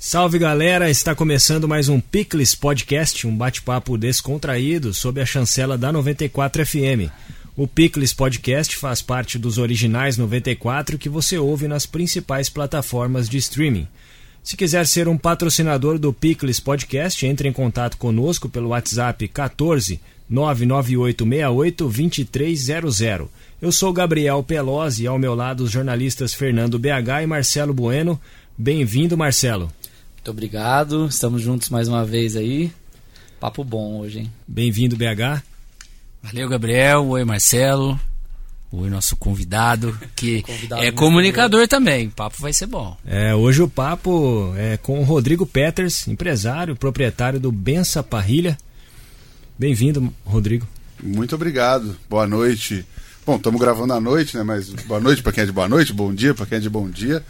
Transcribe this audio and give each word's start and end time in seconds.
Salve 0.00 0.38
galera, 0.38 0.88
está 0.88 1.12
começando 1.12 1.66
mais 1.66 1.88
um 1.88 1.98
Picles 1.98 2.54
Podcast, 2.54 3.26
um 3.26 3.36
bate-papo 3.36 3.98
descontraído 3.98 4.94
sob 4.94 5.20
a 5.20 5.26
chancela 5.26 5.76
da 5.76 5.90
94 5.90 6.64
FM. 6.64 7.10
O 7.56 7.66
Picles 7.66 8.12
Podcast 8.12 8.76
faz 8.76 9.02
parte 9.02 9.40
dos 9.40 9.58
originais 9.58 10.16
94 10.16 10.96
que 10.96 11.08
você 11.08 11.36
ouve 11.36 11.66
nas 11.66 11.84
principais 11.84 12.48
plataformas 12.48 13.28
de 13.28 13.38
streaming. 13.38 13.88
Se 14.40 14.56
quiser 14.56 14.86
ser 14.86 15.08
um 15.08 15.18
patrocinador 15.18 15.98
do 15.98 16.12
Picles 16.12 16.60
Podcast, 16.60 17.26
entre 17.26 17.48
em 17.48 17.52
contato 17.52 17.96
conosco 17.96 18.48
pelo 18.48 18.68
WhatsApp 18.68 19.26
14 19.26 20.00
99868 20.30 21.88
2300. 21.88 23.00
Eu 23.60 23.72
sou 23.72 23.92
Gabriel 23.92 24.44
Pelosi 24.44 25.02
e 25.02 25.06
ao 25.08 25.18
meu 25.18 25.34
lado 25.34 25.64
os 25.64 25.72
jornalistas 25.72 26.32
Fernando 26.32 26.78
BH 26.78 27.24
e 27.24 27.26
Marcelo 27.26 27.74
Bueno. 27.74 28.20
Bem-vindo, 28.56 29.16
Marcelo. 29.16 29.72
Muito 30.28 30.36
obrigado, 30.36 31.06
estamos 31.06 31.40
juntos 31.40 31.70
mais 31.70 31.88
uma 31.88 32.04
vez 32.04 32.36
aí. 32.36 32.70
Papo 33.40 33.64
bom 33.64 33.98
hoje, 33.98 34.18
hein? 34.18 34.32
Bem-vindo, 34.46 34.94
BH. 34.94 35.42
Valeu, 36.22 36.46
Gabriel. 36.50 37.06
Oi, 37.06 37.24
Marcelo. 37.24 37.98
Oi, 38.70 38.90
nosso 38.90 39.16
convidado, 39.16 39.98
que 40.14 40.42
convidado 40.44 40.82
é 40.82 40.92
comunicador 40.92 41.62
bom. 41.62 41.66
também. 41.66 42.08
O 42.08 42.10
papo 42.10 42.36
vai 42.42 42.52
ser 42.52 42.66
bom. 42.66 42.94
É, 43.06 43.34
hoje 43.34 43.62
o 43.62 43.70
papo 43.70 44.52
é 44.58 44.76
com 44.76 45.00
o 45.00 45.02
Rodrigo 45.02 45.46
Peters, 45.46 46.06
empresário, 46.06 46.76
proprietário 46.76 47.40
do 47.40 47.50
Bença 47.50 48.02
Parrilha. 48.02 48.58
Bem-vindo, 49.58 50.12
Rodrigo. 50.26 50.68
Muito 51.02 51.34
obrigado. 51.36 51.96
Boa 52.06 52.26
noite. 52.26 52.84
Bom, 53.24 53.36
estamos 53.36 53.58
gravando 53.58 53.94
à 53.94 54.00
noite, 54.00 54.36
né? 54.36 54.42
Mas 54.42 54.68
boa 54.68 55.00
noite 55.00 55.22
para 55.22 55.32
quem 55.32 55.44
é 55.44 55.46
de 55.46 55.52
boa 55.52 55.68
noite, 55.68 55.90
bom 55.90 56.12
dia 56.12 56.34
para 56.34 56.44
quem 56.44 56.58
é 56.58 56.60
de 56.60 56.68
bom 56.68 56.86
dia. 56.86 57.24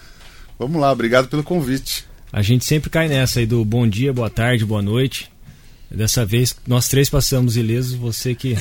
Vamos 0.59 0.80
lá, 0.80 0.91
obrigado 0.91 1.28
pelo 1.28 1.45
convite. 1.45 2.08
A 2.33 2.43
gente 2.43 2.65
sempre 2.65 2.91
cai 2.91 3.09
nessa 3.09 3.41
aí 3.41 3.47
do 3.47 3.65
bom 3.65 3.89
dia, 3.89 4.13
boa 4.13 4.29
tarde, 4.29 4.65
boa 4.65 4.83
noite. 4.83 5.31
Dessa 5.91 6.27
vez 6.27 6.55
nós 6.67 6.87
três 6.87 7.09
passamos 7.09 7.57
ilesos, 7.57 7.95
você 7.95 8.35
que 8.35 8.55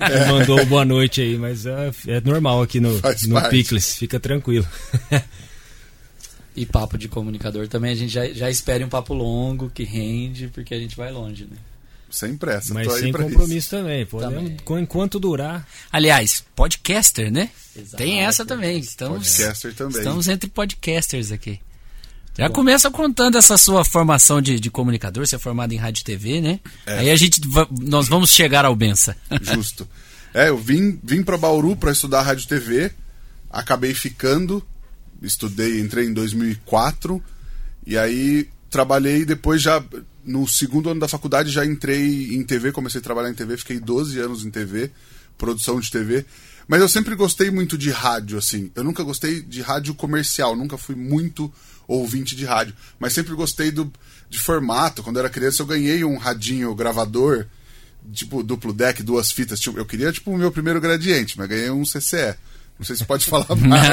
é. 0.00 0.26
mandou 0.30 0.64
boa 0.66 0.84
noite 0.84 1.20
aí, 1.20 1.36
mas 1.36 1.66
é, 1.66 1.90
é 2.06 2.20
normal 2.20 2.62
aqui 2.62 2.78
no, 2.78 2.92
no 3.26 3.48
Picles, 3.50 3.96
fica 3.96 4.20
tranquilo. 4.20 4.66
e 6.54 6.64
papo 6.64 6.96
de 6.96 7.08
comunicador 7.08 7.66
também, 7.66 7.90
a 7.90 7.96
gente 7.96 8.12
já, 8.12 8.28
já 8.28 8.48
espere 8.48 8.84
um 8.84 8.88
papo 8.88 9.12
longo, 9.12 9.68
que 9.70 9.82
rende, 9.82 10.48
porque 10.54 10.72
a 10.72 10.78
gente 10.78 10.96
vai 10.96 11.10
longe, 11.10 11.44
né? 11.50 11.56
Sem 12.08 12.36
pressa, 12.36 12.72
mas 12.72 12.90
sem 12.94 13.12
compromisso 13.12 13.54
isso. 13.54 13.70
também, 13.70 14.06
podemos, 14.06 14.62
também. 14.64 14.82
enquanto 14.84 15.18
durar. 15.18 15.66
Aliás, 15.92 16.44
podcaster, 16.54 17.30
né? 17.30 17.50
Exato. 17.76 17.96
Tem 17.96 18.20
essa 18.20 18.46
também. 18.46 18.78
Estamos, 18.78 19.36
podcaster 19.36 19.74
também. 19.74 19.98
Estamos 19.98 20.28
entre 20.28 20.48
podcasters 20.48 21.32
aqui. 21.32 21.60
Já 22.38 22.48
começa 22.48 22.88
contando 22.88 23.36
essa 23.36 23.58
sua 23.58 23.84
formação 23.84 24.40
de, 24.40 24.60
de 24.60 24.70
comunicador, 24.70 25.26
você 25.26 25.34
é 25.34 25.38
formado 25.40 25.72
em 25.72 25.76
rádio 25.76 26.02
e 26.02 26.04
TV, 26.04 26.40
né? 26.40 26.60
É. 26.86 26.98
Aí 27.00 27.10
a 27.10 27.16
gente 27.16 27.40
nós 27.80 28.06
vamos 28.06 28.30
chegar 28.30 28.64
ao 28.64 28.76
Bença. 28.76 29.16
Justo. 29.42 29.88
É, 30.32 30.48
eu 30.48 30.56
vim, 30.56 31.00
vim 31.02 31.24
para 31.24 31.36
Bauru 31.36 31.74
para 31.74 31.90
estudar 31.90 32.22
rádio 32.22 32.44
e 32.44 32.48
TV, 32.48 32.92
acabei 33.50 33.92
ficando, 33.92 34.64
estudei, 35.20 35.80
entrei 35.80 36.06
em 36.06 36.12
2004 36.12 37.20
e 37.84 37.98
aí 37.98 38.48
trabalhei 38.70 39.24
depois 39.24 39.60
já 39.60 39.82
no 40.24 40.46
segundo 40.46 40.90
ano 40.90 41.00
da 41.00 41.08
faculdade 41.08 41.50
já 41.50 41.66
entrei 41.66 42.36
em 42.36 42.44
TV, 42.44 42.70
comecei 42.70 43.00
a 43.00 43.04
trabalhar 43.04 43.30
em 43.30 43.34
TV, 43.34 43.56
fiquei 43.56 43.80
12 43.80 44.16
anos 44.20 44.44
em 44.44 44.50
TV, 44.50 44.92
produção 45.36 45.80
de 45.80 45.90
TV. 45.90 46.24
Mas 46.68 46.82
eu 46.82 46.88
sempre 46.88 47.14
gostei 47.16 47.50
muito 47.50 47.78
de 47.78 47.90
rádio, 47.90 48.36
assim. 48.36 48.70
Eu 48.74 48.84
nunca 48.84 49.02
gostei 49.02 49.40
de 49.40 49.62
rádio 49.62 49.94
comercial, 49.94 50.54
nunca 50.54 50.76
fui 50.76 50.94
muito 50.94 51.50
ouvinte 51.88 52.36
de 52.36 52.44
rádio. 52.44 52.74
Mas 53.00 53.14
sempre 53.14 53.34
gostei 53.34 53.70
do, 53.70 53.90
de 54.28 54.38
formato. 54.38 55.02
Quando 55.02 55.16
eu 55.16 55.20
era 55.20 55.30
criança, 55.30 55.62
eu 55.62 55.66
ganhei 55.66 56.04
um 56.04 56.18
radinho 56.18 56.74
gravador, 56.74 57.46
tipo 58.12 58.42
duplo 58.42 58.72
deck, 58.72 59.02
duas 59.02 59.32
fitas. 59.32 59.58
Tipo, 59.58 59.78
eu 59.78 59.86
queria, 59.86 60.12
tipo, 60.12 60.30
o 60.30 60.38
meu 60.38 60.52
primeiro 60.52 60.80
gradiente, 60.80 61.38
mas 61.38 61.48
ganhei 61.48 61.70
um 61.70 61.82
CCE. 61.82 62.36
Não 62.78 62.86
sei 62.86 62.94
se 62.94 63.04
pode 63.04 63.24
falar 63.24 63.56
mais. 63.56 63.88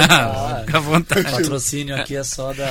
Fica 0.65 0.77
à 0.77 0.81
vontade. 0.81 1.27
O 1.27 1.31
patrocínio 1.31 1.95
aqui 1.95 2.15
é 2.15 2.23
só 2.23 2.53
da. 2.53 2.67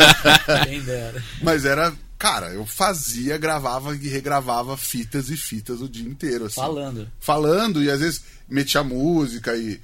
Quem 0.64 0.80
dera. 0.80 1.22
Mas 1.42 1.64
era. 1.64 1.92
Cara, 2.16 2.48
eu 2.48 2.66
fazia, 2.66 3.38
gravava 3.38 3.96
e 3.96 4.06
regravava 4.06 4.76
fitas 4.76 5.30
e 5.30 5.36
fitas 5.38 5.80
o 5.80 5.88
dia 5.88 6.06
inteiro. 6.06 6.46
Assim. 6.46 6.56
Falando. 6.56 7.08
Falando, 7.18 7.82
e 7.82 7.90
às 7.90 8.00
vezes 8.00 8.22
metia 8.46 8.84
música 8.84 9.56
e 9.56 9.80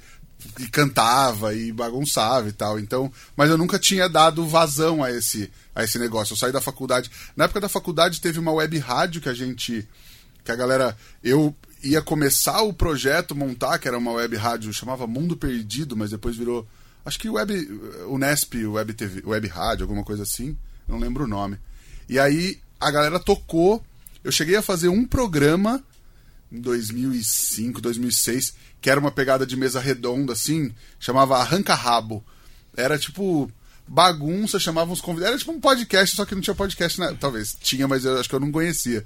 e 0.59 0.67
cantava 0.67 1.53
e 1.53 1.71
bagunçava 1.71 2.47
e 2.49 2.51
tal. 2.51 2.79
Então, 2.79 3.11
mas 3.35 3.49
eu 3.49 3.57
nunca 3.57 3.79
tinha 3.79 4.07
dado 4.07 4.47
vazão 4.47 5.03
a 5.03 5.11
esse 5.11 5.51
a 5.73 5.83
esse 5.83 5.99
negócio. 5.99 6.33
Eu 6.33 6.37
saí 6.37 6.51
da 6.51 6.61
faculdade. 6.61 7.11
Na 7.35 7.45
época 7.45 7.61
da 7.61 7.69
faculdade 7.69 8.21
teve 8.21 8.39
uma 8.39 8.51
web 8.51 8.77
rádio 8.77 9.21
que 9.21 9.29
a 9.29 9.33
gente 9.33 9.87
que 10.43 10.51
a 10.51 10.55
galera 10.55 10.97
eu 11.23 11.55
ia 11.83 12.01
começar 12.01 12.61
o 12.61 12.73
projeto 12.73 13.35
montar, 13.35 13.77
que 13.77 13.87
era 13.87 13.97
uma 13.97 14.11
web 14.11 14.35
rádio, 14.35 14.73
chamava 14.73 15.05
Mundo 15.05 15.37
Perdido, 15.37 15.95
mas 15.95 16.11
depois 16.11 16.35
virou 16.35 16.67
acho 17.05 17.19
que 17.19 17.29
web 17.29 17.53
Unesp, 18.07 18.55
web 18.65 18.93
TV, 18.93 19.21
web 19.25 19.47
rádio, 19.47 19.83
alguma 19.83 20.03
coisa 20.03 20.23
assim, 20.23 20.57
não 20.87 20.97
lembro 20.97 21.25
o 21.25 21.27
nome. 21.27 21.57
E 22.09 22.19
aí 22.19 22.59
a 22.79 22.89
galera 22.91 23.19
tocou, 23.19 23.83
eu 24.23 24.31
cheguei 24.31 24.55
a 24.55 24.61
fazer 24.61 24.89
um 24.89 25.05
programa 25.05 25.83
em 26.51 26.59
2005, 26.61 27.81
2006, 27.81 28.53
que 28.79 28.89
era 28.89 28.99
uma 28.99 29.11
pegada 29.11 29.45
de 29.45 29.55
mesa 29.57 29.79
redonda, 29.79 30.33
assim, 30.33 30.73
chamava 30.99 31.37
Arranca 31.37 31.73
Rabo. 31.73 32.23
Era 32.75 32.97
tipo 32.97 33.51
bagunça, 33.87 34.59
chamavam 34.59 34.93
os 34.93 35.01
convidados. 35.01 35.29
Era 35.31 35.39
tipo 35.39 35.51
um 35.51 35.59
podcast, 35.59 36.15
só 36.15 36.25
que 36.25 36.35
não 36.35 36.41
tinha 36.41 36.55
podcast, 36.55 36.99
né? 36.99 37.15
Talvez 37.19 37.55
tinha, 37.59 37.87
mas 37.87 38.05
eu 38.05 38.19
acho 38.19 38.29
que 38.29 38.35
eu 38.35 38.39
não 38.39 38.51
conhecia. 38.51 39.05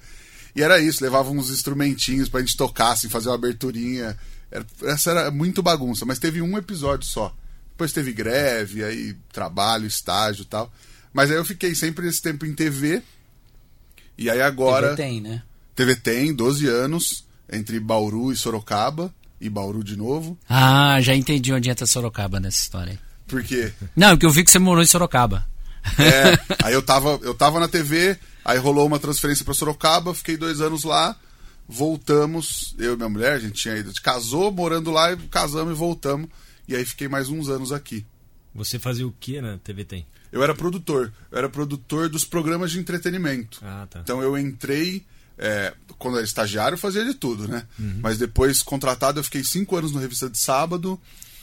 E 0.56 0.62
era 0.62 0.80
isso, 0.80 1.04
levavam 1.04 1.38
uns 1.38 1.50
instrumentinhos 1.50 2.28
pra 2.28 2.42
gente 2.42 2.58
tocar, 2.58 2.92
assim, 2.92 3.10
fazer 3.10 3.30
uma 3.30 3.36
aberturinha. 3.36 4.18
Era, 4.52 4.66
essa 4.84 5.12
era 5.12 5.32
muito 5.32 5.64
bagunça, 5.64 6.06
mas 6.06 6.20
teve 6.20 6.42
um 6.42 6.58
episódio 6.58 7.08
só. 7.08 7.34
Depois 7.72 7.94
teve 7.94 8.12
greve, 8.12 8.84
aí 8.84 9.16
trabalho, 9.32 9.88
estágio 9.88 10.44
e 10.44 10.46
tal. 10.46 10.72
Mas 11.14 11.32
aí 11.32 11.38
eu 11.38 11.46
fiquei 11.46 11.74
sempre 11.74 12.08
esse 12.08 12.22
tempo 12.22 12.46
em 12.46 12.54
TV. 12.54 13.02
E 14.18 14.30
aí 14.30 14.42
agora. 14.42 14.96
TV 14.96 15.02
tem, 15.02 15.22
né? 15.22 15.44
TV 15.74 15.96
tem, 15.96 16.34
12 16.34 16.68
anos 16.68 17.31
entre 17.52 17.80
Bauru 17.80 18.32
e 18.32 18.36
Sorocaba, 18.36 19.14
e 19.40 19.50
Bauru 19.50 19.84
de 19.84 19.98
novo. 19.98 20.38
Ah, 20.48 21.00
já 21.02 21.16
entendi 21.16 21.52
onde 21.52 21.70
entra 21.70 21.86
Sorocaba 21.86 22.40
nessa 22.40 22.62
história. 22.62 23.00
Por 23.28 23.44
quê? 23.44 23.74
Não, 23.96 24.10
porque 24.10 24.26
eu 24.26 24.32
vi 24.32 24.44
que 24.44 24.52
você 24.52 24.60
morou 24.60 24.84
em 24.84 24.88
Sorocaba. 24.88 25.48
É, 25.98 26.38
aí 26.64 26.74
eu 26.74 26.82
tava, 26.82 27.20
eu 27.24 27.34
tava 27.34 27.60
na 27.60 27.68
TV, 27.68 28.18
aí 28.46 28.58
rolou 28.60 28.86
uma 28.86 29.00
transferência 29.00 29.44
para 29.44 29.54
Sorocaba, 29.54 30.14
fiquei 30.14 30.38
dois 30.38 30.62
anos 30.62 30.84
lá, 30.84 31.16
voltamos, 31.68 32.76
eu 32.78 32.94
e 32.94 32.98
minha 32.98 33.10
mulher, 33.10 33.34
a 33.34 33.40
gente 33.40 33.54
tinha 33.54 33.76
ido, 33.76 33.92
casou 34.02 34.52
morando 34.52 34.92
lá, 34.92 35.16
casamos 35.32 35.74
e 35.74 35.76
voltamos, 35.76 36.30
e 36.68 36.76
aí 36.76 36.86
fiquei 36.86 37.08
mais 37.08 37.30
uns 37.30 37.50
anos 37.50 37.72
aqui. 37.72 38.06
Você 38.54 38.78
fazia 38.78 39.08
o 39.08 39.14
que 39.18 39.42
na 39.42 39.58
TV 39.58 39.86
Tem? 39.86 40.06
Eu 40.32 40.44
era 40.44 40.54
produtor, 40.54 41.12
eu 41.32 41.38
era 41.38 41.50
produtor 41.50 42.10
dos 42.10 42.24
programas 42.24 42.72
de 42.72 42.80
entretenimento. 42.80 43.60
Ah, 43.64 43.88
tá. 43.90 44.00
Então 44.02 44.22
eu 44.22 44.38
entrei 44.38 45.06
é, 45.42 45.74
quando 45.98 46.18
era 46.18 46.24
estagiário, 46.24 46.76
eu 46.76 46.80
fazia 46.80 47.04
de 47.04 47.16
tudo, 47.16 47.48
né? 47.48 47.64
Uhum. 47.80 48.00
Mas 48.02 48.18
depois, 48.18 48.62
contratado, 48.62 49.20
eu 49.20 49.24
fiquei 49.24 49.44
cinco 49.44 49.76
anos 49.76 49.92
no 49.92 50.00
Revista 50.00 50.30
de 50.30 50.38
Sábado. 50.38 51.00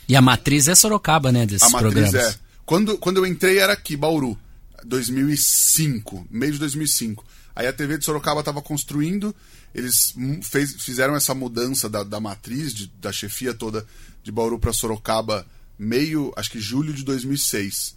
E 0.09 0.14
a 0.14 0.22
matriz 0.22 0.69
é 0.69 0.75
Sorocaba, 0.75 1.32
né? 1.32 1.44
Desses 1.44 1.66
a 1.66 1.70
matriz 1.70 1.92
programas. 1.92 2.14
é. 2.14 2.38
Quando, 2.64 2.97
quando 2.97 3.16
eu 3.19 3.26
entrei 3.26 3.59
era 3.59 3.72
aqui, 3.72 3.97
Bauru, 3.97 4.38
2005, 4.84 6.28
meio 6.31 6.53
de 6.53 6.59
2005. 6.59 7.25
Aí 7.56 7.66
a 7.66 7.72
TV 7.72 7.98
de 7.98 8.04
Sorocaba 8.04 8.41
estava 8.41 8.62
construindo, 8.62 9.34
eles 9.75 10.15
fez, 10.42 10.75
fizeram 10.75 11.16
essa 11.16 11.34
mudança 11.34 11.88
da, 11.88 12.04
da 12.04 12.20
matriz, 12.20 12.72
de, 12.72 12.86
da 13.00 13.10
chefia 13.10 13.53
toda 13.53 13.84
de 14.22 14.30
Bauru 14.30 14.59
para 14.59 14.72
Sorocaba, 14.72 15.44
meio, 15.78 16.32
acho 16.36 16.50
que 16.50 16.60
julho 16.60 16.92
de 16.92 17.03
2006. 17.03 17.97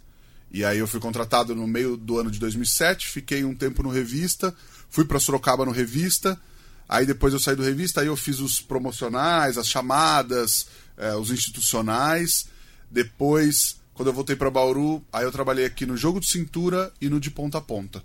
E 0.50 0.64
aí 0.64 0.78
eu 0.78 0.88
fui 0.88 1.00
contratado 1.00 1.54
no 1.54 1.66
meio 1.66 1.96
do 1.96 2.18
ano 2.18 2.30
de 2.30 2.38
2007, 2.38 3.08
fiquei 3.08 3.44
um 3.44 3.54
tempo 3.54 3.82
no 3.82 3.88
Revista, 3.88 4.54
Fui 4.92 5.06
para 5.06 5.18
Sorocaba 5.18 5.64
no 5.64 5.72
Revista, 5.72 6.38
aí 6.86 7.06
depois 7.06 7.32
eu 7.32 7.40
saí 7.40 7.56
do 7.56 7.62
Revista, 7.62 8.02
aí 8.02 8.08
eu 8.08 8.16
fiz 8.16 8.40
os 8.40 8.60
promocionais, 8.60 9.56
as 9.56 9.66
chamadas, 9.66 10.66
é, 10.98 11.14
os 11.16 11.30
institucionais. 11.30 12.46
Depois, 12.90 13.80
quando 13.94 14.08
eu 14.08 14.12
voltei 14.12 14.36
para 14.36 14.50
Bauru, 14.50 15.02
aí 15.10 15.24
eu 15.24 15.32
trabalhei 15.32 15.64
aqui 15.64 15.86
no 15.86 15.96
Jogo 15.96 16.20
de 16.20 16.26
Cintura 16.28 16.92
e 17.00 17.08
no 17.08 17.18
De 17.18 17.30
Ponta 17.30 17.56
a 17.56 17.60
Ponta. 17.62 18.04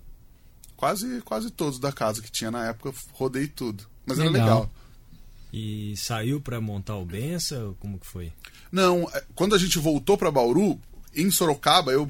Quase, 0.77 1.19
quase 1.25 1.51
todos 1.51 1.77
da 1.77 1.91
casa 1.91 2.21
que 2.21 2.31
tinha 2.31 2.49
na 2.49 2.67
época, 2.67 2.97
rodei 3.11 3.47
tudo. 3.47 3.83
Mas 4.05 4.17
legal. 4.17 4.33
era 4.33 4.43
legal. 4.45 4.71
E 5.51 5.93
saiu 5.97 6.39
para 6.39 6.61
montar 6.61 6.95
o 6.95 7.05
Bença? 7.05 7.75
Como 7.81 7.99
que 7.99 8.07
foi? 8.07 8.31
Não, 8.71 9.09
é, 9.13 9.25
quando 9.35 9.55
a 9.55 9.57
gente 9.57 9.77
voltou 9.77 10.17
para 10.17 10.31
Bauru, 10.31 10.79
em 11.13 11.29
Sorocaba, 11.29 11.91
eu 11.91 12.09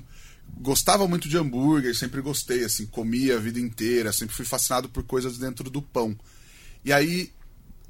gostava 0.59 1.07
muito 1.07 1.27
de 1.27 1.37
hambúrguer, 1.37 1.95
sempre 1.95 2.21
gostei, 2.21 2.63
assim, 2.63 2.85
comia 2.85 3.35
a 3.35 3.39
vida 3.39 3.59
inteira, 3.59 4.11
sempre 4.11 4.35
fui 4.35 4.45
fascinado 4.45 4.89
por 4.89 5.03
coisas 5.03 5.37
dentro 5.37 5.69
do 5.69 5.81
pão. 5.81 6.17
E 6.83 6.93
aí 6.93 7.31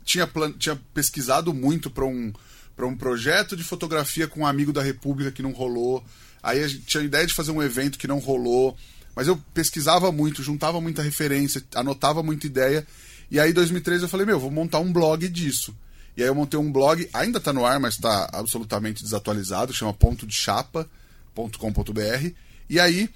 tinha, 0.03 0.29
tinha 0.57 0.75
pesquisado 0.93 1.53
muito 1.53 1.89
para 1.89 2.05
um, 2.05 2.33
um 2.79 2.97
projeto 2.97 3.55
de 3.55 3.63
fotografia 3.63 4.27
com 4.27 4.41
um 4.41 4.45
amigo 4.45 4.73
da 4.73 4.81
República 4.81 5.31
que 5.31 5.41
não 5.41 5.51
rolou. 5.51 6.03
Aí 6.41 6.63
a 6.63 6.67
gente 6.67 6.85
tinha 6.85 7.01
a 7.01 7.05
ideia 7.05 7.27
de 7.27 7.33
fazer 7.33 7.51
um 7.51 7.61
evento 7.61 7.97
que 7.97 8.07
não 8.07 8.19
rolou. 8.19 8.77
Mas 9.15 9.27
eu 9.27 9.37
pesquisava 9.53 10.11
muito, 10.11 10.43
juntava 10.43 10.79
muita 10.79 11.01
referência, 11.01 11.63
anotava 11.73 12.21
muita 12.21 12.45
ideia. 12.45 12.85
E 13.31 13.39
aí, 13.39 13.49
em 13.49 13.53
2013, 13.53 14.03
eu 14.03 14.09
falei, 14.09 14.27
meu, 14.27 14.39
vou 14.39 14.51
montar 14.51 14.79
um 14.79 14.93
blog 14.93 15.27
disso. 15.27 15.75
E 16.15 16.21
aí 16.21 16.29
eu 16.29 16.35
montei 16.35 16.59
um 16.59 16.71
blog, 16.71 17.09
ainda 17.13 17.39
está 17.39 17.51
no 17.51 17.65
ar, 17.65 17.79
mas 17.79 17.95
está 17.95 18.29
absolutamente 18.31 19.03
desatualizado, 19.03 19.73
chama 19.73 19.93
pontodechapa.com.br. 19.93 22.46
E 22.69 22.79
aí 22.79 23.09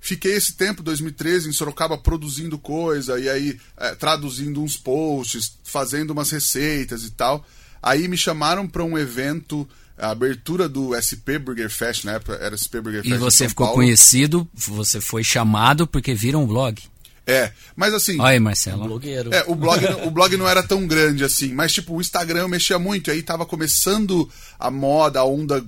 fiquei 0.00 0.32
esse 0.32 0.54
tempo, 0.54 0.82
2013, 0.82 1.48
em 1.48 1.52
Sorocaba, 1.52 1.98
produzindo 1.98 2.58
coisa, 2.58 3.20
e 3.20 3.28
aí 3.28 3.60
é, 3.76 3.94
traduzindo 3.94 4.62
uns 4.62 4.76
posts, 4.76 5.58
fazendo 5.62 6.10
umas 6.10 6.30
receitas 6.30 7.04
e 7.04 7.10
tal. 7.10 7.44
Aí 7.82 8.08
me 8.08 8.16
chamaram 8.16 8.66
para 8.66 8.84
um 8.84 8.98
evento, 8.98 9.68
a 9.96 10.10
abertura 10.10 10.68
do 10.68 10.94
SP 10.96 11.38
Burger 11.38 11.70
Fest, 11.70 12.04
na 12.04 12.12
época 12.12 12.34
era 12.34 12.56
SP 12.56 12.80
Burger 12.80 13.02
Fest. 13.02 13.14
E 13.14 13.18
você 13.18 13.48
ficou 13.48 13.66
Paulo. 13.66 13.82
conhecido, 13.82 14.48
você 14.54 15.00
foi 15.00 15.22
chamado 15.22 15.86
porque 15.86 16.14
viram 16.14 16.44
um 16.44 16.46
blog. 16.46 16.82
É, 17.26 17.52
mas 17.76 17.94
assim. 17.94 18.18
Olha 18.18 18.30
aí, 18.30 18.40
Marcelo. 18.40 18.84
Blogueiro. 18.84 19.32
É, 19.32 19.44
o 19.46 19.54
blog, 19.54 19.84
o 20.04 20.10
blog 20.10 20.36
não 20.36 20.48
era 20.48 20.62
tão 20.62 20.86
grande 20.86 21.22
assim, 21.22 21.52
mas 21.52 21.72
tipo, 21.72 21.94
o 21.94 22.00
Instagram 22.00 22.48
mexia 22.48 22.78
muito, 22.78 23.08
e 23.08 23.12
aí 23.12 23.22
tava 23.22 23.46
começando 23.46 24.28
a 24.58 24.70
moda, 24.70 25.20
a 25.20 25.24
onda 25.24 25.64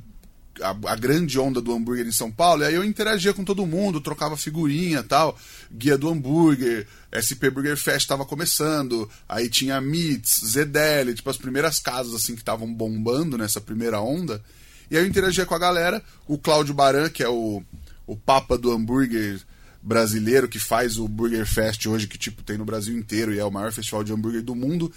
a, 0.61 0.71
a, 0.71 0.97
grande 0.97 1.39
onda 1.39 1.61
do 1.61 1.73
hambúrguer 1.73 2.07
em 2.07 2.13
São 2.13 2.31
Paulo, 2.31 2.63
e 2.63 2.67
aí 2.67 2.75
eu 2.75 2.85
interagia 2.85 3.33
com 3.33 3.45
todo 3.45 3.67
mundo, 3.67 4.01
trocava 4.01 4.37
figurinha 4.37 5.03
tal, 5.03 5.39
guia 5.71 5.97
do 5.97 6.09
hambúrguer, 6.09 6.87
SP 7.15 7.49
Burger 7.49 7.77
Fest 7.77 8.03
estava 8.03 8.25
começando, 8.25 9.09
aí 9.29 9.49
tinha 9.49 9.81
Meats, 9.81 10.41
Zedeli, 10.45 11.15
tipo 11.15 11.31
as 11.31 11.39
primeiras 11.39 11.79
casas 11.79 12.15
assim 12.15 12.35
que 12.35 12.43
estavam 12.43 12.73
bombando 12.73 13.39
nessa 13.39 13.61
primeira 13.61 14.01
onda, 14.01 14.43
e 14.91 14.97
aí 14.97 15.03
eu 15.03 15.09
interagia 15.09 15.47
com 15.47 15.55
a 15.55 15.59
galera, 15.59 16.03
o 16.27 16.37
Cláudio 16.37 16.75
Baran, 16.75 17.09
que 17.09 17.23
é 17.23 17.29
o, 17.29 17.63
o 18.07 18.17
papa 18.17 18.59
do 18.59 18.71
hambúrguer 18.71 19.41
brasileiro, 19.83 20.49
que 20.49 20.59
faz 20.59 20.99
o 20.99 21.09
Burger 21.09 21.47
Fest 21.47 21.87
hoje, 21.87 22.07
que 22.07 22.19
tipo 22.19 22.43
tem 22.43 22.59
no 22.59 22.65
Brasil 22.65 22.97
inteiro, 22.97 23.33
e 23.33 23.39
é 23.39 23.45
o 23.45 23.51
maior 23.51 23.73
festival 23.73 24.05
de 24.05 24.13
hambúrguer 24.13 24.43
do 24.43 24.55
mundo, 24.55 24.93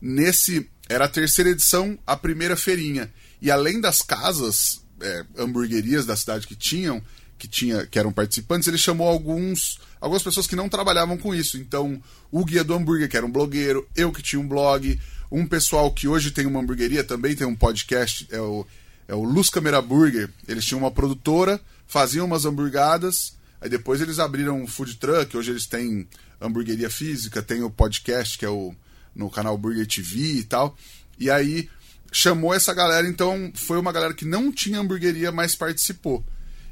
nesse, 0.00 0.68
era 0.88 1.04
a 1.04 1.08
terceira 1.08 1.50
edição, 1.50 1.98
a 2.06 2.16
primeira 2.16 2.56
feirinha, 2.56 3.10
e 3.40 3.50
além 3.50 3.80
das 3.80 4.02
casas 4.02 4.84
é, 5.00 5.24
hamburguerias 5.38 6.06
da 6.06 6.16
cidade 6.16 6.46
que 6.46 6.54
tinham, 6.54 7.02
que, 7.38 7.46
tinha, 7.46 7.86
que 7.86 7.98
eram 7.98 8.12
participantes, 8.12 8.68
ele 8.68 8.78
chamou 8.78 9.08
alguns 9.08 9.78
algumas 10.00 10.22
pessoas 10.22 10.46
que 10.46 10.56
não 10.56 10.68
trabalhavam 10.68 11.16
com 11.16 11.34
isso. 11.34 11.58
Então, 11.58 12.00
o 12.30 12.44
guia 12.44 12.62
do 12.62 12.74
hambúrguer, 12.74 13.08
que 13.08 13.16
era 13.16 13.26
um 13.26 13.30
blogueiro, 13.30 13.86
eu 13.96 14.12
que 14.12 14.22
tinha 14.22 14.40
um 14.40 14.46
blog, 14.46 14.98
um 15.30 15.46
pessoal 15.46 15.90
que 15.90 16.08
hoje 16.08 16.30
tem 16.30 16.46
uma 16.46 16.60
hamburgueria, 16.60 17.04
também 17.04 17.34
tem 17.34 17.46
um 17.46 17.56
podcast, 17.56 18.26
é 18.30 18.40
o, 18.40 18.66
é 19.08 19.14
o 19.14 19.24
Luz 19.24 19.50
Camera 19.50 19.82
Burger. 19.82 20.30
Eles 20.46 20.64
tinham 20.64 20.80
uma 20.80 20.90
produtora, 20.90 21.60
faziam 21.86 22.26
umas 22.26 22.44
hamburgadas, 22.44 23.34
aí 23.60 23.68
depois 23.68 24.00
eles 24.00 24.18
abriram 24.18 24.62
um 24.62 24.66
food 24.66 24.96
truck, 24.96 25.36
hoje 25.36 25.50
eles 25.50 25.66
têm 25.66 26.06
hamburgueria 26.40 26.90
física, 26.90 27.42
tem 27.42 27.62
o 27.62 27.70
podcast, 27.70 28.38
que 28.38 28.44
é 28.44 28.50
o 28.50 28.74
no 29.14 29.30
canal 29.30 29.56
Burger 29.56 29.86
TV 29.86 30.18
e 30.40 30.44
tal. 30.44 30.76
E 31.18 31.30
aí 31.30 31.70
chamou 32.16 32.54
essa 32.54 32.72
galera, 32.72 33.06
então 33.06 33.52
foi 33.54 33.78
uma 33.78 33.92
galera 33.92 34.14
que 34.14 34.24
não 34.24 34.50
tinha 34.50 34.80
hamburgueria, 34.80 35.30
mas 35.30 35.54
participou. 35.54 36.24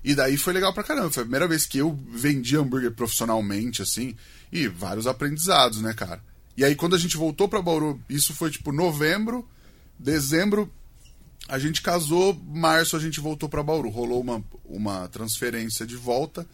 E 0.03 0.15
daí 0.15 0.39
foi 0.39 0.55
legal 0.55 0.73
pra 0.73 0.83
caramba. 0.83 1.11
Foi 1.11 1.23
a 1.23 1.27
primeira 1.27 1.47
vez 1.47 1.67
que 1.67 1.77
eu 1.77 1.99
vendi 2.09 2.57
hambúrguer 2.57 2.93
profissionalmente, 2.93 3.83
assim, 3.83 4.17
e 4.51 4.67
vários 4.69 5.07
aprendizados, 5.07 5.83
né, 5.83 5.93
cara? 5.93 6.23
E 6.57 6.65
aí 6.65 6.75
quando 6.75 6.97
a 6.97 6.99
gente 6.99 7.19
voltou 7.19 7.47
pra 7.47 7.61
Bauru, 7.61 8.01
isso 8.09 8.33
foi 8.33 8.51
tipo 8.51 8.73
novembro, 8.73 9.47
dezembro, 9.99 10.73
a 11.47 11.59
gente 11.59 11.83
casou, 11.83 12.35
março 12.47 12.97
a 12.97 13.01
gente 13.01 13.21
voltou 13.21 13.47
para 13.47 13.63
Bauru. 13.63 13.91
Rolou 13.91 14.23
uma, 14.23 14.43
uma 14.65 15.09
transferência 15.09 15.87
de 15.87 15.95
volta. 15.95 16.47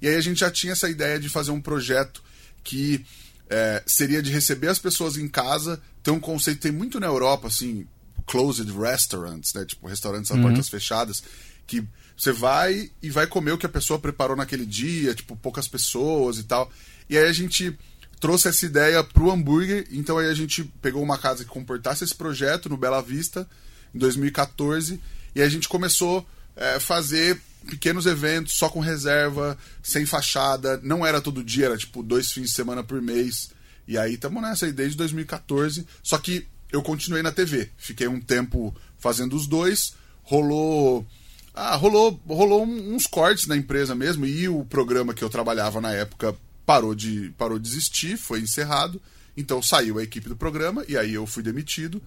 E 0.00 0.06
aí 0.06 0.14
a 0.14 0.20
gente 0.20 0.38
já 0.38 0.52
tinha 0.52 0.72
essa 0.72 0.88
ideia 0.88 1.18
de 1.18 1.28
fazer 1.28 1.50
um 1.50 1.60
projeto 1.60 2.22
que 2.62 3.04
é, 3.50 3.82
seria 3.86 4.22
de 4.22 4.30
receber 4.30 4.68
as 4.68 4.78
pessoas 4.78 5.16
em 5.16 5.26
casa. 5.26 5.82
Tem 6.00 6.14
um 6.14 6.20
conceito, 6.20 6.60
tem 6.60 6.70
muito 6.70 7.00
na 7.00 7.08
Europa, 7.08 7.48
assim, 7.48 7.88
closed 8.26 8.68
restaurants, 8.70 9.54
né? 9.54 9.64
Tipo, 9.64 9.86
restaurantes 9.86 10.30
a 10.30 10.34
uhum. 10.34 10.42
portas 10.42 10.68
fechadas, 10.68 11.22
que 11.66 11.84
você 12.16 12.32
vai 12.32 12.90
e 13.02 13.10
vai 13.10 13.26
comer 13.26 13.52
o 13.52 13.58
que 13.58 13.66
a 13.66 13.70
pessoa 13.70 13.98
preparou 13.98 14.36
naquele 14.36 14.66
dia, 14.66 15.14
tipo, 15.14 15.36
poucas 15.36 15.68
pessoas 15.68 16.38
e 16.38 16.44
tal. 16.44 16.70
E 17.08 17.16
aí 17.16 17.28
a 17.28 17.32
gente 17.32 17.76
trouxe 18.20 18.48
essa 18.48 18.64
ideia 18.64 19.04
pro 19.04 19.30
hambúrguer, 19.30 19.86
então 19.90 20.18
aí 20.18 20.28
a 20.28 20.34
gente 20.34 20.64
pegou 20.80 21.02
uma 21.02 21.18
casa 21.18 21.44
que 21.44 21.50
comportasse 21.50 22.02
esse 22.02 22.14
projeto 22.14 22.68
no 22.68 22.76
Bela 22.76 23.02
Vista, 23.02 23.48
em 23.94 23.98
2014, 23.98 25.00
e 25.34 25.40
aí 25.40 25.46
a 25.46 25.50
gente 25.50 25.68
começou 25.68 26.26
a 26.56 26.64
é, 26.64 26.80
fazer 26.80 27.40
pequenos 27.68 28.06
eventos, 28.06 28.54
só 28.54 28.68
com 28.68 28.80
reserva, 28.80 29.58
sem 29.82 30.06
fachada, 30.06 30.80
não 30.82 31.04
era 31.04 31.20
todo 31.20 31.44
dia, 31.44 31.66
era 31.66 31.76
tipo 31.76 32.02
dois 32.02 32.30
fins 32.30 32.46
de 32.46 32.54
semana 32.54 32.82
por 32.82 33.02
mês. 33.02 33.50
E 33.86 33.98
aí 33.98 34.14
estamos 34.14 34.42
nessa 34.42 34.66
aí 34.66 34.72
desde 34.72 34.96
2014, 34.96 35.86
só 36.02 36.16
que 36.18 36.46
eu 36.70 36.82
continuei 36.82 37.22
na 37.22 37.32
TV. 37.32 37.70
Fiquei 37.76 38.08
um 38.08 38.20
tempo 38.20 38.74
fazendo 38.98 39.36
os 39.36 39.46
dois. 39.46 39.94
Rolou. 40.22 41.06
Ah, 41.54 41.76
rolou, 41.76 42.20
rolou 42.26 42.64
uns 42.64 43.06
cortes 43.06 43.46
na 43.46 43.56
empresa 43.56 43.94
mesmo. 43.94 44.26
E 44.26 44.48
o 44.48 44.64
programa 44.64 45.14
que 45.14 45.24
eu 45.24 45.30
trabalhava 45.30 45.80
na 45.80 45.92
época 45.92 46.36
parou 46.66 46.94
de, 46.94 47.32
parou 47.38 47.58
de 47.58 47.68
existir, 47.68 48.18
foi 48.18 48.40
encerrado. 48.40 49.00
Então 49.36 49.62
saiu 49.62 49.98
a 49.98 50.02
equipe 50.02 50.28
do 50.28 50.36
programa 50.36 50.84
e 50.88 50.96
aí 50.96 51.14
eu 51.14 51.26
fui 51.26 51.42
demitido. 51.42 52.02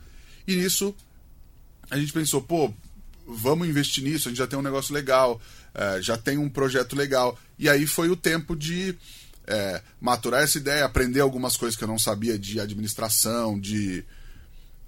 E 0.47 0.55
nisso 0.55 0.95
a 1.89 1.97
gente 1.97 2.13
pensou, 2.13 2.41
pô, 2.41 2.71
vamos 3.25 3.67
investir 3.67 4.03
nisso, 4.03 4.27
a 4.27 4.31
gente 4.31 4.37
já 4.37 4.47
tem 4.47 4.59
um 4.59 4.63
negócio 4.63 4.93
legal, 4.93 5.41
é, 5.73 6.01
já 6.01 6.17
tem 6.17 6.37
um 6.37 6.49
projeto 6.49 6.95
legal. 6.95 7.37
E 7.57 7.69
aí 7.69 7.87
foi 7.87 8.09
o 8.09 8.15
tempo 8.15 8.55
de 8.55 8.95
é, 9.47 9.81
maturar 9.99 10.43
essa 10.43 10.57
ideia, 10.57 10.85
aprender 10.85 11.19
algumas 11.19 11.55
coisas 11.55 11.77
que 11.77 11.83
eu 11.83 11.87
não 11.87 11.99
sabia 11.99 12.37
de 12.37 12.59
administração, 12.59 13.59
de 13.59 14.03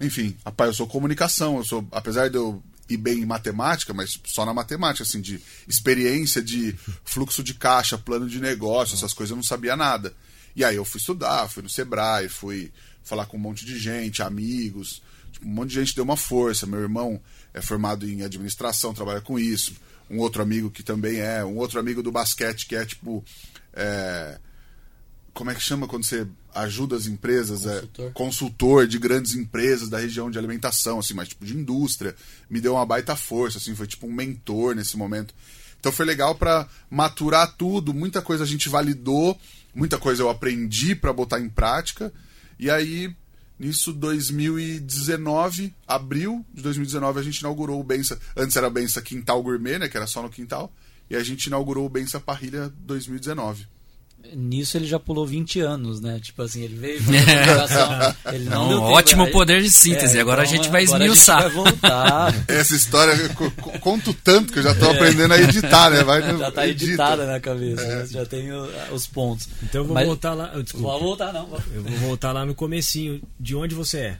enfim, 0.02 0.36
rapaz, 0.44 0.68
eu 0.68 0.74
sou 0.74 0.86
comunicação, 0.86 1.58
eu 1.58 1.64
sou, 1.64 1.86
apesar 1.92 2.28
de 2.28 2.36
eu 2.36 2.62
ir 2.88 2.96
bem 2.96 3.20
em 3.20 3.26
matemática, 3.26 3.94
mas 3.94 4.18
só 4.24 4.44
na 4.44 4.52
matemática, 4.52 5.02
assim, 5.02 5.20
de 5.20 5.40
experiência 5.66 6.42
de 6.42 6.74
fluxo 7.04 7.42
de 7.42 7.54
caixa, 7.54 7.96
plano 7.96 8.28
de 8.28 8.40
negócio, 8.40 8.94
essas 8.94 9.12
coisas 9.12 9.30
eu 9.30 9.36
não 9.36 9.42
sabia 9.42 9.76
nada. 9.76 10.14
E 10.54 10.64
aí 10.64 10.76
eu 10.76 10.84
fui 10.84 10.98
estudar, 10.98 11.48
fui 11.48 11.62
no 11.62 11.68
Sebrae, 11.68 12.28
fui 12.28 12.70
falar 13.02 13.26
com 13.26 13.36
um 13.36 13.40
monte 13.40 13.64
de 13.64 13.78
gente, 13.78 14.22
amigos, 14.22 15.02
tipo, 15.32 15.46
um 15.46 15.50
monte 15.50 15.70
de 15.70 15.76
gente 15.76 15.94
deu 15.94 16.04
uma 16.04 16.16
força. 16.16 16.66
Meu 16.66 16.80
irmão 16.80 17.20
é 17.54 17.62
formado 17.62 18.08
em 18.08 18.22
administração, 18.22 18.94
trabalha 18.94 19.20
com 19.20 19.38
isso. 19.38 19.74
Um 20.10 20.18
outro 20.18 20.42
amigo 20.42 20.70
que 20.70 20.82
também 20.82 21.20
é, 21.20 21.44
um 21.44 21.56
outro 21.56 21.80
amigo 21.80 22.02
do 22.02 22.12
basquete 22.12 22.66
que 22.66 22.76
é 22.76 22.84
tipo. 22.84 23.24
É, 23.72 24.38
como 25.34 25.50
é 25.50 25.54
que 25.54 25.62
chama 25.62 25.88
quando 25.88 26.04
você 26.04 26.26
ajuda 26.54 26.96
as 26.96 27.06
empresas, 27.06 27.66
é, 27.66 27.80
consultor. 27.80 28.06
É, 28.06 28.10
consultor 28.10 28.86
de 28.86 28.98
grandes 28.98 29.34
empresas 29.34 29.88
da 29.88 29.98
região 29.98 30.30
de 30.30 30.38
alimentação, 30.38 30.98
assim, 30.98 31.14
mas 31.14 31.28
tipo 31.28 31.44
de 31.44 31.56
indústria, 31.56 32.14
me 32.50 32.60
deu 32.60 32.74
uma 32.74 32.84
baita 32.84 33.16
força, 33.16 33.58
assim, 33.58 33.74
foi 33.74 33.86
tipo 33.86 34.06
um 34.06 34.12
mentor 34.12 34.74
nesse 34.74 34.96
momento. 34.96 35.34
Então 35.80 35.90
foi 35.90 36.04
legal 36.04 36.34
para 36.34 36.68
maturar 36.90 37.56
tudo, 37.56 37.94
muita 37.94 38.20
coisa 38.20 38.44
a 38.44 38.46
gente 38.46 38.68
validou, 38.68 39.38
muita 39.74 39.98
coisa 39.98 40.22
eu 40.22 40.28
aprendi 40.28 40.94
para 40.94 41.12
botar 41.12 41.40
em 41.40 41.48
prática. 41.48 42.12
E 42.58 42.70
aí, 42.70 43.12
nisso 43.58 43.92
2019, 43.92 45.74
abril 45.88 46.44
de 46.52 46.62
2019, 46.62 47.18
a 47.18 47.22
gente 47.22 47.38
inaugurou 47.38 47.80
o 47.80 47.84
Bença, 47.84 48.20
antes 48.36 48.54
era 48.54 48.68
Bença 48.68 49.00
Quintal 49.00 49.42
Gourmet, 49.42 49.78
né, 49.78 49.88
que 49.88 49.96
era 49.96 50.06
só 50.06 50.22
no 50.22 50.30
quintal, 50.30 50.72
e 51.08 51.16
a 51.16 51.24
gente 51.24 51.46
inaugurou 51.46 51.86
o 51.86 51.90
Bença 51.90 52.20
Parrilha 52.20 52.72
2019 52.80 53.66
nisso 54.34 54.76
ele 54.76 54.86
já 54.86 54.98
pulou 54.98 55.26
20 55.26 55.60
anos, 55.60 56.00
né? 56.00 56.18
Tipo 56.20 56.42
assim, 56.42 56.62
ele 56.62 56.76
veio 56.76 57.00
ele 58.32 58.44
não 58.44 58.68
um 58.68 58.80
ótimo 58.82 59.24
tempo, 59.24 59.38
poder 59.38 59.62
de 59.62 59.70
síntese. 59.70 60.18
É, 60.18 60.20
agora 60.20 60.42
então, 60.42 60.52
a 60.52 60.56
gente 60.56 60.70
vai 60.70 60.84
esmiuçar. 60.84 61.38
A 61.38 61.42
gente 61.42 61.54
vai 61.54 61.64
voltar. 61.64 62.34
Essa 62.48 62.74
história 62.74 63.12
eu 63.12 63.80
conto 63.80 64.14
tanto 64.14 64.52
que 64.52 64.58
eu 64.58 64.62
já 64.62 64.72
estou 64.72 64.88
é. 64.92 64.96
aprendendo 64.96 65.34
a 65.34 65.40
editar, 65.40 65.90
né? 65.90 66.02
Vai 66.02 66.22
já 66.38 66.48
está 66.48 66.66
editada 66.66 67.26
na 67.26 67.40
cabeça, 67.40 67.82
é. 67.82 67.96
né? 67.96 68.06
já 68.06 68.26
tem 68.26 68.50
os 68.92 69.06
pontos. 69.06 69.48
Então 69.62 69.82
eu 69.82 69.86
vou 69.86 69.94
Mas, 69.94 70.06
voltar 70.06 70.34
lá, 70.34 70.48
desculpa. 70.62 70.88
Vou 70.88 71.00
voltar 71.00 71.32
não. 71.32 71.48
Eu 71.74 71.82
vou 71.82 71.98
voltar 71.98 72.32
lá 72.32 72.44
no 72.44 72.54
comecinho. 72.54 73.20
De 73.38 73.54
onde 73.56 73.74
você 73.74 73.98
é? 73.98 74.18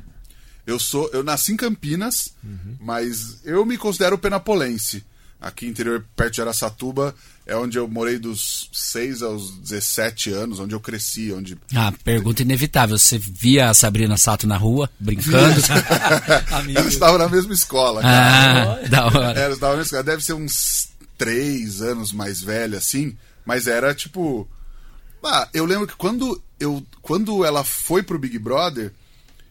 Eu 0.67 0.79
sou, 0.79 1.11
eu 1.13 1.25
nasci 1.25 1.53
em 1.53 1.57
Campinas, 1.57 2.35
uhum. 2.43 2.77
mas 2.81 3.41
eu 3.45 3.65
me 3.67 3.77
considero 3.77 4.17
penapolense 4.17 5.05
aqui 5.43 5.67
interior, 5.67 6.05
perto 6.15 6.35
de 6.35 6.41
Aracatuba, 6.41 7.15
é 7.45 7.57
onde 7.57 7.77
eu 7.77 7.89
morei 7.89 8.17
dos 8.17 8.71
6 8.73 9.23
aos 9.23 9.59
17 9.59 10.31
anos, 10.33 10.61
onde 10.61 10.75
eu 10.75 10.81
cresci. 10.81 11.33
Onde... 11.33 11.59
Ah, 11.75 11.93
pergunta 12.05 12.43
inevitável. 12.43 12.97
Você 12.97 13.19
via 13.19 13.69
a 13.69 13.75
Sabrina 13.75 14.17
Sato 14.17 14.47
na 14.47 14.57
rua, 14.57 14.89
brincando? 15.01 15.61
Ela 16.75 16.89
estava 16.89 17.19
na 17.19 17.29
mesma 17.29 17.53
escola. 17.53 18.01
Cara. 18.01 18.81
Ah, 18.85 18.89
da 18.89 19.07
hora. 19.07 19.41
Ela 19.41 19.55
estava 19.55 19.73
na 19.73 19.79
mesma 19.79 19.99
escola. 19.99 20.03
Deve 20.05 20.25
ser 20.25 20.35
uns 20.35 20.89
3 21.19 21.83
anos 21.83 22.13
mais 22.13 22.41
velha, 22.41 22.79
assim. 22.79 23.17
Mas 23.45 23.67
era 23.67 23.93
tipo. 23.93 24.49
Ah, 25.25 25.49
eu 25.53 25.65
lembro 25.65 25.87
que 25.87 25.97
quando, 25.97 26.41
eu, 26.59 26.85
quando 27.01 27.45
ela 27.45 27.65
foi 27.65 28.03
pro 28.03 28.19
Big 28.19 28.39
Brother, 28.39 28.93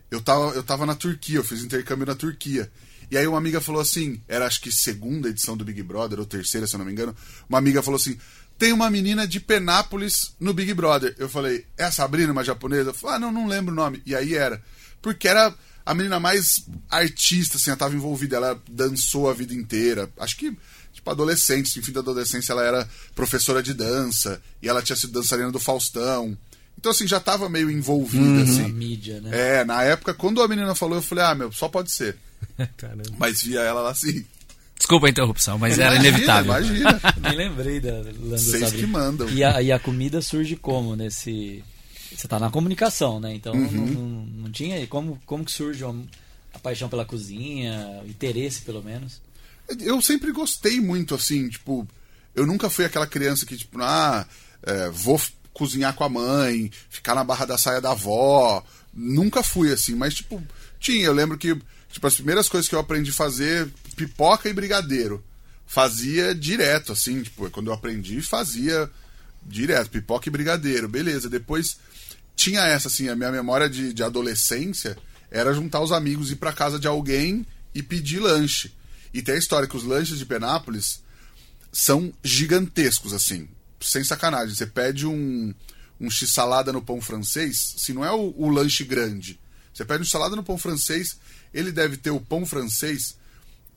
eu 0.10 0.22
tava, 0.22 0.52
eu 0.52 0.64
tava 0.64 0.86
na 0.86 0.96
Turquia, 0.96 1.38
eu 1.38 1.44
fiz 1.44 1.64
intercâmbio 1.64 2.06
na 2.06 2.16
Turquia. 2.16 2.70
E 3.12 3.18
aí 3.18 3.28
uma 3.28 3.38
amiga 3.38 3.60
falou 3.60 3.82
assim, 3.82 4.22
era 4.26 4.48
acho 4.48 4.62
que 4.62 4.72
segunda 4.72 5.28
edição 5.28 5.58
do 5.58 5.66
Big 5.66 5.84
Brother, 5.84 6.18
ou 6.18 6.26
terceira, 6.26 6.66
se 6.66 6.74
eu 6.74 6.78
não 6.78 6.86
me 6.86 6.94
engano, 6.94 7.14
uma 7.50 7.58
amiga 7.58 7.84
falou 7.84 8.00
assim, 8.00 8.18
tem 8.58 8.72
uma 8.72 8.90
menina 8.90 9.28
de 9.28 9.40
Penápolis 9.40 10.34
no 10.40 10.54
Big 10.54 10.74
Brother. 10.74 11.14
Eu 11.18 11.28
falei, 11.28 11.66
é 11.78 11.84
a 11.84 11.92
Sabrina, 11.92 12.32
uma 12.32 12.44
japonesa? 12.44 12.92
Eu 12.92 12.94
falei, 12.94 13.18
ah, 13.18 13.20
não, 13.20 13.32
não 13.32 13.48
lembro 13.48 13.74
o 13.74 13.76
nome. 13.76 14.02
E 14.06 14.16
aí 14.16 14.34
era. 14.36 14.62
Porque 15.02 15.28
era 15.28 15.54
a 15.86 15.94
menina 15.94 16.20
mais 16.20 16.66
artista, 16.90 17.58
assim, 17.58 17.72
ela 17.72 17.78
tava 17.78 17.96
envolvida, 17.96 18.38
ela 18.38 18.62
dançou 18.70 19.30
a 19.30 19.34
vida 19.34 19.54
inteira. 19.54 20.10
Acho 20.18 20.38
que, 20.38 20.56
tipo, 20.94 21.10
adolescente, 21.10 21.76
no 21.76 21.84
fim 21.84 21.92
da 21.92 22.00
adolescência, 22.02 22.54
ela 22.54 22.64
era 22.64 22.88
professora 23.16 23.62
de 23.62 23.74
dança, 23.74 24.42
e 24.62 24.70
ela 24.70 24.82
tinha 24.82 24.96
sido 24.96 25.12
dançarina 25.12 25.52
do 25.52 25.60
Faustão. 25.60 26.38
Então, 26.78 26.92
assim, 26.92 27.08
já 27.08 27.20
tava 27.20 27.50
meio 27.50 27.70
envolvida, 27.70 28.42
A 28.42 28.44
assim. 28.44 28.72
mídia, 28.72 29.20
né? 29.22 29.60
É, 29.60 29.66
na 29.66 29.84
época, 29.84 30.14
quando 30.14 30.42
a 30.42 30.48
menina 30.48 30.74
falou, 30.76 30.98
eu 30.98 31.02
falei, 31.02 31.24
ah, 31.26 31.36
meu, 31.36 31.52
só 31.52 31.68
pode 31.68 31.92
ser. 31.92 32.16
Caramba. 32.78 33.04
Mas 33.18 33.42
via 33.44 33.62
ela 33.62 33.82
lá 33.82 33.92
assim. 33.92 34.26
Desculpa 34.78 35.08
a 35.08 35.10
interrupção, 35.10 35.58
mas 35.60 35.78
era 35.78 35.94
Imagina, 35.96 36.10
inevitável. 36.10 36.52
Imagina. 36.52 37.02
Nem 37.22 37.38
lembrei 37.38 37.80
da 37.80 37.92
Landa 37.94 38.38
Vocês 38.38 38.64
Sabrina. 38.64 38.78
que 38.78 38.86
mandam. 38.88 39.30
E 39.30 39.44
a, 39.44 39.62
e 39.62 39.72
a 39.72 39.80
comida 39.80 40.22
surge 40.22 40.56
como 40.56 40.96
nesse. 40.96 41.64
Você 42.16 42.28
tá 42.28 42.40
na 42.40 42.50
comunicação, 42.50 43.20
né? 43.20 43.34
Então 43.34 43.54
Uhum. 43.54 43.72
não, 43.72 43.86
não, 43.86 44.26
não 44.44 44.52
tinha. 44.52 44.86
Como, 44.88 45.22
como 45.26 45.46
que 45.46 45.52
surge 45.52 45.84
a, 45.84 45.94
a 46.54 46.60
paixão 46.60 46.90
pela 46.90 47.06
cozinha, 47.06 48.02
o 48.04 48.08
interesse 48.10 48.62
pelo 48.62 48.84
menos? 48.84 49.22
Eu 49.80 50.02
sempre 50.02 50.32
gostei 50.32 50.82
muito, 50.82 51.16
assim, 51.16 51.48
tipo, 51.48 51.88
eu 52.36 52.46
nunca 52.46 52.70
fui 52.70 52.84
aquela 52.84 53.08
criança 53.08 53.46
que, 53.46 53.56
tipo, 53.56 53.80
ah, 53.82 54.26
é, 54.64 54.90
vou 54.90 55.22
cozinhar 55.54 55.94
com 55.94 56.04
a 56.04 56.10
mãe, 56.10 56.70
ficar 56.90 57.16
na 57.16 57.24
barra 57.24 57.46
da 57.46 57.58
saia 57.58 57.80
da 57.80 57.92
avó. 57.92 58.64
Nunca 58.94 59.42
fui 59.44 59.72
assim, 59.72 59.96
mas, 59.96 60.16
tipo, 60.16 60.42
tinha. 60.80 61.06
Eu 61.06 61.14
lembro 61.14 61.38
que, 61.38 61.56
tipo, 61.92 62.08
as 62.08 62.16
primeiras 62.16 62.50
coisas 62.50 62.68
que 62.68 62.76
eu 62.76 62.80
aprendi 62.80 63.12
a 63.12 63.14
fazer, 63.14 63.68
pipoca 63.96 64.50
e 64.50 64.54
brigadeiro. 64.54 65.24
Fazia 65.66 66.36
direto, 66.36 66.92
assim, 66.92 67.22
tipo, 67.24 67.50
quando 67.50 67.68
eu 67.68 67.74
aprendi, 67.74 68.22
fazia 68.22 68.90
direto, 69.44 69.90
pipoca 69.90 70.28
e 70.28 70.32
brigadeiro, 70.32 70.88
beleza. 70.88 71.30
Depois 71.30 71.78
tinha 72.36 72.62
essa, 72.62 72.88
assim, 72.88 73.08
a 73.10 73.16
minha 73.16 73.32
memória 73.32 73.70
de, 73.70 73.94
de 73.94 74.04
adolescência 74.04 74.98
era 75.30 75.54
juntar 75.54 75.82
os 75.82 75.92
amigos, 75.92 76.32
ir 76.32 76.36
pra 76.36 76.52
casa 76.52 76.78
de 76.78 76.88
alguém 76.88 77.46
e 77.74 77.82
pedir 77.82 78.20
lanche. 78.20 78.74
E 79.14 79.22
tem 79.22 79.36
a 79.36 79.38
história 79.38 79.68
que 79.68 79.78
os 79.78 79.84
lanches 79.84 80.18
de 80.18 80.26
Penápolis 80.26 81.02
são 81.72 82.14
gigantescos, 82.24 83.14
assim. 83.14 83.48
Sem 83.80 84.04
sacanagem. 84.04 84.54
Você 84.54 84.66
pede 84.66 85.08
um, 85.08 85.54
um 86.00 86.10
x-salada 86.10 86.74
no 86.74 86.82
pão 86.82 87.00
francês, 87.02 87.76
se 87.78 87.94
não 87.94 88.04
é 88.04 88.12
o, 88.12 88.34
o 88.38 88.50
lanche 88.50 88.84
grande. 88.84 89.40
Você 89.74 89.86
pede 89.86 90.04
um 90.04 90.06
salada 90.06 90.36
no 90.36 90.44
pão 90.44 90.58
francês, 90.58 91.18
ele 91.54 91.72
deve 91.72 91.98
ter 91.98 92.12
o 92.12 92.20
pão 92.20 92.46
francês 92.46 93.16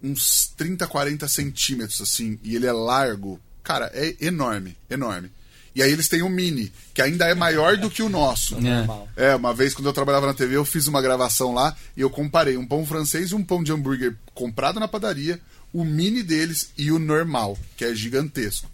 uns 0.03 0.53
30, 0.57 0.87
40 0.87 1.27
centímetros, 1.29 2.01
assim, 2.01 2.39
e 2.43 2.55
ele 2.55 2.67
é 2.67 2.73
largo. 2.73 3.41
Cara, 3.63 3.91
é 3.95 4.15
enorme, 4.21 4.77
enorme. 4.91 5.31
E 5.75 5.83
aí 5.83 5.91
eles 5.91 6.09
têm 6.09 6.23
o 6.23 6.29
mini, 6.29 6.71
que 6.93 7.03
ainda 7.03 7.27
é 7.27 7.35
maior 7.35 7.77
do 7.77 7.91
que 7.91 8.03
o 8.03 8.09
nosso. 8.09 8.61
Normal. 8.61 9.09
É, 9.17 9.35
uma 9.35 9.53
vez 9.53 9.75
quando 9.75 9.87
eu 9.87 9.93
trabalhava 9.93 10.27
na 10.27 10.35
TV, 10.35 10.57
eu 10.57 10.65
fiz 10.65 10.87
uma 10.87 11.03
gravação 11.03 11.53
lá 11.53 11.77
e 11.97 12.01
eu 12.01 12.11
comparei 12.11 12.57
um 12.57 12.67
pão 12.67 12.87
francês 12.87 13.31
e 13.31 13.35
um 13.35 13.43
pão 13.43 13.63
de 13.65 13.73
hambúrguer 13.73 14.15
comprado 14.35 14.79
na 14.79 14.87
padaria, 14.87 15.41
o 15.73 15.85
mini 15.85 16.23
deles 16.23 16.71
e 16.79 16.93
o 16.93 16.99
normal, 16.99 17.59
que 17.77 17.85
é 17.85 17.95
gigantesco. 17.95 18.71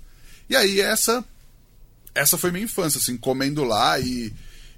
E 0.48 0.56
aí 0.56 0.80
essa 0.80 1.24
essa 2.14 2.36
foi 2.36 2.50
minha 2.50 2.64
infância, 2.64 2.98
assim, 2.98 3.16
comendo 3.16 3.64
lá 3.64 3.98
e, 3.98 4.32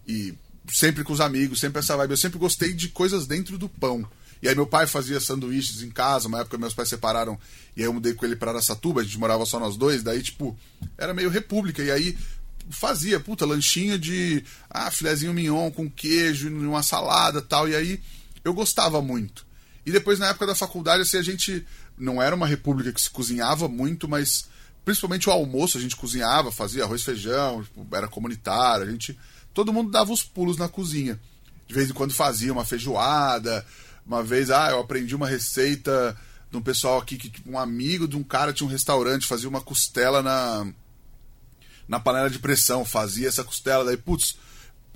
e 0.07 0.35
sempre 0.69 1.05
com 1.05 1.13
os 1.13 1.21
amigos, 1.21 1.61
sempre 1.61 1.81
essa 1.81 1.97
vibe. 1.97 2.13
Eu 2.13 2.17
sempre 2.17 2.39
gostei 2.39 2.73
de 2.73 2.89
coisas 2.89 3.27
dentro 3.27 3.59
do 3.59 3.69
pão. 3.69 4.07
E 4.43 4.49
aí 4.49 4.55
meu 4.55 4.67
pai 4.67 4.87
fazia 4.87 5.21
sanduíches 5.21 5.83
em 5.83 5.91
casa, 5.91 6.27
uma 6.27 6.41
época 6.41 6.59
meus 6.59 6.75
pais 6.75 6.89
separaram 6.89 7.39
e 7.77 7.81
aí 7.81 7.87
eu 7.87 7.93
mudei 7.93 8.13
com 8.13 8.27
ele 8.27 8.35
pra 8.35 8.51
Araçatuba, 8.51 9.01
a 9.01 9.05
gente 9.05 9.19
morava 9.19 9.47
só 9.47 9.61
nós 9.61 9.77
dois, 9.77 10.03
daí 10.03 10.21
tipo, 10.21 10.59
era 10.99 11.15
meio 11.15 11.31
república, 11.31 11.81
e 11.81 11.91
aí 11.93 12.19
fazia, 12.69 13.21
puta, 13.21 13.47
lanchinho 13.47 13.99
de 13.99 14.45
ah, 14.69 14.91
filezinho 14.91 15.33
mignon 15.33 15.71
com 15.71 15.89
queijo, 15.89 16.49
e 16.49 16.53
uma 16.53 16.83
salada 16.83 17.41
tal, 17.41 17.69
e 17.69 17.77
aí 17.77 18.01
eu 18.45 18.53
gostava 18.53 19.01
muito. 19.01 19.47
E 19.87 19.93
depois 19.93 20.19
na 20.19 20.29
época 20.29 20.47
da 20.47 20.55
faculdade, 20.55 21.03
assim, 21.03 21.19
a 21.19 21.23
gente 21.23 21.65
não 21.97 22.21
era 22.21 22.35
uma 22.35 22.47
república 22.47 22.93
que 22.93 23.01
se 23.01 23.11
cozinhava 23.11 23.69
muito, 23.69 24.09
mas 24.09 24.47
principalmente 24.85 25.29
o 25.29 25.33
almoço 25.33 25.79
a 25.79 25.81
gente 25.81 25.97
cozinhava, 25.97 26.51
fazia 26.51 26.85
arroz 26.85 27.03
feijão, 27.03 27.63
tipo, 27.63 27.87
era 27.93 28.09
comunitário, 28.09 28.87
a 28.87 28.91
gente. 28.91 29.19
Todo 29.55 29.73
mundo 29.73 29.91
dava 29.91 30.13
os 30.13 30.23
pulos 30.23 30.57
na 30.57 30.69
cozinha. 30.69 31.21
De 31.67 31.75
vez 31.75 31.91
em 31.91 31.93
quando 31.93 32.13
fazia 32.13 32.53
uma 32.53 32.65
feijoada. 32.65 33.65
Uma 34.07 34.23
vez, 34.23 34.51
ah, 34.51 34.71
eu 34.71 34.81
aprendi 34.81 35.15
uma 35.15 35.29
receita 35.29 36.17
de 36.51 36.57
um 36.57 36.63
pessoal 36.63 36.99
aqui 36.99 37.17
que, 37.17 37.49
um 37.49 37.59
amigo 37.59 38.07
de 38.07 38.17
um 38.17 38.23
cara 38.23 38.53
tinha 38.53 38.67
um 38.67 38.71
restaurante, 38.71 39.27
fazia 39.27 39.49
uma 39.49 39.61
costela 39.61 40.23
na, 40.23 40.67
na 41.89 41.99
panela 41.99 42.29
de 42.29 42.39
pressão, 42.39 42.85
fazia 42.85 43.29
essa 43.29 43.43
costela, 43.43 43.85
daí, 43.85 43.97
putz, 43.97 44.37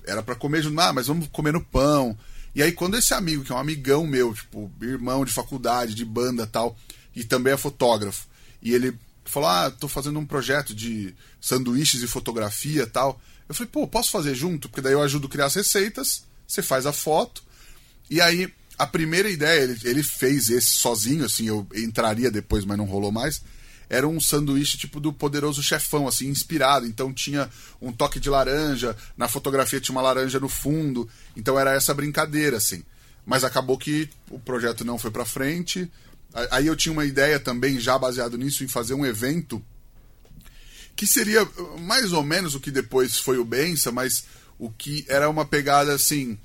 era 0.03 0.21
para 0.21 0.35
comer 0.35 0.61
junto, 0.61 0.79
ah, 0.79 0.93
mas 0.93 1.07
vamos 1.07 1.27
comer 1.29 1.53
no 1.53 1.63
pão. 1.63 2.17
E 2.53 2.61
aí, 2.61 2.71
quando 2.71 2.97
esse 2.97 3.13
amigo, 3.13 3.43
que 3.43 3.51
é 3.51 3.55
um 3.55 3.59
amigão 3.59 4.05
meu, 4.05 4.33
tipo, 4.33 4.71
irmão 4.81 5.25
de 5.25 5.31
faculdade, 5.31 5.95
de 5.95 6.05
banda 6.05 6.45
tal, 6.45 6.77
e 7.15 7.23
também 7.23 7.53
é 7.53 7.57
fotógrafo, 7.57 8.27
e 8.61 8.73
ele 8.73 8.97
falou: 9.25 9.49
Ah, 9.49 9.71
tô 9.71 9.87
fazendo 9.87 10.19
um 10.19 10.25
projeto 10.25 10.73
de 10.73 11.13
sanduíches 11.39 12.01
e 12.01 12.07
fotografia 12.07 12.87
tal. 12.87 13.19
Eu 13.47 13.55
falei, 13.55 13.69
pô, 13.71 13.87
posso 13.87 14.11
fazer 14.11 14.35
junto? 14.35 14.67
Porque 14.67 14.81
daí 14.81 14.93
eu 14.93 15.01
ajudo 15.01 15.27
a 15.27 15.29
criar 15.29 15.45
as 15.45 15.55
receitas, 15.55 16.23
você 16.47 16.61
faz 16.61 16.85
a 16.85 16.93
foto. 16.93 17.43
E 18.09 18.19
aí, 18.21 18.51
a 18.77 18.85
primeira 18.85 19.29
ideia, 19.29 19.63
ele, 19.63 19.79
ele 19.83 20.03
fez 20.03 20.49
esse 20.49 20.67
sozinho, 20.67 21.25
assim, 21.25 21.47
eu 21.47 21.65
entraria 21.75 22.29
depois, 22.29 22.65
mas 22.65 22.77
não 22.77 22.85
rolou 22.85 23.11
mais. 23.11 23.41
Era 23.89 24.07
um 24.07 24.19
sanduíche 24.19 24.77
tipo 24.77 24.99
do 24.99 25.13
poderoso 25.13 25.63
chefão, 25.63 26.07
assim, 26.07 26.27
inspirado. 26.27 26.85
Então 26.85 27.13
tinha 27.13 27.49
um 27.81 27.91
toque 27.91 28.19
de 28.19 28.29
laranja, 28.29 28.95
na 29.15 29.27
fotografia 29.29 29.79
tinha 29.79 29.95
uma 29.95 30.01
laranja 30.01 30.39
no 30.39 30.49
fundo. 30.49 31.07
Então 31.35 31.57
era 31.57 31.73
essa 31.73 31.93
brincadeira, 31.93 32.57
assim. 32.57 32.83
Mas 33.25 33.43
acabou 33.43 33.77
que 33.77 34.09
o 34.29 34.39
projeto 34.39 34.83
não 34.83 34.97
foi 34.97 35.09
pra 35.09 35.25
frente. 35.25 35.89
Aí 36.51 36.67
eu 36.67 36.75
tinha 36.75 36.91
uma 36.91 37.05
ideia 37.05 37.39
também, 37.39 37.79
já 37.79 37.97
baseado 37.97 38.37
nisso, 38.37 38.63
em 38.63 38.67
fazer 38.67 38.93
um 38.93 39.05
evento 39.05 39.63
que 40.97 41.05
seria 41.05 41.47
mais 41.79 42.11
ou 42.11 42.23
menos 42.23 42.55
o 42.55 42.59
que 42.59 42.71
depois 42.71 43.19
foi 43.19 43.37
o 43.37 43.45
Bença, 43.45 43.91
mas 43.91 44.25
o 44.57 44.69
que 44.71 45.05
era 45.07 45.29
uma 45.29 45.45
pegada 45.45 45.93
assim: 45.93 46.37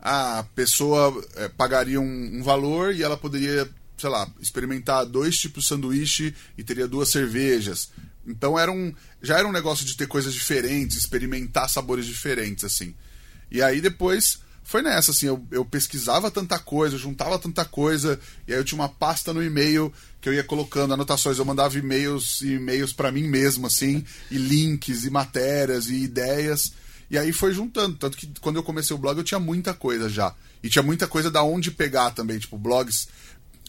a 0.00 0.44
pessoa 0.54 1.22
eh, 1.34 1.48
pagaria 1.48 2.00
um, 2.00 2.38
um 2.38 2.42
valor 2.42 2.94
e 2.94 3.02
ela 3.02 3.16
poderia, 3.16 3.68
sei 3.98 4.08
lá, 4.08 4.30
experimentar 4.40 5.04
dois 5.04 5.36
tipos 5.36 5.64
de 5.64 5.68
sanduíche 5.70 6.32
e 6.56 6.62
teria 6.62 6.86
duas 6.86 7.10
cervejas. 7.10 7.90
Então 8.24 8.56
era 8.56 8.70
um, 8.70 8.94
já 9.20 9.38
era 9.38 9.48
um 9.48 9.52
negócio 9.52 9.84
de 9.84 9.96
ter 9.96 10.06
coisas 10.06 10.32
diferentes, 10.32 10.96
experimentar 10.96 11.68
sabores 11.68 12.06
diferentes, 12.06 12.64
assim. 12.64 12.94
E 13.50 13.60
aí 13.60 13.80
depois 13.80 14.38
foi 14.62 14.82
nessa, 14.82 15.12
assim, 15.12 15.26
eu, 15.26 15.46
eu 15.52 15.64
pesquisava 15.64 16.28
tanta 16.28 16.58
coisa, 16.58 16.98
juntava 16.98 17.38
tanta 17.38 17.64
coisa, 17.64 18.18
e 18.48 18.52
aí 18.52 18.58
eu 18.58 18.64
tinha 18.64 18.80
uma 18.80 18.88
pasta 18.88 19.32
no 19.32 19.42
e-mail 19.42 19.92
que 20.26 20.30
eu 20.30 20.34
ia 20.34 20.42
colocando 20.42 20.92
anotações, 20.92 21.38
eu 21.38 21.44
mandava 21.44 21.78
e-mails 21.78 22.40
e 22.42 22.54
e-mails 22.54 22.92
para 22.92 23.12
mim 23.12 23.28
mesmo, 23.28 23.64
assim, 23.64 24.04
e 24.28 24.36
links, 24.36 25.04
e 25.04 25.10
matérias, 25.10 25.86
e 25.86 26.02
ideias. 26.02 26.72
E 27.08 27.16
aí 27.16 27.32
foi 27.32 27.54
juntando, 27.54 27.96
tanto 27.96 28.16
que 28.16 28.26
quando 28.40 28.56
eu 28.56 28.62
comecei 28.64 28.94
o 28.96 28.98
blog 28.98 29.16
eu 29.16 29.22
tinha 29.22 29.38
muita 29.38 29.72
coisa 29.72 30.08
já. 30.08 30.34
E 30.64 30.68
tinha 30.68 30.82
muita 30.82 31.06
coisa 31.06 31.30
da 31.30 31.44
onde 31.44 31.70
pegar 31.70 32.10
também, 32.10 32.40
tipo, 32.40 32.58
blogs 32.58 33.06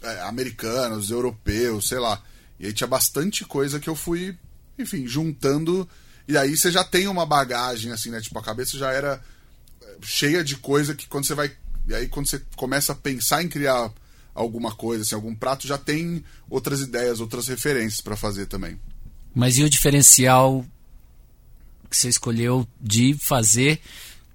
é, 0.02 0.22
americanos, 0.22 1.12
europeus, 1.12 1.90
sei 1.90 2.00
lá. 2.00 2.24
E 2.60 2.66
aí 2.66 2.74
tinha 2.74 2.88
bastante 2.88 3.46
coisa 3.46 3.80
que 3.80 3.88
eu 3.88 3.96
fui, 3.96 4.36
enfim, 4.80 5.06
juntando. 5.06 5.88
E 6.28 6.36
aí 6.36 6.58
você 6.58 6.72
já 6.72 6.84
tem 6.84 7.08
uma 7.08 7.24
bagagem, 7.24 7.92
assim, 7.92 8.10
né? 8.10 8.20
Tipo, 8.20 8.40
a 8.40 8.44
cabeça 8.44 8.80
já 8.80 8.92
era 8.92 9.22
é, 9.84 9.96
cheia 10.02 10.44
de 10.44 10.56
coisa 10.56 10.96
que 10.96 11.08
quando 11.08 11.26
você 11.26 11.36
vai. 11.36 11.52
E 11.88 11.94
aí 11.94 12.08
quando 12.08 12.28
você 12.28 12.42
começa 12.56 12.94
a 12.94 12.96
pensar 12.96 13.44
em 13.44 13.48
criar 13.48 13.92
alguma 14.38 14.72
coisa, 14.74 15.04
assim, 15.04 15.16
algum 15.16 15.34
prato, 15.36 15.68
já 15.68 15.78
tem 15.78 16.24
outras 16.50 16.80
ideias, 16.82 17.20
outras 17.20 17.48
referências 17.48 18.02
para 18.02 18.16
fazer 18.16 18.46
também. 18.46 18.80
Mas 19.34 19.58
e 19.58 19.64
o 19.64 19.70
diferencial 19.70 20.64
que 21.90 21.98
você 21.98 22.10
escolheu 22.10 22.68
de 22.80 23.14
fazer 23.16 23.80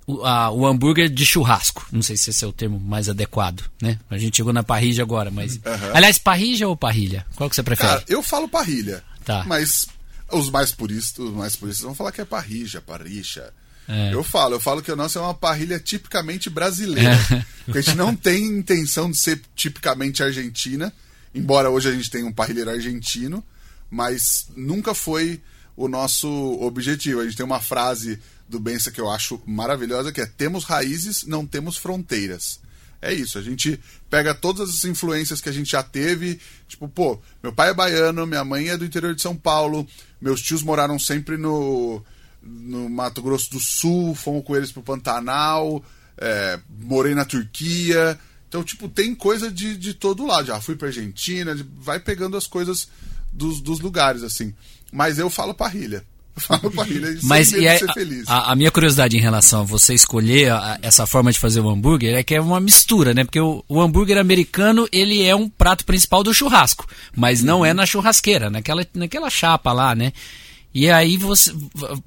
o, 0.06 0.24
a- 0.24 0.50
o 0.50 0.66
hambúrguer 0.66 1.08
de 1.08 1.24
churrasco? 1.24 1.86
Não 1.92 2.02
sei 2.02 2.16
se 2.16 2.30
esse 2.30 2.44
é 2.44 2.46
o 2.48 2.52
termo 2.52 2.80
mais 2.80 3.08
adequado, 3.08 3.62
né? 3.80 3.98
A 4.10 4.16
gente 4.18 4.36
chegou 4.36 4.52
na 4.52 4.62
parrilha 4.62 5.02
agora, 5.02 5.30
mas... 5.30 5.60
Aliás, 5.94 6.18
parrilha 6.18 6.68
ou 6.68 6.76
parrilha? 6.76 7.26
Qual 7.36 7.48
que 7.48 7.54
você 7.56 7.62
prefere? 7.62 7.88
Cara, 7.88 8.04
eu 8.08 8.22
falo 8.22 8.48
parrilha. 8.48 9.04
Tá. 9.24 9.44
Mas 9.46 9.86
os 10.32 10.50
mais 10.50 10.72
puristas, 10.72 11.24
os 11.26 11.32
mais 11.34 11.54
puristas 11.54 11.84
vão 11.84 11.94
falar 11.94 12.10
que 12.10 12.20
é 12.20 12.24
parrija, 12.24 12.80
parricha. 12.80 13.52
É. 13.88 14.14
Eu 14.14 14.22
falo, 14.22 14.54
eu 14.54 14.60
falo 14.60 14.82
que 14.82 14.90
a 14.90 14.96
nossa 14.96 15.18
é 15.18 15.22
uma 15.22 15.34
parrilha 15.34 15.78
tipicamente 15.78 16.48
brasileira. 16.48 17.14
É. 17.14 17.44
Porque 17.64 17.78
a 17.78 17.82
gente 17.82 17.96
não 17.96 18.14
tem 18.14 18.44
intenção 18.44 19.10
de 19.10 19.16
ser 19.16 19.40
tipicamente 19.54 20.22
argentina, 20.22 20.92
embora 21.34 21.70
hoje 21.70 21.88
a 21.88 21.92
gente 21.92 22.10
tenha 22.10 22.26
um 22.26 22.32
parrilheiro 22.32 22.70
argentino, 22.70 23.44
mas 23.90 24.48
nunca 24.56 24.94
foi 24.94 25.40
o 25.76 25.88
nosso 25.88 26.28
objetivo. 26.60 27.20
A 27.20 27.24
gente 27.24 27.36
tem 27.36 27.46
uma 27.46 27.60
frase 27.60 28.18
do 28.48 28.60
Bença 28.60 28.90
que 28.90 29.00
eu 29.00 29.10
acho 29.10 29.40
maravilhosa, 29.46 30.12
que 30.12 30.20
é 30.20 30.26
temos 30.26 30.64
raízes, 30.64 31.24
não 31.24 31.46
temos 31.46 31.76
fronteiras. 31.76 32.60
é 33.00 33.12
isso. 33.12 33.38
A 33.38 33.42
gente 33.42 33.80
pega 34.08 34.34
todas 34.34 34.68
as 34.70 34.84
influências 34.84 35.40
que 35.40 35.48
a 35.48 35.52
gente 35.52 35.72
já 35.72 35.82
teve. 35.82 36.38
Tipo, 36.68 36.88
pô, 36.88 37.20
meu 37.42 37.52
pai 37.52 37.70
é 37.70 37.74
baiano, 37.74 38.26
minha 38.26 38.44
mãe 38.44 38.68
é 38.68 38.76
do 38.76 38.84
interior 38.84 39.14
de 39.14 39.22
São 39.22 39.36
Paulo, 39.36 39.86
meus 40.20 40.40
tios 40.40 40.62
moraram 40.62 40.98
sempre 40.98 41.36
no, 41.36 42.04
no 42.42 42.88
Mato 42.88 43.22
Grosso 43.22 43.50
do 43.50 43.60
Sul, 43.60 44.14
fomos 44.14 44.44
com 44.44 44.56
eles 44.56 44.72
pro 44.72 44.82
Pantanal, 44.82 45.82
é, 46.18 46.58
morei 46.80 47.14
na 47.14 47.24
Turquia. 47.24 48.18
Então, 48.48 48.62
tipo, 48.62 48.88
tem 48.88 49.14
coisa 49.14 49.50
de, 49.50 49.76
de 49.76 49.94
todo 49.94 50.26
lado. 50.26 50.46
Já 50.48 50.60
fui 50.60 50.76
pra 50.76 50.88
Argentina, 50.88 51.56
vai 51.78 51.98
pegando 51.98 52.36
as 52.36 52.46
coisas 52.46 52.88
dos, 53.32 53.60
dos 53.60 53.80
lugares, 53.80 54.22
assim. 54.22 54.52
Mas 54.92 55.18
eu 55.18 55.30
falo 55.30 55.54
parrilha. 55.54 56.04
Falo 56.36 56.70
parrilha 56.70 57.08
e 57.10 57.18
Mas 57.24 57.52
e 57.52 57.56
feliz. 57.92 58.26
a, 58.26 58.52
a 58.52 58.56
minha 58.56 58.70
curiosidade 58.70 59.16
em 59.16 59.20
relação 59.20 59.60
a 59.60 59.64
você 59.64 59.92
escolher 59.92 60.50
a- 60.50 60.78
essa 60.80 61.06
forma 61.06 61.30
de 61.30 61.38
fazer 61.38 61.60
o 61.60 61.68
hambúrguer 61.68 62.14
é 62.14 62.22
que 62.22 62.34
é 62.34 62.40
uma 62.40 62.58
mistura, 62.58 63.12
né? 63.12 63.22
Porque 63.22 63.38
o, 63.40 63.62
o 63.68 63.80
hambúrguer 63.80 64.16
americano, 64.16 64.88
ele 64.90 65.22
é 65.22 65.36
um 65.36 65.46
prato 65.48 65.84
principal 65.84 66.22
do 66.22 66.32
churrasco, 66.32 66.86
mas 67.14 67.42
não 67.42 67.64
é 67.66 67.74
na 67.74 67.84
churrasqueira, 67.84 68.48
naquela, 68.48 68.86
naquela 68.94 69.28
chapa 69.28 69.72
lá, 69.74 69.94
né? 69.94 70.10
E 70.74 70.88
aí 70.90 71.16
você 71.18 71.54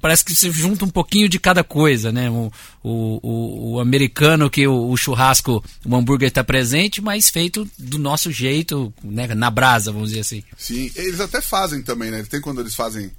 parece 0.00 0.24
que 0.24 0.34
você 0.34 0.50
junta 0.50 0.84
um 0.84 0.90
pouquinho 0.90 1.28
de 1.28 1.38
cada 1.38 1.62
coisa, 1.62 2.10
né? 2.10 2.28
O, 2.28 2.50
o, 2.82 3.74
o, 3.74 3.80
americano 3.80 4.50
que 4.50 4.66
o, 4.66 4.90
o 4.90 4.96
churrasco, 4.96 5.64
o 5.84 5.96
hambúrguer 5.96 6.28
está 6.28 6.42
presente, 6.42 7.00
mas 7.00 7.30
feito 7.30 7.68
do 7.78 7.98
nosso 7.98 8.30
jeito, 8.32 8.92
né? 9.04 9.28
Na 9.34 9.50
brasa, 9.50 9.92
vamos 9.92 10.08
dizer 10.08 10.20
assim. 10.20 10.42
Sim, 10.56 10.90
eles 10.96 11.20
até 11.20 11.40
fazem 11.40 11.80
também, 11.82 12.10
né? 12.10 12.24
Tem 12.28 12.40
quando 12.40 12.60
eles 12.60 12.74
fazem. 12.74 13.12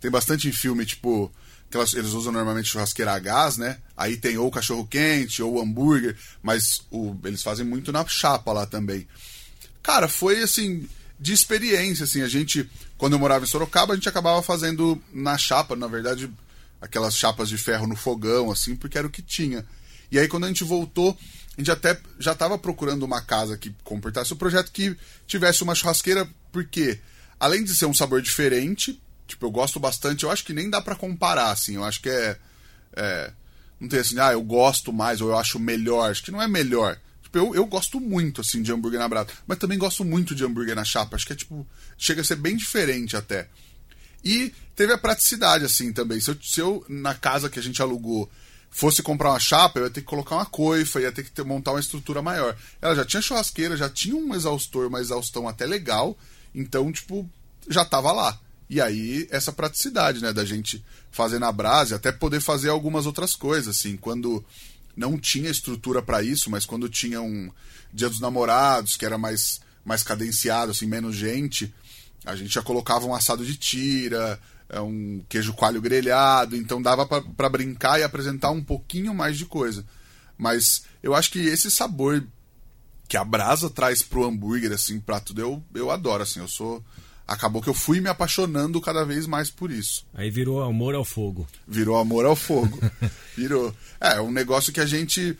Tem 0.00 0.10
bastante 0.10 0.48
em 0.48 0.52
filme, 0.52 0.84
tipo. 0.84 1.30
aquelas- 1.68 1.94
eles 1.94 2.12
usam 2.12 2.32
normalmente 2.32 2.68
churrasqueira 2.68 3.12
a 3.12 3.18
gás, 3.18 3.56
né? 3.56 3.78
Aí 3.96 4.16
tem 4.16 4.36
ou 4.36 4.50
cachorro 4.50 4.86
quente 4.86 5.42
ou 5.42 5.60
hambúrguer, 5.60 6.16
mas 6.42 6.82
o, 6.90 7.14
eles 7.24 7.42
fazem 7.42 7.64
muito 7.64 7.92
na 7.92 8.04
chapa 8.06 8.52
lá 8.52 8.66
também. 8.66 9.06
Cara, 9.82 10.08
foi 10.08 10.42
assim, 10.42 10.86
de 11.20 11.32
experiência, 11.32 12.04
assim, 12.04 12.22
a 12.22 12.28
gente, 12.28 12.68
quando 12.98 13.12
eu 13.12 13.18
morava 13.18 13.44
em 13.44 13.48
Sorocaba, 13.48 13.92
a 13.92 13.96
gente 13.96 14.08
acabava 14.08 14.42
fazendo 14.42 15.00
na 15.14 15.38
chapa, 15.38 15.76
na 15.76 15.86
verdade, 15.86 16.30
aquelas 16.80 17.16
chapas 17.16 17.48
de 17.48 17.56
ferro 17.56 17.86
no 17.86 17.96
fogão, 17.96 18.50
assim, 18.50 18.74
porque 18.74 18.98
era 18.98 19.06
o 19.06 19.10
que 19.10 19.22
tinha. 19.22 19.64
E 20.10 20.18
aí 20.18 20.26
quando 20.26 20.44
a 20.44 20.48
gente 20.48 20.64
voltou, 20.64 21.16
a 21.56 21.60
gente 21.60 21.70
até 21.70 21.98
já 22.18 22.32
estava 22.32 22.58
procurando 22.58 23.04
uma 23.04 23.22
casa 23.22 23.56
que 23.56 23.74
comportasse 23.84 24.32
o 24.32 24.36
projeto 24.36 24.72
que 24.72 24.96
tivesse 25.26 25.62
uma 25.62 25.74
churrasqueira, 25.74 26.28
porque 26.50 26.98
além 27.38 27.62
de 27.62 27.74
ser 27.74 27.86
um 27.86 27.94
sabor 27.94 28.20
diferente, 28.20 29.00
tipo, 29.28 29.46
eu 29.46 29.50
gosto 29.50 29.78
bastante, 29.78 30.24
eu 30.24 30.30
acho 30.30 30.44
que 30.44 30.52
nem 30.52 30.68
dá 30.68 30.80
pra 30.80 30.96
comparar, 30.96 31.52
assim, 31.52 31.76
eu 31.76 31.84
acho 31.84 32.02
que 32.02 32.08
é, 32.08 32.36
é 32.96 33.32
não 33.80 33.88
tem 33.88 34.00
assim, 34.00 34.18
ah, 34.18 34.32
eu 34.32 34.42
gosto 34.42 34.92
mais 34.92 35.20
ou 35.20 35.28
eu 35.28 35.38
acho 35.38 35.58
melhor, 35.60 36.10
acho 36.10 36.24
que 36.24 36.32
não 36.32 36.42
é 36.42 36.48
melhor. 36.48 36.98
Tipo, 37.28 37.38
eu, 37.38 37.54
eu 37.54 37.66
gosto 37.66 38.00
muito, 38.00 38.40
assim, 38.40 38.62
de 38.62 38.72
hambúrguer 38.72 38.98
na 38.98 39.08
brasa, 39.08 39.28
mas 39.46 39.58
também 39.58 39.76
gosto 39.76 40.04
muito 40.04 40.34
de 40.34 40.44
hambúrguer 40.44 40.74
na 40.74 40.84
chapa, 40.84 41.14
acho 41.14 41.26
que 41.26 41.34
é, 41.34 41.36
tipo, 41.36 41.66
chega 41.98 42.22
a 42.22 42.24
ser 42.24 42.36
bem 42.36 42.56
diferente 42.56 43.16
até. 43.16 43.48
E 44.24 44.52
teve 44.74 44.92
a 44.92 44.98
praticidade, 44.98 45.64
assim, 45.64 45.92
também. 45.92 46.20
Se 46.20 46.30
eu, 46.30 46.36
se 46.42 46.60
eu, 46.60 46.84
na 46.88 47.14
casa 47.14 47.50
que 47.50 47.58
a 47.58 47.62
gente 47.62 47.82
alugou, 47.82 48.28
fosse 48.70 49.02
comprar 49.02 49.30
uma 49.30 49.38
chapa, 49.38 49.78
eu 49.78 49.84
ia 49.84 49.90
ter 49.90 50.00
que 50.00 50.06
colocar 50.06 50.36
uma 50.36 50.46
coifa, 50.46 51.00
ia 51.00 51.12
ter 51.12 51.22
que 51.22 51.30
ter, 51.30 51.44
montar 51.44 51.72
uma 51.72 51.80
estrutura 51.80 52.22
maior. 52.22 52.56
Ela 52.80 52.94
já 52.94 53.04
tinha 53.04 53.22
churrasqueira, 53.22 53.76
já 53.76 53.90
tinha 53.90 54.16
um 54.16 54.34
exaustor, 54.34 54.86
uma 54.86 55.00
exaustão 55.00 55.46
até 55.46 55.66
legal, 55.66 56.16
então, 56.54 56.90
tipo, 56.90 57.28
já 57.68 57.84
tava 57.84 58.10
lá. 58.10 58.40
E 58.70 58.80
aí, 58.80 59.26
essa 59.30 59.52
praticidade, 59.52 60.20
né, 60.22 60.32
da 60.32 60.44
gente 60.44 60.84
fazer 61.10 61.38
na 61.38 61.50
brasa, 61.52 61.96
até 61.96 62.10
poder 62.10 62.40
fazer 62.40 62.68
algumas 62.68 63.06
outras 63.06 63.34
coisas, 63.34 63.76
assim, 63.76 63.96
quando 63.96 64.44
não 64.98 65.16
tinha 65.16 65.48
estrutura 65.48 66.02
para 66.02 66.22
isso, 66.22 66.50
mas 66.50 66.66
quando 66.66 66.88
tinha 66.88 67.22
um 67.22 67.50
Dia 67.92 68.08
dos 68.08 68.20
Namorados, 68.20 68.96
que 68.96 69.06
era 69.06 69.16
mais, 69.16 69.60
mais 69.84 70.02
cadenciado, 70.02 70.72
assim, 70.72 70.86
menos 70.86 71.14
gente, 71.14 71.72
a 72.24 72.34
gente 72.34 72.52
já 72.52 72.62
colocava 72.62 73.06
um 73.06 73.14
assado 73.14 73.46
de 73.46 73.56
tira, 73.56 74.38
é, 74.68 74.80
um 74.80 75.24
queijo 75.28 75.54
coalho 75.54 75.80
grelhado, 75.80 76.56
então 76.56 76.82
dava 76.82 77.06
para 77.06 77.48
brincar 77.48 77.98
e 77.98 78.02
apresentar 78.02 78.50
um 78.50 78.62
pouquinho 78.62 79.14
mais 79.14 79.38
de 79.38 79.46
coisa. 79.46 79.86
Mas 80.36 80.82
eu 81.02 81.14
acho 81.14 81.30
que 81.30 81.38
esse 81.38 81.70
sabor 81.70 82.22
que 83.08 83.16
a 83.16 83.24
brasa 83.24 83.70
traz 83.70 84.02
pro 84.02 84.26
hambúrguer, 84.26 84.72
assim, 84.72 85.00
pra 85.00 85.20
tudo, 85.20 85.40
eu, 85.40 85.64
eu 85.74 85.90
adoro, 85.90 86.24
assim, 86.24 86.40
eu 86.40 86.48
sou... 86.48 86.84
Acabou 87.28 87.60
que 87.60 87.68
eu 87.68 87.74
fui 87.74 88.00
me 88.00 88.08
apaixonando 88.08 88.80
cada 88.80 89.04
vez 89.04 89.26
mais 89.26 89.50
por 89.50 89.70
isso. 89.70 90.06
Aí 90.14 90.30
virou 90.30 90.62
amor 90.62 90.94
ao 90.94 91.04
fogo. 91.04 91.46
Virou 91.66 91.98
amor 91.98 92.24
ao 92.24 92.34
fogo. 92.34 92.80
Virou. 93.36 93.74
É, 94.00 94.16
é 94.16 94.20
um 94.22 94.32
negócio 94.32 94.72
que 94.72 94.80
a 94.80 94.86
gente. 94.86 95.36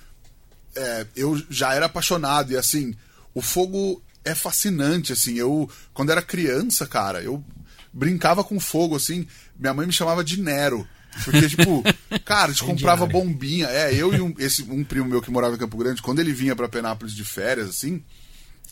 é, 0.76 1.06
eu 1.16 1.42
já 1.48 1.72
era 1.72 1.86
apaixonado, 1.86 2.52
e 2.52 2.58
assim, 2.58 2.94
o 3.34 3.40
fogo 3.40 4.02
é 4.22 4.34
fascinante, 4.34 5.14
assim. 5.14 5.36
Eu, 5.36 5.70
quando 5.94 6.10
era 6.12 6.20
criança, 6.20 6.86
cara, 6.86 7.22
eu 7.22 7.42
brincava 7.90 8.44
com 8.44 8.60
fogo, 8.60 8.94
assim. 8.94 9.26
Minha 9.58 9.72
mãe 9.72 9.86
me 9.86 9.92
chamava 9.92 10.22
de 10.22 10.38
Nero. 10.38 10.86
Porque, 11.24 11.48
tipo, 11.48 11.82
cara, 12.22 12.50
a 12.50 12.52
gente 12.52 12.64
comprava 12.64 13.06
bombinha. 13.06 13.66
É, 13.68 13.94
eu 13.94 14.12
e 14.14 14.20
um, 14.20 14.34
esse, 14.38 14.62
um 14.64 14.84
primo 14.84 15.06
meu 15.06 15.22
que 15.22 15.30
morava 15.30 15.54
em 15.54 15.58
Campo 15.58 15.78
Grande, 15.78 16.02
quando 16.02 16.18
ele 16.18 16.34
vinha 16.34 16.54
pra 16.54 16.68
Penápolis 16.68 17.14
de 17.14 17.24
férias, 17.24 17.70
assim, 17.70 18.04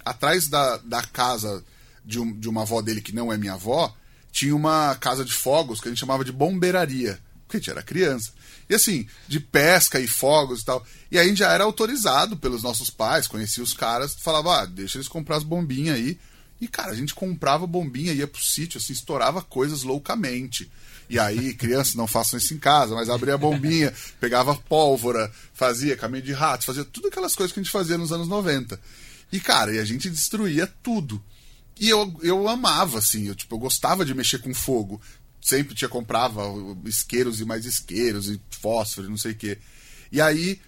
atrás 0.04 0.48
da, 0.48 0.76
da 0.76 1.02
casa 1.02 1.64
de, 2.06 2.18
um- 2.20 2.32
de 2.38 2.48
uma 2.48 2.62
avó 2.62 2.80
dele, 2.80 3.00
que 3.02 3.14
não 3.14 3.32
é 3.32 3.36
minha 3.36 3.54
avó, 3.54 3.94
tinha 4.32 4.54
uma 4.54 4.94
casa 5.00 5.24
de 5.24 5.32
fogos 5.32 5.80
que 5.80 5.88
a 5.88 5.90
gente 5.90 5.98
chamava 6.00 6.24
de 6.24 6.32
bombeiraria. 6.32 7.18
Porque 7.46 7.58
a 7.58 7.60
gente 7.60 7.70
era 7.70 7.82
criança. 7.82 8.32
E 8.68 8.74
assim, 8.74 9.06
de 9.28 9.38
pesca 9.38 10.00
e 10.00 10.06
fogos 10.08 10.62
e 10.62 10.64
tal. 10.64 10.84
E 11.10 11.18
aí 11.18 11.26
a 11.26 11.28
gente 11.28 11.38
já 11.38 11.52
era 11.52 11.62
autorizado 11.64 12.36
pelos 12.36 12.62
nossos 12.62 12.90
pais, 12.90 13.26
conhecia 13.26 13.62
os 13.62 13.72
caras, 13.72 14.14
falava, 14.14 14.62
ah, 14.62 14.66
deixa 14.66 14.98
eles 14.98 15.06
comprar 15.08 15.36
as 15.36 15.44
bombinhas 15.44 15.96
aí. 15.96 16.18
E, 16.60 16.66
cara, 16.66 16.90
a 16.90 16.94
gente 16.94 17.14
comprava 17.14 17.66
bombinha, 17.66 18.12
ia 18.12 18.26
pro 18.26 18.42
sítio, 18.42 18.78
assim, 18.78 18.92
estourava 18.92 19.42
coisas 19.42 19.82
loucamente. 19.84 20.70
E 21.08 21.18
aí, 21.18 21.52
crianças, 21.54 21.94
não 21.94 22.06
façam 22.08 22.38
isso 22.38 22.52
em 22.54 22.58
casa, 22.58 22.94
mas 22.94 23.08
abria 23.08 23.34
a 23.34 23.38
bombinha, 23.38 23.92
pegava 24.18 24.54
pólvora, 24.54 25.30
fazia 25.54 25.96
caminho 25.96 26.24
de 26.24 26.32
ratos, 26.32 26.66
fazia 26.66 26.84
tudo 26.84 27.08
aquelas 27.08 27.36
coisas 27.36 27.52
que 27.52 27.60
a 27.60 27.62
gente 27.62 27.70
fazia 27.72 27.96
nos 27.98 28.10
anos 28.10 28.26
90. 28.26 28.80
E, 29.30 29.38
cara, 29.38 29.72
e 29.72 29.78
a 29.78 29.84
gente 29.84 30.10
destruía 30.10 30.66
tudo. 30.82 31.22
E 31.78 31.88
eu, 31.88 32.14
eu 32.22 32.48
amava, 32.48 32.98
assim, 32.98 33.28
eu, 33.28 33.34
tipo, 33.34 33.54
eu 33.54 33.58
gostava 33.58 34.04
de 34.04 34.14
mexer 34.14 34.38
com 34.38 34.54
fogo. 34.54 35.00
Sempre 35.40 35.74
tinha, 35.74 35.88
comprava 35.88 36.42
isqueiros 36.84 37.40
e 37.40 37.44
mais 37.44 37.66
isqueiros, 37.66 38.28
e 38.28 38.40
fósforo, 38.50 39.10
não 39.10 39.18
sei 39.18 39.32
o 39.32 39.36
quê. 39.36 39.58
E 40.10 40.20
aí, 40.20 40.60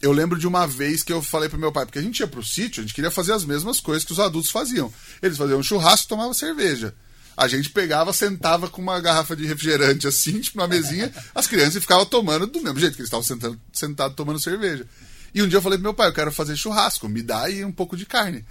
eu 0.00 0.12
lembro 0.12 0.38
de 0.38 0.46
uma 0.46 0.66
vez 0.66 1.02
que 1.02 1.12
eu 1.12 1.22
falei 1.22 1.48
pro 1.48 1.58
meu 1.58 1.72
pai, 1.72 1.84
porque 1.84 1.98
a 1.98 2.02
gente 2.02 2.20
ia 2.20 2.26
pro 2.26 2.44
sítio, 2.44 2.80
a 2.80 2.86
gente 2.86 2.94
queria 2.94 3.10
fazer 3.10 3.32
as 3.32 3.44
mesmas 3.44 3.80
coisas 3.80 4.04
que 4.04 4.12
os 4.12 4.20
adultos 4.20 4.50
faziam. 4.50 4.92
Eles 5.22 5.38
faziam 5.38 5.62
churrasco 5.62 6.06
e 6.06 6.08
tomavam 6.08 6.34
cerveja. 6.34 6.94
A 7.36 7.46
gente 7.48 7.68
pegava, 7.68 8.12
sentava 8.14 8.68
com 8.68 8.80
uma 8.80 8.98
garrafa 8.98 9.36
de 9.36 9.46
refrigerante 9.46 10.06
assim, 10.06 10.40
tipo, 10.40 10.56
na 10.56 10.66
mesinha, 10.66 11.12
as 11.34 11.46
crianças 11.46 11.82
ficavam 11.82 12.06
tomando 12.06 12.46
do 12.46 12.62
mesmo 12.62 12.80
jeito 12.80 12.94
que 12.94 13.02
eles 13.02 13.08
estavam 13.08 13.24
sentando, 13.24 13.60
sentados 13.72 14.16
tomando 14.16 14.40
cerveja. 14.40 14.86
E 15.34 15.42
um 15.42 15.48
dia 15.48 15.58
eu 15.58 15.62
falei 15.62 15.76
pro 15.76 15.84
meu 15.84 15.94
pai, 15.94 16.08
eu 16.08 16.14
quero 16.14 16.32
fazer 16.32 16.56
churrasco, 16.56 17.08
me 17.08 17.22
dá 17.22 17.42
aí 17.42 17.62
um 17.62 17.72
pouco 17.72 17.96
de 17.96 18.06
carne. 18.06 18.44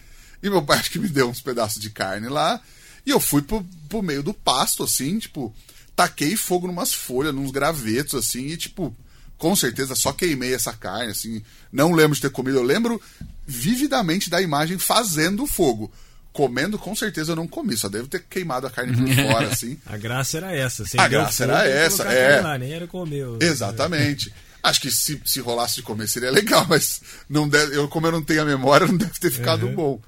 E 0.45 0.49
meu 0.49 0.61
pai 0.63 0.77
acho 0.79 0.91
que 0.91 0.99
me 0.99 1.07
deu 1.07 1.29
uns 1.29 1.41
pedaços 1.41 1.81
de 1.81 1.89
carne 1.89 2.27
lá. 2.27 2.59
E 3.05 3.09
eu 3.09 3.19
fui 3.19 3.41
pro, 3.41 3.65
pro 3.89 4.01
meio 4.01 4.21
do 4.23 4.33
pasto, 4.33 4.83
assim, 4.83 5.17
tipo, 5.19 5.53
taquei 5.95 6.35
fogo 6.35 6.67
numas 6.67 6.93
folhas, 6.93 7.33
nos 7.33 7.51
gravetos, 7.51 8.15
assim, 8.15 8.47
e 8.47 8.57
tipo, 8.57 8.95
com 9.37 9.55
certeza 9.55 9.95
só 9.95 10.11
queimei 10.13 10.53
essa 10.53 10.73
carne, 10.73 11.11
assim. 11.11 11.41
Não 11.71 11.91
lembro 11.93 12.15
de 12.15 12.21
ter 12.21 12.29
comido. 12.31 12.57
Eu 12.57 12.63
lembro 12.63 13.01
vividamente 13.45 14.29
da 14.29 14.41
imagem 14.41 14.77
fazendo 14.77 15.45
fogo. 15.45 15.91
Comendo, 16.33 16.77
com 16.77 16.93
certeza 16.93 17.31
eu 17.31 17.35
não 17.35 17.47
comi, 17.47 17.77
só 17.77 17.87
devo 17.87 18.07
ter 18.09 18.23
queimado 18.29 18.67
a 18.67 18.69
carne 18.69 18.95
por 18.95 19.07
fora, 19.31 19.47
assim. 19.47 19.79
A 19.85 19.95
graça 19.97 20.37
era 20.37 20.53
essa. 20.55 20.83
A 20.83 20.85
acendeu 20.85 21.09
graça 21.09 21.45
fogo 21.45 21.57
era 21.57 21.67
essa, 21.69 22.03
é. 22.03 22.41
Lá, 22.41 22.57
nem 22.57 22.73
era 22.73 22.87
comer. 22.87 23.25
Exatamente. 23.39 24.33
Acho 24.61 24.81
que 24.81 24.91
se, 24.91 25.21
se 25.23 25.39
rolasse 25.39 25.75
de 25.75 25.83
comer 25.83 26.07
seria 26.09 26.31
legal, 26.31 26.65
mas 26.69 27.01
não 27.29 27.47
deve, 27.47 27.77
eu, 27.77 27.87
como 27.87 28.07
eu 28.07 28.11
não 28.11 28.21
tenho 28.23 28.41
a 28.41 28.45
memória, 28.45 28.87
não 28.87 28.97
deve 28.97 29.17
ter 29.19 29.31
ficado 29.31 29.67
Uhum. 29.67 29.75
bom. 29.75 30.01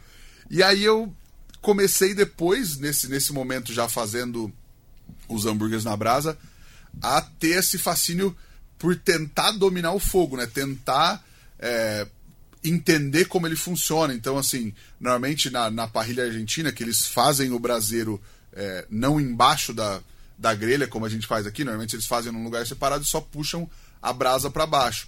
E 0.50 0.64
aí 0.64 0.84
eu 0.84 1.14
comecei 1.62 2.14
depois, 2.14 2.78
nesse, 2.78 3.08
nesse 3.08 3.34
momento, 3.34 3.74
já 3.74 3.90
fazendo 3.90 4.52
os 5.28 5.46
hambúrgueres 5.46 5.84
na 5.84 5.96
brasa, 5.96 6.38
a 7.02 7.22
ter 7.22 7.60
esse 7.60 7.78
fascínio 7.78 8.36
por 8.78 8.96
tentar 8.96 9.52
dominar 9.52 9.94
o 9.94 10.00
fogo, 10.00 10.38
né? 10.38 10.46
Tentar 10.46 11.24
é, 11.60 12.08
entender 12.64 13.26
como 13.26 13.48
ele 13.48 13.56
funciona. 13.56 14.14
Então, 14.14 14.38
assim, 14.38 14.74
normalmente 15.00 15.50
na, 15.50 15.70
na 15.70 15.88
parrilha 15.88 16.26
argentina, 16.26 16.72
que 16.72 16.84
eles 16.84 17.06
fazem 17.06 17.52
o 17.52 17.60
braseiro 17.60 18.22
é, 18.54 18.86
não 18.90 19.20
embaixo 19.20 19.74
da, 19.74 20.02
da 20.38 20.54
grelha, 20.54 20.88
como 20.88 21.06
a 21.06 21.10
gente 21.10 21.28
faz 21.28 21.46
aqui, 21.46 21.64
normalmente 21.64 21.96
eles 21.96 22.06
fazem 22.06 22.32
num 22.32 22.44
lugar 22.44 22.66
separado 22.66 23.04
e 23.04 23.08
só 23.08 23.20
puxam 23.20 23.70
a 24.02 24.14
brasa 24.14 24.50
para 24.50 24.66
baixo. 24.66 25.08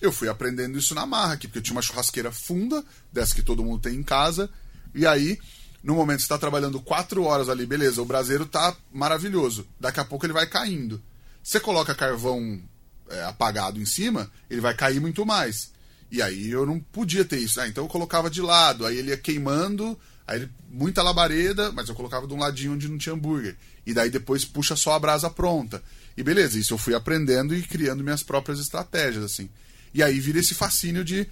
Eu 0.00 0.12
fui 0.12 0.28
aprendendo 0.28 0.78
isso 0.78 0.94
na 0.94 1.06
marra 1.06 1.34
aqui, 1.34 1.48
porque 1.48 1.58
eu 1.58 1.62
tinha 1.62 1.74
uma 1.74 1.82
churrasqueira 1.82 2.30
funda, 2.30 2.84
dessa 3.10 3.34
que 3.34 3.42
todo 3.42 3.64
mundo 3.64 3.80
tem 3.80 3.96
em 3.96 4.02
casa, 4.02 4.50
e 4.96 5.06
aí, 5.06 5.38
no 5.82 5.94
momento 5.94 6.20
você 6.20 6.24
está 6.24 6.38
trabalhando 6.38 6.80
quatro 6.80 7.22
horas 7.22 7.48
ali, 7.50 7.66
beleza, 7.66 8.00
o 8.00 8.06
braseiro 8.06 8.46
tá 8.46 8.74
maravilhoso. 8.92 9.68
Daqui 9.78 10.00
a 10.00 10.04
pouco 10.04 10.24
ele 10.24 10.32
vai 10.32 10.46
caindo. 10.46 11.00
Você 11.42 11.60
coloca 11.60 11.94
carvão 11.94 12.60
é, 13.08 13.22
apagado 13.24 13.80
em 13.80 13.84
cima, 13.84 14.30
ele 14.50 14.60
vai 14.60 14.74
cair 14.74 15.00
muito 15.00 15.24
mais. 15.24 15.70
E 16.10 16.22
aí 16.22 16.50
eu 16.50 16.64
não 16.64 16.80
podia 16.80 17.24
ter 17.24 17.38
isso. 17.38 17.60
Ah, 17.60 17.68
então 17.68 17.84
eu 17.84 17.88
colocava 17.88 18.30
de 18.30 18.40
lado, 18.40 18.86
aí 18.86 18.96
ele 18.96 19.10
ia 19.10 19.16
queimando, 19.16 19.98
aí 20.26 20.40
ele, 20.40 20.50
muita 20.70 21.02
labareda, 21.02 21.70
mas 21.72 21.88
eu 21.88 21.94
colocava 21.94 22.26
de 22.26 22.32
um 22.32 22.38
ladinho 22.38 22.72
onde 22.72 22.88
não 22.88 22.98
tinha 22.98 23.14
hambúrguer. 23.14 23.56
E 23.86 23.92
daí 23.92 24.10
depois 24.10 24.44
puxa 24.44 24.74
só 24.74 24.94
a 24.94 24.98
brasa 24.98 25.30
pronta. 25.30 25.82
E 26.16 26.22
beleza, 26.22 26.58
isso 26.58 26.74
eu 26.74 26.78
fui 26.78 26.94
aprendendo 26.94 27.54
e 27.54 27.62
criando 27.62 28.02
minhas 28.02 28.22
próprias 28.22 28.58
estratégias, 28.58 29.22
assim. 29.22 29.48
E 29.92 30.02
aí 30.02 30.18
vira 30.18 30.40
esse 30.40 30.54
fascínio 30.54 31.04
de. 31.04 31.28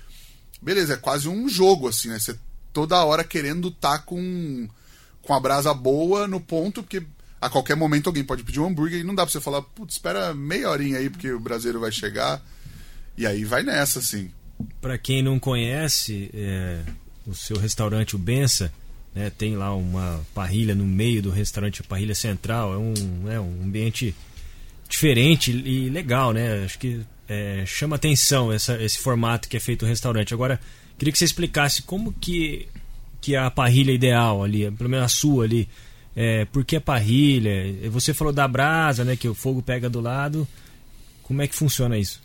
Beleza, 0.62 0.94
é 0.94 0.96
quase 0.96 1.28
um 1.28 1.48
jogo, 1.48 1.88
assim, 1.88 2.08
né? 2.08 2.18
Você 2.18 2.38
toda 2.74 3.02
hora 3.04 3.24
querendo 3.24 3.68
estar 3.68 3.98
tá 3.98 3.98
com, 4.00 4.68
com 5.22 5.32
a 5.32 5.40
brasa 5.40 5.72
boa 5.72 6.28
no 6.28 6.40
ponto, 6.40 6.82
porque 6.82 7.02
a 7.40 7.48
qualquer 7.48 7.76
momento 7.76 8.08
alguém 8.08 8.24
pode 8.24 8.42
pedir 8.42 8.60
um 8.60 8.66
hambúrguer 8.66 9.00
e 9.00 9.04
não 9.04 9.14
dá 9.14 9.22
pra 9.22 9.32
você 9.32 9.40
falar, 9.40 9.62
putz, 9.62 9.94
espera 9.94 10.34
meia 10.34 10.68
horinha 10.68 10.98
aí, 10.98 11.08
porque 11.08 11.30
o 11.30 11.40
brasileiro 11.40 11.80
vai 11.80 11.92
chegar. 11.92 12.42
E 13.16 13.26
aí 13.26 13.44
vai 13.44 13.62
nessa, 13.62 14.00
assim. 14.00 14.30
Para 14.80 14.98
quem 14.98 15.22
não 15.22 15.38
conhece, 15.38 16.30
é, 16.34 16.80
o 17.26 17.34
seu 17.34 17.56
restaurante, 17.56 18.16
o 18.16 18.18
Bença, 18.18 18.72
né, 19.14 19.30
tem 19.30 19.56
lá 19.56 19.74
uma 19.74 20.20
parrilha 20.34 20.74
no 20.74 20.84
meio 20.84 21.22
do 21.22 21.30
restaurante, 21.30 21.80
a 21.80 21.84
parrilha 21.84 22.14
central. 22.14 22.74
É 22.74 22.78
um, 22.78 23.30
é 23.30 23.40
um 23.40 23.62
ambiente 23.62 24.14
diferente 24.88 25.52
e 25.52 25.88
legal, 25.90 26.32
né? 26.32 26.64
Acho 26.64 26.78
que 26.78 27.00
é, 27.28 27.62
chama 27.66 27.96
atenção 27.96 28.52
essa, 28.52 28.82
esse 28.82 28.98
formato 28.98 29.48
que 29.48 29.56
é 29.56 29.60
feito 29.60 29.84
o 29.84 29.88
restaurante. 29.88 30.34
Agora, 30.34 30.60
queria 31.04 31.12
que 31.12 31.18
você 31.18 31.26
explicasse 31.26 31.82
como 31.82 32.14
que, 32.14 32.66
que 33.20 33.36
a 33.36 33.50
parrilha 33.50 33.92
ideal 33.92 34.42
ali, 34.42 34.70
pelo 34.70 34.88
menos 34.88 35.04
a 35.04 35.08
sua 35.08 35.44
ali, 35.44 35.68
é, 36.16 36.46
por 36.46 36.64
que 36.64 36.76
a 36.76 36.80
parrilha? 36.80 37.90
Você 37.90 38.14
falou 38.14 38.32
da 38.32 38.48
brasa, 38.48 39.04
né? 39.04 39.14
Que 39.14 39.28
o 39.28 39.34
fogo 39.34 39.60
pega 39.60 39.90
do 39.90 40.00
lado. 40.00 40.48
Como 41.22 41.42
é 41.42 41.46
que 41.46 41.54
funciona 41.54 41.98
isso? 41.98 42.22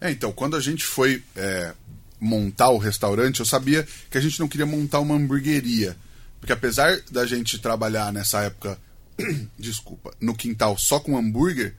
É, 0.00 0.12
então, 0.12 0.30
quando 0.30 0.54
a 0.54 0.60
gente 0.60 0.84
foi 0.84 1.24
é, 1.34 1.74
montar 2.20 2.70
o 2.70 2.78
restaurante, 2.78 3.40
eu 3.40 3.46
sabia 3.46 3.86
que 4.08 4.16
a 4.16 4.20
gente 4.20 4.38
não 4.38 4.46
queria 4.46 4.66
montar 4.66 5.00
uma 5.00 5.16
hamburgueria. 5.16 5.96
Porque 6.38 6.52
apesar 6.52 7.00
da 7.10 7.26
gente 7.26 7.58
trabalhar 7.58 8.12
nessa 8.12 8.42
época, 8.42 8.78
desculpa, 9.58 10.14
no 10.20 10.34
quintal 10.36 10.78
só 10.78 11.00
com 11.00 11.18
hambúrguer, 11.18 11.74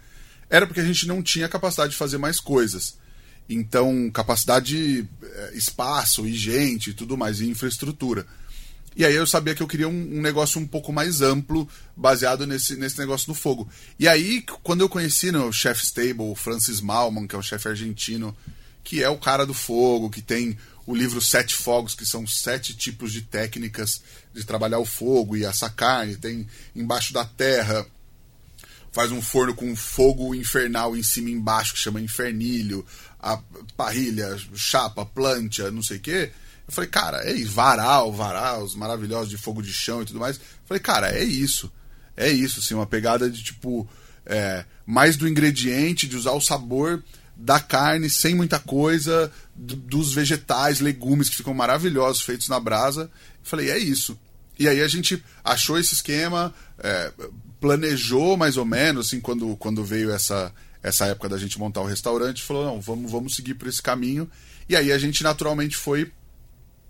era 0.50 0.68
porque 0.68 0.82
a 0.82 0.86
gente 0.86 1.08
não 1.08 1.24
tinha 1.24 1.48
capacidade 1.48 1.92
de 1.92 1.98
fazer 1.98 2.18
mais 2.18 2.42
coisas. 2.42 2.98
Então, 3.54 4.10
capacidade, 4.12 5.08
é, 5.24 5.52
espaço 5.56 6.26
e 6.28 6.34
gente 6.34 6.92
e 6.92 6.94
tudo 6.94 7.18
mais, 7.18 7.42
e 7.42 7.50
infraestrutura. 7.50 8.26
E 8.96 9.06
aí 9.06 9.16
eu 9.16 9.26
sabia 9.26 9.56
que 9.56 9.64
eu 9.64 9.68
queria 9.68 9.88
um, 9.88 10.18
um, 10.18 10.22
negócio 10.22 10.60
um 10.60 10.68
pouco 10.68 10.92
mais 10.92 11.22
amplo, 11.22 11.68
baseado 11.96 12.46
nesse, 12.46 12.76
nesse 12.76 13.00
negócio 13.00 13.28
do 13.28 13.34
fogo. 13.34 13.70
E 13.98 14.08
aí, 14.08 14.44
quando 14.64 14.82
eu 14.82 14.90
conheci 14.90 15.32
no 15.32 15.52
Chef 15.52 15.82
Stable, 15.82 16.24
o 16.24 16.36
Francis 16.36 16.82
Malman, 16.82 17.26
que 17.26 17.36
é 17.36 17.40
um 17.40 17.44
chefe 17.44 17.70
argentino, 17.70 18.36
que 18.84 19.02
é 19.02 19.10
o 19.10 19.18
cara 19.18 19.46
do 19.46 19.54
fogo, 19.54 20.10
que 20.10 20.22
tem 20.22 20.58
o 20.86 20.96
livro 20.96 21.22
Sete 21.22 21.56
Fogos, 21.56 21.96
que 21.96 22.06
são 22.06 22.28
sete 22.28 22.76
tipos 22.76 23.14
de 23.14 23.22
técnicas 23.22 24.02
de 24.34 24.44
trabalhar 24.44 24.80
o 24.80 24.86
fogo 24.86 25.38
e 25.38 25.46
assar 25.46 25.74
carne, 25.74 26.18
tem 26.18 26.48
embaixo 26.76 27.14
da 27.14 27.24
terra, 27.24 27.86
faz 28.92 29.12
um 29.12 29.22
forno 29.22 29.54
com 29.54 29.76
fogo 29.76 30.36
infernal 30.36 30.96
em 30.96 31.04
cima 31.04 31.30
e 31.30 31.34
embaixo, 31.34 31.74
que 31.74 31.80
chama 31.80 32.02
infernilho, 32.02 32.86
a 33.20 33.40
parrilha, 33.78 34.38
chapa, 34.54 35.06
plancha, 35.06 35.72
não 35.72 35.82
sei 35.82 35.98
o 35.98 36.02
quê 36.02 36.32
eu 36.72 36.74
falei, 36.74 36.90
cara, 36.90 37.30
é 37.30 37.34
isso, 37.34 37.52
varal, 37.52 38.12
os 38.64 38.76
maravilhosos 38.76 39.30
de 39.30 39.38
fogo 39.38 39.62
de 39.62 39.74
chão 39.74 40.02
e 40.02 40.06
tudo 40.06 40.22
mais. 40.22 40.38
Eu 40.38 40.44
falei, 40.66 40.82
cara, 40.82 41.12
é 41.12 41.22
isso. 41.22 41.70
É 42.16 42.30
isso, 42.30 42.60
assim, 42.60 42.74
uma 42.74 42.86
pegada 42.86 43.30
de 43.30 43.44
tipo. 43.44 43.88
É, 44.26 44.64
mais 44.86 45.18
do 45.18 45.28
ingrediente, 45.28 46.08
de 46.08 46.16
usar 46.16 46.32
o 46.32 46.40
sabor 46.40 47.04
da 47.36 47.60
carne 47.60 48.10
sem 48.10 48.36
muita 48.36 48.60
coisa, 48.60 49.32
do, 49.56 49.76
dos 49.76 50.14
vegetais, 50.14 50.80
legumes 50.80 51.28
que 51.28 51.36
ficam 51.36 51.54
maravilhosos 51.54 52.22
feitos 52.22 52.48
na 52.48 52.60
brasa. 52.60 53.04
Eu 53.04 53.10
falei, 53.44 53.70
é 53.70 53.78
isso. 53.78 54.18
E 54.58 54.68
aí 54.70 54.80
a 54.80 54.88
gente 54.88 55.22
achou 55.44 55.78
esse 55.78 55.96
esquema, 55.96 56.54
é, 56.80 57.12
planejou 57.62 58.36
mais 58.36 58.58
ou 58.58 58.66
menos, 58.66 59.08
assim, 59.08 59.22
quando, 59.22 59.56
quando 59.56 59.86
veio 59.86 60.12
essa, 60.12 60.52
essa 60.82 61.06
época 61.06 61.30
da 61.30 61.38
gente 61.38 61.60
montar 61.60 61.82
o 61.82 61.86
restaurante, 61.86 62.42
falou, 62.42 62.66
não, 62.66 62.82
vamos, 62.82 63.10
vamos 63.10 63.36
seguir 63.36 63.54
por 63.54 63.68
esse 63.68 63.82
caminho. 63.82 64.30
E 64.68 64.76
aí 64.76 64.92
a 64.92 64.98
gente 64.98 65.22
naturalmente 65.22 65.78
foi 65.78 66.12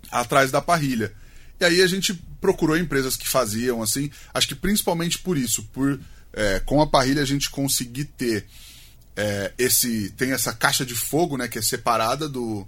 atrás 0.10 0.49
da 0.49 0.62
parrilha. 0.62 1.13
E 1.60 1.65
aí 1.65 1.81
a 1.81 1.88
gente 1.88 2.13
procurou 2.39 2.77
empresas 2.77 3.17
que 3.17 3.27
faziam 3.27 3.84
assim, 3.84 4.10
acho 4.34 4.47
que 4.47 4.55
principalmente 4.55 5.19
por 5.19 5.38
isso, 5.38 5.63
por 5.73 5.99
é, 6.34 6.60
com 6.62 6.81
a 6.81 6.88
parrilha 6.88 7.21
a 7.21 7.25
gente 7.25 7.49
conseguir 7.49 8.05
ter 8.05 8.47
é, 9.15 9.53
esse 9.57 10.10
tem 10.12 10.31
essa 10.31 10.53
caixa 10.53 10.86
de 10.86 10.95
fogo, 10.95 11.38
né, 11.38 11.47
que 11.47 11.60
é 11.60 11.62
separada 11.62 12.29
do, 12.29 12.65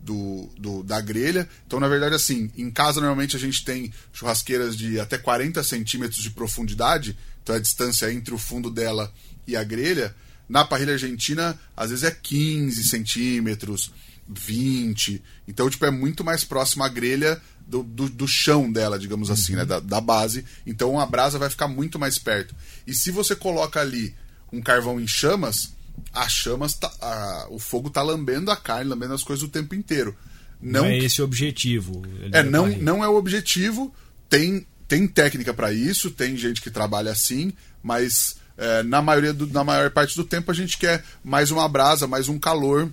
do, 0.00 0.48
do, 0.58 0.82
da 0.82 1.00
grelha. 1.00 1.48
Então, 1.66 1.78
na 1.78 1.88
verdade, 1.88 2.14
assim, 2.14 2.50
em 2.56 2.70
casa 2.70 3.00
normalmente 3.00 3.36
a 3.36 3.38
gente 3.38 3.64
tem 3.64 3.92
churrasqueiras 4.12 4.76
de 4.76 4.98
até 4.98 5.18
40 5.18 5.62
centímetros 5.62 6.22
de 6.22 6.30
profundidade, 6.30 7.16
então 7.42 7.54
a 7.54 7.58
distância 7.58 8.12
entre 8.12 8.34
o 8.34 8.38
fundo 8.38 8.70
dela 8.70 9.12
e 9.46 9.56
a 9.56 9.64
grelha. 9.64 10.14
Na 10.48 10.64
parrilha 10.64 10.94
argentina, 10.94 11.58
às 11.76 11.90
vezes 11.90 12.04
é 12.04 12.10
15 12.10 12.82
centímetros. 12.84 13.92
20. 14.32 15.20
Então, 15.48 15.68
tipo, 15.68 15.84
é 15.84 15.90
muito 15.90 16.22
mais 16.22 16.44
próximo 16.44 16.84
à 16.84 16.88
grelha 16.88 17.40
do, 17.66 17.82
do, 17.82 18.08
do 18.08 18.28
chão 18.28 18.70
dela, 18.70 18.98
digamos 18.98 19.28
uhum. 19.28 19.34
assim, 19.34 19.56
né? 19.56 19.64
Da, 19.64 19.80
da, 19.80 20.00
base. 20.00 20.44
Então 20.66 20.98
a 20.98 21.06
brasa 21.06 21.38
vai 21.38 21.50
ficar 21.50 21.68
muito 21.68 21.98
mais 21.98 22.18
perto. 22.18 22.54
E 22.86 22.94
se 22.94 23.10
você 23.10 23.34
coloca 23.34 23.80
ali 23.80 24.14
um 24.52 24.60
carvão 24.60 25.00
em 25.00 25.06
chamas, 25.06 25.72
a 26.12 26.28
chamas 26.28 26.74
tá, 26.74 26.90
a, 27.00 27.46
o 27.50 27.58
fogo 27.58 27.90
tá 27.90 28.02
lambendo 28.02 28.50
a 28.50 28.56
carne, 28.56 28.90
lambendo 28.90 29.14
as 29.14 29.22
coisas 29.22 29.44
o 29.44 29.48
tempo 29.48 29.74
inteiro. 29.74 30.16
Não, 30.60 30.82
não 30.82 30.86
é 30.86 30.98
esse 30.98 31.22
o 31.22 31.24
objetivo. 31.24 32.02
É, 32.32 32.42
não, 32.42 32.68
não 32.68 33.04
é 33.04 33.08
o 33.08 33.16
objetivo. 33.16 33.94
Tem, 34.28 34.66
tem 34.86 35.06
técnica 35.06 35.54
para 35.54 35.72
isso, 35.72 36.10
tem 36.10 36.36
gente 36.36 36.60
que 36.60 36.70
trabalha 36.70 37.10
assim, 37.10 37.52
mas 37.82 38.36
é, 38.56 38.82
na 38.82 39.00
maioria 39.00 39.32
do, 39.32 39.46
na 39.46 39.64
maior 39.64 39.90
parte 39.90 40.14
do 40.14 40.24
tempo 40.24 40.50
a 40.50 40.54
gente 40.54 40.76
quer 40.76 41.02
mais 41.24 41.50
uma 41.50 41.66
brasa, 41.68 42.06
mais 42.06 42.28
um 42.28 42.38
calor 42.38 42.92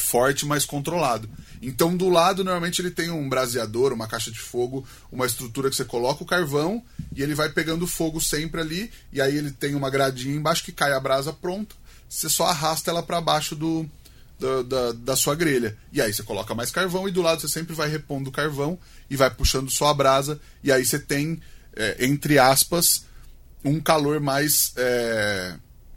forte, 0.00 0.46
mas 0.46 0.64
controlado. 0.64 1.28
Então, 1.60 1.96
do 1.96 2.08
lado, 2.08 2.44
normalmente 2.44 2.80
ele 2.80 2.90
tem 2.90 3.10
um 3.10 3.28
braseador, 3.28 3.92
uma 3.92 4.06
caixa 4.06 4.30
de 4.30 4.38
fogo, 4.38 4.86
uma 5.10 5.26
estrutura 5.26 5.68
que 5.68 5.76
você 5.76 5.84
coloca 5.84 6.22
o 6.22 6.26
carvão 6.26 6.82
e 7.14 7.22
ele 7.22 7.34
vai 7.34 7.48
pegando 7.48 7.86
fogo 7.86 8.20
sempre 8.20 8.60
ali. 8.60 8.90
E 9.12 9.20
aí 9.20 9.36
ele 9.36 9.50
tem 9.50 9.74
uma 9.74 9.90
gradinha 9.90 10.36
embaixo 10.36 10.64
que 10.64 10.72
cai 10.72 10.92
a 10.92 11.00
brasa 11.00 11.32
pronta. 11.32 11.74
Você 12.08 12.28
só 12.28 12.46
arrasta 12.46 12.90
ela 12.90 13.02
para 13.02 13.20
baixo 13.20 13.54
do, 13.54 13.88
da, 14.38 14.62
da, 14.62 14.92
da, 14.92 15.16
sua 15.16 15.34
grelha. 15.34 15.76
E 15.92 16.00
aí 16.00 16.12
você 16.12 16.22
coloca 16.22 16.54
mais 16.54 16.70
carvão 16.70 17.08
e 17.08 17.12
do 17.12 17.22
lado 17.22 17.40
você 17.40 17.48
sempre 17.48 17.74
vai 17.74 17.88
repondo 17.88 18.30
o 18.30 18.32
carvão 18.32 18.78
e 19.10 19.16
vai 19.16 19.30
puxando 19.30 19.70
só 19.70 19.88
a 19.88 19.94
brasa. 19.94 20.40
E 20.62 20.72
aí 20.72 20.84
você 20.84 20.98
tem, 20.98 21.40
é, 21.76 22.04
entre 22.06 22.38
aspas, 22.38 23.04
um 23.64 23.80
calor 23.80 24.20
mais. 24.20 24.72
É, 24.76 25.54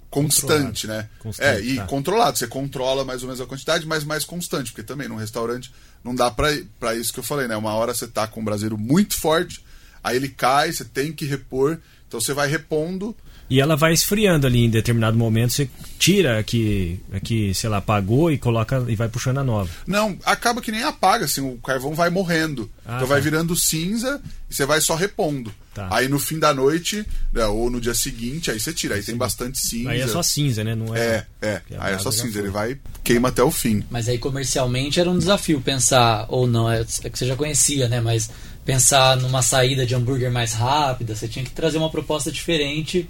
constante, 0.10 0.88
né? 0.88 1.08
Constante, 1.20 1.48
é, 1.48 1.62
e 1.62 1.76
tá. 1.78 1.86
controlado. 1.86 2.38
Você 2.38 2.48
controla 2.48 3.06
mais 3.06 3.22
ou 3.22 3.28
menos 3.28 3.40
a 3.40 3.46
quantidade, 3.46 3.88
mas 3.88 4.04
mais 4.04 4.26
constante, 4.26 4.72
porque 4.72 4.84
também 4.84 5.08
num 5.08 5.16
restaurante 5.16 5.72
não 6.04 6.14
dá 6.14 6.30
para 6.30 6.96
isso 6.96 7.14
que 7.14 7.20
eu 7.20 7.24
falei, 7.24 7.48
né? 7.48 7.56
Uma 7.56 7.74
hora 7.74 7.94
você 7.94 8.08
tá 8.08 8.28
com 8.28 8.42
um 8.42 8.44
braseiro 8.44 8.78
muito 8.78 9.16
forte, 9.16 9.64
aí 10.04 10.18
ele 10.18 10.28
cai, 10.28 10.74
você 10.74 10.84
tem 10.84 11.14
que 11.14 11.26
repor, 11.26 11.78
então 12.08 12.20
você 12.20 12.34
vai 12.34 12.50
repondo 12.50 13.16
e 13.52 13.60
ela 13.60 13.76
vai 13.76 13.92
esfriando 13.92 14.48
ali 14.48 14.64
em 14.64 14.70
determinado 14.70 15.18
momento, 15.18 15.52
você 15.52 15.70
tira 16.00 16.40
aqui, 16.40 16.98
aqui 17.12 17.54
sei 17.54 17.70
lá, 17.70 17.78
apagou 17.78 18.32
e 18.32 18.38
coloca 18.38 18.86
e 18.88 18.96
vai 18.96 19.10
puxando 19.10 19.40
a 19.40 19.44
nova. 19.44 19.70
Não, 19.86 20.18
acaba 20.24 20.62
que 20.62 20.72
nem 20.72 20.84
apaga, 20.84 21.26
assim, 21.26 21.42
o 21.42 21.58
carvão 21.58 21.94
vai 21.94 22.10
morrendo. 22.10 22.72
Ah, 22.86 22.96
então 22.96 23.00
tá. 23.10 23.14
vai 23.14 23.20
virando 23.20 23.54
cinza 23.54 24.22
e 24.50 24.56
você 24.56 24.66
vai 24.66 24.80
só 24.80 24.96
repondo. 24.96 25.54
Tá. 25.74 25.90
Aí 25.92 26.08
no 26.08 26.18
fim 26.18 26.40
da 26.40 26.54
noite, 26.54 27.06
né, 27.34 27.46
ou 27.46 27.70
no 27.70 27.82
dia 27.82 27.94
seguinte, 27.94 28.50
aí 28.50 28.58
você 28.58 28.72
tira, 28.72 28.96
aí 28.96 29.04
tem 29.04 29.18
bastante 29.18 29.60
cinza. 29.60 29.90
Aí 29.90 30.00
é 30.00 30.08
só 30.08 30.24
cinza, 30.24 30.64
né? 30.64 30.74
Não 30.74 30.96
é. 30.96 31.26
É, 31.42 31.46
é. 31.46 31.62
Aí 31.78 31.94
é 31.94 32.00
só 32.00 32.10
cinza, 32.10 32.40
ele 32.40 32.50
vai, 32.50 32.80
queima 33.04 33.28
até 33.28 33.44
o 33.44 33.52
fim. 33.52 33.84
Mas 33.92 34.08
aí 34.08 34.18
comercialmente 34.18 34.98
era 34.98 35.10
um 35.10 35.20
desafio 35.20 35.60
pensar, 35.60 36.26
ou 36.30 36.48
não, 36.48 36.72
é, 36.72 36.86
é 37.04 37.10
que 37.10 37.20
você 37.20 37.26
já 37.26 37.36
conhecia, 37.36 37.90
né? 37.90 38.00
Mas 38.00 38.30
pensar 38.64 39.18
numa 39.18 39.42
saída 39.42 39.86
de 39.86 39.94
hambúrguer 39.94 40.32
mais 40.32 40.54
rápida, 40.54 41.18
você 41.18 41.28
tinha 41.28 41.44
que 41.44 41.52
trazer 41.52 41.78
uma 41.80 41.90
proposta 41.90 42.32
diferente 42.32 43.10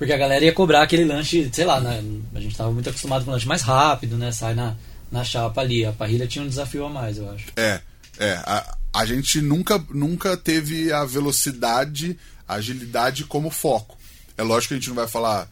porque 0.00 0.14
a 0.14 0.16
galera 0.16 0.42
ia 0.42 0.52
cobrar 0.54 0.80
aquele 0.80 1.04
lanche, 1.04 1.50
sei 1.52 1.66
lá, 1.66 1.78
né? 1.78 2.02
a 2.34 2.40
gente 2.40 2.52
estava 2.52 2.72
muito 2.72 2.88
acostumado 2.88 3.22
com 3.22 3.30
lanche 3.30 3.46
mais 3.46 3.60
rápido, 3.60 4.16
né? 4.16 4.32
Sai 4.32 4.54
na, 4.54 4.74
na 5.12 5.22
chapa 5.22 5.60
ali. 5.60 5.84
A 5.84 5.92
parrilha 5.92 6.26
tinha 6.26 6.42
um 6.42 6.48
desafio 6.48 6.86
a 6.86 6.88
mais, 6.88 7.18
eu 7.18 7.30
acho. 7.30 7.48
É, 7.54 7.82
é. 8.18 8.32
A, 8.46 8.78
a 8.94 9.04
gente 9.04 9.42
nunca, 9.42 9.78
nunca 9.90 10.38
teve 10.38 10.90
a 10.90 11.04
velocidade, 11.04 12.18
a 12.48 12.54
agilidade 12.54 13.24
como 13.24 13.50
foco. 13.50 13.98
É 14.38 14.42
lógico 14.42 14.68
que 14.68 14.74
a 14.74 14.76
gente 14.78 14.88
não 14.88 14.96
vai 14.96 15.06
falar, 15.06 15.46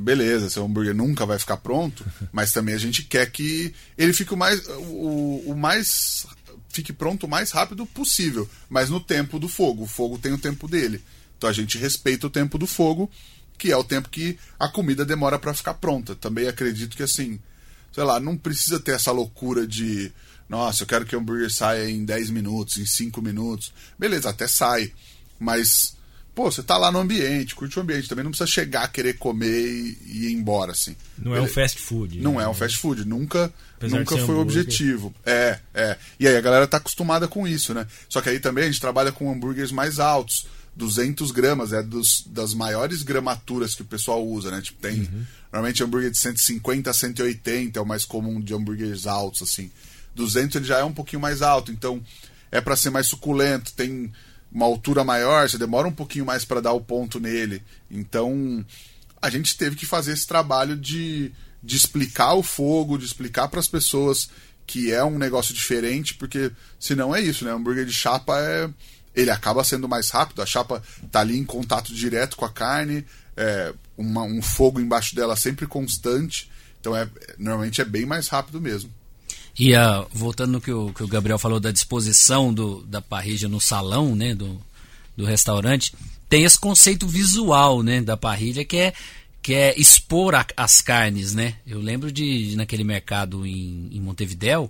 beleza, 0.00 0.50
seu 0.50 0.64
hambúrguer 0.64 0.92
nunca 0.92 1.24
vai 1.24 1.38
ficar 1.38 1.58
pronto, 1.58 2.04
mas 2.32 2.50
também 2.50 2.74
a 2.74 2.78
gente 2.78 3.04
quer 3.04 3.30
que 3.30 3.72
ele 3.96 4.12
fique 4.12 4.34
o 4.34 4.36
mais, 4.36 4.66
o, 4.66 5.44
o 5.46 5.54
mais 5.56 6.26
fique 6.70 6.92
pronto 6.92 7.26
o 7.26 7.30
mais 7.30 7.52
rápido 7.52 7.86
possível, 7.86 8.50
mas 8.68 8.90
no 8.90 8.98
tempo 8.98 9.38
do 9.38 9.48
fogo. 9.48 9.84
O 9.84 9.86
fogo 9.86 10.18
tem 10.18 10.32
o 10.32 10.38
tempo 10.38 10.66
dele. 10.66 11.00
Então 11.38 11.48
a 11.48 11.52
gente 11.52 11.78
respeita 11.78 12.26
o 12.26 12.30
tempo 12.30 12.58
do 12.58 12.66
fogo 12.66 13.08
que 13.58 13.72
é 13.72 13.76
o 13.76 13.84
tempo 13.84 14.08
que 14.08 14.38
a 14.58 14.68
comida 14.68 15.04
demora 15.04 15.38
para 15.38 15.54
ficar 15.54 15.74
pronta. 15.74 16.14
Também 16.14 16.48
acredito 16.48 16.96
que 16.96 17.02
assim, 17.02 17.38
sei 17.92 18.04
lá, 18.04 18.20
não 18.20 18.36
precisa 18.36 18.78
ter 18.78 18.92
essa 18.92 19.10
loucura 19.10 19.66
de 19.66 20.12
Nossa, 20.48 20.82
eu 20.82 20.86
quero 20.86 21.04
que 21.04 21.16
o 21.16 21.18
hambúrguer 21.18 21.50
saia 21.50 21.90
em 21.90 22.04
10 22.04 22.30
minutos, 22.30 22.76
em 22.76 22.86
5 22.86 23.20
minutos. 23.22 23.72
Beleza, 23.98 24.30
até 24.30 24.46
sai. 24.46 24.92
Mas, 25.38 25.96
pô, 26.34 26.50
você 26.50 26.62
tá 26.62 26.76
lá 26.76 26.92
no 26.92 26.98
ambiente, 27.00 27.54
curte 27.54 27.78
o 27.78 27.82
ambiente. 27.82 28.08
Também 28.08 28.22
não 28.22 28.30
precisa 28.30 28.48
chegar, 28.48 28.86
querer 28.92 29.14
comer 29.14 29.66
e, 29.66 29.98
e 30.06 30.26
ir 30.26 30.32
embora, 30.32 30.72
assim. 30.72 30.94
Não 31.18 31.34
é 31.34 31.40
um 31.40 31.48
fast 31.48 31.80
food. 31.80 32.20
Não 32.20 32.34
né? 32.34 32.44
é 32.44 32.48
um 32.48 32.54
fast 32.54 32.78
food. 32.78 33.04
Nunca, 33.04 33.52
Apesar 33.76 33.98
nunca 33.98 34.10
foi 34.10 34.20
o 34.20 34.40
hambúrguer. 34.40 34.62
objetivo. 34.62 35.14
É, 35.24 35.58
é. 35.74 35.96
E 36.20 36.28
aí 36.28 36.36
a 36.36 36.40
galera 36.40 36.66
tá 36.66 36.76
acostumada 36.76 37.26
com 37.26 37.46
isso, 37.46 37.74
né? 37.74 37.86
Só 38.08 38.20
que 38.20 38.28
aí 38.28 38.38
também 38.38 38.64
a 38.64 38.66
gente 38.68 38.80
trabalha 38.80 39.10
com 39.10 39.32
hambúrgueres 39.32 39.72
mais 39.72 39.98
altos. 39.98 40.46
200 40.76 41.30
gramas, 41.30 41.72
é 41.72 41.82
dos, 41.82 42.22
das 42.26 42.52
maiores 42.52 43.02
gramaturas 43.02 43.74
que 43.74 43.82
o 43.82 43.86
pessoal 43.86 44.24
usa, 44.24 44.50
né? 44.50 44.60
Tipo, 44.60 44.80
tem. 44.80 45.00
Uhum. 45.00 45.24
Normalmente 45.50 45.82
hambúrguer 45.82 46.10
de 46.10 46.18
150 46.18 46.90
a 46.90 46.92
180 46.92 47.78
é 47.78 47.82
o 47.82 47.86
mais 47.86 48.04
comum 48.04 48.38
de 48.40 48.52
hambúrgueres 48.52 49.06
altos, 49.06 49.42
assim. 49.42 49.70
200 50.14 50.56
ele 50.56 50.64
já 50.66 50.78
é 50.78 50.84
um 50.84 50.92
pouquinho 50.92 51.20
mais 51.20 51.40
alto, 51.40 51.72
então 51.72 52.02
é 52.52 52.60
para 52.60 52.76
ser 52.76 52.90
mais 52.90 53.06
suculento, 53.06 53.72
tem 53.72 54.12
uma 54.52 54.66
altura 54.66 55.02
maior, 55.02 55.48
você 55.48 55.58
demora 55.58 55.88
um 55.88 55.92
pouquinho 55.92 56.26
mais 56.26 56.44
para 56.44 56.60
dar 56.60 56.72
o 56.72 56.80
ponto 56.80 57.18
nele. 57.18 57.62
Então 57.90 58.64
a 59.20 59.30
gente 59.30 59.56
teve 59.56 59.76
que 59.76 59.86
fazer 59.86 60.12
esse 60.12 60.26
trabalho 60.26 60.76
de, 60.76 61.32
de 61.62 61.76
explicar 61.76 62.34
o 62.34 62.42
fogo, 62.42 62.98
de 62.98 63.06
explicar 63.06 63.48
para 63.48 63.60
as 63.60 63.68
pessoas 63.68 64.28
que 64.66 64.92
é 64.92 65.02
um 65.04 65.18
negócio 65.18 65.54
diferente, 65.54 66.14
porque 66.14 66.50
senão 66.78 67.14
é 67.14 67.20
isso, 67.20 67.44
né? 67.44 67.52
hambúrguer 67.52 67.86
de 67.86 67.92
chapa 67.92 68.38
é 68.40 68.68
ele 69.16 69.30
acaba 69.30 69.64
sendo 69.64 69.88
mais 69.88 70.10
rápido, 70.10 70.42
a 70.42 70.46
chapa 70.46 70.80
tá 71.10 71.20
ali 71.20 71.36
em 71.38 71.44
contato 71.44 71.92
direto 71.94 72.36
com 72.36 72.44
a 72.44 72.50
carne, 72.50 73.04
é, 73.36 73.72
uma- 73.96 74.22
um 74.24 74.40
fogo 74.42 74.78
embaixo 74.78 75.16
dela 75.16 75.34
sempre 75.34 75.66
constante, 75.66 76.50
então 76.80 76.94
é 76.94 77.08
normalmente 77.38 77.80
é 77.80 77.84
bem 77.84 78.04
mais 78.06 78.28
rápido 78.28 78.60
mesmo. 78.60 78.90
E 79.58 79.74
ah, 79.74 80.06
voltando 80.12 80.52
no 80.52 80.60
que 80.60 80.70
o, 80.70 80.92
que 80.92 81.02
o 81.02 81.08
Gabriel 81.08 81.38
falou 81.38 81.58
da 81.58 81.72
disposição 81.72 82.52
do, 82.52 82.82
da 82.82 83.00
parrilha 83.00 83.48
no 83.48 83.58
salão, 83.60 84.14
né, 84.14 84.34
do, 84.34 84.60
do 85.16 85.24
restaurante, 85.24 85.94
tem 86.28 86.44
esse 86.44 86.58
conceito 86.58 87.06
visual, 87.08 87.82
né, 87.82 88.02
da 88.02 88.16
parrilha 88.16 88.64
que 88.64 88.76
é 88.76 88.92
que 89.40 89.54
é 89.54 89.78
expor 89.80 90.34
a- 90.34 90.44
as 90.56 90.80
carnes, 90.80 91.32
né? 91.32 91.54
Eu 91.64 91.80
lembro 91.80 92.10
de, 92.10 92.50
de 92.50 92.56
naquele 92.56 92.82
mercado 92.82 93.46
em, 93.46 93.88
em 93.92 94.00
Montevidéu 94.00 94.68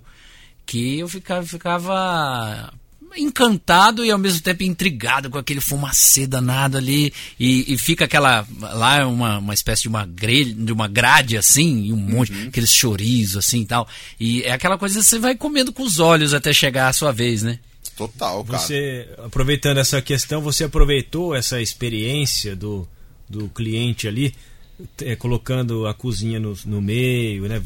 que 0.67 0.99
eu 0.99 1.09
ficava, 1.09 1.43
ficava 1.47 2.71
encantado 3.15 4.03
e 4.03 4.11
ao 4.11 4.17
mesmo 4.17 4.41
tempo 4.41 4.63
intrigado 4.63 5.29
com 5.29 5.37
aquele 5.37 5.61
fumacê 5.61 6.27
danado 6.27 6.77
ali. 6.77 7.13
E, 7.39 7.73
e 7.73 7.77
fica 7.77 8.05
aquela 8.05 8.45
lá 8.59 8.97
é 8.97 9.05
uma, 9.05 9.37
uma 9.37 9.53
espécie 9.53 9.83
de 9.83 9.87
uma 9.87 10.05
grelha, 10.05 10.53
de 10.53 10.71
uma 10.71 10.87
grade 10.87 11.37
assim 11.37 11.85
e 11.85 11.93
um 11.93 11.97
monte 11.97 12.31
aqueles 12.47 12.71
chorizo 12.71 13.39
assim 13.39 13.61
e 13.61 13.65
tal. 13.65 13.87
E 14.19 14.43
é 14.43 14.51
aquela 14.51 14.77
coisa 14.77 14.99
que 14.99 15.05
você 15.05 15.19
vai 15.19 15.35
comendo 15.35 15.71
com 15.71 15.83
os 15.83 15.99
olhos 15.99 16.33
até 16.33 16.51
chegar 16.51 16.87
a 16.87 16.93
sua 16.93 17.11
vez 17.11 17.37
né? 17.43 17.59
Total, 17.95 18.43
cara. 18.43 18.59
Você, 18.59 19.09
aproveitando 19.17 19.79
essa 19.79 20.01
questão, 20.01 20.39
você 20.39 20.65
aproveitou 20.65 21.35
essa 21.35 21.59
experiência 21.59 22.55
do, 22.55 22.87
do 23.27 23.49
cliente 23.49 24.07
ali, 24.07 24.35
eh, 25.01 25.15
colocando 25.15 25.87
a 25.87 25.93
cozinha 25.93 26.39
no, 26.39 26.55
no 26.65 26.81
meio, 26.81 27.47
né? 27.47 27.61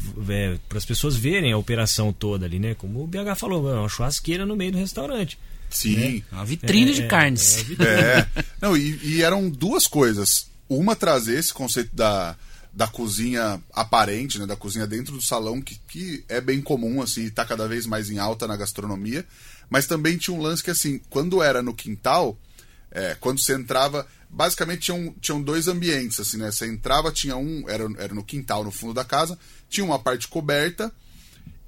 Para 0.68 0.78
as 0.78 0.84
pessoas 0.84 1.16
verem 1.16 1.52
a 1.52 1.58
operação 1.58 2.12
toda 2.12 2.46
ali, 2.46 2.58
né? 2.58 2.74
Como 2.74 3.02
o 3.02 3.06
BH 3.06 3.36
falou, 3.36 3.70
é 3.70 3.78
uma 3.78 3.88
churrasqueira 3.88 4.46
no 4.46 4.56
meio 4.56 4.72
do 4.72 4.78
restaurante. 4.78 5.38
Sim. 5.70 6.22
uma 6.30 6.44
vitrine 6.44 6.90
É, 6.90 6.94
de 6.94 7.02
é, 7.02 7.06
carnes 7.06 7.64
é. 7.80 7.84
É. 7.84 8.44
Não, 8.60 8.76
e, 8.76 8.98
e 9.02 9.22
eram 9.22 9.48
duas 9.48 9.86
coisas. 9.86 10.46
Uma, 10.68 10.94
trazer 10.94 11.38
esse 11.38 11.52
conceito 11.52 11.94
da, 11.94 12.36
da 12.72 12.86
cozinha 12.86 13.60
aparente, 13.72 14.38
né? 14.38 14.46
Da 14.46 14.56
cozinha 14.56 14.86
dentro 14.86 15.12
do 15.14 15.22
salão, 15.22 15.60
que, 15.60 15.78
que 15.88 16.24
é 16.28 16.40
bem 16.40 16.60
comum, 16.60 17.02
assim, 17.02 17.24
e 17.24 17.30
tá 17.30 17.44
cada 17.44 17.68
vez 17.68 17.86
mais 17.86 18.10
em 18.10 18.18
alta 18.18 18.46
na 18.46 18.56
gastronomia. 18.56 19.24
Mas 19.68 19.86
também 19.86 20.16
tinha 20.16 20.36
um 20.36 20.40
lance 20.40 20.62
que, 20.62 20.70
assim, 20.70 21.00
quando 21.10 21.42
era 21.42 21.62
no 21.62 21.74
quintal, 21.74 22.38
é, 22.90 23.16
quando 23.18 23.40
você 23.40 23.54
entrava, 23.54 24.06
basicamente 24.32 24.80
tinham, 24.80 25.14
tinham 25.20 25.42
dois 25.42 25.68
ambientes, 25.68 26.18
assim, 26.18 26.38
né? 26.38 26.50
Você 26.50 26.66
entrava, 26.66 27.12
tinha 27.12 27.36
um, 27.36 27.68
era, 27.68 27.84
era 27.98 28.14
no 28.14 28.24
quintal, 28.24 28.64
no 28.64 28.70
fundo 28.70 28.94
da 28.94 29.04
casa, 29.04 29.38
tinha 29.68 29.84
uma 29.84 29.98
parte 29.98 30.26
coberta 30.26 30.90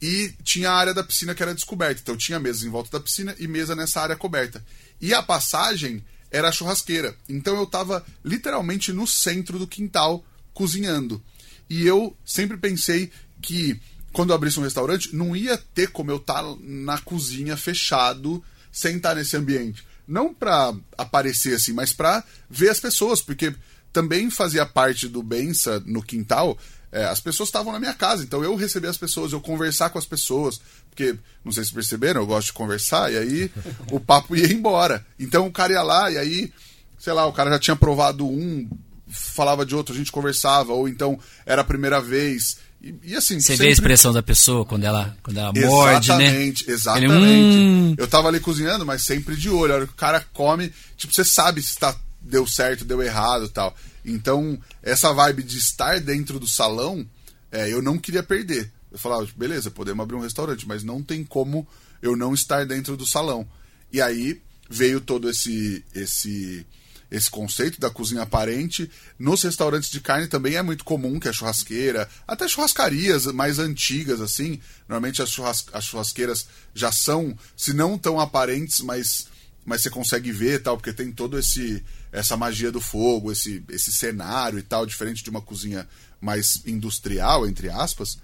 e 0.00 0.32
tinha 0.42 0.70
a 0.70 0.74
área 0.74 0.94
da 0.94 1.04
piscina 1.04 1.34
que 1.34 1.42
era 1.42 1.54
descoberta. 1.54 2.00
Então 2.00 2.16
tinha 2.16 2.40
mesas 2.40 2.64
em 2.64 2.70
volta 2.70 2.90
da 2.90 3.00
piscina 3.00 3.36
e 3.38 3.46
mesa 3.46 3.76
nessa 3.76 4.00
área 4.00 4.16
coberta. 4.16 4.64
E 5.00 5.12
a 5.12 5.22
passagem 5.22 6.02
era 6.30 6.48
a 6.48 6.52
churrasqueira. 6.52 7.14
Então 7.28 7.54
eu 7.56 7.66
tava 7.66 8.04
literalmente 8.24 8.92
no 8.92 9.06
centro 9.06 9.58
do 9.58 9.66
quintal 9.66 10.24
cozinhando. 10.54 11.22
E 11.68 11.86
eu 11.86 12.16
sempre 12.24 12.56
pensei 12.56 13.10
que 13.42 13.78
quando 14.12 14.30
eu 14.30 14.36
abrisse 14.36 14.58
um 14.58 14.62
restaurante, 14.62 15.14
não 15.14 15.36
ia 15.36 15.58
ter 15.58 15.90
como 15.90 16.10
eu 16.10 16.16
estar 16.16 16.42
na 16.60 16.98
cozinha 16.98 17.56
fechado 17.56 18.42
sem 18.72 18.96
estar 18.96 19.14
nesse 19.14 19.36
ambiente. 19.36 19.84
Não 20.06 20.34
pra 20.34 20.74
aparecer 20.98 21.54
assim, 21.56 21.72
mas 21.72 21.92
pra 21.92 22.22
ver 22.48 22.68
as 22.68 22.80
pessoas, 22.80 23.22
porque 23.22 23.54
também 23.92 24.28
fazia 24.30 24.66
parte 24.66 25.08
do 25.08 25.22
Bença 25.22 25.82
no 25.86 26.02
quintal. 26.02 26.58
é, 26.94 27.04
as 27.06 27.18
pessoas 27.18 27.48
estavam 27.48 27.72
na 27.72 27.80
minha 27.80 27.92
casa, 27.92 28.22
então 28.22 28.44
eu 28.44 28.54
recebia 28.54 28.88
as 28.88 28.96
pessoas, 28.96 29.32
eu 29.32 29.40
conversar 29.40 29.90
com 29.90 29.98
as 29.98 30.06
pessoas, 30.06 30.60
porque, 30.88 31.16
não 31.44 31.50
sei 31.50 31.64
se 31.64 31.74
perceberam, 31.74 32.20
eu 32.20 32.26
gosto 32.26 32.46
de 32.46 32.52
conversar, 32.52 33.12
e 33.12 33.18
aí 33.18 33.50
o 33.90 33.98
papo 33.98 34.36
ia 34.36 34.52
embora. 34.52 35.04
Então 35.18 35.44
o 35.44 35.52
cara 35.52 35.72
ia 35.72 35.82
lá, 35.82 36.08
e 36.08 36.16
aí, 36.16 36.52
sei 36.96 37.12
lá, 37.12 37.26
o 37.26 37.32
cara 37.32 37.50
já 37.50 37.58
tinha 37.58 37.74
provado 37.74 38.24
um, 38.24 38.70
falava 39.08 39.66
de 39.66 39.74
outro, 39.74 39.92
a 39.92 39.98
gente 39.98 40.12
conversava, 40.12 40.72
ou 40.72 40.88
então 40.88 41.18
era 41.44 41.62
a 41.62 41.64
primeira 41.64 42.00
vez. 42.00 42.58
E, 42.84 42.94
e 43.12 43.16
assim, 43.16 43.40
você 43.40 43.52
vê 43.52 43.56
sempre- 43.56 43.68
a 43.68 43.70
expressão 43.72 44.12
da 44.12 44.22
pessoa 44.22 44.66
quando 44.66 44.84
ela 44.84 45.16
quando 45.22 45.38
ela 45.38 45.52
morde 45.54 46.08
né 46.10 46.24
Exatamente, 46.26 46.70
exatamente. 46.70 47.56
Hum. 47.56 47.94
Eu 47.96 48.06
tava 48.06 48.28
ali 48.28 48.38
cozinhando, 48.40 48.84
mas 48.84 49.02
sempre 49.02 49.34
de 49.34 49.48
olho. 49.48 49.72
A 49.72 49.76
hora 49.76 49.86
que 49.86 49.92
o 49.92 49.96
cara 49.96 50.20
come, 50.34 50.70
tipo, 50.96 51.14
você 51.14 51.24
sabe 51.24 51.62
se 51.62 51.78
tá, 51.78 51.96
deu 52.20 52.46
certo, 52.46 52.84
deu 52.84 53.02
errado 53.02 53.46
e 53.46 53.48
tal. 53.48 53.74
Então, 54.04 54.58
essa 54.82 55.14
vibe 55.14 55.42
de 55.42 55.56
estar 55.56 55.98
dentro 55.98 56.38
do 56.38 56.46
salão, 56.46 57.06
é, 57.50 57.72
eu 57.72 57.80
não 57.80 57.96
queria 57.96 58.22
perder. 58.22 58.70
Eu 58.92 58.98
falava, 58.98 59.26
beleza, 59.34 59.70
podemos 59.70 60.02
abrir 60.02 60.16
um 60.16 60.20
restaurante, 60.20 60.68
mas 60.68 60.84
não 60.84 61.02
tem 61.02 61.24
como 61.24 61.66
eu 62.02 62.14
não 62.14 62.34
estar 62.34 62.66
dentro 62.66 62.98
do 62.98 63.06
salão. 63.06 63.48
E 63.90 64.00
aí 64.02 64.40
veio 64.68 65.00
todo 65.00 65.30
esse 65.30 65.82
esse 65.94 66.66
esse 67.14 67.30
conceito 67.30 67.80
da 67.80 67.90
cozinha 67.90 68.22
aparente. 68.22 68.90
Nos 69.18 69.42
restaurantes 69.42 69.90
de 69.90 70.00
carne 70.00 70.26
também 70.26 70.56
é 70.56 70.62
muito 70.62 70.84
comum 70.84 71.18
que 71.18 71.28
a 71.28 71.32
churrasqueira, 71.32 72.08
até 72.26 72.48
churrascarias 72.48 73.26
mais 73.26 73.58
antigas, 73.58 74.20
assim, 74.20 74.60
normalmente 74.88 75.22
as, 75.22 75.30
churras, 75.30 75.66
as 75.72 75.84
churrasqueiras 75.84 76.46
já 76.74 76.90
são, 76.90 77.36
se 77.56 77.72
não 77.72 77.96
tão 77.98 78.18
aparentes, 78.18 78.80
mas, 78.80 79.26
mas 79.64 79.82
você 79.82 79.90
consegue 79.90 80.32
ver 80.32 80.62
tal, 80.62 80.76
porque 80.76 80.92
tem 80.92 81.12
todo 81.12 81.38
esse 81.38 81.82
essa 82.12 82.36
magia 82.36 82.70
do 82.70 82.80
fogo, 82.80 83.32
esse, 83.32 83.60
esse 83.68 83.92
cenário 83.92 84.56
e 84.56 84.62
tal, 84.62 84.86
diferente 84.86 85.24
de 85.24 85.30
uma 85.30 85.42
cozinha 85.42 85.88
mais 86.20 86.62
industrial, 86.64 87.44
entre 87.44 87.68
aspas. 87.68 88.16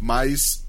Mas 0.00 0.62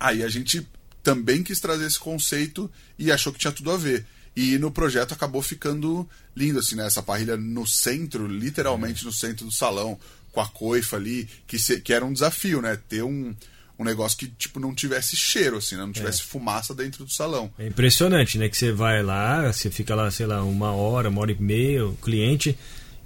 Aí 0.00 0.22
a 0.22 0.28
gente 0.28 0.66
também 1.02 1.42
quis 1.42 1.60
trazer 1.60 1.86
esse 1.86 1.98
conceito 1.98 2.70
e 2.98 3.12
achou 3.12 3.30
que 3.30 3.38
tinha 3.38 3.52
tudo 3.52 3.70
a 3.70 3.76
ver. 3.76 4.06
E 4.36 4.58
no 4.58 4.70
projeto 4.70 5.12
acabou 5.12 5.42
ficando 5.42 6.08
lindo, 6.36 6.60
assim, 6.60 6.76
né? 6.76 6.86
Essa 6.86 7.02
parrilha 7.02 7.36
no 7.36 7.66
centro, 7.66 8.26
literalmente 8.26 9.04
no 9.04 9.12
centro 9.12 9.44
do 9.46 9.52
salão, 9.52 9.98
com 10.32 10.40
a 10.40 10.46
coifa 10.46 10.96
ali, 10.96 11.28
que, 11.46 11.58
se- 11.58 11.80
que 11.80 11.92
era 11.92 12.04
um 12.04 12.12
desafio, 12.12 12.62
né? 12.62 12.78
Ter 12.88 13.02
um, 13.02 13.34
um 13.78 13.84
negócio 13.84 14.16
que, 14.16 14.28
tipo, 14.28 14.60
não 14.60 14.72
tivesse 14.74 15.16
cheiro, 15.16 15.56
assim, 15.58 15.74
né? 15.74 15.82
Não 15.82 15.92
tivesse 15.92 16.22
fumaça 16.22 16.72
dentro 16.74 17.04
do 17.04 17.10
salão. 17.10 17.50
É 17.58 17.66
impressionante, 17.66 18.38
né? 18.38 18.48
Que 18.48 18.56
você 18.56 18.70
vai 18.70 19.02
lá, 19.02 19.52
você 19.52 19.68
fica 19.70 19.94
lá, 19.94 20.08
sei 20.10 20.26
lá, 20.26 20.42
uma 20.44 20.70
hora, 20.72 21.08
uma 21.08 21.20
hora 21.22 21.32
e 21.32 21.42
meia, 21.42 21.84
o 21.84 21.96
cliente, 21.96 22.56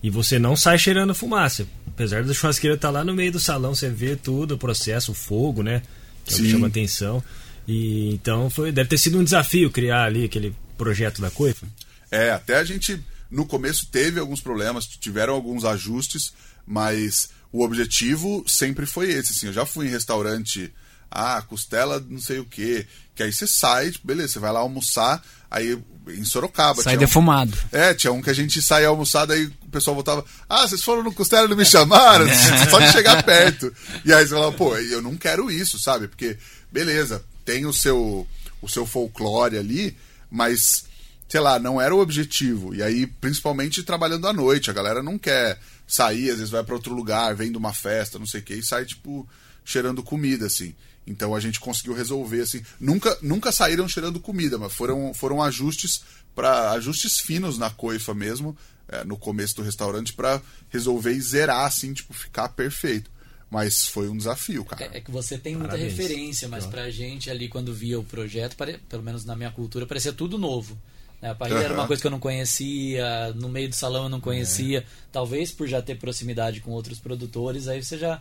e 0.02 0.10
você 0.10 0.38
não 0.38 0.54
sai 0.54 0.78
cheirando 0.78 1.14
fumaça. 1.14 1.66
Apesar 1.86 2.22
da 2.22 2.34
churrasqueira 2.34 2.76
estar 2.76 2.90
lá 2.90 3.02
no 3.02 3.14
meio 3.14 3.32
do 3.32 3.40
salão, 3.40 3.74
você 3.74 3.88
vê 3.88 4.14
tudo, 4.14 4.56
o 4.56 4.58
processo, 4.58 5.12
o 5.12 5.14
fogo, 5.14 5.62
né? 5.62 5.80
Que 6.24 6.34
é 6.34 6.36
o 6.36 6.40
que 6.40 6.50
chama 6.50 6.66
atenção. 6.66 7.24
E 7.66 8.12
então 8.12 8.50
foi, 8.50 8.70
deve 8.70 8.90
ter 8.90 8.98
sido 8.98 9.18
um 9.18 9.24
desafio 9.24 9.70
criar 9.70 10.04
ali 10.04 10.24
aquele 10.24 10.54
projeto 10.74 11.20
da 11.20 11.30
coifa. 11.30 11.66
É, 12.10 12.30
até 12.30 12.56
a 12.58 12.64
gente 12.64 13.02
no 13.30 13.44
começo 13.46 13.86
teve 13.86 14.20
alguns 14.20 14.40
problemas, 14.40 14.86
tiveram 14.86 15.34
alguns 15.34 15.64
ajustes, 15.64 16.32
mas 16.66 17.30
o 17.52 17.64
objetivo 17.64 18.44
sempre 18.46 18.86
foi 18.86 19.10
esse. 19.10 19.32
Assim, 19.32 19.46
eu 19.46 19.52
já 19.52 19.66
fui 19.66 19.86
em 19.86 19.90
restaurante, 19.90 20.72
ah, 21.10 21.42
costela 21.42 22.04
não 22.08 22.20
sei 22.20 22.38
o 22.38 22.44
que, 22.44 22.86
que 23.14 23.22
aí 23.22 23.32
você 23.32 23.46
sai, 23.46 23.90
tipo, 23.90 24.06
beleza, 24.06 24.34
você 24.34 24.38
vai 24.38 24.52
lá 24.52 24.60
almoçar, 24.60 25.22
aí 25.50 25.78
em 26.08 26.24
Sorocaba. 26.24 26.82
sai 26.82 26.92
tinha 26.92 26.98
um- 26.98 27.06
defumado 27.06 27.56
É, 27.72 27.94
tinha 27.94 28.12
um 28.12 28.20
que 28.20 28.30
a 28.30 28.34
gente 28.34 28.60
saía 28.60 28.88
almoçar, 28.88 29.24
daí 29.26 29.46
o 29.46 29.68
pessoal 29.70 29.94
voltava, 29.94 30.24
ah, 30.48 30.66
vocês 30.68 30.82
foram 30.82 31.02
no 31.02 31.12
Costela 31.12 31.46
e 31.46 31.50
não 31.50 31.56
me 31.56 31.64
chamaram? 31.64 32.26
Só 32.70 32.78
de 32.80 32.92
chegar 32.92 33.22
perto. 33.22 33.72
E 34.04 34.12
aí 34.12 34.24
você 34.26 34.34
falava, 34.34 34.52
pô, 34.52 34.76
eu 34.76 35.00
não 35.02 35.16
quero 35.16 35.50
isso, 35.50 35.78
sabe? 35.78 36.06
Porque, 36.08 36.36
beleza, 36.70 37.24
tem 37.44 37.66
o 37.66 37.72
seu, 37.72 38.26
o 38.60 38.68
seu 38.68 38.86
folclore 38.86 39.56
ali, 39.58 39.96
mas, 40.34 40.86
sei 41.28 41.38
lá, 41.38 41.60
não 41.60 41.80
era 41.80 41.94
o 41.94 42.00
objetivo. 42.00 42.74
E 42.74 42.82
aí, 42.82 43.06
principalmente 43.06 43.84
trabalhando 43.84 44.26
à 44.26 44.32
noite, 44.32 44.68
a 44.68 44.72
galera 44.72 45.00
não 45.00 45.16
quer 45.16 45.60
sair, 45.86 46.30
às 46.30 46.38
vezes 46.38 46.50
vai 46.50 46.64
para 46.64 46.74
outro 46.74 46.92
lugar, 46.92 47.36
vem 47.36 47.52
de 47.52 47.56
uma 47.56 47.72
festa, 47.72 48.18
não 48.18 48.26
sei 48.26 48.40
o 48.40 48.42
que, 48.42 48.54
e 48.54 48.62
sai, 48.62 48.84
tipo, 48.84 49.28
cheirando 49.64 50.02
comida, 50.02 50.46
assim. 50.46 50.74
Então 51.06 51.36
a 51.36 51.38
gente 51.38 51.60
conseguiu 51.60 51.94
resolver, 51.94 52.40
assim. 52.40 52.64
Nunca, 52.80 53.16
nunca 53.22 53.52
saíram 53.52 53.88
cheirando 53.88 54.18
comida, 54.18 54.58
mas 54.58 54.72
foram, 54.72 55.14
foram 55.14 55.40
ajustes 55.40 56.02
para 56.34 56.72
ajustes 56.72 57.20
finos 57.20 57.56
na 57.56 57.70
coifa 57.70 58.12
mesmo, 58.12 58.56
é, 58.88 59.04
no 59.04 59.16
começo 59.16 59.54
do 59.54 59.62
restaurante, 59.62 60.12
para 60.12 60.42
resolver 60.68 61.12
e 61.12 61.20
zerar, 61.20 61.64
assim, 61.64 61.92
tipo, 61.92 62.12
ficar 62.12 62.48
perfeito. 62.48 63.08
Mas 63.50 63.86
foi 63.86 64.08
um 64.08 64.16
desafio, 64.16 64.64
cara. 64.64 64.84
É, 64.92 64.98
é 64.98 65.00
que 65.00 65.10
você 65.10 65.38
tem 65.38 65.54
muita 65.54 65.72
Parabéns. 65.76 65.96
referência, 65.96 66.48
mas 66.48 66.66
pra 66.66 66.90
gente 66.90 67.30
ali, 67.30 67.48
quando 67.48 67.72
via 67.72 67.98
o 68.00 68.04
projeto, 68.04 68.56
pare- 68.56 68.78
pelo 68.88 69.02
menos 69.02 69.24
na 69.24 69.36
minha 69.36 69.50
cultura, 69.50 69.86
parecia 69.86 70.12
tudo 70.12 70.36
novo. 70.38 70.76
né? 71.22 71.30
A 71.30 71.34
parrilha 71.34 71.58
era 71.60 71.68
Aham. 71.72 71.80
uma 71.82 71.86
coisa 71.86 72.00
que 72.02 72.06
eu 72.06 72.10
não 72.10 72.18
conhecia, 72.20 73.32
no 73.34 73.48
meio 73.48 73.68
do 73.68 73.74
salão 73.74 74.04
eu 74.04 74.08
não 74.08 74.20
conhecia. 74.20 74.84
Talvez 75.12 75.50
por 75.52 75.66
já 75.68 75.80
ter 75.80 75.96
proximidade 75.96 76.60
com 76.60 76.70
outros 76.72 76.98
produtores, 76.98 77.68
aí 77.68 77.82
você 77.82 77.96
já 77.96 78.20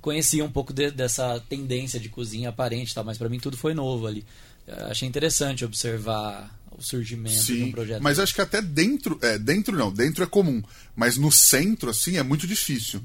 conhecia 0.00 0.44
um 0.44 0.50
pouco 0.50 0.72
de- 0.72 0.90
dessa 0.90 1.40
tendência 1.48 2.00
de 2.00 2.08
cozinha 2.08 2.48
aparente, 2.48 2.92
e 2.92 2.94
tal, 2.94 3.04
mas 3.04 3.18
pra 3.18 3.28
mim 3.28 3.38
tudo 3.38 3.56
foi 3.56 3.74
novo 3.74 4.06
ali. 4.06 4.24
Eu 4.66 4.86
achei 4.86 5.06
interessante 5.06 5.64
observar 5.64 6.58
o 6.76 6.82
surgimento 6.82 7.34
de 7.44 7.52
um 7.52 7.66
Sim, 7.66 7.70
projeto. 7.70 8.02
mas 8.02 8.18
acho 8.18 8.34
que 8.34 8.40
até 8.40 8.62
dentro, 8.62 9.18
é, 9.22 9.38
dentro 9.38 9.76
não, 9.76 9.92
dentro 9.92 10.24
é 10.24 10.26
comum, 10.26 10.62
mas 10.96 11.16
no 11.18 11.30
centro, 11.30 11.90
assim, 11.90 12.16
é 12.16 12.22
muito 12.22 12.46
difícil. 12.46 13.02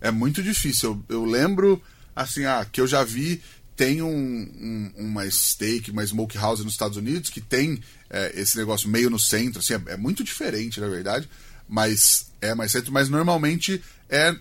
É 0.00 0.10
muito 0.10 0.42
difícil. 0.42 1.02
Eu, 1.08 1.16
eu 1.18 1.24
lembro, 1.24 1.82
assim, 2.14 2.44
ah, 2.44 2.66
que 2.70 2.80
eu 2.80 2.86
já 2.86 3.02
vi, 3.04 3.42
tem 3.76 4.02
um, 4.02 4.08
um- 4.10 4.92
uma 4.96 5.30
steak, 5.30 5.90
uma 5.90 6.04
smokehouse 6.04 6.62
nos 6.64 6.72
Estados 6.74 6.96
Unidos 6.96 7.30
que 7.30 7.40
tem 7.40 7.80
é, 8.10 8.32
esse 8.40 8.56
negócio 8.58 8.88
meio 8.88 9.08
no 9.08 9.18
centro, 9.18 9.60
assim, 9.60 9.74
é, 9.74 9.92
é 9.92 9.96
muito 9.96 10.24
diferente, 10.24 10.80
na 10.80 10.88
verdade, 10.88 11.28
mas 11.68 12.26
é 12.40 12.54
mais 12.54 12.72
centro, 12.72 12.92
mas 12.92 13.08
normalmente 13.08 13.80
é 14.08 14.34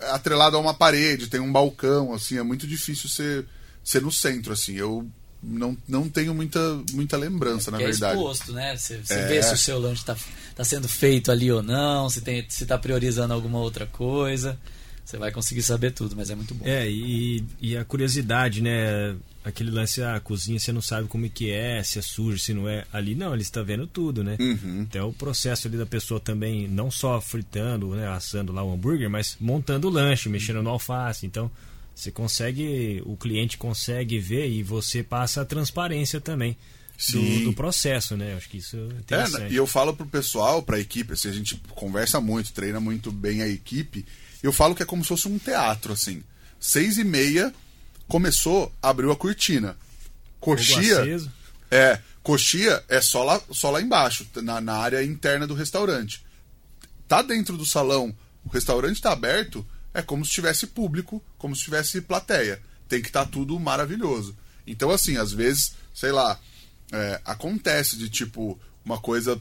atrelado 0.00 0.56
a 0.56 0.60
uma 0.60 0.74
parede, 0.74 1.26
tem 1.28 1.40
um 1.40 1.50
balcão, 1.50 2.12
assim, 2.12 2.36
é 2.38 2.42
muito 2.42 2.66
difícil 2.66 3.08
ser, 3.08 3.46
ser 3.82 4.02
no 4.02 4.12
centro, 4.12 4.52
assim. 4.52 4.74
Eu 4.74 5.08
não, 5.42 5.76
não 5.88 6.08
tenho 6.08 6.34
muita, 6.34 6.60
muita 6.92 7.16
lembrança, 7.16 7.70
na 7.70 7.78
que 7.78 7.84
é 7.84 7.86
verdade. 7.88 8.14
exposto, 8.16 8.52
né? 8.52 8.76
Você, 8.76 8.98
você 8.98 9.14
É. 9.14 9.26
vê 9.26 9.42
se 9.42 9.54
o 9.54 9.58
seu 9.58 9.78
lanche 9.78 10.02
está 10.02 10.16
tá 10.54 10.62
sendo 10.64 10.86
feito 10.88 11.32
ali 11.32 11.50
ou 11.50 11.62
não, 11.62 12.08
se, 12.10 12.20
tem, 12.20 12.44
se 12.48 12.66
tá 12.66 12.76
priorizando 12.78 13.32
alguma 13.34 13.58
outra 13.58 13.86
coisa. 13.86 14.58
Você 15.08 15.16
vai 15.16 15.32
conseguir 15.32 15.62
saber 15.62 15.92
tudo, 15.92 16.14
mas 16.14 16.28
é 16.28 16.34
muito 16.34 16.54
bom. 16.54 16.66
É, 16.66 16.86
e, 16.86 17.42
e 17.62 17.74
a 17.74 17.82
curiosidade, 17.82 18.60
né? 18.60 19.16
Aquele 19.42 19.70
lance, 19.70 20.02
a 20.02 20.20
cozinha, 20.20 20.60
você 20.60 20.70
não 20.70 20.82
sabe 20.82 21.08
como 21.08 21.24
é 21.24 21.30
que 21.30 21.50
é, 21.50 21.82
se 21.82 21.98
é 21.98 22.02
sujo, 22.02 22.38
se 22.38 22.52
não 22.52 22.68
é. 22.68 22.84
Ali 22.92 23.14
não, 23.14 23.32
ele 23.32 23.40
está 23.40 23.62
vendo 23.62 23.86
tudo, 23.86 24.22
né? 24.22 24.36
Uhum. 24.38 24.82
Até 24.82 25.02
o 25.02 25.10
processo 25.10 25.66
ali 25.66 25.78
da 25.78 25.86
pessoa 25.86 26.20
também, 26.20 26.68
não 26.68 26.90
só 26.90 27.22
fritando, 27.22 27.94
né, 27.94 28.06
assando 28.06 28.52
lá 28.52 28.62
o 28.62 28.70
hambúrguer, 28.70 29.08
mas 29.08 29.34
montando 29.40 29.88
o 29.88 29.90
lanche, 29.90 30.28
mexendo 30.28 30.62
no 30.62 30.68
alface. 30.68 31.24
Então, 31.24 31.50
você 31.94 32.10
consegue, 32.10 33.02
o 33.06 33.16
cliente 33.16 33.56
consegue 33.56 34.18
ver 34.18 34.50
e 34.50 34.62
você 34.62 35.02
passa 35.02 35.40
a 35.40 35.44
transparência 35.46 36.20
também 36.20 36.54
do, 37.14 37.44
do 37.44 37.52
processo, 37.54 38.14
né? 38.14 38.34
Acho 38.36 38.50
que 38.50 38.58
isso 38.58 38.76
é 38.76 38.80
É, 38.80 38.84
interessante. 38.98 39.54
e 39.54 39.56
eu 39.56 39.66
falo 39.66 39.94
pro 39.94 40.04
pessoal, 40.04 40.62
pra 40.62 40.78
equipe, 40.78 41.14
assim, 41.14 41.30
a 41.30 41.32
gente 41.32 41.58
conversa 41.70 42.20
muito, 42.20 42.52
treina 42.52 42.78
muito 42.78 43.10
bem 43.10 43.40
a 43.40 43.48
equipe. 43.48 44.04
Eu 44.42 44.52
falo 44.52 44.74
que 44.74 44.82
é 44.82 44.86
como 44.86 45.02
se 45.02 45.08
fosse 45.08 45.28
um 45.28 45.38
teatro, 45.38 45.92
assim. 45.92 46.22
Seis 46.60 46.98
e 46.98 47.04
meia, 47.04 47.52
começou, 48.06 48.72
abriu 48.82 49.10
a 49.10 49.16
cortina. 49.16 49.76
Coxia. 50.40 51.30
É, 51.70 52.00
coxia 52.22 52.82
é 52.88 53.00
só 53.00 53.24
lá, 53.24 53.40
só 53.50 53.70
lá 53.70 53.80
embaixo, 53.80 54.26
na, 54.36 54.60
na 54.60 54.76
área 54.76 55.02
interna 55.04 55.46
do 55.46 55.54
restaurante. 55.54 56.24
Tá 57.06 57.22
dentro 57.22 57.56
do 57.56 57.66
salão, 57.66 58.14
o 58.44 58.48
restaurante 58.48 59.00
tá 59.00 59.12
aberto, 59.12 59.66
é 59.92 60.02
como 60.02 60.24
se 60.24 60.32
tivesse 60.32 60.66
público, 60.66 61.22
como 61.36 61.56
se 61.56 61.64
tivesse 61.64 62.00
plateia. 62.00 62.60
Tem 62.88 63.02
que 63.02 63.08
estar 63.08 63.26
tudo 63.26 63.58
maravilhoso. 63.58 64.36
Então, 64.66 64.90
assim, 64.90 65.16
às 65.16 65.32
vezes, 65.32 65.72
sei 65.94 66.12
lá, 66.12 66.38
é, 66.92 67.20
acontece 67.24 67.96
de 67.96 68.08
tipo, 68.08 68.58
uma 68.84 68.98
coisa, 68.98 69.40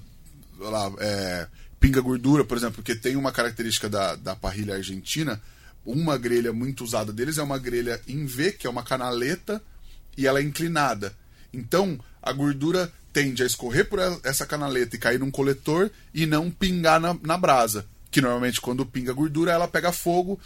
sei 0.57 0.67
lá, 0.67 0.91
é, 0.99 1.47
pinga 1.79 2.01
gordura, 2.01 2.43
por 2.43 2.57
exemplo, 2.57 2.75
porque 2.75 2.95
tem 2.95 3.15
uma 3.15 3.31
característica 3.31 3.89
da, 3.89 4.15
da 4.15 4.35
parrilha 4.35 4.75
argentina, 4.75 5.41
uma 5.85 6.17
grelha 6.17 6.51
muito 6.51 6.83
usada 6.83 7.13
deles 7.13 7.37
é 7.37 7.43
uma 7.43 7.57
grelha 7.57 8.01
em 8.07 8.25
V, 8.25 8.51
que 8.51 8.67
é 8.67 8.69
uma 8.69 8.83
canaleta, 8.83 9.63
e 10.17 10.27
ela 10.27 10.39
é 10.39 10.43
inclinada. 10.43 11.15
Então, 11.53 11.97
a 12.21 12.31
gordura 12.33 12.91
tende 13.13 13.41
a 13.41 13.45
escorrer 13.45 13.87
por 13.87 13.99
essa 14.23 14.45
canaleta 14.45 14.95
e 14.95 14.99
cair 14.99 15.19
num 15.19 15.31
coletor 15.31 15.89
e 16.13 16.25
não 16.25 16.51
pingar 16.51 16.99
na, 16.99 17.17
na 17.23 17.37
brasa. 17.37 17.85
Que 18.11 18.21
normalmente, 18.21 18.59
quando 18.59 18.85
pinga 18.85 19.13
gordura, 19.13 19.51
ela 19.51 19.67
pega 19.67 19.91
fogo 19.91 20.39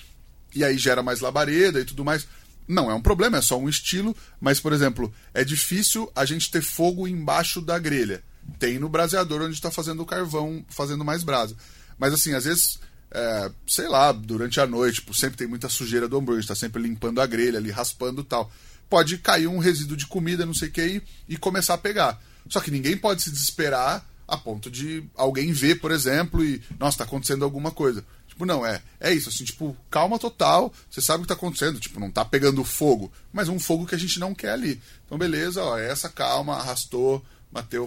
e 0.54 0.63
aí 0.63 0.78
gera 0.78 1.02
mais 1.02 1.22
labareda 1.22 1.80
e 1.80 1.86
tudo 1.86 2.06
mais. 2.06 2.28
Não 2.67 2.91
é 2.91 2.94
um 2.94 3.02
problema, 3.02 3.38
é 3.38 3.41
só 3.41 3.58
um 3.58 3.67
estilo, 3.67 4.15
mas, 4.39 4.60
por 4.60 4.72
exemplo, 4.72 5.13
é 5.34 5.44
difícil 5.44 6.12
a 6.15 6.24
gente 6.24 6.52
ter 6.52 6.62
fogo 6.62 7.08
embaixo 7.08 7.60
da 7.62 7.80
grelha. 7.80 8.24
Tem 8.60 8.80
no 8.80 8.89
braseador 8.89 9.41
onde 9.41 9.54
está 9.54 9.71
fazendo 9.71 10.01
o 10.01 10.06
carvão, 10.06 10.63
fazendo 10.69 11.06
mais 11.06 11.23
brasa. 11.23 11.56
Mas, 11.97 12.13
assim, 12.13 12.34
às 12.34 12.45
vezes, 12.45 12.80
é, 13.12 13.51
sei 13.67 13.88
lá, 13.88 14.12
durante 14.12 14.60
a 14.60 14.65
noite, 14.65 14.95
tipo, 14.95 15.13
sempre 15.13 15.38
tem 15.38 15.47
muita 15.47 15.67
sujeira 15.67 16.08
do 16.08 16.17
hambúrguer, 16.17 16.41
está 16.41 16.56
sempre 16.56 16.82
limpando 16.82 17.21
a 17.21 17.25
grelha 17.25 17.60
ali, 17.60 17.69
raspando 17.69 18.23
tal. 18.23 18.51
Pode 18.89 19.17
cair 19.17 19.47
um 19.47 19.60
resíduo 19.60 19.97
de 19.97 20.08
comida, 20.08 20.45
não 20.45 20.54
sei 20.54 20.69
o 20.69 20.71
que, 20.71 21.01
e, 21.27 21.38
começar 21.38 21.75
a 21.75 21.77
pegar. 21.77 22.21
Só 22.49 22.60
que 22.60 22.71
ninguém 22.71 22.97
pode 22.97 23.21
se 23.21 23.32
desesperar 23.32 24.06
a 24.27 24.38
ponto 24.38 24.71
de 24.71 25.04
alguém 25.15 25.51
ver, 25.51 25.75
por 25.80 25.91
exemplo, 25.91 26.43
e, 26.43 26.62
nossa, 26.80 26.99
tá 26.99 27.04
acontecendo 27.04 27.43
alguma 27.43 27.71
coisa. 27.71 28.04
Tipo, 28.27 28.45
não, 28.45 28.65
é, 28.65 28.82
é 28.99 29.13
isso, 29.13 29.30
assim, 29.30 29.43
tipo, 29.43 29.75
calma 29.89 30.17
total, 30.17 30.73
você 30.89 31.01
sabe 31.01 31.19
o 31.19 31.21
que 31.23 31.27
tá 31.27 31.34
acontecendo, 31.34 31.80
tipo, 31.80 31.99
não 31.99 32.10
tá 32.10 32.23
pegando 32.23 32.63
fogo, 32.63 33.12
mas 33.32 33.49
um 33.49 33.60
fogo 33.60 33.86
que 33.86 33.93
a 33.93 33.97
gente 33.97 34.19
não 34.19 34.34
quer 34.34 34.51
ali. 34.51 34.82
Então, 35.06 35.17
beleza, 35.17 35.62
ó, 35.62 35.77
essa 35.77 36.08
calma, 36.08 36.56
arrastou, 36.56 37.23
bateu, 37.51 37.86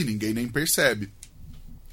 e 0.00 0.04
ninguém 0.04 0.34
nem 0.34 0.48
percebe. 0.48 1.10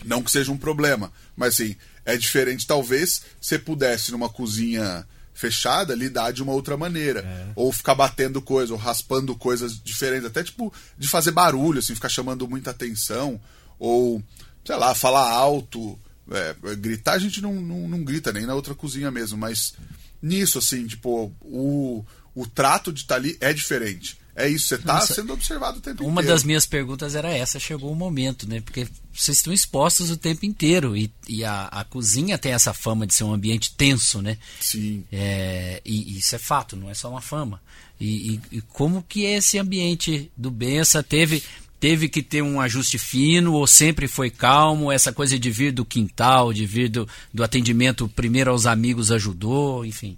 Não 0.04 0.22
que 0.22 0.32
seja 0.32 0.52
um 0.52 0.58
problema, 0.58 1.12
mas 1.36 1.54
assim, 1.54 1.76
é 2.06 2.18
diferente, 2.18 2.68
talvez, 2.68 3.24
você 3.40 3.58
pudesse 3.58 4.12
numa 4.12 4.30
cozinha 4.30 5.08
fechada 5.34 5.96
lidar 5.96 6.32
de 6.32 6.44
uma 6.44 6.54
outra 6.54 6.78
maneira. 6.78 7.24
Ou 7.56 7.72
ficar 7.72 7.96
batendo 7.96 8.42
coisa, 8.42 8.74
ou 8.74 8.80
raspando 8.80 9.36
coisas 9.36 9.82
diferentes, 9.82 10.26
até 10.26 10.44
tipo 10.44 10.72
de 10.98 11.08
fazer 11.08 11.32
barulho, 11.32 11.80
assim, 11.80 11.96
ficar 11.96 12.10
chamando 12.10 12.48
muita 12.48 12.72
atenção, 12.72 13.40
ou, 13.80 14.22
sei 14.64 14.76
lá, 14.76 14.94
falar 14.94 15.30
alto. 15.32 15.98
É, 16.32 16.56
gritar 16.76 17.14
a 17.14 17.20
gente 17.20 17.42
não, 17.42 17.54
não, 17.54 17.88
não 17.88 18.04
grita 18.04 18.32
nem 18.32 18.46
na 18.46 18.56
outra 18.56 18.74
cozinha 18.74 19.12
mesmo, 19.12 19.38
mas 19.38 19.74
nisso, 20.22 20.60
assim, 20.60 20.88
tipo, 20.88 21.34
o, 21.42 22.06
o 22.34 22.48
trato 22.48 22.94
de 22.94 23.02
estar 23.02 23.16
ali 23.16 23.38
é 23.42 23.52
diferente. 23.52 24.18
É 24.36 24.50
isso, 24.50 24.70
você 24.70 24.78
tá 24.80 24.96
Nossa, 24.96 25.14
sendo 25.14 25.32
observado 25.34 25.78
o 25.78 25.82
tempo 25.82 26.04
Uma 26.04 26.14
inteiro. 26.22 26.28
das 26.30 26.44
minhas 26.44 26.66
perguntas 26.66 27.14
era 27.14 27.30
essa, 27.32 27.60
chegou 27.60 27.92
o 27.92 27.96
momento, 27.96 28.50
né? 28.50 28.62
Porque 28.62 28.88
vocês 29.14 29.38
estão 29.38 29.54
expostos 29.54 30.10
o 30.10 30.18
tempo 30.18 30.44
inteiro 30.46 30.98
e, 30.98 31.12
e 31.28 31.44
a, 31.46 31.66
a 31.66 31.84
cozinha 31.84 32.36
tem 32.38 32.52
essa 32.52 32.74
fama 32.74 33.06
de 33.06 33.14
ser 33.14 33.26
um 33.26 33.34
ambiente 33.34 33.76
tenso, 33.76 34.24
né? 34.24 34.38
Sim. 34.60 35.04
É, 35.12 35.80
e 35.86 36.18
isso 36.18 36.36
é 36.36 36.40
fato, 36.40 36.76
não 36.76 36.90
é 36.90 36.96
só 36.96 37.10
uma 37.12 37.22
fama. 37.22 37.62
E, 38.00 38.34
e- 38.34 38.58
e 38.58 38.62
como 38.62 39.04
que 39.08 39.24
é 39.26 39.38
esse 39.38 39.60
ambiente 39.60 40.32
do 40.36 40.50
Bença? 40.50 41.04
Teve, 41.04 41.44
teve 41.80 42.10
que 42.10 42.24
ter 42.24 42.42
um 42.42 42.60
ajuste 42.60 42.98
fino 42.98 43.54
ou 43.54 43.68
sempre 43.68 44.08
foi 44.08 44.32
calmo? 44.32 44.92
Essa 44.92 45.14
coisa 45.14 45.38
de 45.38 45.52
vir 45.52 45.72
do 45.72 45.86
quintal, 45.86 46.52
de 46.52 46.66
vir 46.66 46.90
do, 46.90 47.08
do 47.32 47.44
atendimento 47.44 48.10
primeiro 48.10 48.50
aos 48.50 48.66
amigos 48.66 49.12
ajudou, 49.12 49.86
enfim. 49.86 50.18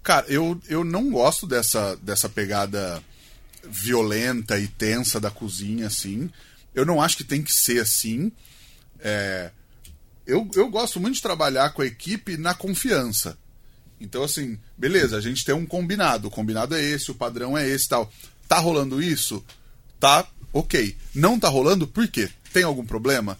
Cara, 0.00 0.24
eu, 0.28 0.58
eu 0.68 0.84
não 0.84 1.10
gosto 1.10 1.44
dessa, 1.44 1.96
dessa 1.96 2.28
pegada 2.28 3.02
violenta 3.64 4.58
e 4.58 4.68
tensa 4.68 5.20
da 5.20 5.30
cozinha, 5.30 5.86
assim. 5.86 6.30
Eu 6.74 6.84
não 6.84 7.00
acho 7.00 7.16
que 7.16 7.24
tem 7.24 7.42
que 7.42 7.52
ser 7.52 7.80
assim. 7.80 8.30
É, 9.00 9.50
eu, 10.26 10.48
eu 10.54 10.68
gosto 10.68 11.00
muito 11.00 11.14
de 11.14 11.22
trabalhar 11.22 11.70
com 11.70 11.82
a 11.82 11.86
equipe 11.86 12.36
na 12.36 12.54
confiança. 12.54 13.38
Então, 14.00 14.22
assim, 14.22 14.58
beleza, 14.76 15.16
a 15.16 15.20
gente 15.20 15.44
tem 15.44 15.54
um 15.54 15.66
combinado. 15.66 16.28
O 16.28 16.30
combinado 16.30 16.74
é 16.74 16.82
esse, 16.82 17.10
o 17.10 17.14
padrão 17.14 17.56
é 17.56 17.68
esse 17.68 17.88
tal. 17.88 18.12
Tá 18.46 18.58
rolando 18.58 19.02
isso? 19.02 19.44
Tá, 19.98 20.26
ok. 20.52 20.96
Não 21.14 21.38
tá 21.38 21.48
rolando, 21.48 21.86
por 21.86 22.06
quê? 22.08 22.30
Tem 22.52 22.62
algum 22.62 22.84
problema? 22.84 23.38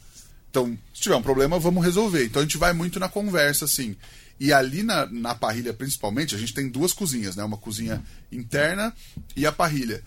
Então, 0.50 0.76
se 0.92 1.02
tiver 1.02 1.16
um 1.16 1.22
problema, 1.22 1.58
vamos 1.58 1.84
resolver. 1.84 2.24
Então 2.24 2.40
a 2.40 2.44
gente 2.44 2.58
vai 2.58 2.72
muito 2.72 2.98
na 2.98 3.08
conversa, 3.08 3.66
assim. 3.66 3.96
E 4.40 4.52
ali 4.52 4.82
na, 4.82 5.06
na 5.06 5.34
parrilha, 5.34 5.72
principalmente, 5.72 6.34
a 6.34 6.38
gente 6.38 6.54
tem 6.54 6.68
duas 6.68 6.92
cozinhas, 6.92 7.34
né? 7.34 7.42
Uma 7.42 7.56
cozinha 7.56 8.02
interna 8.30 8.94
e 9.36 9.44
a 9.46 9.52
parrilha. 9.52 10.02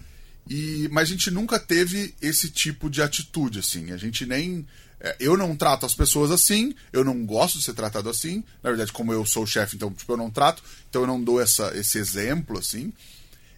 E, 0.49 0.87
mas 0.91 1.09
a 1.09 1.11
gente 1.11 1.29
nunca 1.29 1.59
teve 1.59 2.15
esse 2.21 2.49
tipo 2.49 2.89
de 2.89 3.01
atitude, 3.01 3.59
assim. 3.59 3.91
A 3.91 3.97
gente 3.97 4.25
nem. 4.25 4.65
é, 4.99 5.15
eu 5.19 5.35
não 5.35 5.55
trato 5.55 5.85
as 5.85 5.93
pessoas 5.93 6.31
assim, 6.31 6.73
eu 6.93 7.03
não 7.03 7.25
gosto 7.25 7.57
de 7.57 7.65
ser 7.65 7.73
tratado 7.73 8.09
assim. 8.09 8.43
Na 8.63 8.69
verdade, 8.69 8.91
como 8.91 9.11
eu 9.11 9.25
sou 9.25 9.45
chefe, 9.45 9.75
então 9.75 9.91
tipo, 9.91 10.11
eu 10.11 10.17
não 10.17 10.31
trato, 10.31 10.63
então 10.89 11.01
eu 11.01 11.07
não 11.07 11.21
dou 11.21 11.41
essa, 11.41 11.71
esse 11.77 11.97
exemplo, 11.97 12.57
assim. 12.57 12.93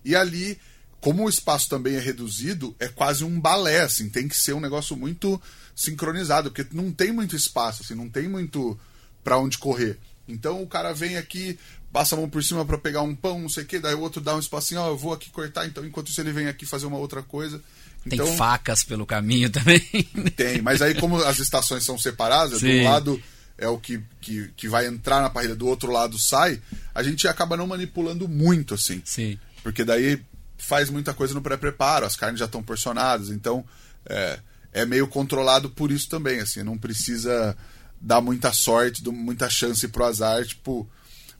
E 0.03 0.15
ali, 0.15 0.59
como 0.99 1.23
o 1.23 1.29
espaço 1.29 1.69
também 1.69 1.95
é 1.95 1.99
reduzido, 1.99 2.75
é 2.79 2.87
quase 2.87 3.23
um 3.23 3.39
balé, 3.39 3.81
assim, 3.81 4.09
tem 4.09 4.27
que 4.27 4.35
ser 4.35 4.53
um 4.53 4.59
negócio 4.59 4.95
muito 4.95 5.41
sincronizado, 5.75 6.51
porque 6.51 6.75
não 6.75 6.91
tem 6.91 7.11
muito 7.11 7.35
espaço, 7.35 7.83
assim, 7.83 7.95
não 7.95 8.09
tem 8.09 8.27
muito 8.27 8.77
para 9.23 9.37
onde 9.37 9.57
correr. 9.57 9.97
Então 10.27 10.61
o 10.61 10.67
cara 10.67 10.93
vem 10.93 11.17
aqui, 11.17 11.57
passa 11.91 12.15
a 12.15 12.17
mão 12.17 12.29
por 12.29 12.43
cima 12.43 12.65
para 12.65 12.77
pegar 12.77 13.01
um 13.01 13.15
pão, 13.15 13.39
não 13.39 13.49
sei 13.49 13.63
o 13.63 13.65
que, 13.65 13.79
daí 13.79 13.93
o 13.93 13.99
outro 13.99 14.21
dá 14.21 14.35
um 14.35 14.39
espacinho, 14.39 14.81
ó, 14.81 14.87
eu 14.87 14.97
vou 14.97 15.13
aqui 15.13 15.29
cortar, 15.29 15.65
então 15.65 15.85
enquanto 15.85 16.09
isso 16.09 16.21
ele 16.21 16.31
vem 16.31 16.47
aqui 16.47 16.65
fazer 16.65 16.85
uma 16.85 16.97
outra 16.97 17.21
coisa. 17.21 17.61
Tem 18.07 18.19
Então, 18.19 18.35
facas 18.35 18.83
pelo 18.83 19.05
caminho 19.05 19.49
também. 19.49 19.79
tem, 20.35 20.61
mas 20.61 20.81
aí 20.81 20.95
como 20.95 21.17
as 21.17 21.39
estações 21.39 21.83
são 21.83 21.97
separadas, 21.97 22.59
de 22.59 22.67
Sim. 22.67 22.81
um 22.81 22.83
lado 22.85 23.21
é 23.57 23.67
o 23.67 23.77
que, 23.77 24.01
que, 24.19 24.49
que 24.55 24.67
vai 24.67 24.87
entrar 24.87 25.21
na 25.21 25.29
parrilha, 25.29 25.55
do 25.55 25.67
outro 25.67 25.91
lado 25.91 26.17
sai, 26.17 26.61
a 26.93 27.03
gente 27.03 27.27
acaba 27.27 27.55
não 27.55 27.67
manipulando 27.67 28.27
muito, 28.27 28.73
assim. 28.73 29.01
Sim. 29.05 29.37
Porque 29.61 29.83
daí 29.83 30.21
faz 30.57 30.89
muita 30.89 31.13
coisa 31.13 31.33
no 31.33 31.41
pré-preparo, 31.41 32.05
as 32.05 32.15
carnes 32.15 32.39
já 32.39 32.45
estão 32.45 32.63
porcionadas, 32.63 33.29
então 33.29 33.65
é, 34.05 34.39
é 34.71 34.85
meio 34.85 35.07
controlado 35.07 35.69
por 35.69 35.91
isso 35.91 36.09
também, 36.09 36.39
assim, 36.39 36.63
não 36.63 36.77
precisa 36.77 37.55
dar 38.03 38.19
muita 38.19 38.51
sorte, 38.51 39.01
muita 39.09 39.49
chance 39.49 39.87
pro 39.87 40.03
azar, 40.03 40.45
tipo. 40.45 40.87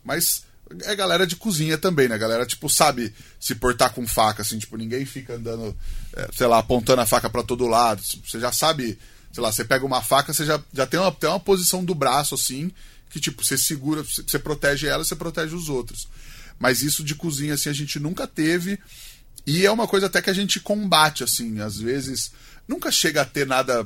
Mas 0.04 0.46
é 0.84 0.96
galera 0.96 1.28
de 1.28 1.36
cozinha 1.36 1.78
também, 1.78 2.08
né? 2.08 2.18
Galera, 2.18 2.46
tipo, 2.46 2.70
sabe 2.70 3.14
se 3.40 3.54
portar 3.54 3.94
com 3.94 4.08
faca, 4.08 4.42
assim, 4.42 4.58
tipo, 4.58 4.78
ninguém 4.78 5.06
fica 5.06 5.36
andando, 5.36 5.78
é, 6.16 6.30
sei 6.34 6.48
lá, 6.48 6.60
apontando 6.60 7.02
a 7.02 7.06
faca 7.06 7.30
para 7.30 7.44
todo 7.44 7.68
lado. 7.68 8.02
Você 8.02 8.40
já 8.40 8.52
sabe, 8.52 8.98
sei 9.32 9.44
lá, 9.44 9.52
você 9.52 9.66
pega 9.66 9.86
uma 9.86 10.02
faca, 10.02 10.34
você 10.34 10.46
já, 10.46 10.62
já 10.74 10.88
tem, 10.88 11.00
uma, 11.00 11.12
tem 11.12 11.30
uma 11.30 11.40
posição 11.40 11.84
do 11.84 11.94
braço, 11.94 12.34
assim, 12.34 12.72
que, 13.10 13.20
tipo, 13.20 13.44
você 13.44 13.58
segura, 13.58 14.02
você 14.04 14.40
protege 14.40 14.88
ela, 14.88 15.04
você 15.04 15.16
protege 15.16 15.54
os 15.54 15.68
outros. 15.68 16.08
Mas 16.58 16.82
isso 16.82 17.04
de 17.04 17.14
cozinha, 17.14 17.56
assim, 17.56 17.70
a 17.70 17.74
gente 17.74 18.00
nunca 18.00 18.26
teve. 18.26 18.80
E 19.46 19.66
é 19.66 19.72
uma 19.72 19.88
coisa 19.88 20.06
até 20.06 20.22
que 20.22 20.30
a 20.30 20.34
gente 20.34 20.62
combate, 20.62 21.24
assim, 21.24 21.60
às 21.60 21.78
vezes. 21.78 22.32
Nunca 22.66 22.90
chega 22.90 23.22
a 23.22 23.26
ter 23.26 23.46
nada, 23.46 23.86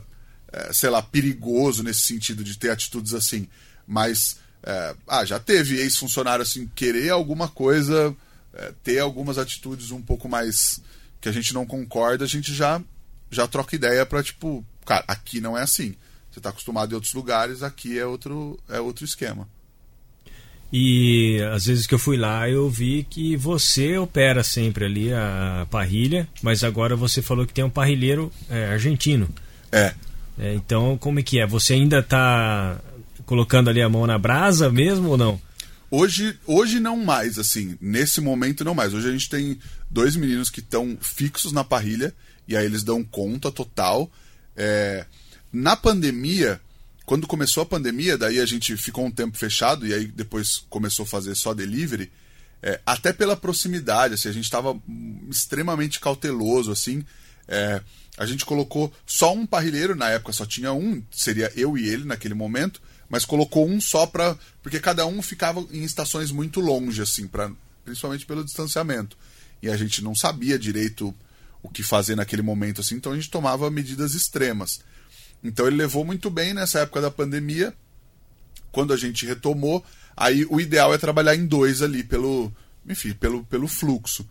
sei 0.72 0.90
lá, 0.90 1.02
perigoso 1.02 1.84
nesse 1.84 2.02
sentido 2.02 2.44
de 2.44 2.58
ter 2.58 2.70
atitudes 2.70 3.14
assim. 3.14 3.48
Mas, 3.86 4.38
eh, 4.64 4.96
ah, 5.08 5.26
já 5.26 5.40
teve 5.40 5.78
ex-funcionário, 5.78 6.44
assim, 6.44 6.70
querer 6.76 7.10
alguma 7.10 7.48
coisa, 7.48 8.16
eh, 8.54 8.74
ter 8.84 9.00
algumas 9.00 9.38
atitudes 9.38 9.92
um 9.92 10.02
pouco 10.02 10.28
mais. 10.28 10.82
que 11.20 11.28
a 11.28 11.32
gente 11.32 11.52
não 11.52 11.66
concorda, 11.66 12.26
a 12.26 12.28
gente 12.28 12.54
já, 12.54 12.80
já 13.32 13.48
troca 13.48 13.76
ideia 13.76 14.06
pra, 14.06 14.22
tipo, 14.22 14.64
cara, 14.86 15.04
aqui 15.08 15.42
não 15.42 15.58
é 15.58 15.64
assim. 15.64 15.96
Você 16.32 16.40
tá 16.40 16.50
acostumado 16.50 16.92
em 16.92 16.96
outros 16.96 17.14
lugares, 17.14 17.64
aqui 17.64 17.98
é 17.98 18.06
outro, 18.06 18.60
é 18.70 18.80
outro 18.80 19.04
esquema. 19.04 19.48
E 20.72 21.42
às 21.54 21.66
vezes 21.66 21.88
que 21.88 21.96
eu 21.96 22.00
fui 22.00 22.18
lá, 22.18 22.50
eu 22.50 22.70
vi 22.70 23.06
que 23.10 23.36
você 23.36 23.98
opera 23.98 24.44
sempre 24.44 24.86
ali 24.86 25.14
a 25.14 25.66
parrilha, 25.72 26.28
mas 26.42 26.64
agora 26.64 26.96
você 26.96 27.22
falou 27.22 27.48
que 27.48 27.54
tem 27.54 27.64
um 27.64 27.70
parrilheiro 27.70 28.32
é, 28.50 28.68
argentino. 28.68 29.28
É. 29.72 29.96
É, 30.38 30.54
então, 30.54 30.98
como 30.98 31.20
é 31.20 31.24
que 31.24 31.40
é? 31.40 31.48
Você 31.48 31.74
ainda 31.74 32.00
está 32.00 32.80
colocando 33.26 33.70
ali 33.70 33.82
a 33.82 33.90
mão 33.90 34.06
na 34.06 34.18
brasa 34.18 34.72
mesmo 34.72 35.10
ou 35.10 35.18
não? 35.18 35.42
Hoje, 35.90 36.38
hoje 36.46 36.80
não 36.80 36.98
mais, 36.98 37.40
assim, 37.40 37.78
nesse 37.80 38.20
momento 38.20 38.64
não 38.64 38.76
mais. 38.76 38.94
Hoje 38.94 39.08
a 39.08 39.12
gente 39.12 39.30
tem 39.30 39.60
dois 39.90 40.16
meninos 40.16 40.50
que 40.50 40.60
estão 40.60 40.98
fixos 41.02 41.52
na 41.52 41.64
parrilha 41.64 42.14
e 42.48 42.56
aí 42.56 42.66
eles 42.66 42.84
dão 42.84 43.04
conta 43.04 43.52
total. 43.52 44.12
É, 44.56 45.06
na 45.52 45.76
pandemia, 45.78 46.60
quando 47.06 47.26
começou 47.26 47.64
a 47.64 47.66
pandemia, 47.66 48.18
daí 48.18 48.40
a 48.40 48.46
gente 48.46 48.76
ficou 48.76 49.06
um 49.06 49.12
tempo 49.12 49.38
fechado 49.38 49.88
e 49.88 49.94
aí 49.94 50.08
depois 50.08 50.66
começou 50.70 51.04
a 51.04 51.08
fazer 51.08 51.36
só 51.36 51.54
delivery. 51.54 52.12
É, 52.62 52.82
até 52.86 53.14
pela 53.14 53.38
proximidade, 53.38 54.16
assim, 54.16 54.28
a 54.28 54.34
gente 54.34 54.44
estava 54.44 54.78
extremamente 55.30 56.00
cauteloso, 56.00 56.72
assim. 56.72 57.06
É, 57.48 57.82
a 58.18 58.26
gente 58.26 58.46
colocou 58.46 58.92
só 59.06 59.32
um 59.32 59.46
parrilheiro, 59.46 59.96
na 59.96 60.10
época 60.10 60.34
só 60.34 60.46
tinha 60.46 60.74
um, 60.74 61.04
seria 61.12 61.52
eu 61.56 61.78
e 61.78 61.88
ele 61.88 62.04
naquele 62.04 62.34
momento, 62.34 62.82
mas 63.08 63.24
colocou 63.24 63.68
um 63.68 63.80
só 63.80 64.08
para 64.08 64.36
porque 64.62 64.80
cada 64.80 65.06
um 65.06 65.22
ficava 65.22 65.66
em 65.72 65.84
estações 65.84 66.32
muito 66.32 66.60
longe, 66.60 67.02
assim, 67.02 67.28
pra, 67.28 67.52
principalmente 67.86 68.26
pelo 68.26 68.44
distanciamento. 68.44 69.16
E 69.62 69.70
a 69.70 69.78
gente 69.78 70.04
não 70.04 70.16
sabia 70.16 70.58
direito 70.58 71.14
o 71.62 71.70
que 71.70 71.84
fazer 71.84 72.16
naquele 72.16 72.42
momento, 72.42 72.82
assim, 72.82 72.96
então 72.96 73.12
a 73.12 73.16
gente 73.16 73.30
tomava 73.30 73.70
medidas 73.70 74.16
extremas. 74.16 74.80
Então 75.44 75.68
ele 75.68 75.76
levou 75.76 76.04
muito 76.04 76.30
bem 76.30 76.54
nessa 76.54 76.80
época 76.80 77.02
da 77.02 77.12
pandemia. 77.12 77.74
Quando 78.72 78.94
a 78.94 78.98
gente 78.98 79.26
retomou, 79.26 79.86
aí 80.16 80.46
o 80.50 80.60
ideal 80.60 80.94
é 80.94 80.98
trabalhar 80.98 81.36
em 81.36 81.46
dois 81.46 81.82
ali 81.84 82.04
pelo, 82.04 82.52
enfim, 82.88 83.14
pelo, 83.14 83.44
pelo 83.46 83.68
fluxo. 83.68 84.28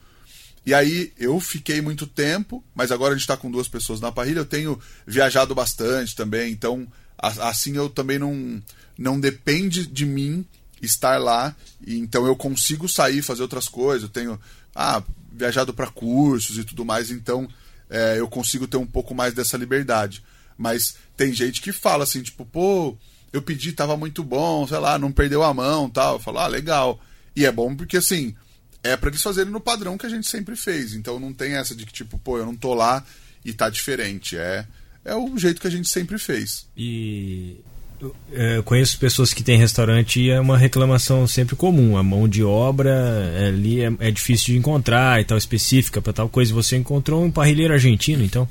E 0.67 0.75
aí 0.75 1.13
eu 1.17 1.39
fiquei 1.39 1.81
muito 1.81 2.09
tempo, 2.09 2.63
mas 2.75 2.91
agora 2.91 3.13
a 3.13 3.15
gente 3.15 3.23
está 3.23 3.37
com 3.37 3.49
duas 3.49 3.69
pessoas 3.69 4.01
na 4.01 4.11
parrilha. 4.11 4.41
Eu 4.41 4.45
tenho 4.45 4.79
viajado 5.07 5.55
bastante 5.55 6.17
também, 6.17 6.53
então 6.53 6.87
assim 7.19 7.77
eu 7.77 7.89
também 7.89 8.19
não 8.19 8.61
não 8.99 9.21
depende 9.21 9.87
de 9.87 10.05
mim 10.05 10.45
estar 10.83 11.19
lá, 11.19 11.55
e 11.87 11.97
então 11.99 12.27
eu 12.27 12.35
consigo 12.35 12.89
sair 12.89 13.23
fazer 13.23 13.43
outras 13.43 13.69
coisas. 13.69 14.03
Eu 14.03 14.09
tenho 14.09 14.41
ah, 14.75 15.03
viajado 15.33 15.73
para 15.73 15.87
cursos 15.87 16.59
e 16.59 16.65
tudo 16.65 16.85
mais, 16.85 17.13
então 17.13 17.49
é, 17.89 18.19
eu 18.19 18.27
consigo 18.27 18.67
ter 18.67 18.77
um 18.77 18.87
pouco 18.87 19.15
mais 19.15 19.33
dessa 19.33 19.57
liberdade. 19.57 20.23
Mas 20.59 20.97
tem 21.17 21.33
gente 21.33 21.61
que 21.61 21.71
fala 21.71 22.03
assim, 22.03 22.23
tipo, 22.23 22.45
pô, 22.45 22.97
eu 23.33 23.41
pedi, 23.41 23.73
tava 23.73 23.97
muito 23.97 24.25
bom, 24.25 24.67
sei 24.67 24.79
lá, 24.79 24.99
não 24.99 25.13
perdeu 25.13 25.45
a 25.45 25.55
mão 25.55 25.89
tal. 25.89 26.15
Eu 26.15 26.21
falo, 26.21 26.39
ah, 26.39 26.47
legal. 26.49 27.01
E 27.37 27.45
é 27.45 27.53
bom 27.53 27.77
porque 27.77 27.99
assim, 27.99 28.35
é 28.87 28.97
pra 28.97 29.09
eles 29.09 29.23
fazerem 29.23 29.53
no 29.53 29.61
padrão 29.61 29.99
que 29.99 30.07
a 30.07 30.11
gente 30.11 30.27
sempre 30.27 30.57
fez. 30.57 30.95
Então 30.95 31.21
não 31.21 31.33
tem 31.33 31.55
essa 31.55 31.75
de 31.75 31.87
que, 31.87 31.93
tipo, 31.93 32.19
pô, 32.19 32.39
eu 32.39 32.47
não 32.47 32.57
tô 32.57 32.75
lá 32.75 33.05
e 33.45 33.53
tá 33.53 33.69
diferente. 33.71 34.37
É, 34.37 34.67
é 35.05 35.15
o 35.15 35.37
jeito 35.39 35.61
que 35.61 35.67
a 35.67 35.71
gente 35.71 35.89
sempre 35.89 36.19
fez. 36.19 36.67
E 36.77 37.57
eu, 38.01 38.15
é, 38.33 38.63
conheço 38.63 38.99
pessoas 38.99 39.33
que 39.33 39.43
têm 39.43 39.59
restaurante 39.59 40.21
e 40.21 40.31
é 40.31 40.41
uma 40.41 40.59
reclamação 40.59 41.27
sempre 41.27 41.57
comum. 41.57 41.97
A 41.97 42.03
mão 42.03 42.29
de 42.29 42.43
obra 42.43 42.91
é, 43.35 43.49
ali 43.49 43.83
é, 43.83 43.93
é 44.01 44.11
difícil 44.11 44.47
de 44.47 44.59
encontrar 44.59 45.21
e 45.21 45.25
tal, 45.25 45.39
específica 45.39 46.03
para 46.03 46.13
tal 46.13 46.29
coisa. 46.29 46.53
Você 46.55 46.77
encontrou 46.77 47.25
um 47.25 47.31
parrilheiro 47.31 47.73
argentino, 47.73 48.23
então? 48.23 48.49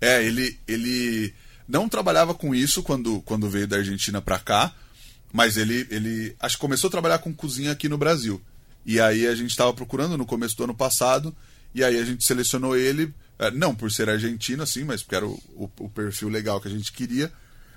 É, 0.00 0.24
ele, 0.24 0.58
ele 0.66 1.34
não 1.68 1.88
trabalhava 1.88 2.34
com 2.34 2.54
isso 2.54 2.82
quando, 2.82 3.20
quando 3.22 3.50
veio 3.50 3.66
da 3.66 3.76
Argentina 3.76 4.22
pra 4.22 4.38
cá, 4.38 4.72
mas 5.32 5.56
ele, 5.56 5.86
ele 5.90 6.34
acho 6.40 6.56
que 6.56 6.60
começou 6.60 6.88
a 6.88 6.90
trabalhar 6.90 7.18
com 7.18 7.34
cozinha 7.34 7.72
aqui 7.72 7.88
no 7.88 7.98
Brasil. 7.98 8.40
E 8.86 9.00
aí 9.00 9.26
a 9.26 9.34
gente 9.34 9.50
estava 9.50 9.74
procurando 9.74 10.16
no 10.16 10.24
começo 10.24 10.56
do 10.56 10.64
ano 10.64 10.74
passado, 10.74 11.34
e 11.74 11.82
aí 11.84 11.98
a 11.98 12.04
gente 12.04 12.24
selecionou 12.24 12.76
ele, 12.76 13.12
eh, 13.38 13.50
não 13.50 13.74
por 13.74 13.90
ser 13.90 14.08
argentino, 14.08 14.62
assim, 14.62 14.84
mas 14.84 15.02
porque 15.02 15.16
era 15.16 15.26
o, 15.26 15.32
o, 15.56 15.68
o 15.80 15.88
perfil 15.90 16.28
legal 16.28 16.60
que 16.60 16.68
a 16.68 16.70
gente 16.70 16.92
queria. 16.92 17.30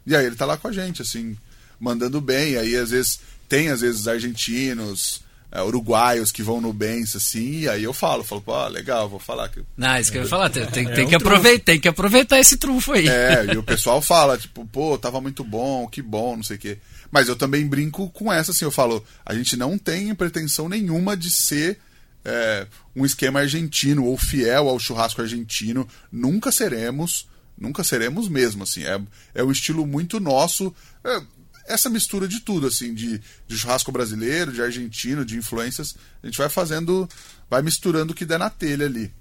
E 0.05 0.15
aí 0.15 0.25
ele 0.25 0.35
tá 0.35 0.45
lá 0.45 0.55
com 0.55 0.67
a 0.67 0.71
gente, 0.71 1.01
assim, 1.01 1.35
mandando 1.79 2.21
bem. 2.21 2.51
E 2.53 2.57
aí 2.59 2.75
às 2.77 2.91
vezes 2.91 3.19
tem, 3.49 3.69
às 3.69 3.81
vezes, 3.81 4.07
argentinos, 4.07 5.21
eh, 5.51 5.61
uruguaios 5.63 6.31
que 6.31 6.43
vão 6.43 6.61
no 6.61 6.71
Benz, 6.71 7.15
assim, 7.15 7.61
e 7.61 7.69
aí 7.69 7.83
eu 7.83 7.93
falo, 7.93 8.23
falo, 8.23 8.41
pô, 8.41 8.53
ah, 8.53 8.67
legal, 8.67 9.09
vou 9.09 9.19
falar 9.19 9.49
que 9.49 9.61
Não, 9.75 9.97
isso 9.99 10.11
que 10.11 10.19
eu 10.19 10.21
ia 10.23 10.27
falar, 10.29 10.49
tem, 10.51 10.65
tem- 10.67 10.87
É 10.87 10.93
tem 10.93 11.05
um 11.05 11.09
que 11.09 11.15
aproveitar, 11.15 11.65
tem 11.65 11.79
que 11.79 11.87
aproveitar 11.87 12.39
esse 12.39 12.57
trunfo 12.57 12.93
aí. 12.93 13.07
É, 13.09 13.45
e 13.53 13.57
o 13.57 13.63
pessoal 13.63 13.99
fala, 14.01 14.37
tipo, 14.37 14.63
pô, 14.67 14.97
tava 14.97 15.19
muito 15.19 15.43
bom, 15.43 15.87
que 15.87 16.01
bom, 16.03 16.35
não 16.37 16.43
sei 16.43 16.57
o 16.57 16.59
quê. 16.59 16.77
Mas 17.11 17.27
eu 17.27 17.35
também 17.35 17.67
brinco 17.67 18.09
com 18.09 18.31
essa, 18.31 18.51
assim, 18.51 18.65
eu 18.65 18.71
falo, 18.71 19.03
a 19.25 19.33
gente 19.33 19.57
não 19.57 19.77
tem 19.77 20.13
pretensão 20.13 20.69
nenhuma 20.69 21.17
de 21.17 21.31
ser 21.31 21.79
é, 22.23 22.67
um 22.95 23.05
esquema 23.05 23.39
argentino 23.39 24.05
ou 24.05 24.17
fiel 24.17 24.69
ao 24.69 24.79
churrasco 24.79 25.21
argentino. 25.21 25.87
Nunca 26.11 26.51
seremos, 26.51 27.27
nunca 27.57 27.83
seremos 27.83 28.27
mesmo, 28.27 28.63
assim. 28.63 28.83
É, 28.83 29.01
é 29.35 29.43
um 29.43 29.51
estilo 29.51 29.85
muito 29.85 30.19
nosso. 30.19 30.73
é, 31.03 31.21
essa 31.69 31.89
mistura 31.89 32.27
de 32.27 32.39
tudo, 32.39 32.65
assim, 32.65 32.95
de, 32.95 33.21
de 33.47 33.57
churrasco 33.57 33.91
brasileiro, 33.91 34.51
de 34.51 34.61
argentino, 34.61 35.23
de 35.23 35.37
influências, 35.37 35.95
a 36.21 36.25
gente 36.25 36.37
vai 36.37 36.49
fazendo, 36.49 37.07
vai 37.47 37.61
misturando 37.61 38.11
o 38.11 38.15
que 38.15 38.25
der 38.25 38.39
na 38.39 38.49
telha 38.49 38.87
ali. 38.87 39.13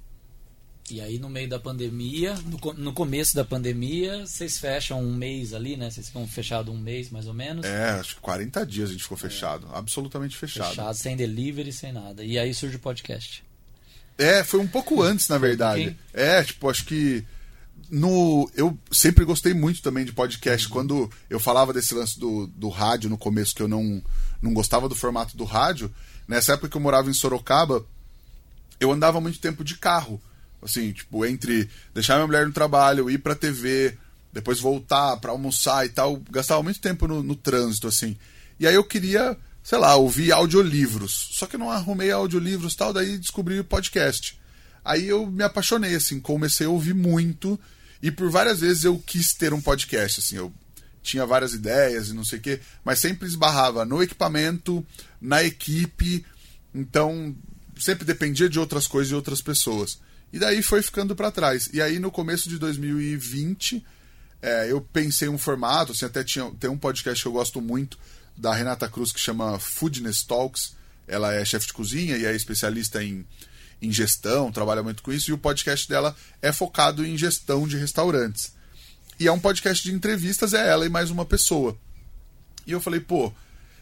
E 0.91 1.01
aí 1.01 1.18
no 1.18 1.28
meio 1.28 1.49
da 1.49 1.59
pandemia, 1.59 2.34
no, 2.47 2.74
no 2.74 2.93
começo 2.93 3.34
da 3.34 3.45
pandemia, 3.45 4.26
vocês 4.26 4.59
fecham 4.59 5.03
um 5.03 5.14
mês 5.14 5.53
ali, 5.53 5.76
né? 5.76 5.91
Vocês 5.91 6.07
ficam 6.07 6.26
fechados 6.26 6.74
um 6.74 6.78
mês 6.78 7.11
mais 7.11 7.26
ou 7.26 7.34
menos. 7.34 7.66
É, 7.66 7.91
acho 7.91 8.16
que 8.16 8.20
40 8.20 8.66
dias 8.66 8.89
a 8.91 8.93
gente 8.93 9.03
ficou 9.03 9.18
fechado, 9.18 9.68
absolutamente 9.72 10.36
fechado. 10.36 10.70
Fechado, 10.70 10.95
sem 10.95 11.16
delivery, 11.16 11.72
sem 11.72 11.93
nada. 11.93 12.24
E 12.24 12.39
aí 12.39 12.53
surge 12.55 12.76
o 12.76 12.80
podcast. 12.80 13.45
É, 14.16 14.43
foi 14.43 14.59
um 14.59 14.66
pouco 14.66 15.01
antes, 15.03 15.28
na 15.28 15.39
verdade. 15.39 15.84
quem? 15.84 15.99
É, 16.12 16.43
tipo, 16.43 16.68
acho 16.68 16.84
que 16.84 17.24
no 17.91 18.51
eu 18.55 18.76
sempre 18.91 19.24
gostei 19.24 19.55
muito 19.55 19.80
também 19.80 20.05
de 20.05 20.12
podcast. 20.12 20.68
Quando 20.68 21.11
eu 21.30 21.39
falava 21.39 21.72
desse 21.72 21.95
lance 21.95 22.18
do, 22.18 22.47
do 22.49 22.68
rádio 22.68 23.09
no 23.09 23.16
começo, 23.16 23.55
que 23.55 23.62
eu 23.62 23.68
não, 23.68 24.03
não 24.43 24.53
gostava 24.53 24.89
do 24.89 24.95
formato 24.95 25.36
do 25.36 25.45
rádio, 25.45 25.93
nessa 26.26 26.53
época 26.53 26.68
que 26.68 26.76
eu 26.76 26.80
morava 26.80 27.09
em 27.09 27.14
Sorocaba, 27.14 27.84
eu 28.80 28.93
andava 28.93 29.20
muito 29.20 29.41
tempo 29.41 29.64
de 29.64 29.76
carro. 29.76 30.20
Assim, 30.63 30.93
tipo, 30.93 31.25
entre 31.25 31.69
deixar 31.95 32.15
minha 32.15 32.27
mulher 32.27 32.47
no 32.47 32.53
trabalho, 32.53 33.11
ir 33.11 33.19
pra 33.19 33.35
TV, 33.35 33.97
depois 34.33 34.61
voltar 34.61 35.17
pra 35.19 35.31
almoçar 35.31 35.87
e 35.87 35.89
tal, 35.89 36.21
gastava 36.31 36.63
muito 36.63 36.81
tempo 36.81 37.07
no, 37.07 37.23
no 37.23 37.37
trânsito, 37.37 37.87
assim. 37.87 38.17
E 38.59 38.67
aí 38.67 38.75
eu 38.75 38.85
queria, 38.85 39.37
sei 39.63 39.79
lá, 39.79 39.95
ouvir 39.97 40.33
audiolivros. 40.33 41.31
Só 41.33 41.47
que 41.47 41.57
não 41.57 41.71
arrumei 41.71 42.11
audiolivros 42.11 42.73
e 42.73 42.77
tal, 42.77 42.93
daí 42.93 43.19
descobri 43.19 43.59
o 43.61 43.65
podcast. 43.65 44.39
Aí 44.85 45.07
eu 45.07 45.27
me 45.27 45.45
apaixonei, 45.45 45.95
assim, 45.95 46.21
comecei 46.21 46.67
a 46.67 46.71
ouvir 46.71 46.95
muito. 46.95 47.59
E 48.03 48.11
por 48.11 48.31
várias 48.31 48.61
vezes 48.61 48.85
eu 48.85 48.99
quis 48.99 49.35
ter 49.35 49.53
um 49.53 49.61
podcast, 49.61 50.21
assim. 50.21 50.37
Eu 50.37 50.53
tinha 51.03 51.25
várias 51.25 51.55
ideias 51.55 52.09
e 52.09 52.15
não 52.15 52.25
sei 52.25 52.39
o 52.39 52.43
quê, 52.43 52.61
mas 52.85 52.99
sempre 52.99 53.27
esbarrava 53.27 53.85
no 53.85 54.03
equipamento, 54.03 54.87
na 55.21 55.43
equipe, 55.43 56.25
então 56.75 57.35
sempre 57.79 58.05
dependia 58.05 58.49
de 58.49 58.59
outras 58.59 58.87
coisas 58.87 59.11
e 59.11 59.15
outras 59.15 59.41
pessoas. 59.41 59.99
E 60.33 60.39
daí 60.39 60.62
foi 60.62 60.83
ficando 60.83 61.16
para 61.16 61.31
trás. 61.31 61.68
E 61.72 61.81
aí 61.81 61.99
no 61.99 62.11
começo 62.11 62.49
de 62.49 62.59
2020, 62.59 63.85
é, 64.43 64.70
eu 64.70 64.81
pensei 64.81 65.29
um 65.29 65.39
formato, 65.39 65.93
assim, 65.93 66.05
até 66.05 66.22
tinha, 66.22 66.51
tem 66.59 66.70
um 66.70 66.79
podcast 66.79 67.22
que 67.22 67.29
eu 67.29 67.33
gosto 67.33 67.61
muito, 67.61 67.99
da 68.37 68.55
Renata 68.55 68.89
Cruz, 68.89 69.11
que 69.11 69.20
chama 69.20 69.59
Foodness 69.59 70.22
Talks. 70.22 70.76
Ela 71.07 71.35
é 71.35 71.45
chefe 71.45 71.66
de 71.66 71.72
cozinha 71.72 72.16
e 72.16 72.24
é 72.24 72.35
especialista 72.35 73.03
em, 73.03 73.26
em 73.81 73.91
gestão, 73.91 74.53
trabalha 74.53 74.83
muito 74.83 75.03
com 75.03 75.12
isso, 75.12 75.31
e 75.31 75.35
o 75.35 75.39
podcast 75.39 75.89
dela 75.89 76.14
é 76.41 76.53
focado 76.53 77.05
em 77.05 77.16
gestão 77.16 77.66
de 77.66 77.76
restaurantes. 77.76 78.53
E 79.18 79.26
é 79.26 79.33
um 79.33 79.41
podcast 79.41 79.83
de 79.83 79.93
entrevistas, 79.93 80.55
é 80.55 80.68
ela 80.68 80.87
e 80.87 80.89
mais 80.89 81.11
uma 81.11 81.24
pessoa. 81.24 81.76
E 82.66 82.72
eu 82.72 82.81
falei, 82.81 83.01
pô, 83.01 83.33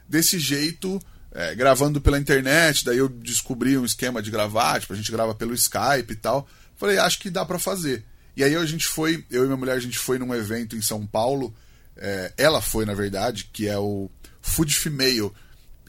desse 0.09 0.39
jeito, 0.39 1.03
é, 1.33 1.55
gravando 1.55 2.01
pela 2.01 2.19
internet, 2.19 2.85
daí 2.85 2.99
eu 2.99 3.09
descobri 3.09 3.77
um 3.77 3.85
esquema 3.85 4.23
de 4.23 4.31
gravar, 4.31 4.81
tipo, 4.81 4.93
a 4.93 4.97
gente 4.97 5.13
grava 5.13 5.35
pelo 5.35 5.55
Skype 5.55 6.11
e 6.11 6.17
tal. 6.17 6.49
Falei, 6.77 6.99
acho 6.99 7.19
que 7.19 7.31
dá 7.31 7.45
para 7.45 7.59
fazer. 7.59 8.05
E 8.37 8.45
aí 8.45 8.55
a 8.55 8.67
gente 8.67 8.87
foi, 8.87 9.25
eu 9.31 9.43
e 9.43 9.47
minha 9.47 9.57
mulher, 9.57 9.77
a 9.77 9.81
gente 9.81 9.99
foi 9.99 10.19
num 10.19 10.35
evento 10.35 10.77
em 10.77 10.83
São 10.83 11.07
Paulo, 11.07 11.55
é, 11.97 12.33
ela 12.37 12.61
foi, 12.61 12.85
na 12.85 12.95
verdade, 12.95 13.49
que 13.53 13.67
é 13.67 13.79
o 13.79 14.11
Food 14.43 14.75
Female, 14.75 15.33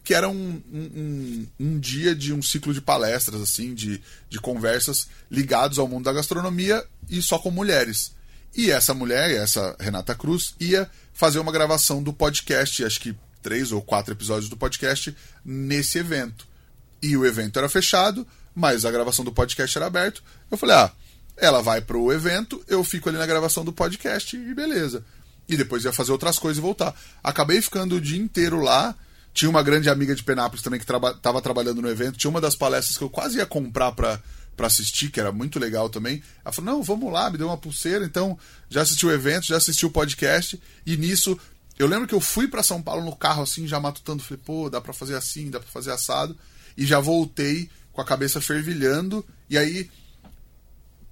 que 0.04 0.14
era 0.14 0.30
um, 0.30 0.64
um, 0.72 1.48
um, 1.60 1.80
dia 1.80 2.16
de 2.16 2.32
um 2.32 2.42
ciclo 2.42 2.74
de 2.74 2.80
palestras, 2.80 3.42
assim, 3.42 3.74
de, 3.74 4.02
de 4.30 4.40
conversas 4.40 5.10
ligados 5.30 5.78
ao 5.78 5.88
mundo 5.88 6.06
da 6.06 6.14
gastronomia 6.14 6.82
e 7.10 7.22
só 7.22 7.38
com 7.38 7.52
mulheres. 7.52 8.16
E 8.56 8.72
essa 8.72 8.94
mulher, 8.94 9.32
essa 9.32 9.76
Renata 9.78 10.16
Cruz, 10.16 10.56
ia 10.62 10.90
fazer 11.14 11.40
uma 11.40 11.52
gravação 11.52 12.02
do 12.02 12.14
podcast, 12.14 12.86
acho 12.86 13.02
que 13.02 13.16
três 13.42 13.72
ou 13.72 13.82
quatro 13.82 14.14
episódios 14.14 14.50
do 14.50 14.58
podcast, 14.58 15.16
nesse 15.44 15.98
evento. 15.98 16.48
E 17.02 17.16
o 17.16 17.26
evento 17.26 17.60
era 17.60 17.70
fechado, 17.70 18.26
mas 18.54 18.86
a 18.86 18.92
gravação 18.92 19.24
do 19.24 19.32
podcast 19.32 19.78
era 19.78 19.88
aberto. 19.88 20.24
Eu 20.50 20.58
falei, 20.58 20.76
ah, 20.76 20.92
ela 21.38 21.62
vai 21.62 21.80
pro 21.80 22.12
evento, 22.12 22.64
eu 22.68 22.84
fico 22.84 23.10
ali 23.10 23.18
na 23.18 23.26
gravação 23.26 23.64
do 23.64 23.72
podcast 23.72 24.36
e 24.36 24.54
beleza. 24.54 25.06
E 25.48 25.56
depois 25.56 25.86
ia 25.86 25.94
fazer 25.94 26.12
outras 26.12 26.38
coisas 26.38 26.58
e 26.58 26.62
voltar. 26.62 26.94
Acabei 27.24 27.62
ficando 27.62 27.96
o 27.96 28.02
dia 28.02 28.20
inteiro 28.20 28.60
lá. 28.60 28.96
Tinha 29.34 29.50
uma 29.50 29.62
grande 29.62 29.90
amiga 29.90 30.16
de 30.16 30.24
Penápolis 30.24 30.64
também 30.64 30.80
que 30.80 30.84
estava 30.84 31.14
traba 31.14 31.42
trabalhando 31.42 31.82
no 31.82 31.90
evento. 31.90 32.18
Tinha 32.18 32.30
uma 32.30 32.42
das 32.42 32.56
palestras 32.56 32.98
que 32.98 33.04
eu 33.04 33.10
quase 33.10 33.38
ia 33.38 33.46
comprar 33.46 33.92
para 33.92 34.20
para 34.58 34.66
assistir, 34.66 35.12
que 35.12 35.20
era 35.20 35.32
muito 35.32 35.60
legal 35.60 35.88
também. 35.88 36.24
Ela 36.44 36.52
falou: 36.52 36.74
"Não, 36.74 36.84
vamos 36.84 37.14
lá", 37.14 37.30
me 37.30 37.38
deu 37.38 37.46
uma 37.46 37.58
pulseira, 37.58 38.04
então 38.04 38.38
já 38.68 38.82
assisti 38.82 39.06
o 39.06 39.12
evento, 39.12 39.46
já 39.46 39.56
assisti 39.56 39.86
o 39.86 39.92
podcast 39.92 40.60
e 40.84 40.98
nisso 40.98 41.40
eu 41.78 41.88
lembro 41.88 42.08
que 42.08 42.16
eu 42.16 42.22
fui 42.22 42.48
para 42.48 42.64
São 42.64 42.82
Paulo 42.82 43.04
no 43.06 43.16
carro 43.16 43.44
assim, 43.44 43.68
já 43.68 43.80
matutando, 43.80 44.24
falei: 44.24 44.42
"Pô, 44.44 44.70
dá 44.70 44.82
para 44.82 44.94
fazer 44.94 45.16
assim, 45.16 45.50
dá 45.50 45.60
para 45.60 45.70
fazer 45.70 45.92
assado". 45.92 46.38
E 46.76 46.86
já 46.86 47.00
voltei 47.00 47.70
com 47.92 48.02
a 48.02 48.06
cabeça 48.06 48.40
fervilhando 48.40 49.26
e 49.50 49.58
aí 49.58 49.90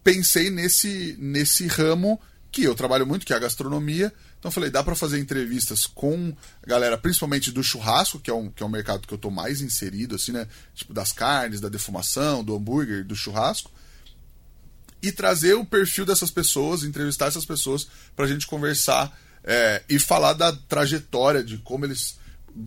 pensei 0.04 0.50
nesse 0.50 1.16
nesse 1.20 1.66
ramo 1.68 2.20
que 2.52 2.64
eu 2.64 2.74
trabalho 2.74 3.06
muito, 3.06 3.26
que 3.26 3.34
é 3.34 3.36
a 3.36 3.40
gastronomia. 3.40 4.14
Então 4.40 4.50
falei, 4.50 4.70
dá 4.70 4.82
para 4.82 4.96
fazer 4.96 5.20
entrevistas 5.20 5.86
com 5.86 6.34
a 6.64 6.66
galera, 6.66 6.98
principalmente 6.98 7.52
do 7.52 7.62
churrasco, 7.62 8.18
que 8.18 8.30
é 8.30 8.34
um, 8.34 8.50
que 8.50 8.64
é 8.64 8.66
um 8.66 8.70
mercado 8.70 9.06
que 9.06 9.14
eu 9.14 9.18
tô 9.18 9.30
mais 9.30 9.60
inserido, 9.60 10.16
assim, 10.16 10.32
né? 10.32 10.48
Tipo, 10.74 10.94
das 10.94 11.12
carnes, 11.12 11.60
da 11.60 11.68
defumação, 11.68 12.46
do 12.46 12.56
hambúrguer, 12.56 13.04
do 13.04 13.14
churrasco. 13.14 13.70
E 15.02 15.12
trazer 15.12 15.56
o 15.56 15.66
perfil 15.66 16.06
dessas 16.06 16.32
pessoas, 16.32 16.84
entrevistar 16.84 17.26
essas 17.26 17.44
pessoas 17.44 17.88
pra 18.16 18.26
gente 18.26 18.48
conversar 18.48 19.12
é, 19.46 19.84
e 19.88 20.00
falar 20.00 20.34
da 20.34 20.52
trajetória 20.52 21.44
de 21.44 21.58
como 21.60 21.86
eles 21.86 22.18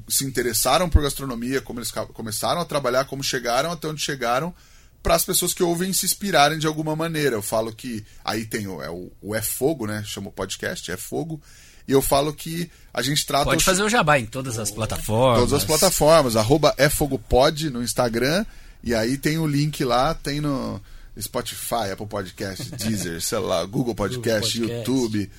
se 0.09 0.25
interessaram 0.25 0.89
por 0.89 1.03
gastronomia, 1.03 1.61
como 1.61 1.81
eles 1.81 1.91
começaram 1.91 2.61
a 2.61 2.65
trabalhar, 2.65 3.05
como 3.07 3.23
chegaram 3.23 3.73
até 3.73 3.89
onde 3.89 4.01
chegaram 4.01 4.55
para 5.03 5.15
as 5.15 5.25
pessoas 5.25 5.55
que 5.55 5.63
ouvem 5.63 5.93
se 5.93 6.07
inspirarem 6.07 6.59
de 6.59 6.67
alguma 6.67 6.95
maneira. 6.95 7.37
Eu 7.37 7.43
falo 7.43 7.73
que 7.73 8.05
aí 8.25 8.45
tem 8.45 8.67
o 8.69 8.83
É, 8.83 8.91
o, 8.91 9.11
o 9.21 9.35
é 9.35 9.43
Fogo, 9.43 9.87
né? 9.87 10.03
Chama 10.07 10.29
o 10.29 10.33
podcast, 10.33 10.91
é 10.91 10.97
Fogo. 10.97 11.41
E 11.87 11.93
eu 11.93 12.03
falo 12.03 12.35
que 12.35 12.71
a 12.93 13.01
gente 13.01 13.25
trata. 13.25 13.47
Pode 13.47 13.65
fazer 13.65 13.83
o 13.83 13.89
jabá 13.89 14.19
em 14.19 14.27
todas 14.27 14.59
as 14.59 14.71
plataformas. 14.71 15.39
Todas 15.39 15.55
as 15.55 15.65
plataformas. 15.65 16.37
Arroba 16.37 16.75
é 16.77 16.91
Fogo 16.91 17.19
Pod 17.19 17.71
no 17.71 17.83
Instagram. 17.83 18.45
E 18.85 18.95
aí 18.95 19.17
tem 19.17 19.39
o 19.39 19.47
link 19.47 19.83
lá, 19.85 20.13
tem 20.13 20.41
no 20.41 20.81
Spotify, 21.19 21.91
Apple 21.93 22.07
Podcast, 22.07 22.71
Deezer, 22.77 23.21
sei 23.23 23.39
lá, 23.39 23.65
Google 23.65 23.95
Podcast, 23.95 24.59
Google 24.59 24.75
Podcast. 24.77 24.91
YouTube. 24.91 25.31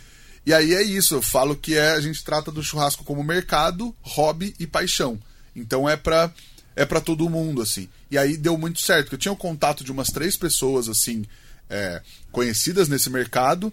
E 0.50 0.54
aí 0.54 0.74
é 0.74 0.82
isso, 0.82 1.14
eu 1.14 1.22
falo 1.22 1.56
que 1.56 1.76
é, 1.76 1.92
a 1.92 2.02
gente 2.02 2.24
trata 2.24 2.52
do 2.52 2.64
churrasco 2.64 3.04
como 3.04 3.24
mercado, 3.24 3.96
hobby 4.02 4.56
e 4.60 4.66
paixão. 4.66 5.20
Então 5.56 5.88
é 5.88 5.96
para 5.96 6.34
é 6.76 6.84
para 6.86 7.00
todo 7.00 7.30
mundo, 7.30 7.62
assim. 7.62 7.88
E 8.10 8.18
aí 8.18 8.36
deu 8.36 8.58
muito 8.58 8.82
certo, 8.82 9.14
eu 9.14 9.20
tinha 9.20 9.32
o 9.32 9.38
contato 9.38 9.84
de 9.84 9.92
umas 9.92 10.08
três 10.08 10.36
pessoas, 10.36 10.90
assim, 10.90 11.24
é, 11.70 12.02
conhecidas 12.32 12.90
nesse 12.90 13.12
mercado, 13.12 13.72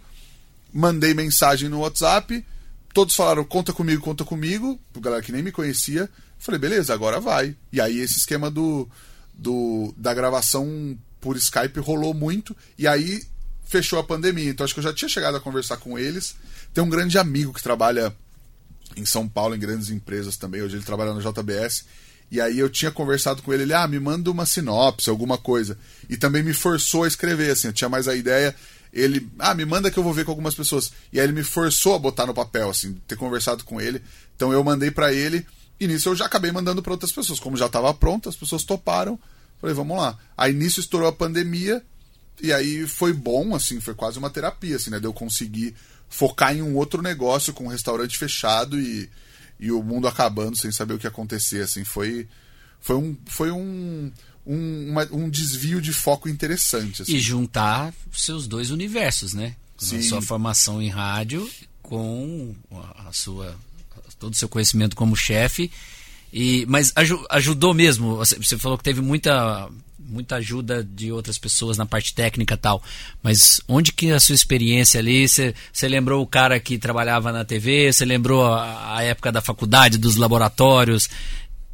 mandei 0.71 1.15
mensagem 1.15 1.71
no 1.71 1.81
WhatsApp, 1.81 2.45
todos 2.93 3.17
falaram, 3.17 3.43
conta 3.43 3.73
comigo, 3.73 4.03
conta 4.03 4.23
comigo, 4.23 4.79
galera 4.99 5.23
que 5.23 5.33
nem 5.33 5.43
me 5.43 5.53
conhecia, 5.53 6.11
falei, 6.39 6.61
beleza, 6.61 6.93
agora 6.93 7.19
vai. 7.21 7.57
E 7.73 7.81
aí 7.81 8.01
esse 8.01 8.19
esquema 8.19 8.51
do, 8.51 8.87
do 9.33 9.95
da 9.97 10.13
gravação 10.13 10.95
por 11.23 11.39
Skype 11.39 11.81
rolou 11.81 12.13
muito, 12.13 12.55
e 12.79 12.87
aí 12.87 13.23
fechou 13.65 13.99
a 13.99 14.05
pandemia, 14.05 14.51
então 14.51 14.63
acho 14.63 14.75
que 14.75 14.81
eu 14.81 14.85
já 14.85 14.93
tinha 14.93 15.09
chegado 15.09 15.39
a 15.39 15.41
conversar 15.41 15.79
com 15.79 15.99
eles, 15.99 16.37
tem 16.77 16.85
um 16.85 16.91
grande 16.91 17.17
amigo 17.17 17.55
que 17.55 17.63
trabalha 17.63 18.15
em 18.99 19.07
São 19.07 19.27
Paulo, 19.27 19.57
em 19.57 19.59
grandes 19.59 19.89
empresas 19.89 20.37
também, 20.37 20.61
hoje 20.61 20.77
ele 20.77 20.85
trabalha 20.85 21.15
no 21.15 21.23
JBS, 21.23 21.87
e 22.31 22.39
aí 22.39 22.59
eu 22.59 22.69
tinha 22.69 22.91
conversado 22.91 23.41
com 23.41 23.51
ele, 23.51 23.63
ele, 23.63 23.73
ah, 23.73 23.89
me 23.89 23.99
manda 23.99 24.31
uma 24.31 24.45
sinopse, 24.45 25.09
alguma 25.09 25.39
coisa. 25.39 25.79
E 26.07 26.19
também 26.19 26.43
me 26.43 26.53
forçou 26.53 27.05
a 27.05 27.09
escrever, 27.09 27.51
assim, 27.51 27.69
eu 27.69 27.73
tinha 27.73 27.89
mais 27.89 28.07
a 28.07 28.15
ideia. 28.15 28.55
Ele, 28.93 29.27
ah, 29.39 29.55
me 29.55 29.65
manda 29.65 29.91
que 29.91 29.99
eu 29.99 30.03
vou 30.03 30.13
ver 30.13 30.27
com 30.27 30.33
algumas 30.33 30.55
pessoas. 30.55 30.93
E 31.11 31.19
aí 31.19 31.25
ele 31.25 31.33
me 31.33 31.43
forçou 31.43 31.95
a 31.95 31.99
botar 31.99 32.27
no 32.27 32.35
papel, 32.35 32.69
assim, 32.69 33.01
ter 33.09 33.17
conversado 33.17 33.65
com 33.65 33.81
ele. 33.81 34.03
Então 34.35 34.53
eu 34.53 34.63
mandei 34.63 34.91
para 34.91 35.15
ele, 35.15 35.47
e 35.81 35.87
nisso 35.87 36.11
eu 36.11 36.15
já 36.15 36.27
acabei 36.27 36.53
mandando 36.53 36.83
para 36.83 36.93
outras 36.93 37.11
pessoas. 37.11 37.41
Como 37.41 37.57
já 37.57 37.67
estava 37.67 37.95
pronto, 37.95 38.29
as 38.29 38.37
pessoas 38.37 38.65
toparam. 38.65 39.19
Falei, 39.63 39.75
vamos 39.75 39.97
lá. 39.97 40.19
Aí 40.37 40.53
nisso 40.53 40.81
estourou 40.81 41.09
a 41.09 41.13
pandemia, 41.13 41.83
e 42.43 42.53
aí 42.53 42.87
foi 42.87 43.15
bom, 43.15 43.55
assim, 43.55 43.81
foi 43.81 43.95
quase 43.95 44.19
uma 44.19 44.29
terapia, 44.29 44.77
assim, 44.77 44.91
né? 44.91 45.01
De 45.01 45.07
eu 45.07 45.13
conseguir 45.15 45.75
focar 46.09 46.55
em 46.57 46.63
um 46.63 46.77
outro 46.77 47.03
negócio 47.03 47.53
com 47.53 47.65
um 47.65 47.69
restaurante 47.69 48.17
fechado 48.17 48.81
e 48.81 49.09
e 49.59 49.73
o 49.73 49.83
mundo 49.83 50.07
acabando 50.07 50.57
sem 50.57 50.71
saber 50.71 50.95
o 50.95 50.99
que 50.99 51.07
acontecer, 51.07 51.63
assim, 51.63 51.85
foi 51.85 52.29
foi 52.81 52.97
um 52.97 53.17
foi 53.27 53.51
um 53.51 54.13
um, 54.47 54.91
uma, 54.91 55.09
um 55.11 55.29
desvio 55.29 55.81
de 55.81 55.93
foco 55.93 56.29
interessante. 56.29 57.03
Assim. 57.03 57.17
E 57.17 57.21
juntar 57.21 57.93
seus 58.13 58.47
dois 58.47 58.71
universos, 58.71 59.35
né? 59.35 59.57
Sim. 59.77 59.99
A 59.99 60.03
sua 60.03 60.23
formação 60.23 60.81
em 60.81 60.89
rádio 60.89 61.51
com 61.83 62.55
a 63.07 63.13
sua 63.13 63.57
todo 64.19 64.33
o 64.33 64.37
seu 64.37 64.49
conhecimento 64.49 64.97
como 64.97 65.17
chefe 65.17 65.71
e 66.33 66.65
mas 66.67 66.93
ajudou 67.31 67.75
mesmo. 67.75 68.17
Você 68.17 68.59
falou 68.59 68.79
que 68.79 68.85
teve 68.85 69.01
muita 69.01 69.69
muita 70.09 70.37
ajuda 70.37 70.83
de 70.83 71.11
outras 71.11 71.39
pessoas 71.39 71.77
na 71.77 71.87
parte 71.87 72.15
técnica 72.15 72.55
e 72.55 72.57
tal. 72.57 72.83
Mas 73.23 73.61
onde 73.69 73.93
que 73.93 74.11
a 74.13 74.21
sua 74.21 74.35
experiência 74.35 75.01
ali? 75.01 75.27
Você 75.29 75.55
lembrou 75.83 76.23
o 76.23 76.27
cara 76.27 76.59
que 76.61 76.79
trabalhava 76.79 77.33
na 77.33 77.45
TV? 77.45 77.93
Você 77.93 78.05
lembrou 78.05 78.45
a, 78.45 78.97
a, 78.97 79.03
época 79.03 79.33
da 79.33 79.41
faculdade, 79.41 79.99
dos 79.99 80.17
laboratórios? 80.17 81.09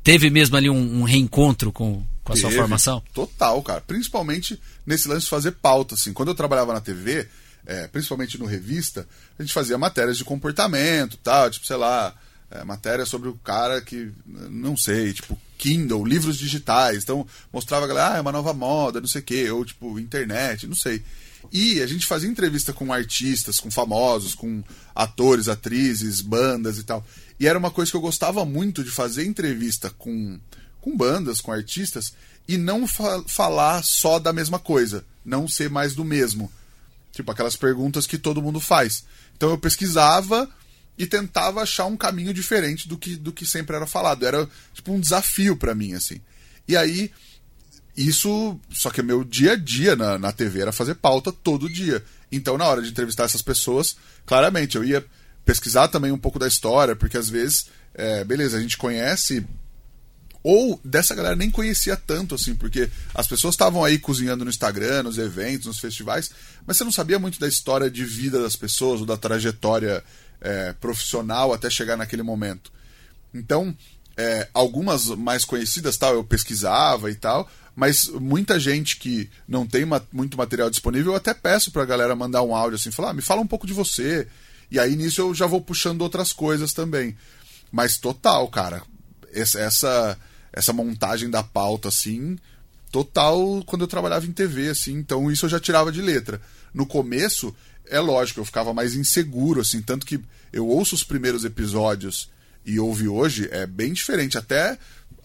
Teve 0.03 0.31
mesmo 0.31 0.57
ali 0.57 0.69
um, 0.69 1.01
um 1.01 1.03
reencontro 1.05 1.71
com, 1.71 2.03
com 2.25 2.33
a 2.33 2.35
Teve, 2.35 2.41
sua 2.41 2.51
formação? 2.51 3.03
Total, 3.15 3.61
cara. 3.63 3.81
Principalmente 3.81 4.61
nesse 4.87 5.09
lance 5.09 5.25
de 5.25 5.31
fazer 5.31 5.53
pauta. 5.53 5.95
Assim. 5.95 6.13
Quando 6.13 6.29
eu 6.29 6.35
trabalhava 6.35 6.73
na 6.73 6.81
TV, 6.81 7.29
é, 7.67 7.87
principalmente 7.87 8.39
no 8.39 8.47
revista, 8.47 9.07
a 9.39 9.43
gente 9.43 9.53
fazia 9.53 9.79
matérias 9.79 10.19
de 10.19 10.25
comportamento, 10.25 11.17
tal, 11.19 11.51
tipo, 11.51 11.67
sei 11.67 11.77
lá, 11.77 12.15
é, 12.51 12.65
matéria 12.65 13.07
sobre 13.07 13.29
o 13.29 13.35
cara 13.35 13.81
que, 13.81 14.13
não 14.27 14.77
sei, 14.77 15.13
tipo, 15.13 15.39
Kindle, 15.63 16.05
livros 16.05 16.37
digitais. 16.37 17.05
Então, 17.05 17.25
mostrava 17.53 17.85
a 17.85 17.89
galera, 17.89 18.15
ah, 18.15 18.17
é 18.17 18.21
uma 18.21 18.33
nova 18.33 18.53
moda, 18.53 19.01
não 19.01 19.07
sei 19.07 19.21
o 19.21 19.25
quê, 19.25 19.49
ou 19.49 19.65
tipo, 19.65 19.97
internet, 19.97 20.67
não 20.67 20.75
sei. 20.75 21.01
E 21.53 21.81
a 21.81 21.87
gente 21.87 22.05
fazia 22.05 22.29
entrevista 22.29 22.73
com 22.73 22.93
artistas, 22.93 23.61
com 23.61 23.71
famosos, 23.71 24.35
com 24.35 24.65
atores, 24.93 25.49
atrizes, 25.49 26.21
bandas 26.21 26.79
e 26.79 26.83
tal. 26.83 27.07
E 27.39 27.47
era 27.47 27.57
uma 27.57 27.71
coisa 27.71 27.93
que 27.93 27.97
eu 27.97 28.01
gostava 28.01 28.45
muito 28.45 28.83
de 28.83 28.91
fazer 28.91 29.25
entrevista 29.25 29.89
com, 29.91 30.41
com 30.81 30.97
bandas, 30.97 31.41
com 31.41 31.53
artistas, 31.53 32.13
e 32.49 32.59
não 32.59 32.85
fa 32.85 33.23
falar 33.29 33.85
só 33.85 34.19
da 34.19 34.33
mesma 34.33 34.59
coisa, 34.59 35.05
não 35.25 35.47
ser 35.47 35.71
mais 35.71 35.95
do 35.95 36.05
mesmo. 36.05 36.51
Tipo 37.13 37.31
aquelas 37.31 37.55
perguntas 37.55 38.05
que 38.05 38.19
todo 38.19 38.43
mundo 38.43 38.59
faz. 38.59 39.05
Então 39.37 39.51
eu 39.51 39.59
pesquisava 39.59 40.51
e 41.03 41.07
tentava 41.07 41.61
achar 41.61 41.87
um 41.87 41.97
caminho 41.97 42.33
diferente 42.33 42.87
do 42.87 42.97
que, 42.97 43.17
do 43.17 43.33
que 43.33 43.45
sempre 43.45 43.75
era 43.75 43.89
falado. 43.89 44.25
Era 44.25 44.49
tipo 44.73 44.93
um 44.93 45.01
desafio 45.01 45.57
para 45.57 45.75
mim, 45.75 45.95
assim. 45.95 46.21
E 46.69 46.77
aí, 46.77 47.11
isso. 47.97 48.57
Só 48.71 48.89
que 48.89 49.03
meu 49.03 49.25
dia 49.25 49.55
a 49.55 49.57
dia 49.57 49.97
na, 49.97 50.17
na 50.17 50.31
TV 50.31 50.61
era 50.61 50.71
fazer 50.71 50.95
pauta 50.95 51.33
todo 51.33 51.69
dia. 51.69 52.05
Então, 52.31 52.57
na 52.57 52.69
hora 52.69 52.81
de 52.81 52.91
entrevistar 52.91 53.25
essas 53.25 53.43
pessoas, 53.43 53.97
claramente, 54.25 54.77
eu 54.77 54.85
ia 54.85 55.05
pesquisar 55.45 55.89
também 55.89 56.13
um 56.13 56.19
pouco 56.19 56.39
da 56.39 56.47
história, 56.47 56.95
porque 56.95 57.19
às 57.19 57.29
vezes, 57.29 57.67
é, 57.93 58.23
beleza, 58.23 58.57
a 58.57 58.61
gente 58.61 58.79
conhece 58.79 59.45
ou 60.41 60.81
dessa 60.85 61.15
galera 61.15 61.37
nem 61.37 61.51
conhecia 61.51 61.97
tanto 61.97 62.35
assim, 62.35 62.55
porque 62.55 62.89
as 63.15 63.27
pessoas 63.27 63.55
estavam 63.55 63.85
aí 63.85 63.99
cozinhando 63.99 64.45
no 64.45 64.51
Instagram, 64.51 65.05
nos 65.05 65.19
eventos, 65.19 65.67
nos 65.67 65.79
festivais, 65.79 66.31
mas 66.67 66.77
você 66.77 66.85
não 66.85 66.93
sabia 66.93 67.19
muito 67.19 67.39
da 67.39 67.47
história 67.47 67.91
de 67.91 68.05
vida 68.05 68.41
das 68.41 68.57
pessoas 68.57 69.01
ou 69.01 69.07
da 69.07 69.17
trajetória 69.17 70.03
é, 70.43 70.73
profissional 70.75 71.53
até 71.53 71.71
chegar 71.71 71.97
naquele 71.97 72.23
momento. 72.23 72.73
Então, 73.33 73.75
é, 74.17 74.49
algumas 74.53 75.07
mais 75.07 75.45
conhecidas 75.45 75.97
tal 75.97 76.15
eu 76.15 76.25
pesquisava 76.25 77.11
e 77.11 77.15
tal, 77.15 77.49
mas 77.75 78.09
muita 78.09 78.61
gente 78.61 78.97
que 78.97 79.31
não 79.49 79.67
tem 79.67 79.87
ma 79.87 80.03
muito 80.13 80.37
material 80.37 80.69
disponível, 80.69 81.13
eu 81.13 81.17
até 81.17 81.33
peço 81.33 81.71
pra 81.71 81.87
galera 81.87 82.15
mandar 82.15 82.43
um 82.43 82.55
áudio 82.55 82.77
assim, 82.77 82.91
falar, 82.91 83.11
ah, 83.11 83.15
me 83.15 83.23
fala 83.23 83.41
um 83.41 83.47
pouco 83.47 83.67
de 83.67 83.73
você. 83.73 84.27
E 84.71 84.79
aí 84.79 84.97
nisso 84.97 85.21
eu 85.21 85.35
já 85.35 85.47
vou 85.47 85.61
puxando 85.61 86.03
outras 86.03 86.33
coisas 86.33 86.73
também. 86.73 87.17
Mas 87.71 87.97
total, 87.97 88.49
cara, 88.49 88.83
essa 89.33 90.19
essa 90.53 90.73
montagem 90.73 91.31
da 91.31 91.43
pauta 91.43 91.89
assim, 91.89 92.37
total 92.91 93.63
quando 93.65 93.83
eu 93.83 93.89
trabalhava 93.89 94.27
em 94.27 94.33
TV 94.33 94.69
assim, 94.69 94.93
então 94.93 95.31
isso 95.31 95.47
eu 95.47 95.51
já 95.51 95.59
tirava 95.59 95.91
de 95.91 96.03
letra. 96.03 96.41
No 96.75 96.85
começo, 96.85 97.55
é 97.93 98.01
lógico, 98.01 98.41
eu 98.41 98.45
ficava 98.45 98.73
mais 98.73 98.95
inseguro 98.95 99.61
assim, 99.61 99.83
tanto 99.83 100.07
que 100.07 100.19
eu 100.53 100.67
ouço 100.67 100.95
os 100.95 101.05
primeiros 101.05 101.45
episódios 101.45 102.31
e 102.65 102.81
ouvi 102.81 103.07
hoje 103.07 103.49
é 103.53 103.67
bem 103.67 103.93
diferente, 103.93 104.39
até 104.39 104.79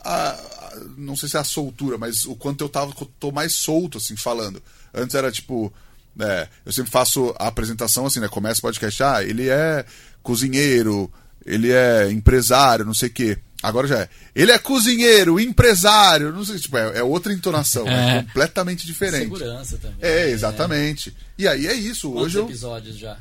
a, 0.03 0.29
a, 0.29 0.73
não 0.97 1.15
sei 1.15 1.29
se 1.29 1.37
é 1.37 1.39
a 1.39 1.45
soltura, 1.45 1.97
mas 1.97 2.25
o 2.25 2.35
quanto 2.35 2.63
eu 2.63 2.69
tava 2.69 2.93
tô 3.19 3.31
mais 3.31 3.53
solto 3.53 3.97
assim 3.97 4.15
falando. 4.15 4.61
Antes 4.93 5.15
era 5.15 5.31
tipo, 5.31 5.73
é, 6.19 6.47
eu 6.65 6.73
sempre 6.73 6.91
faço 6.91 7.33
a 7.39 7.47
apresentação 7.47 8.05
assim, 8.05 8.19
né? 8.19 8.27
Começa 8.27 8.59
o 8.59 8.63
podcast, 8.63 9.03
ah, 9.03 9.23
ele 9.23 9.49
é 9.49 9.85
cozinheiro, 10.21 11.11
ele 11.45 11.71
é 11.71 12.11
empresário, 12.11 12.85
não 12.85 12.93
sei 12.93 13.09
o 13.09 13.13
quê. 13.13 13.37
Agora 13.61 13.87
já 13.87 14.01
é. 14.01 14.09
Ele 14.35 14.51
é 14.51 14.59
cozinheiro, 14.59 15.39
empresário, 15.39 16.31
não 16.31 16.45
sei, 16.45 16.59
tipo, 16.59 16.77
é, 16.77 16.99
é 16.99 17.03
outra 17.03 17.33
entonação, 17.33 17.87
é. 17.87 18.17
é. 18.17 18.23
completamente 18.23 18.85
diferente. 18.85 19.23
Segurança 19.23 19.77
também. 19.77 19.97
É, 20.01 20.29
exatamente. 20.29 21.15
E 21.37 21.47
aí 21.47 21.65
é 21.65 21.73
isso. 21.73 22.09
Quantos 22.11 22.25
hoje 22.25 22.37
eu... 22.37 22.45
episódios 22.45 22.97
já? 22.97 23.17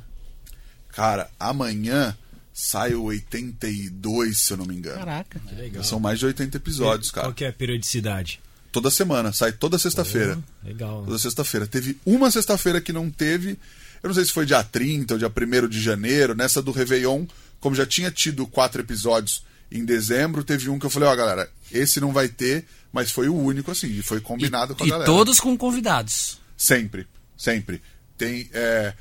Cara, 0.89 1.30
amanhã 1.39 2.16
sai 2.53 2.95
o 2.95 3.05
82, 3.05 4.39
se 4.39 4.53
eu 4.53 4.57
não 4.57 4.66
me 4.66 4.74
engano. 4.74 4.99
Caraca, 4.99 5.39
que 5.39 5.55
legal. 5.55 5.84
São 5.84 6.01
mais 6.01 6.18
de 6.18 6.26
80 6.26 6.57
episódios, 6.57 7.11
cara. 7.11 7.26
Qual 7.26 7.34
que 7.34 7.45
é 7.45 7.49
a 7.49 7.53
periodicidade? 7.53 8.41
Toda 8.72 8.91
semana, 8.91 9.32
sai 9.32 9.53
toda 9.53 9.78
sexta-feira. 9.78 10.39
Oh, 10.39 10.66
legal. 10.66 11.03
Toda 11.05 11.18
sexta-feira. 11.18 11.66
Teve 11.66 11.99
uma 12.05 12.30
sexta-feira 12.30 12.80
que 12.80 12.93
não 12.93 13.11
teve. 13.11 13.59
Eu 14.03 14.09
não 14.09 14.14
sei 14.14 14.24
se 14.24 14.32
foi 14.32 14.45
dia 14.45 14.62
30 14.62 15.14
ou 15.14 15.18
dia 15.18 15.28
1 15.28 15.68
de 15.68 15.80
janeiro, 15.80 16.34
nessa 16.34 16.61
do 16.61 16.72
Réveillon, 16.72 17.24
como 17.59 17.74
já 17.74 17.87
tinha 17.87 18.11
tido 18.11 18.47
quatro 18.47 18.82
episódios 18.82 19.43
em 19.71 19.85
dezembro, 19.85 20.45
teve 20.45 20.69
um 20.69 20.79
que 20.79 20.87
eu 20.87 20.91
falei, 20.91 21.09
ó, 21.09 21.12
oh, 21.12 21.17
galera, 21.17 21.51
esse 21.73 22.01
não 22.01 22.12
vai 22.12 22.29
ter, 22.29 22.64
mas 22.93 23.11
foi 23.11 23.29
o 23.29 23.35
único, 23.35 23.71
assim, 23.71 23.89
e 23.89 24.03
foi 24.03 24.21
combinado 24.21 24.73
e, 24.73 24.77
com 24.77 24.85
a 24.85 24.87
e 24.87 24.91
galera. 24.91 25.11
E 25.11 25.14
todos 25.14 25.41
com 25.41 25.57
convidados. 25.57 26.41
Sempre, 26.57 27.07
sempre. 27.37 27.83
Tem. 28.17 28.49
É, 28.53 28.95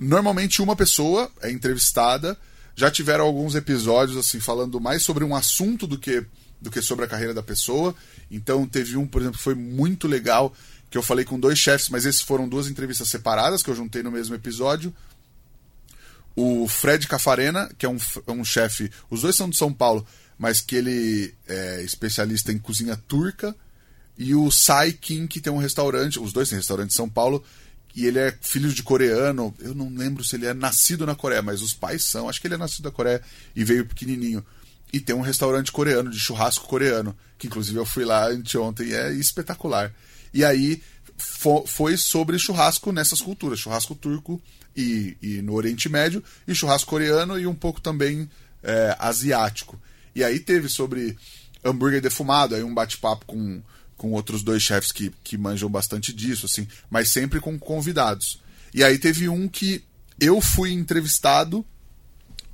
normalmente 0.00 0.62
uma 0.62 0.76
pessoa 0.76 1.30
é 1.42 1.50
entrevistada. 1.50 2.36
Já 2.76 2.90
tiveram 2.90 3.24
alguns 3.24 3.54
episódios, 3.54 4.16
assim, 4.16 4.40
falando 4.40 4.80
mais 4.80 5.02
sobre 5.02 5.24
um 5.24 5.34
assunto 5.34 5.86
do 5.86 5.98
que, 5.98 6.24
do 6.60 6.70
que 6.70 6.80
sobre 6.80 7.04
a 7.04 7.08
carreira 7.08 7.34
da 7.34 7.42
pessoa. 7.42 7.94
Então 8.30 8.66
teve 8.66 8.96
um, 8.96 9.06
por 9.06 9.20
exemplo, 9.20 9.38
que 9.38 9.44
foi 9.44 9.54
muito 9.54 10.06
legal, 10.06 10.54
que 10.88 10.96
eu 10.96 11.02
falei 11.02 11.24
com 11.24 11.38
dois 11.38 11.58
chefes, 11.58 11.88
mas 11.88 12.06
esses 12.06 12.22
foram 12.22 12.48
duas 12.48 12.68
entrevistas 12.68 13.08
separadas 13.08 13.62
que 13.62 13.70
eu 13.70 13.74
juntei 13.74 14.02
no 14.02 14.10
mesmo 14.10 14.34
episódio 14.34 14.94
o 16.36 16.66
Fred 16.68 17.06
Cafarena, 17.06 17.70
que 17.76 17.84
é 17.84 17.88
um, 17.88 17.98
é 18.26 18.32
um 18.32 18.44
chefe, 18.44 18.90
os 19.10 19.22
dois 19.22 19.36
são 19.36 19.48
de 19.48 19.56
São 19.56 19.72
Paulo, 19.72 20.06
mas 20.38 20.60
que 20.60 20.76
ele 20.76 21.34
é 21.46 21.82
especialista 21.82 22.52
em 22.52 22.58
cozinha 22.58 22.96
turca, 22.96 23.54
e 24.16 24.34
o 24.34 24.50
Sai 24.50 24.92
Kim, 24.92 25.26
que 25.26 25.40
tem 25.40 25.52
um 25.52 25.58
restaurante, 25.58 26.18
os 26.18 26.32
dois 26.32 26.48
têm 26.48 26.58
restaurante 26.58 26.90
em 26.90 26.96
São 26.96 27.08
Paulo, 27.08 27.44
e 27.94 28.06
ele 28.06 28.18
é 28.18 28.36
filho 28.40 28.72
de 28.72 28.82
coreano, 28.82 29.54
eu 29.58 29.74
não 29.74 29.92
lembro 29.92 30.22
se 30.22 30.36
ele 30.36 30.46
é 30.46 30.54
nascido 30.54 31.04
na 31.04 31.14
Coreia, 31.14 31.42
mas 31.42 31.60
os 31.60 31.74
pais 31.74 32.04
são, 32.04 32.28
acho 32.28 32.40
que 32.40 32.46
ele 32.46 32.54
é 32.54 32.58
nascido 32.58 32.84
na 32.84 32.90
Coreia 32.90 33.20
e 33.54 33.64
veio 33.64 33.86
pequenininho. 33.86 34.44
E 34.92 35.00
tem 35.00 35.14
um 35.14 35.20
restaurante 35.20 35.72
coreano, 35.72 36.10
de 36.10 36.18
churrasco 36.18 36.66
coreano, 36.66 37.16
que 37.38 37.46
inclusive 37.46 37.78
eu 37.78 37.86
fui 37.86 38.04
lá 38.04 38.28
anteontem 38.28 38.92
é 38.92 39.12
espetacular. 39.12 39.92
E 40.32 40.44
aí 40.44 40.82
foi 41.66 41.96
sobre 41.96 42.38
churrasco 42.38 42.92
nessas 42.92 43.20
culturas, 43.20 43.58
churrasco 43.58 43.94
turco 43.94 44.40
e, 44.76 45.16
e 45.20 45.42
no 45.42 45.54
Oriente 45.54 45.88
Médio, 45.88 46.22
e 46.46 46.54
churrasco 46.54 46.90
coreano 46.90 47.38
e 47.38 47.46
um 47.46 47.54
pouco 47.54 47.80
também 47.80 48.28
é, 48.62 48.96
asiático. 48.98 49.80
E 50.14 50.24
aí 50.24 50.38
teve 50.38 50.68
sobre 50.68 51.16
hambúrguer 51.64 52.00
defumado, 52.00 52.54
aí 52.54 52.62
um 52.62 52.74
bate-papo 52.74 53.26
com, 53.26 53.62
com 53.96 54.12
outros 54.12 54.42
dois 54.42 54.62
chefes 54.62 54.92
que, 54.92 55.12
que 55.22 55.36
manjam 55.36 55.68
bastante 55.68 56.12
disso, 56.12 56.46
assim, 56.46 56.66
mas 56.88 57.10
sempre 57.10 57.40
com 57.40 57.58
convidados. 57.58 58.40
E 58.72 58.82
aí 58.82 58.98
teve 58.98 59.28
um 59.28 59.48
que 59.48 59.84
eu 60.20 60.40
fui 60.40 60.72
entrevistado 60.72 61.64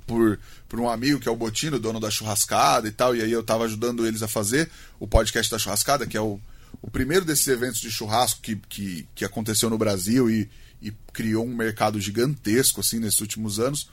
por, 0.05 0.39
por 0.67 0.79
um 0.79 0.89
amigo 0.89 1.19
que 1.19 1.27
é 1.27 1.31
o 1.31 1.35
Botino, 1.35 1.79
dono 1.79 1.99
da 1.99 2.09
churrascada 2.09 2.87
e 2.87 2.91
tal, 2.91 3.15
e 3.15 3.21
aí 3.21 3.31
eu 3.31 3.43
tava 3.43 3.65
ajudando 3.65 4.07
eles 4.07 4.23
a 4.23 4.27
fazer 4.27 4.69
o 4.99 5.07
podcast 5.07 5.51
da 5.51 5.59
churrascada, 5.59 6.07
que 6.07 6.17
é 6.17 6.21
o, 6.21 6.39
o 6.81 6.89
primeiro 6.89 7.25
desses 7.25 7.47
eventos 7.47 7.81
de 7.81 7.91
churrasco 7.91 8.41
que, 8.41 8.55
que, 8.69 9.07
que 9.13 9.25
aconteceu 9.25 9.69
no 9.69 9.77
Brasil 9.77 10.29
e, 10.29 10.49
e 10.81 10.91
criou 11.13 11.45
um 11.45 11.55
mercado 11.55 11.99
gigantesco 11.99 12.81
assim 12.81 12.99
nesses 12.99 13.19
últimos 13.19 13.59
anos. 13.59 13.89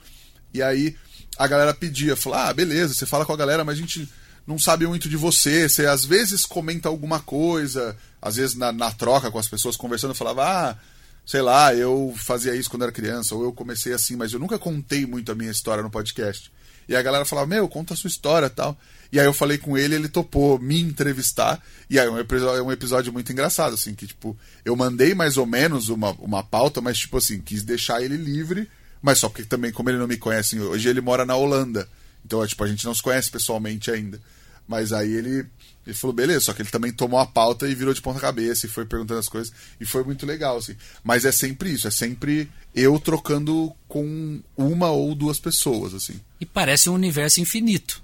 E 0.53 0.61
aí 0.61 0.95
a 1.37 1.47
galera 1.47 1.73
pedia, 1.73 2.15
falou: 2.15 2.39
"Ah, 2.39 2.53
beleza, 2.53 2.93
você 2.93 3.05
fala 3.05 3.25
com 3.25 3.33
a 3.33 3.37
galera, 3.37 3.63
mas 3.63 3.77
a 3.77 3.81
gente 3.81 4.09
não 4.47 4.59
sabe 4.59 4.85
muito 4.85 5.09
de 5.09 5.17
você, 5.17 5.67
você 5.67 5.85
às 5.87 6.05
vezes 6.05 6.45
comenta 6.45 6.87
alguma 6.87 7.19
coisa, 7.19 7.97
às 8.21 8.35
vezes 8.35 8.55
na, 8.55 8.71
na 8.71 8.91
troca 8.91 9.31
com 9.31 9.39
as 9.39 9.47
pessoas 9.47 9.75
conversando, 9.75 10.13
falava: 10.13 10.43
"Ah, 10.43 10.77
sei 11.25 11.41
lá, 11.41 11.73
eu 11.73 12.13
fazia 12.17 12.55
isso 12.55 12.69
quando 12.69 12.83
era 12.83 12.91
criança, 12.91 13.35
ou 13.35 13.43
eu 13.43 13.53
comecei 13.53 13.93
assim, 13.93 14.15
mas 14.15 14.33
eu 14.33 14.39
nunca 14.39 14.59
contei 14.59 15.05
muito 15.05 15.31
a 15.31 15.35
minha 15.35 15.51
história 15.51 15.83
no 15.83 15.89
podcast". 15.89 16.51
E 16.87 16.95
a 16.95 17.01
galera 17.01 17.25
falava: 17.25 17.47
"Meu, 17.47 17.67
conta 17.67 17.93
a 17.93 17.97
sua 17.97 18.07
história", 18.07 18.49
tal. 18.49 18.77
E 19.11 19.19
aí 19.19 19.25
eu 19.25 19.33
falei 19.33 19.57
com 19.57 19.77
ele, 19.77 19.95
ele 19.95 20.09
topou 20.09 20.59
me 20.59 20.81
entrevistar. 20.81 21.61
E 21.89 21.99
aí 21.99 22.07
é 22.07 22.09
um 22.09 22.19
episódio, 22.19 22.59
é 22.59 22.63
um 22.63 22.71
episódio 22.71 23.13
muito 23.13 23.31
engraçado, 23.31 23.73
assim, 23.73 23.93
que 23.93 24.07
tipo, 24.07 24.37
eu 24.63 24.75
mandei 24.75 25.13
mais 25.13 25.37
ou 25.37 25.45
menos 25.45 25.89
uma, 25.89 26.11
uma 26.19 26.43
pauta, 26.43 26.81
mas 26.81 26.97
tipo 26.97 27.17
assim, 27.17 27.39
quis 27.39 27.63
deixar 27.63 28.01
ele 28.01 28.17
livre, 28.17 28.69
mas 29.01 29.19
só 29.19 29.29
porque 29.29 29.43
também, 29.43 29.71
como 29.71 29.89
ele 29.89 29.99
não 29.99 30.07
me 30.07 30.17
conhece, 30.17 30.59
hoje 30.59 30.89
ele 30.89 31.01
mora 31.01 31.25
na 31.25 31.35
Holanda. 31.35 31.87
Então, 32.25 32.43
é, 32.43 32.47
tipo, 32.47 32.63
a 32.63 32.67
gente 32.67 32.83
não 32.83 32.93
se 32.93 33.03
conhece 33.03 33.29
pessoalmente 33.29 33.91
ainda. 33.91 34.19
Mas 34.67 34.91
aí 34.91 35.13
ele, 35.13 35.45
ele 35.85 35.95
falou, 35.95 36.15
beleza, 36.15 36.45
só 36.45 36.53
que 36.53 36.61
ele 36.61 36.69
também 36.69 36.91
tomou 36.91 37.19
a 37.19 37.25
pauta 37.25 37.67
e 37.67 37.75
virou 37.75 37.93
de 37.93 38.01
ponta 38.01 38.19
cabeça 38.19 38.65
e 38.65 38.69
foi 38.69 38.85
perguntando 38.85 39.19
as 39.19 39.29
coisas. 39.29 39.53
E 39.79 39.85
foi 39.85 40.03
muito 40.03 40.25
legal, 40.25 40.57
assim. 40.57 40.75
Mas 41.03 41.25
é 41.25 41.31
sempre 41.31 41.71
isso, 41.71 41.87
é 41.87 41.91
sempre 41.91 42.49
eu 42.73 42.99
trocando 42.99 43.71
com 43.87 44.41
uma 44.57 44.89
ou 44.89 45.13
duas 45.13 45.39
pessoas, 45.39 45.93
assim. 45.93 46.19
E 46.41 46.45
parece 46.45 46.89
um 46.89 46.93
universo 46.93 47.39
infinito. 47.39 48.01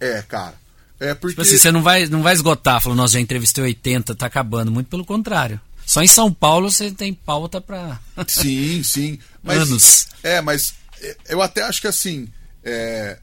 É, 0.00 0.22
cara. 0.22 0.54
É 0.98 1.14
porque. 1.14 1.34
Tipo 1.34 1.42
assim, 1.42 1.58
você 1.58 1.70
não 1.70 1.82
vai, 1.82 2.06
não 2.06 2.22
vai 2.22 2.34
esgotar, 2.34 2.80
falou, 2.80 2.96
nossa, 2.96 3.14
já 3.14 3.20
entrevistei 3.20 3.62
80, 3.64 4.14
tá 4.14 4.26
acabando. 4.26 4.70
Muito 4.70 4.88
pelo 4.88 5.04
contrário. 5.04 5.60
Só 5.86 6.02
em 6.02 6.08
São 6.08 6.32
Paulo 6.32 6.70
você 6.70 6.90
tem 6.90 7.14
pauta 7.14 7.60
pra. 7.60 8.00
sim, 8.26 8.82
sim. 8.82 9.18
Mas, 9.42 9.58
Anos. 9.58 10.08
É, 10.22 10.40
mas 10.42 10.74
é, 11.00 11.16
eu 11.28 11.40
até 11.40 11.62
acho 11.62 11.80
que 11.80 11.86
assim. 11.86 12.28
É, 12.62 13.18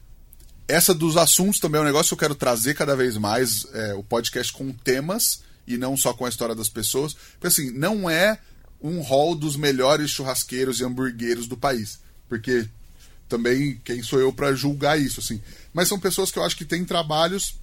essa 0.68 0.92
dos 0.92 1.16
assuntos 1.16 1.60
também 1.60 1.78
é 1.80 1.82
um 1.82 1.86
negócio 1.86 2.08
que 2.08 2.14
eu 2.14 2.28
quero 2.28 2.34
trazer 2.34 2.74
cada 2.74 2.96
vez 2.96 3.16
mais 3.16 3.66
é, 3.72 3.94
o 3.94 4.02
podcast 4.02 4.52
com 4.52 4.72
temas 4.72 5.40
e 5.66 5.76
não 5.76 5.96
só 5.96 6.12
com 6.12 6.24
a 6.24 6.28
história 6.28 6.54
das 6.54 6.68
pessoas. 6.68 7.14
Porque 7.14 7.46
assim, 7.46 7.70
não 7.70 8.08
é 8.08 8.38
um 8.80 9.00
hall 9.00 9.34
dos 9.34 9.56
melhores 9.56 10.10
churrasqueiros 10.10 10.80
e 10.80 10.84
hamburgueiros 10.84 11.46
do 11.46 11.56
país. 11.56 11.98
Porque 12.28 12.68
também 13.28 13.80
quem 13.84 14.02
sou 14.02 14.20
eu 14.20 14.32
para 14.32 14.54
julgar 14.54 15.00
isso, 15.00 15.20
assim. 15.20 15.40
Mas 15.72 15.88
são 15.88 15.98
pessoas 15.98 16.30
que 16.30 16.38
eu 16.38 16.44
acho 16.44 16.56
que 16.56 16.64
têm 16.64 16.84
trabalhos 16.84 17.56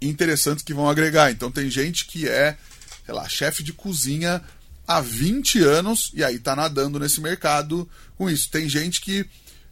interessantes 0.00 0.64
que 0.64 0.74
vão 0.74 0.88
agregar. 0.88 1.30
Então 1.30 1.50
tem 1.50 1.70
gente 1.70 2.06
que 2.06 2.28
é, 2.28 2.56
sei 3.04 3.14
lá, 3.14 3.28
chefe 3.28 3.62
de 3.62 3.72
cozinha 3.72 4.42
há 4.86 5.00
20 5.00 5.60
anos 5.60 6.10
e 6.14 6.22
aí 6.22 6.38
tá 6.38 6.54
nadando 6.54 6.98
nesse 6.98 7.20
mercado 7.20 7.88
com 8.16 8.28
isso. 8.30 8.50
Tem 8.50 8.68
gente 8.68 9.00
que 9.00 9.26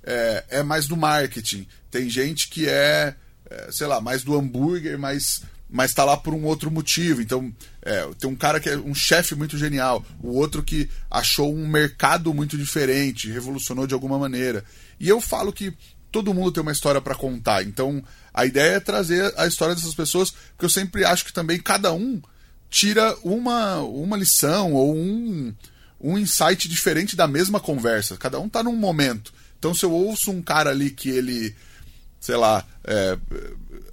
é, 0.04 0.44
é 0.48 0.62
mais 0.62 0.86
do 0.86 0.96
marketing, 0.96 1.66
tem 1.90 2.08
gente 2.08 2.48
que 2.48 2.68
é, 2.68 3.14
é, 3.50 3.68
sei 3.72 3.86
lá, 3.86 4.00
mais 4.00 4.22
do 4.22 4.36
hambúrguer, 4.36 4.98
mas 4.98 5.42
mas 5.68 5.90
está 5.90 6.04
lá 6.04 6.16
por 6.16 6.32
um 6.32 6.44
outro 6.44 6.70
motivo. 6.70 7.20
Então, 7.20 7.52
é, 7.82 8.08
tem 8.16 8.30
um 8.30 8.36
cara 8.36 8.60
que 8.60 8.68
é 8.68 8.76
um 8.76 8.94
chefe 8.94 9.34
muito 9.34 9.58
genial, 9.58 10.04
o 10.22 10.28
outro 10.28 10.62
que 10.62 10.88
achou 11.10 11.52
um 11.52 11.66
mercado 11.66 12.32
muito 12.32 12.56
diferente, 12.56 13.28
revolucionou 13.28 13.84
de 13.84 13.92
alguma 13.92 14.16
maneira. 14.16 14.64
E 15.00 15.08
eu 15.08 15.20
falo 15.20 15.52
que 15.52 15.76
todo 16.12 16.32
mundo 16.32 16.52
tem 16.52 16.62
uma 16.62 16.70
história 16.70 17.00
para 17.00 17.16
contar. 17.16 17.64
Então, 17.64 18.04
a 18.32 18.46
ideia 18.46 18.74
é 18.74 18.80
trazer 18.80 19.34
a 19.36 19.48
história 19.48 19.74
dessas 19.74 19.96
pessoas, 19.96 20.30
porque 20.30 20.64
eu 20.64 20.70
sempre 20.70 21.04
acho 21.04 21.24
que 21.24 21.32
também 21.32 21.58
cada 21.58 21.92
um 21.92 22.22
tira 22.70 23.16
uma, 23.24 23.80
uma 23.80 24.16
lição 24.16 24.74
ou 24.74 24.94
um, 24.94 25.52
um 26.00 26.16
insight 26.16 26.68
diferente 26.68 27.16
da 27.16 27.26
mesma 27.26 27.58
conversa. 27.58 28.16
Cada 28.16 28.38
um 28.38 28.46
está 28.46 28.62
num 28.62 28.76
momento. 28.76 29.32
Então, 29.64 29.72
se 29.72 29.82
eu 29.82 29.92
ouço 29.92 30.30
um 30.30 30.42
cara 30.42 30.68
ali 30.68 30.90
que 30.90 31.08
ele, 31.08 31.56
sei 32.20 32.36
lá, 32.36 32.62
é, 32.84 33.16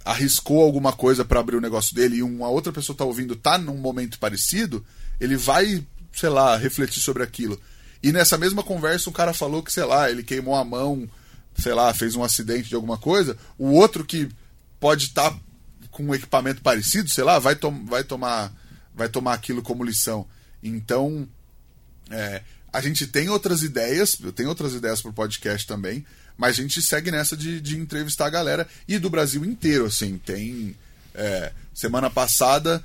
arriscou 0.04 0.62
alguma 0.62 0.92
coisa 0.92 1.24
para 1.24 1.40
abrir 1.40 1.56
o 1.56 1.62
negócio 1.62 1.94
dele 1.94 2.16
e 2.16 2.22
uma 2.22 2.50
outra 2.50 2.70
pessoa 2.70 2.94
tá 2.94 3.06
ouvindo, 3.06 3.34
tá 3.34 3.56
num 3.56 3.78
momento 3.78 4.18
parecido, 4.18 4.84
ele 5.18 5.34
vai, 5.34 5.82
sei 6.12 6.28
lá, 6.28 6.58
refletir 6.58 7.00
sobre 7.00 7.22
aquilo. 7.22 7.58
E 8.02 8.12
nessa 8.12 8.36
mesma 8.36 8.62
conversa, 8.62 9.08
um 9.08 9.14
cara 9.14 9.32
falou 9.32 9.62
que, 9.62 9.72
sei 9.72 9.84
lá, 9.84 10.10
ele 10.10 10.22
queimou 10.22 10.54
a 10.56 10.62
mão, 10.62 11.08
sei 11.56 11.72
lá, 11.72 11.94
fez 11.94 12.14
um 12.16 12.22
acidente 12.22 12.68
de 12.68 12.74
alguma 12.74 12.98
coisa. 12.98 13.34
O 13.56 13.70
outro 13.70 14.04
que 14.04 14.28
pode 14.78 15.06
estar 15.06 15.30
tá 15.30 15.40
com 15.90 16.04
um 16.04 16.14
equipamento 16.14 16.60
parecido, 16.60 17.08
sei 17.08 17.24
lá, 17.24 17.38
vai, 17.38 17.56
tom 17.56 17.82
vai 17.86 18.04
tomar 18.04 18.52
vai 18.94 19.08
tomar 19.08 19.32
aquilo 19.32 19.62
como 19.62 19.82
lição. 19.84 20.26
Então, 20.62 21.26
é, 22.10 22.42
a 22.72 22.80
gente 22.80 23.06
tem 23.06 23.28
outras 23.28 23.62
ideias, 23.62 24.16
eu 24.22 24.32
tenho 24.32 24.48
outras 24.48 24.72
ideias 24.72 25.02
para 25.02 25.10
o 25.10 25.14
podcast 25.14 25.66
também, 25.66 26.04
mas 26.36 26.58
a 26.58 26.62
gente 26.62 26.80
segue 26.80 27.10
nessa 27.10 27.36
de, 27.36 27.60
de, 27.60 27.76
entrevistar 27.76 28.26
a 28.26 28.30
galera 28.30 28.66
e 28.88 28.98
do 28.98 29.10
Brasil 29.10 29.44
inteiro, 29.44 29.84
assim. 29.84 30.18
Tem. 30.18 30.74
É, 31.14 31.52
semana 31.74 32.08
passada, 32.08 32.82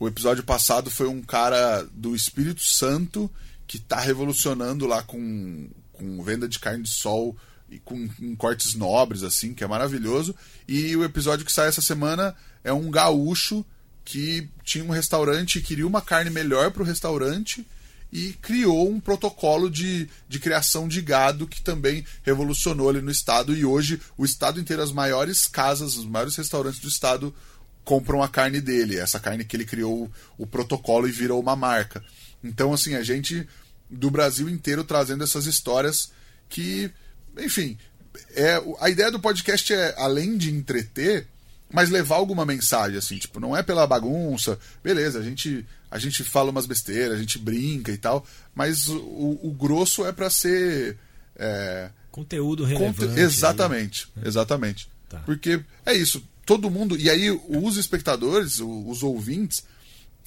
o 0.00 0.08
episódio 0.08 0.42
passado 0.42 0.90
foi 0.90 1.06
um 1.06 1.20
cara 1.20 1.86
do 1.92 2.16
Espírito 2.16 2.62
Santo 2.62 3.30
que 3.66 3.76
está 3.76 4.00
revolucionando 4.00 4.86
lá 4.86 5.02
com, 5.02 5.68
com 5.92 6.22
venda 6.22 6.48
de 6.48 6.58
carne 6.58 6.84
de 6.84 6.88
sol 6.88 7.36
e 7.68 7.78
com, 7.78 8.08
com, 8.08 8.34
cortes 8.34 8.74
nobres, 8.74 9.22
assim, 9.22 9.52
que 9.52 9.62
é 9.62 9.66
maravilhoso. 9.66 10.34
E 10.66 10.96
o 10.96 11.04
episódio 11.04 11.44
que 11.44 11.52
sai 11.52 11.68
essa 11.68 11.82
semana 11.82 12.34
é 12.64 12.72
um 12.72 12.90
gaúcho 12.90 13.62
que 14.06 14.48
tinha 14.64 14.82
um 14.82 14.90
restaurante 14.90 15.58
e 15.58 15.62
queria 15.62 15.86
uma 15.86 16.00
carne 16.00 16.30
melhor 16.30 16.70
para 16.70 16.82
o 16.82 16.86
restaurante 16.86 17.66
e 18.12 18.32
criou 18.34 18.90
um 18.90 18.98
protocolo 18.98 19.70
de, 19.70 20.08
de 20.28 20.38
criação 20.38 20.88
de 20.88 21.02
gado 21.02 21.46
que 21.46 21.60
também 21.60 22.04
revolucionou 22.22 22.88
ali 22.88 23.00
no 23.00 23.10
estado. 23.10 23.54
E 23.54 23.64
hoje 23.64 24.00
o 24.16 24.24
estado 24.24 24.58
inteiro, 24.58 24.82
as 24.82 24.92
maiores 24.92 25.46
casas, 25.46 25.96
os 25.96 26.06
maiores 26.06 26.36
restaurantes 26.36 26.80
do 26.80 26.88
estado 26.88 27.34
compram 27.84 28.22
a 28.22 28.28
carne 28.28 28.60
dele. 28.60 28.98
Essa 28.98 29.20
carne 29.20 29.44
que 29.44 29.56
ele 29.56 29.64
criou 29.64 30.10
o 30.36 30.46
protocolo 30.46 31.06
e 31.06 31.12
virou 31.12 31.40
uma 31.40 31.56
marca. 31.56 32.02
Então, 32.42 32.72
assim, 32.72 32.94
a 32.94 33.02
gente 33.02 33.46
do 33.90 34.10
Brasil 34.10 34.48
inteiro 34.48 34.84
trazendo 34.84 35.24
essas 35.24 35.46
histórias 35.46 36.10
que, 36.48 36.90
enfim, 37.38 37.78
é, 38.34 38.62
a 38.80 38.90
ideia 38.90 39.10
do 39.10 39.20
podcast 39.20 39.72
é, 39.72 39.94
além 39.98 40.36
de 40.36 40.50
entreter, 40.50 41.26
mas 41.70 41.90
levar 41.90 42.16
alguma 42.16 42.46
mensagem, 42.46 42.96
assim, 42.96 43.18
tipo, 43.18 43.38
não 43.38 43.56
é 43.56 43.62
pela 43.62 43.86
bagunça, 43.86 44.58
beleza, 44.82 45.18
a 45.18 45.22
gente, 45.22 45.66
a 45.90 45.98
gente 45.98 46.24
fala 46.24 46.50
umas 46.50 46.66
besteiras, 46.66 47.16
a 47.16 47.20
gente 47.20 47.38
brinca 47.38 47.92
e 47.92 47.98
tal, 47.98 48.26
mas 48.54 48.88
o, 48.88 49.38
o 49.42 49.52
grosso 49.52 50.06
é 50.06 50.12
para 50.12 50.30
ser. 50.30 50.96
É, 51.36 51.90
Conteúdo 52.10 52.64
relevante. 52.64 53.06
Conte... 53.06 53.20
Exatamente, 53.20 54.08
aí. 54.16 54.26
exatamente. 54.26 54.88
Tá. 55.08 55.18
Porque 55.20 55.62
é 55.84 55.94
isso, 55.94 56.22
todo 56.44 56.70
mundo. 56.70 56.96
E 56.96 57.10
aí, 57.10 57.30
os 57.30 57.76
espectadores, 57.76 58.60
os 58.60 59.02
ouvintes, 59.02 59.64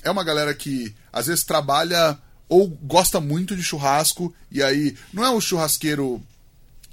é 0.03 0.11
uma 0.11 0.23
galera 0.23 0.53
que 0.53 0.95
às 1.11 1.27
vezes 1.27 1.43
trabalha 1.43 2.17
ou 2.47 2.67
gosta 2.67 3.19
muito 3.21 3.55
de 3.55 3.63
churrasco, 3.63 4.33
e 4.51 4.61
aí 4.61 4.95
não 5.13 5.23
é 5.23 5.29
o 5.29 5.39
churrasqueiro 5.39 6.21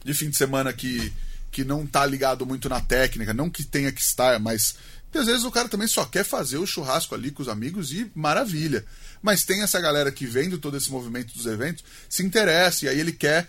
de 0.04 0.14
fim 0.14 0.30
de 0.30 0.36
semana 0.36 0.72
que 0.72 1.12
que 1.58 1.64
não 1.64 1.84
tá 1.84 2.06
ligado 2.06 2.46
muito 2.46 2.68
na 2.68 2.80
técnica, 2.80 3.34
não 3.34 3.50
que 3.50 3.64
tenha 3.64 3.90
que 3.90 4.00
estar, 4.00 4.38
mas 4.38 4.76
às 5.12 5.26
vezes 5.26 5.42
o 5.42 5.50
cara 5.50 5.68
também 5.68 5.88
só 5.88 6.04
quer 6.04 6.24
fazer 6.24 6.56
o 6.56 6.66
churrasco 6.66 7.16
ali 7.16 7.32
com 7.32 7.42
os 7.42 7.48
amigos 7.48 7.90
e 7.90 8.08
maravilha. 8.14 8.84
Mas 9.20 9.44
tem 9.44 9.60
essa 9.60 9.80
galera 9.80 10.12
que 10.12 10.24
vendo 10.24 10.56
todo 10.56 10.76
esse 10.76 10.88
movimento 10.88 11.34
dos 11.34 11.46
eventos, 11.46 11.82
se 12.08 12.22
interessa 12.22 12.84
e 12.84 12.88
aí 12.88 13.00
ele 13.00 13.10
quer 13.10 13.48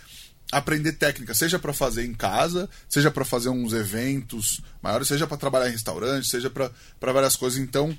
aprender 0.51 0.93
técnica, 0.93 1.35
seja 1.35 1.59
para 1.59 1.71
fazer 1.71 2.03
em 2.03 2.15
casa, 2.15 2.67
seja 2.89 3.11
para 3.11 3.23
fazer 3.23 3.49
uns 3.49 3.73
eventos 3.73 4.59
maiores, 4.81 5.07
seja 5.07 5.27
para 5.27 5.37
trabalhar 5.37 5.69
em 5.69 5.73
restaurante, 5.73 6.27
seja 6.27 6.49
para 6.49 7.13
várias 7.13 7.35
coisas. 7.35 7.59
Então, 7.59 7.95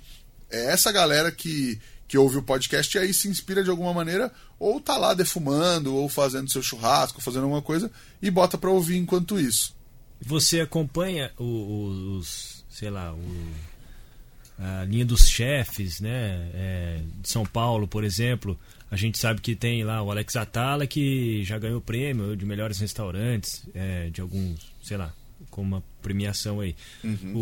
é 0.50 0.72
essa 0.72 0.90
galera 0.90 1.30
que, 1.30 1.80
que 2.08 2.18
ouve 2.18 2.38
o 2.38 2.42
podcast 2.42 2.96
e 2.96 3.00
aí 3.00 3.14
se 3.14 3.28
inspira 3.28 3.62
de 3.62 3.70
alguma 3.70 3.94
maneira, 3.94 4.32
ou 4.58 4.80
tá 4.80 4.96
lá 4.96 5.14
defumando, 5.14 5.94
ou 5.94 6.08
fazendo 6.08 6.50
seu 6.50 6.64
churrasco, 6.64 7.20
fazendo 7.20 7.44
alguma 7.44 7.62
coisa, 7.62 7.88
e 8.20 8.28
bota 8.28 8.58
para 8.58 8.70
ouvir 8.70 8.96
enquanto 8.96 9.38
isso. 9.38 9.78
Você 10.20 10.60
acompanha 10.60 11.30
os, 11.38 12.64
sei 12.68 12.90
lá, 12.90 13.14
o, 13.14 13.52
a 14.58 14.84
linha 14.84 15.04
dos 15.04 15.28
chefes, 15.28 16.00
né? 16.00 16.50
É, 16.54 17.00
de 17.22 17.28
São 17.28 17.46
Paulo, 17.46 17.88
por 17.88 18.04
exemplo. 18.04 18.58
A 18.90 18.96
gente 18.96 19.18
sabe 19.18 19.40
que 19.40 19.54
tem 19.54 19.84
lá 19.84 20.02
o 20.02 20.10
Alex 20.10 20.36
Atala, 20.36 20.86
que 20.86 21.42
já 21.44 21.58
ganhou 21.58 21.80
prêmio 21.80 22.36
de 22.36 22.44
melhores 22.44 22.78
restaurantes, 22.78 23.64
é, 23.74 24.10
de 24.10 24.20
alguns, 24.20 24.72
sei 24.82 24.96
lá, 24.96 25.14
com 25.48 25.62
uma 25.62 25.82
premiação 26.02 26.60
aí. 26.60 26.74
Uhum. 27.02 27.36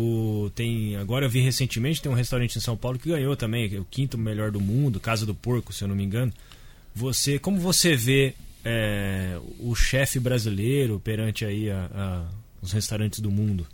O, 0.45 0.49
tem, 0.51 0.95
agora 0.95 1.25
eu 1.25 1.29
vi 1.29 1.41
recentemente, 1.41 2.01
tem 2.01 2.11
um 2.11 2.15
restaurante 2.15 2.55
em 2.55 2.61
São 2.61 2.77
Paulo 2.77 2.99
que 2.99 3.09
ganhou 3.09 3.35
também, 3.35 3.73
é 3.73 3.79
o 3.79 3.85
quinto 3.85 4.17
melhor 4.17 4.51
do 4.51 4.61
mundo, 4.61 4.99
Casa 4.99 5.25
do 5.25 5.33
Porco, 5.33 5.73
se 5.73 5.83
eu 5.83 5.87
não 5.87 5.95
me 5.95 6.03
engano. 6.03 6.31
Você, 6.95 7.39
como 7.39 7.59
você 7.59 7.95
vê 7.95 8.35
é, 8.63 9.39
o 9.59 9.73
chefe 9.75 10.19
brasileiro 10.19 10.99
perante 10.99 11.45
aí 11.45 11.69
a, 11.69 11.89
a 11.93 12.25
os 12.61 12.71
restaurantes 12.71 13.19
do 13.19 13.31
mundo? 13.31 13.67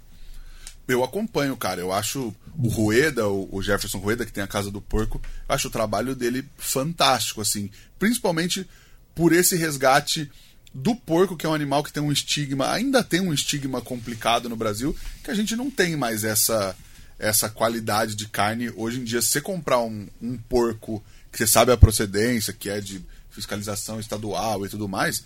Eu 0.87 1.03
acompanho, 1.03 1.57
cara. 1.57 1.81
Eu 1.81 1.91
acho 1.91 2.33
o 2.57 2.67
Rueda, 2.67 3.27
o 3.27 3.61
Jefferson 3.61 3.97
Rueda, 3.97 4.25
que 4.25 4.31
tem 4.31 4.43
a 4.43 4.47
Casa 4.47 4.69
do 4.69 4.81
Porco, 4.81 5.19
eu 5.49 5.55
acho 5.55 5.67
o 5.67 5.71
trabalho 5.71 6.15
dele 6.15 6.47
fantástico, 6.57 7.41
assim. 7.41 7.71
Principalmente 7.97 8.67
por 9.15 9.33
esse 9.33 9.55
resgate 9.55 10.29
do 10.73 10.93
porco, 10.93 11.37
que 11.37 11.45
é 11.45 11.49
um 11.49 11.53
animal 11.53 11.81
que 11.81 11.91
tem 11.91 12.03
um 12.03 12.11
estigma, 12.11 12.69
ainda 12.69 13.01
tem 13.01 13.21
um 13.21 13.33
estigma 13.33 13.81
complicado 13.81 14.49
no 14.49 14.57
Brasil, 14.57 14.95
que 15.23 15.31
a 15.31 15.33
gente 15.33 15.55
não 15.55 15.71
tem 15.71 15.95
mais 15.95 16.23
essa 16.23 16.75
essa 17.17 17.49
qualidade 17.49 18.13
de 18.13 18.27
carne. 18.27 18.69
Hoje 18.75 18.99
em 18.99 19.03
dia, 19.05 19.21
se 19.21 19.29
você 19.29 19.41
comprar 19.41 19.79
um, 19.79 20.05
um 20.21 20.37
porco 20.37 21.01
que 21.31 21.37
você 21.37 21.47
sabe 21.47 21.71
a 21.71 21.77
procedência, 21.77 22.51
que 22.51 22.69
é 22.69 22.81
de 22.81 23.01
fiscalização 23.29 24.01
estadual 24.01 24.65
e 24.65 24.69
tudo 24.69 24.87
mais, 24.87 25.23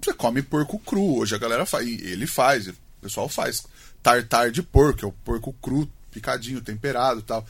você 0.00 0.12
come 0.12 0.40
porco 0.40 0.78
cru. 0.78 1.16
Hoje 1.16 1.34
a 1.34 1.38
galera 1.38 1.66
faz, 1.66 1.86
ele 1.86 2.28
faz, 2.28 2.70
pessoal 3.02 3.28
faz 3.28 3.64
tartar 4.02 4.50
de 4.50 4.62
porco, 4.62 5.04
é 5.04 5.08
o 5.08 5.12
porco 5.12 5.52
cru, 5.60 5.90
picadinho, 6.10 6.60
temperado 6.60 7.22
tal. 7.22 7.46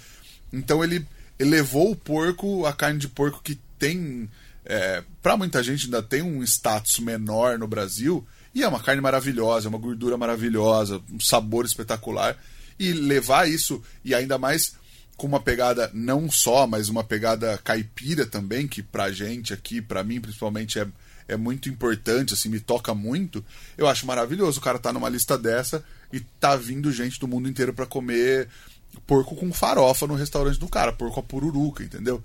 Então 0.53 0.82
ele, 0.82 1.07
ele 1.38 1.50
levou 1.50 1.90
o 1.90 1.96
porco, 1.96 2.66
a 2.66 2.72
carne 2.72 2.98
de 2.98 3.09
porco 3.09 3.40
que 3.42 3.59
tem. 3.78 4.28
É, 4.64 5.03
para 5.20 5.36
muita 5.36 5.62
gente 5.62 5.86
ainda 5.86 6.03
tem 6.03 6.22
um 6.22 6.42
status 6.42 6.98
menor 6.98 7.59
no 7.59 7.66
Brasil. 7.66 8.26
E 8.55 8.62
é 8.62 8.68
uma 8.68 8.80
carne 8.80 9.00
maravilhosa, 9.00 9.66
é 9.66 9.70
uma 9.70 9.78
gordura 9.78 10.16
maravilhosa, 10.18 11.00
um 11.11 11.18
sabor 11.18 11.64
espetacular. 11.64 12.36
E 12.78 12.92
levar 12.92 13.48
isso, 13.48 13.82
e 14.05 14.14
ainda 14.14 14.36
mais 14.38 14.74
com 15.16 15.26
uma 15.26 15.40
pegada 15.40 15.90
não 15.94 16.30
só, 16.30 16.66
mas 16.66 16.88
uma 16.88 17.05
pegada 17.05 17.59
caipira 17.62 18.26
também, 18.26 18.66
que 18.66 18.82
pra 18.82 19.12
gente 19.12 19.55
aqui, 19.55 19.80
pra 19.80 20.05
mim 20.05 20.20
principalmente, 20.20 20.78
é, 20.78 20.86
é 21.28 21.36
muito 21.36 21.68
importante, 21.68 22.34
assim, 22.34 22.48
me 22.48 22.60
toca 22.60 22.94
muito, 22.94 23.44
eu 23.76 23.86
acho 23.86 24.06
maravilhoso 24.06 24.58
o 24.58 24.62
cara 24.62 24.78
tá 24.78 24.92
numa 24.92 25.08
lista 25.08 25.38
dessa 25.38 25.84
e 26.12 26.20
tá 26.20 26.56
vindo 26.56 26.92
gente 26.92 27.18
do 27.18 27.28
mundo 27.28 27.48
inteiro 27.48 27.72
para 27.72 27.86
comer 27.86 28.48
porco 29.06 29.34
com 29.34 29.52
farofa 29.52 30.06
no 30.06 30.14
restaurante 30.14 30.58
do 30.58 30.68
cara, 30.68 30.92
porco 30.92 31.20
a 31.20 31.22
pururuca, 31.22 31.82
entendeu? 31.82 32.22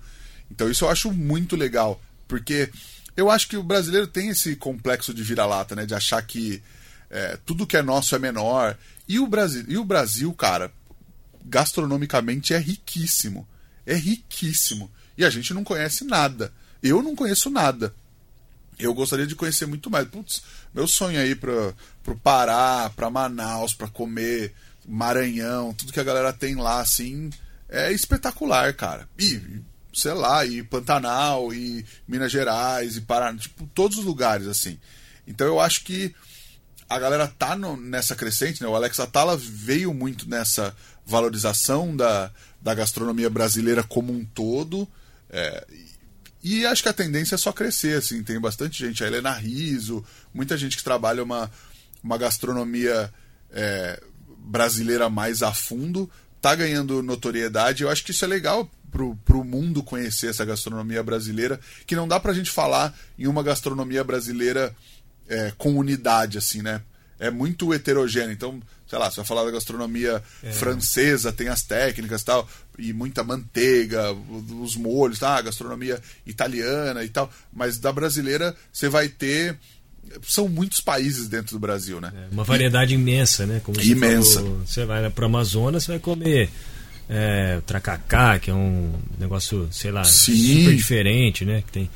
Então 0.50 0.70
isso 0.70 0.84
eu 0.84 0.90
acho 0.90 1.12
muito 1.12 1.56
legal, 1.56 2.00
porque 2.26 2.70
eu 3.16 3.30
acho 3.30 3.48
que 3.48 3.56
o 3.56 3.62
brasileiro 3.62 4.06
tem 4.06 4.28
esse 4.28 4.54
complexo 4.56 5.12
de 5.12 5.22
vira-lata, 5.22 5.74
né, 5.74 5.86
de 5.86 5.94
achar 5.94 6.22
que 6.22 6.62
é, 7.10 7.38
tudo 7.44 7.66
que 7.66 7.76
é 7.76 7.82
nosso 7.82 8.14
é 8.14 8.18
menor. 8.18 8.76
E 9.08 9.18
o 9.18 9.26
Brasil, 9.26 9.64
e 9.66 9.78
o 9.78 9.84
Brasil, 9.84 10.32
cara, 10.32 10.72
gastronomicamente 11.44 12.52
é 12.52 12.58
riquíssimo. 12.58 13.48
É 13.86 13.94
riquíssimo. 13.94 14.90
E 15.16 15.24
a 15.24 15.30
gente 15.30 15.54
não 15.54 15.64
conhece 15.64 16.04
nada. 16.04 16.52
Eu 16.82 17.02
não 17.02 17.16
conheço 17.16 17.50
nada. 17.50 17.94
Eu 18.78 18.94
gostaria 18.94 19.26
de 19.26 19.34
conhecer 19.34 19.66
muito 19.66 19.90
mais. 19.90 20.06
Putz, 20.08 20.42
meu 20.72 20.86
sonho 20.86 21.20
aí 21.20 21.34
para 21.34 21.74
pro 22.02 22.16
Pará, 22.16 22.90
para 22.94 23.10
Manaus, 23.10 23.74
para 23.74 23.88
comer 23.88 24.54
Maranhão, 24.86 25.74
tudo 25.74 25.92
que 25.92 26.00
a 26.00 26.04
galera 26.04 26.32
tem 26.32 26.54
lá, 26.54 26.80
assim, 26.80 27.30
é 27.68 27.92
espetacular, 27.92 28.72
cara. 28.74 29.06
E, 29.18 29.40
sei 29.92 30.14
lá, 30.14 30.46
e 30.46 30.62
Pantanal, 30.62 31.52
e 31.52 31.84
Minas 32.06 32.32
Gerais, 32.32 32.96
e 32.96 33.02
Paraná, 33.02 33.38
tipo, 33.38 33.68
todos 33.74 33.98
os 33.98 34.04
lugares, 34.04 34.46
assim. 34.46 34.78
Então 35.26 35.46
eu 35.46 35.60
acho 35.60 35.84
que 35.84 36.14
a 36.88 36.98
galera 36.98 37.28
tá 37.28 37.54
no, 37.54 37.76
nessa 37.76 38.16
crescente, 38.16 38.62
né? 38.62 38.68
O 38.68 38.74
Alex 38.74 38.98
Atala 38.98 39.36
veio 39.36 39.92
muito 39.92 40.28
nessa 40.28 40.74
valorização 41.04 41.94
da, 41.94 42.30
da 42.62 42.74
gastronomia 42.74 43.28
brasileira 43.28 43.82
como 43.82 44.10
um 44.10 44.24
todo. 44.24 44.88
É, 45.28 45.66
e 46.56 46.66
acho 46.66 46.82
que 46.82 46.88
a 46.88 46.92
tendência 46.92 47.34
é 47.34 47.38
só 47.38 47.52
crescer, 47.52 47.98
assim, 47.98 48.22
tem 48.22 48.40
bastante 48.40 48.84
gente, 48.86 49.02
a 49.02 49.06
Helena 49.06 49.32
Riso, 49.32 50.04
muita 50.32 50.56
gente 50.56 50.76
que 50.76 50.84
trabalha 50.84 51.22
uma, 51.22 51.50
uma 52.02 52.16
gastronomia 52.16 53.12
é, 53.50 54.00
brasileira 54.38 55.10
mais 55.10 55.42
a 55.42 55.52
fundo, 55.52 56.10
tá 56.40 56.54
ganhando 56.54 57.02
notoriedade. 57.02 57.82
Eu 57.82 57.90
acho 57.90 58.04
que 58.04 58.12
isso 58.12 58.24
é 58.24 58.28
legal 58.28 58.70
pro, 58.90 59.16
pro 59.24 59.44
mundo 59.44 59.82
conhecer 59.82 60.28
essa 60.28 60.44
gastronomia 60.44 61.02
brasileira, 61.02 61.60
que 61.86 61.96
não 61.96 62.08
dá 62.08 62.18
pra 62.18 62.32
gente 62.32 62.50
falar 62.50 62.96
em 63.18 63.26
uma 63.26 63.42
gastronomia 63.42 64.02
brasileira 64.02 64.74
é, 65.28 65.52
comunidade, 65.56 66.38
assim, 66.38 66.62
né? 66.62 66.82
É 67.20 67.30
muito 67.30 67.74
heterogêneo. 67.74 68.32
Então, 68.32 68.60
sei 68.86 68.98
lá, 68.98 69.10
você 69.10 69.16
vai 69.16 69.26
falar 69.26 69.44
da 69.44 69.50
gastronomia 69.50 70.22
francesa, 70.52 71.32
tem 71.32 71.48
as 71.48 71.62
técnicas 71.62 72.22
e 72.22 72.24
tal, 72.24 72.48
e 72.78 72.92
muita 72.92 73.24
manteiga, 73.24 74.12
os 74.60 74.76
molhos, 74.76 75.18
tá? 75.18 75.36
A 75.36 75.42
gastronomia 75.42 76.00
italiana 76.26 77.04
e 77.04 77.08
tal. 77.08 77.30
Mas 77.52 77.78
da 77.78 77.92
brasileira, 77.92 78.54
você 78.72 78.88
vai 78.88 79.08
ter. 79.08 79.56
São 80.22 80.48
muitos 80.48 80.80
países 80.80 81.28
dentro 81.28 81.52
do 81.52 81.58
Brasil, 81.58 82.00
né? 82.00 82.12
É, 82.14 82.32
uma 82.32 82.44
variedade 82.44 82.94
imensa, 82.94 83.44
né? 83.44 83.60
Como 83.62 83.78
você 83.78 83.90
Imensa. 83.90 84.40
falou, 84.40 84.60
você 84.64 84.84
vai 84.86 85.10
para 85.10 85.22
o 85.22 85.26
Amazonas, 85.26 85.84
você 85.84 85.92
vai 85.92 85.98
comer 85.98 86.48
é, 87.08 87.60
tracacá, 87.66 88.38
que 88.38 88.50
é 88.50 88.54
um 88.54 88.94
negócio, 89.18 89.68
sei 89.70 89.90
lá, 89.90 90.04
Sim. 90.04 90.60
super 90.60 90.76
diferente, 90.76 91.44
né? 91.44 91.62
Que 91.66 91.72
tem 91.72 91.90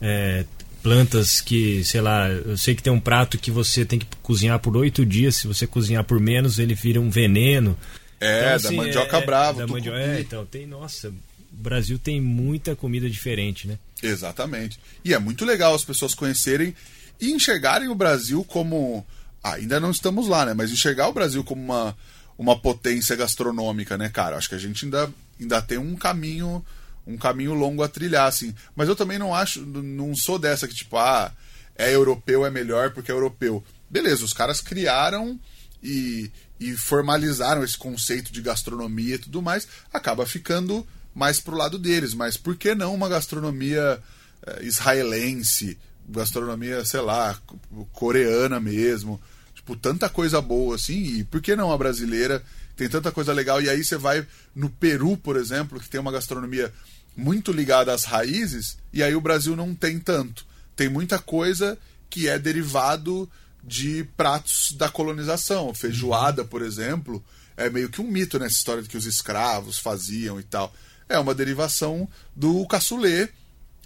é, 0.00 0.44
plantas 0.82 1.40
que, 1.40 1.82
sei 1.84 2.00
lá, 2.00 2.28
eu 2.28 2.56
sei 2.56 2.74
que 2.74 2.82
tem 2.82 2.92
um 2.92 3.00
prato 3.00 3.38
que 3.38 3.50
você 3.50 3.84
tem 3.84 3.98
que 3.98 4.06
cozinhar 4.22 4.58
por 4.60 4.76
oito 4.76 5.04
dias. 5.04 5.36
Se 5.36 5.48
você 5.48 5.66
cozinhar 5.66 6.04
por 6.04 6.20
menos, 6.20 6.58
ele 6.58 6.74
vira 6.74 7.00
um 7.00 7.10
veneno. 7.10 7.76
É, 8.20 8.38
Então, 8.38 8.48
da 8.48 8.54
assim, 8.56 8.76
mandioca 8.76 9.16
é, 9.16 9.26
brava. 9.26 9.58
Da 9.60 9.66
mandioca, 9.66 9.98
é, 9.98 10.20
então 10.20 10.44
tem, 10.46 10.66
nossa, 10.66 11.08
o 11.08 11.14
Brasil 11.50 11.98
tem 11.98 12.20
muita 12.20 12.74
comida 12.76 13.08
diferente, 13.08 13.66
né? 13.66 13.78
Exatamente. 14.02 14.78
E 15.04 15.14
é 15.14 15.18
muito 15.18 15.44
legal 15.44 15.74
as 15.74 15.84
pessoas 15.84 16.14
conhecerem 16.14 16.74
e 17.20 17.32
enxergarem 17.32 17.88
o 17.88 17.94
Brasil 17.94 18.44
como. 18.44 19.06
ah, 19.42 19.54
ainda 19.54 19.80
não 19.80 19.90
estamos 19.90 20.28
lá, 20.28 20.44
né? 20.44 20.54
Mas 20.54 20.70
enxergar 20.70 21.08
o 21.08 21.12
Brasil 21.12 21.42
como 21.42 21.62
uma, 21.62 21.96
uma 22.36 22.58
potência 22.58 23.16
gastronômica, 23.16 23.96
né, 23.96 24.08
cara? 24.08 24.36
Acho 24.36 24.50
que 24.50 24.54
a 24.54 24.58
gente 24.58 24.84
ainda, 24.84 25.10
ainda 25.40 25.62
tem 25.62 25.78
um 25.78 25.96
caminho 25.96 26.64
um 27.06 27.16
caminho 27.16 27.54
longo 27.54 27.82
a 27.82 27.88
trilhar, 27.88 28.26
assim. 28.26 28.52
Mas 28.74 28.88
eu 28.88 28.96
também 28.96 29.18
não 29.18 29.32
acho, 29.34 29.60
não 29.64 30.14
sou 30.16 30.38
dessa 30.38 30.66
que, 30.66 30.74
tipo, 30.74 30.96
ah, 30.96 31.32
é 31.76 31.94
europeu, 31.94 32.44
é 32.44 32.50
melhor 32.50 32.90
porque 32.90 33.12
é 33.12 33.14
europeu. 33.14 33.62
Beleza, 33.88 34.24
os 34.24 34.32
caras 34.32 34.60
criaram 34.60 35.38
e, 35.82 36.30
e 36.58 36.76
formalizaram 36.76 37.62
esse 37.62 37.76
conceito 37.76 38.32
de 38.32 38.42
gastronomia 38.42 39.14
e 39.16 39.18
tudo 39.18 39.42
mais, 39.42 39.66
acaba 39.92 40.26
ficando 40.26 40.86
mais 41.14 41.40
pro 41.40 41.56
lado 41.56 41.78
deles. 41.78 42.14
Mas 42.14 42.36
por 42.36 42.56
que 42.56 42.74
não 42.74 42.94
uma 42.94 43.08
gastronomia 43.08 44.00
eh, 44.46 44.64
israelense, 44.64 45.78
gastronomia, 46.08 46.84
sei 46.84 47.00
lá, 47.00 47.38
co- 47.46 47.58
coreana 47.92 48.60
mesmo? 48.60 49.20
Tipo, 49.54 49.76
tanta 49.76 50.08
coisa 50.08 50.40
boa 50.40 50.76
assim, 50.76 51.18
e 51.18 51.24
por 51.24 51.40
que 51.40 51.56
não 51.56 51.72
a 51.72 51.78
brasileira? 51.78 52.42
Tem 52.76 52.88
tanta 52.88 53.10
coisa 53.10 53.32
legal. 53.32 53.60
E 53.62 53.70
aí 53.70 53.82
você 53.82 53.96
vai 53.96 54.26
no 54.54 54.68
Peru, 54.68 55.16
por 55.16 55.36
exemplo, 55.36 55.80
que 55.80 55.88
tem 55.88 56.00
uma 56.00 56.12
gastronomia 56.12 56.72
muito 57.16 57.50
ligada 57.50 57.92
às 57.94 58.04
raízes, 58.04 58.76
e 58.92 59.02
aí 59.02 59.14
o 59.14 59.20
Brasil 59.20 59.56
não 59.56 59.74
tem 59.74 59.98
tanto. 59.98 60.44
Tem 60.76 60.88
muita 60.88 61.18
coisa 61.18 61.78
que 62.10 62.28
é 62.28 62.38
derivado 62.38 63.28
de 63.66 64.04
pratos 64.16 64.72
da 64.72 64.88
colonização. 64.88 65.74
Feijoada, 65.74 66.44
por 66.44 66.62
exemplo, 66.62 67.22
é 67.56 67.68
meio 67.68 67.88
que 67.88 68.00
um 68.00 68.08
mito 68.08 68.38
nessa 68.38 68.54
história 68.54 68.82
de 68.82 68.88
que 68.88 68.96
os 68.96 69.06
escravos 69.06 69.78
faziam 69.78 70.38
e 70.38 70.44
tal. 70.44 70.72
É 71.08 71.18
uma 71.18 71.34
derivação 71.34 72.08
do 72.34 72.66
cassoulet, 72.66 73.32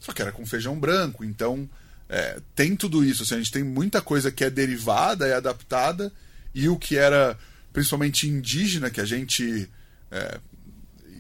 só 0.01 0.13
que 0.13 0.21
era 0.21 0.33
com 0.33 0.45
feijão 0.45 0.79
branco. 0.79 1.25
Então, 1.25 1.69
é, 2.09 2.41
tem 2.55 2.77
tudo 2.77 3.05
isso. 3.05 3.23
Assim, 3.23 3.37
a 3.37 3.39
gente 3.39 3.53
tem 3.53 3.65
muita 3.65 4.03
coisa 4.03 4.31
que 4.31 4.45
é 4.45 4.51
derivada, 4.51 5.27
é 5.27 5.35
adaptada, 5.35 6.13
e 6.55 6.69
o 6.69 6.77
que 6.77 6.97
era 6.97 7.39
principalmente 7.73 8.29
indígena, 8.29 8.91
que 8.91 9.01
a 9.01 9.05
gente 9.05 9.71
é, 10.11 10.41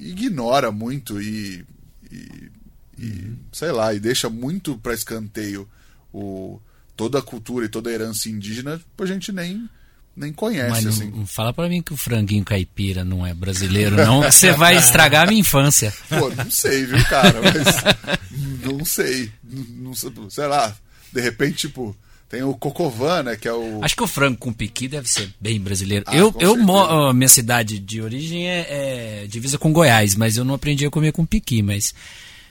ignora 0.00 0.70
muito 0.72 1.20
e, 1.22 1.64
e, 2.10 2.50
e, 2.98 3.32
sei 3.52 3.70
lá, 3.70 3.94
e 3.94 4.00
deixa 4.00 4.28
muito 4.28 4.76
para 4.78 4.94
escanteio 4.94 5.68
o, 6.12 6.60
toda 7.00 7.18
a 7.18 7.22
cultura 7.22 7.64
e 7.64 7.68
toda 7.70 7.88
a 7.88 7.92
herança 7.94 8.28
indígena, 8.28 8.78
a 8.98 9.06
gente 9.06 9.32
nem, 9.32 9.66
nem 10.14 10.30
conhece. 10.34 10.68
Mas 10.68 10.84
não, 10.84 10.92
assim. 10.92 11.10
não 11.10 11.26
fala 11.26 11.50
pra 11.50 11.66
mim 11.66 11.80
que 11.80 11.94
o 11.94 11.96
franguinho 11.96 12.44
caipira 12.44 13.02
não 13.02 13.26
é 13.26 13.32
brasileiro, 13.32 13.96
não. 13.96 14.20
que 14.20 14.30
Você 14.36 14.52
vai 14.52 14.76
estragar 14.76 15.24
a 15.24 15.26
minha 15.26 15.40
infância. 15.40 15.94
Pô, 16.10 16.28
não 16.28 16.50
sei, 16.50 16.84
viu, 16.84 17.02
cara? 17.06 17.40
Mas 17.40 18.36
não 18.62 18.84
sei. 18.84 19.32
Não, 19.42 19.94
sei. 19.94 20.12
Sei 20.28 20.46
lá, 20.46 20.76
de 21.10 21.22
repente, 21.22 21.68
tipo, 21.68 21.96
tem 22.28 22.42
o 22.42 22.52
Cocovan, 22.52 23.22
né? 23.22 23.36
Que 23.36 23.48
é 23.48 23.52
o. 23.54 23.82
Acho 23.82 23.96
que 23.96 24.02
o 24.02 24.06
frango 24.06 24.36
com 24.36 24.52
piqui 24.52 24.86
deve 24.86 25.08
ser 25.08 25.32
bem 25.40 25.58
brasileiro. 25.58 26.04
Ah, 26.06 26.14
eu, 26.14 26.34
eu 26.38 26.54
mo- 26.54 27.14
minha 27.14 27.28
cidade 27.28 27.78
de 27.78 28.02
origem 28.02 28.46
é, 28.46 29.22
é 29.22 29.26
divisa 29.26 29.56
com 29.56 29.72
Goiás, 29.72 30.14
mas 30.14 30.36
eu 30.36 30.44
não 30.44 30.52
aprendi 30.52 30.84
a 30.84 30.90
comer 30.90 31.12
com 31.12 31.24
piqui, 31.24 31.62
mas 31.62 31.94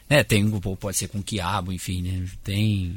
né, 0.10 0.24
tem 0.24 0.50
pode 0.50 0.98
ser 0.98 1.08
com 1.08 1.22
quiabo, 1.22 1.72
enfim, 1.72 2.02
né? 2.02 2.26
Tem 2.44 2.96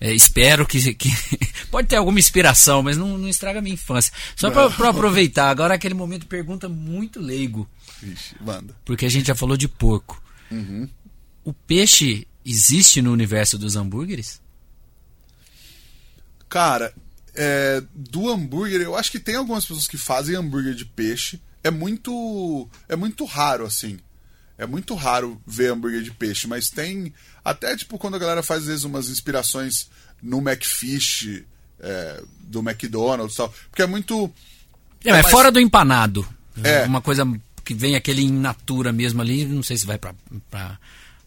é, 0.00 0.12
espero 0.12 0.66
que, 0.66 0.94
que 0.94 1.08
pode 1.70 1.88
ter 1.88 1.96
alguma 1.96 2.18
inspiração, 2.18 2.82
mas 2.82 2.96
não, 2.96 3.18
não 3.18 3.28
estraga 3.28 3.58
a 3.58 3.62
minha 3.62 3.74
infância. 3.74 4.12
Só 4.36 4.50
pra 4.50 4.88
aproveitar, 4.88 5.50
agora 5.50 5.74
aquele 5.74 5.94
momento 5.94 6.26
pergunta 6.26 6.68
muito 6.68 7.20
leigo, 7.20 7.68
Ixi, 8.02 8.36
manda. 8.40 8.74
porque 8.84 9.06
a 9.06 9.10
gente 9.10 9.26
já 9.26 9.34
falou 9.34 9.56
de 9.56 9.68
porco. 9.68 10.22
Uhum. 10.50 10.88
O 11.44 11.52
peixe 11.52 12.26
existe 12.44 13.00
no 13.00 13.12
universo 13.12 13.58
dos 13.58 13.76
hambúrgueres? 13.76 14.40
Cara, 16.48 16.94
é, 17.34 17.82
do 17.94 18.30
hambúrguer, 18.30 18.80
eu 18.80 18.96
acho 18.96 19.10
que 19.10 19.18
tem 19.18 19.34
algumas 19.34 19.64
pessoas 19.64 19.88
que 19.88 19.98
fazem 19.98 20.36
hambúrguer 20.36 20.74
de 20.74 20.84
peixe. 20.84 21.40
É 21.62 21.70
muito. 21.70 22.68
É 22.88 22.94
muito 22.94 23.24
raro, 23.24 23.64
assim. 23.64 23.98
É 24.56 24.66
muito 24.66 24.94
raro 24.94 25.40
ver 25.44 25.72
hambúrguer 25.72 26.02
de 26.02 26.12
peixe, 26.12 26.46
mas 26.46 26.70
tem. 26.70 27.12
Até 27.44 27.76
tipo 27.76 27.98
quando 27.98 28.14
a 28.14 28.18
galera 28.18 28.42
faz 28.42 28.62
às 28.62 28.66
vezes 28.68 28.84
umas 28.84 29.08
inspirações 29.08 29.88
no 30.22 30.38
McFish, 30.38 31.44
é, 31.80 32.22
do 32.40 32.60
McDonald's 32.60 33.34
e 33.34 33.36
tal. 33.36 33.54
Porque 33.70 33.82
é 33.82 33.86
muito. 33.86 34.32
É, 35.04 35.10
mas 35.12 35.22
mas- 35.22 35.30
fora 35.30 35.52
do 35.52 35.60
empanado. 35.60 36.26
É. 36.62 36.84
Uma 36.84 37.00
coisa 37.02 37.26
que 37.64 37.74
vem 37.74 37.96
aquele 37.96 38.22
in 38.22 38.30
natura 38.32 38.92
mesmo 38.92 39.20
ali, 39.20 39.44
não 39.44 39.62
sei 39.62 39.76
se 39.76 39.84
vai 39.84 39.98
pra, 39.98 40.14
pra, 40.50 40.78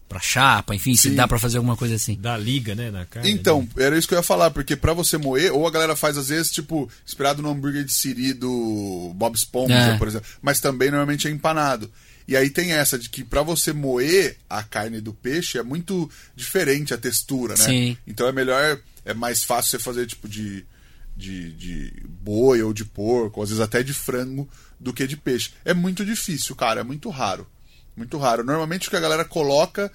pra 0.07 0.19
chapa, 0.21 0.73
enfim, 0.73 0.95
se 0.95 1.09
Sim. 1.09 1.15
dá 1.15 1.27
pra 1.27 1.37
fazer 1.37 1.57
alguma 1.57 1.75
coisa 1.75 1.95
assim. 1.95 2.15
Da 2.15 2.37
liga, 2.37 2.73
né? 2.73 2.89
Na 2.91 3.05
carne. 3.05 3.29
Então, 3.29 3.67
era 3.77 3.97
isso 3.97 4.07
que 4.07 4.13
eu 4.13 4.17
ia 4.19 4.23
falar, 4.23 4.51
porque 4.51 4.75
pra 4.75 4.93
você 4.93 5.17
moer, 5.17 5.53
ou 5.53 5.67
a 5.67 5.71
galera 5.71 5.95
faz 5.95 6.17
às 6.17 6.29
vezes, 6.29 6.51
tipo, 6.51 6.89
inspirado 7.05 7.41
no 7.41 7.49
hambúrguer 7.51 7.83
de 7.83 7.91
siri 7.91 8.33
do 8.33 9.11
Bob 9.15 9.35
Esponja, 9.35 9.73
É. 9.73 9.97
por 9.97 10.07
exemplo, 10.07 10.27
mas 10.41 10.59
também 10.59 10.89
normalmente 10.89 11.27
é 11.27 11.31
empanado. 11.31 11.91
E 12.27 12.35
aí 12.35 12.49
tem 12.49 12.73
essa 12.73 12.99
de 12.99 13.09
que 13.09 13.23
pra 13.23 13.41
você 13.41 13.71
moer 13.71 14.37
a 14.49 14.61
carne 14.61 14.99
do 14.99 15.13
peixe 15.13 15.57
é 15.57 15.63
muito 15.63 16.09
diferente 16.35 16.93
a 16.93 16.97
textura, 16.97 17.55
né? 17.55 17.65
Sim. 17.65 17.97
Então 18.05 18.27
é 18.27 18.31
melhor, 18.31 18.79
é 19.05 19.13
mais 19.13 19.43
fácil 19.43 19.71
você 19.71 19.79
fazer 19.79 20.05
tipo 20.05 20.27
de, 20.27 20.65
de, 21.15 21.53
de 21.53 22.03
boi 22.05 22.61
ou 22.61 22.73
de 22.73 22.83
porco, 22.83 23.39
ou 23.39 23.43
às 23.43 23.49
vezes 23.49 23.63
até 23.63 23.81
de 23.81 23.93
frango, 23.93 24.49
do 24.77 24.93
que 24.93 25.07
de 25.07 25.15
peixe. 25.15 25.51
É 25.63 25.73
muito 25.73 26.05
difícil, 26.05 26.55
cara, 26.55 26.81
é 26.81 26.83
muito 26.83 27.09
raro. 27.09 27.47
Muito 27.95 28.17
raro. 28.17 28.43
Normalmente 28.43 28.87
o 28.87 28.91
que 28.91 28.97
a 28.97 29.01
galera 29.01 29.23
coloca, 29.23 29.91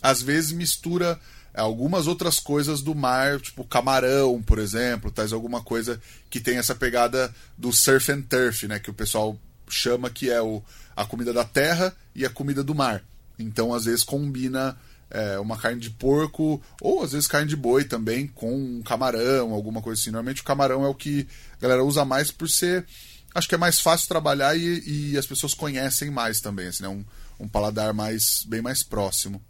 às 0.00 0.22
vezes 0.22 0.52
mistura 0.52 1.20
algumas 1.54 2.06
outras 2.06 2.40
coisas 2.40 2.82
do 2.82 2.94
mar, 2.94 3.40
tipo 3.40 3.64
camarão, 3.64 4.42
por 4.42 4.58
exemplo, 4.58 5.10
traz 5.10 5.32
alguma 5.32 5.62
coisa 5.62 6.00
que 6.28 6.40
tem 6.40 6.56
essa 6.56 6.74
pegada 6.74 7.32
do 7.56 7.72
surf 7.72 8.10
and 8.10 8.22
turf, 8.22 8.66
né, 8.66 8.80
que 8.80 8.90
o 8.90 8.94
pessoal 8.94 9.38
chama 9.68 10.10
que 10.10 10.30
é 10.30 10.40
o, 10.40 10.62
a 10.96 11.04
comida 11.04 11.32
da 11.32 11.44
terra 11.44 11.94
e 12.14 12.24
a 12.24 12.30
comida 12.30 12.62
do 12.62 12.74
mar. 12.74 13.02
Então, 13.38 13.74
às 13.74 13.84
vezes 13.84 14.04
combina 14.04 14.76
é, 15.10 15.38
uma 15.38 15.56
carne 15.56 15.80
de 15.80 15.90
porco 15.90 16.62
ou 16.80 17.02
às 17.02 17.12
vezes 17.12 17.26
carne 17.26 17.48
de 17.48 17.56
boi 17.56 17.84
também 17.84 18.26
com 18.26 18.54
um 18.54 18.82
camarão, 18.82 19.52
alguma 19.52 19.82
coisa 19.82 20.00
assim. 20.00 20.10
Normalmente 20.10 20.42
o 20.42 20.44
camarão 20.44 20.84
é 20.84 20.88
o 20.88 20.94
que 20.94 21.26
a 21.58 21.62
galera 21.62 21.84
usa 21.84 22.04
mais 22.04 22.30
por 22.30 22.48
ser 22.48 22.86
acho 23.34 23.48
que 23.48 23.54
é 23.54 23.58
mais 23.58 23.80
fácil 23.80 24.08
trabalhar 24.08 24.56
e, 24.56 24.82
e 24.86 25.18
as 25.18 25.26
pessoas 25.26 25.52
conhecem 25.52 26.10
mais 26.10 26.40
também, 26.40 26.68
assim, 26.68 26.84
né? 26.84 26.88
um, 26.88 27.04
um 27.40 27.48
paladar 27.48 27.92
mais 27.92 28.44
bem 28.46 28.62
mais 28.62 28.82
próximo. 28.82 29.42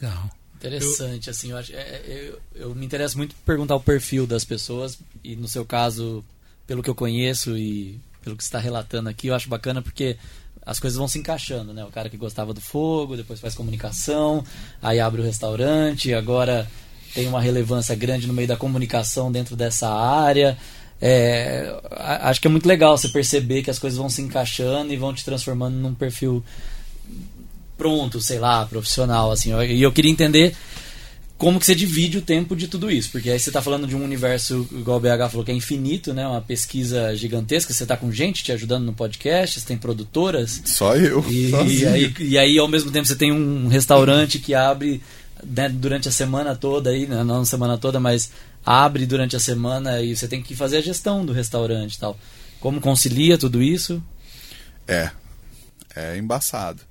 Legal. 0.00 0.30
Interessante, 0.56 1.30
assim, 1.30 1.52
eu, 1.52 1.56
acho, 1.56 1.72
é, 1.72 1.80
é, 1.80 2.28
eu, 2.28 2.40
eu 2.54 2.74
me 2.74 2.84
interesso 2.84 3.16
muito 3.16 3.34
por 3.34 3.44
perguntar 3.44 3.76
o 3.76 3.80
perfil 3.80 4.26
das 4.26 4.44
pessoas 4.44 4.98
e 5.24 5.34
no 5.34 5.48
seu 5.48 5.64
caso, 5.64 6.22
pelo 6.66 6.82
que 6.82 6.90
eu 6.90 6.94
conheço 6.94 7.56
e 7.56 7.98
pelo 8.22 8.36
que 8.36 8.42
está 8.42 8.58
relatando 8.58 9.08
aqui, 9.08 9.28
eu 9.28 9.34
acho 9.34 9.48
bacana 9.48 9.80
porque 9.82 10.16
as 10.64 10.78
coisas 10.78 10.98
vão 10.98 11.08
se 11.08 11.18
encaixando, 11.18 11.72
né? 11.72 11.84
O 11.84 11.90
cara 11.90 12.08
que 12.08 12.16
gostava 12.16 12.52
do 12.52 12.60
fogo, 12.60 13.16
depois 13.16 13.40
faz 13.40 13.54
comunicação, 13.54 14.44
aí 14.82 15.00
abre 15.00 15.20
o 15.20 15.24
restaurante, 15.24 16.12
agora 16.14 16.70
tem 17.14 17.26
uma 17.26 17.40
relevância 17.40 17.94
grande 17.94 18.26
no 18.26 18.32
meio 18.32 18.46
da 18.46 18.56
comunicação 18.56 19.32
dentro 19.32 19.56
dessa 19.56 19.88
área. 19.88 20.56
É, 21.02 21.74
acho 22.22 22.40
que 22.40 22.46
é 22.46 22.50
muito 22.50 22.68
legal 22.68 22.96
você 22.96 23.08
perceber 23.08 23.62
que 23.62 23.70
as 23.70 23.78
coisas 23.78 23.98
vão 23.98 24.10
se 24.10 24.20
encaixando 24.20 24.92
e 24.92 24.96
vão 24.96 25.14
te 25.14 25.24
transformando 25.24 25.74
num 25.76 25.94
perfil 25.94 26.44
pronto, 27.76 28.20
sei 28.20 28.38
lá, 28.38 28.66
profissional, 28.66 29.30
assim. 29.32 29.50
Eu- 29.52 29.64
E 29.64 29.82
eu 29.82 29.90
queria 29.92 30.10
entender 30.10 30.54
como 31.40 31.58
que 31.58 31.64
você 31.64 31.74
divide 31.74 32.18
o 32.18 32.22
tempo 32.22 32.54
de 32.54 32.68
tudo 32.68 32.90
isso, 32.90 33.10
porque 33.10 33.30
aí 33.30 33.40
você 33.40 33.48
está 33.48 33.62
falando 33.62 33.86
de 33.86 33.96
um 33.96 34.04
universo, 34.04 34.68
igual 34.72 34.98
o 34.98 35.00
BH 35.00 35.30
falou, 35.30 35.42
que 35.42 35.50
é 35.50 35.54
infinito, 35.54 36.12
né? 36.12 36.28
Uma 36.28 36.42
pesquisa 36.42 37.16
gigantesca, 37.16 37.72
você 37.72 37.82
está 37.82 37.96
com 37.96 38.12
gente 38.12 38.44
te 38.44 38.52
ajudando 38.52 38.84
no 38.84 38.92
podcast, 38.92 39.58
você 39.58 39.66
tem 39.66 39.78
produtoras, 39.78 40.60
Só 40.66 40.94
eu. 40.94 41.24
e, 41.30 41.48
e 41.48 41.86
aí, 41.86 42.14
e 42.20 42.38
aí 42.38 42.58
ao 42.58 42.68
mesmo 42.68 42.90
tempo 42.90 43.06
você 43.06 43.16
tem 43.16 43.32
um 43.32 43.68
restaurante 43.68 44.38
que 44.38 44.54
abre 44.54 45.00
né, 45.42 45.70
durante 45.70 46.10
a 46.10 46.12
semana 46.12 46.54
toda 46.54 46.90
aí, 46.90 47.06
né, 47.06 47.24
não 47.24 47.38
na 47.38 47.46
semana 47.46 47.78
toda, 47.78 47.98
mas 47.98 48.30
abre 48.64 49.06
durante 49.06 49.34
a 49.34 49.40
semana 49.40 50.02
e 50.02 50.14
você 50.14 50.28
tem 50.28 50.42
que 50.42 50.54
fazer 50.54 50.76
a 50.76 50.82
gestão 50.82 51.24
do 51.24 51.32
restaurante 51.32 51.94
e 51.94 51.98
tal. 51.98 52.18
Como 52.60 52.82
concilia 52.82 53.38
tudo 53.38 53.62
isso? 53.62 54.02
É. 54.86 55.10
É 55.96 56.18
embaçado. 56.18 56.82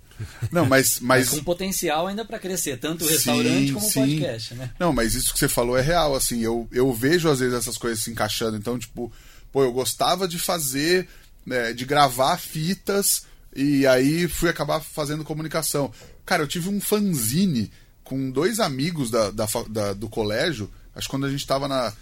Não, 0.52 0.66
mas. 0.66 1.00
mas... 1.00 1.30
com 1.30 1.44
potencial 1.44 2.08
ainda 2.08 2.26
para 2.26 2.40
crescer, 2.40 2.78
tanto 2.78 3.06
o 3.06 3.08
restaurante 3.08 3.68
sim, 3.68 3.74
como 3.74 3.88
o 3.88 3.94
podcast, 3.94 4.54
né? 4.56 4.72
Não, 4.80 4.94
mas 4.94 5.16
isso 5.16 5.34
que 5.34 5.40
você 5.40 5.48
falou 5.48 5.78
é 5.78 5.82
real, 5.82 6.16
assim. 6.16 6.42
Eu, 6.42 6.68
eu 6.72 6.94
vejo 6.94 7.30
às 7.30 7.40
vezes 7.40 7.54
essas 7.54 7.78
coisas 7.78 8.04
se 8.04 8.12
encaixando. 8.12 8.58
Então, 8.58 8.78
tipo, 8.78 9.12
pô, 9.52 9.64
eu 9.64 9.72
gostava 9.72 10.28
de 10.28 10.38
fazer, 10.40 11.08
né, 11.46 11.74
de 11.74 11.86
gravar 11.86 12.38
fitas 12.38 13.24
e 13.56 13.86
aí 13.88 14.28
fui 14.28 14.50
acabar 14.50 14.80
fazendo 14.80 15.24
comunicação. 15.24 15.92
Cara, 16.26 16.44
eu 16.44 16.48
tive 16.48 16.70
um 16.70 16.80
fanzine 16.80 17.72
com 18.04 18.30
dois 18.30 18.60
amigos 18.60 19.10
da, 19.10 19.32
da, 19.32 19.48
da 19.70 19.94
do 19.94 20.10
colégio. 20.10 20.70
Acho 20.96 21.08
que 21.08 21.12
quando 21.12 21.26
a 21.26 21.32
gente 21.32 21.46
tava 21.46 21.68
na. 21.68 21.94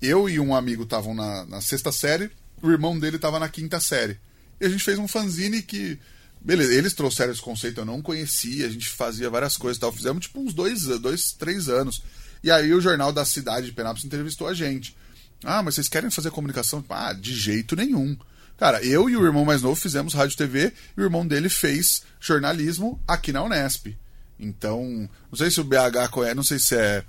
Eu 0.00 0.28
e 0.28 0.38
um 0.38 0.54
amigo 0.54 0.82
estavam 0.82 1.14
na, 1.14 1.46
na 1.46 1.60
sexta 1.60 1.90
série, 1.90 2.30
o 2.62 2.70
irmão 2.70 2.98
dele 2.98 3.18
tava 3.18 3.38
na 3.38 3.48
quinta 3.48 3.80
série. 3.80 4.18
E 4.60 4.66
a 4.66 4.68
gente 4.68 4.84
fez 4.84 4.98
um 4.98 5.08
fanzine 5.08 5.62
que. 5.62 5.98
Beleza, 6.44 6.74
eles 6.74 6.92
trouxeram 6.92 7.32
esse 7.32 7.40
conceito, 7.40 7.80
eu 7.80 7.86
não 7.86 8.02
conhecia, 8.02 8.66
a 8.66 8.68
gente 8.68 8.86
fazia 8.86 9.30
várias 9.30 9.56
coisas 9.56 9.78
e 9.78 9.80
tal. 9.80 9.90
Fizemos 9.90 10.26
tipo 10.26 10.40
uns 10.40 10.52
dois, 10.52 10.82
dois, 11.00 11.32
três 11.32 11.70
anos. 11.70 12.02
E 12.42 12.50
aí 12.50 12.74
o 12.74 12.82
jornal 12.82 13.10
da 13.10 13.24
cidade 13.24 13.66
de 13.66 13.72
Penápolis 13.72 14.04
entrevistou 14.04 14.46
a 14.46 14.52
gente. 14.52 14.94
Ah, 15.42 15.62
mas 15.62 15.74
vocês 15.74 15.88
querem 15.88 16.10
fazer 16.10 16.30
comunicação? 16.30 16.84
Ah, 16.90 17.14
de 17.14 17.34
jeito 17.34 17.74
nenhum. 17.74 18.14
Cara, 18.58 18.84
eu 18.84 19.08
e 19.08 19.16
o 19.16 19.24
irmão 19.24 19.44
mais 19.44 19.62
novo 19.62 19.74
fizemos 19.74 20.12
rádio 20.12 20.36
TV 20.36 20.72
e 20.96 21.00
o 21.00 21.04
irmão 21.04 21.26
dele 21.26 21.48
fez 21.48 22.02
jornalismo 22.20 23.00
aqui 23.08 23.32
na 23.32 23.42
Unesp. 23.42 23.96
Então, 24.38 25.08
não 25.30 25.38
sei 25.38 25.50
se 25.50 25.60
o 25.60 25.64
BH 25.64 26.10
conhece, 26.10 26.34
não 26.34 26.42
sei 26.42 26.58
se 26.58 26.76
é, 26.76 27.04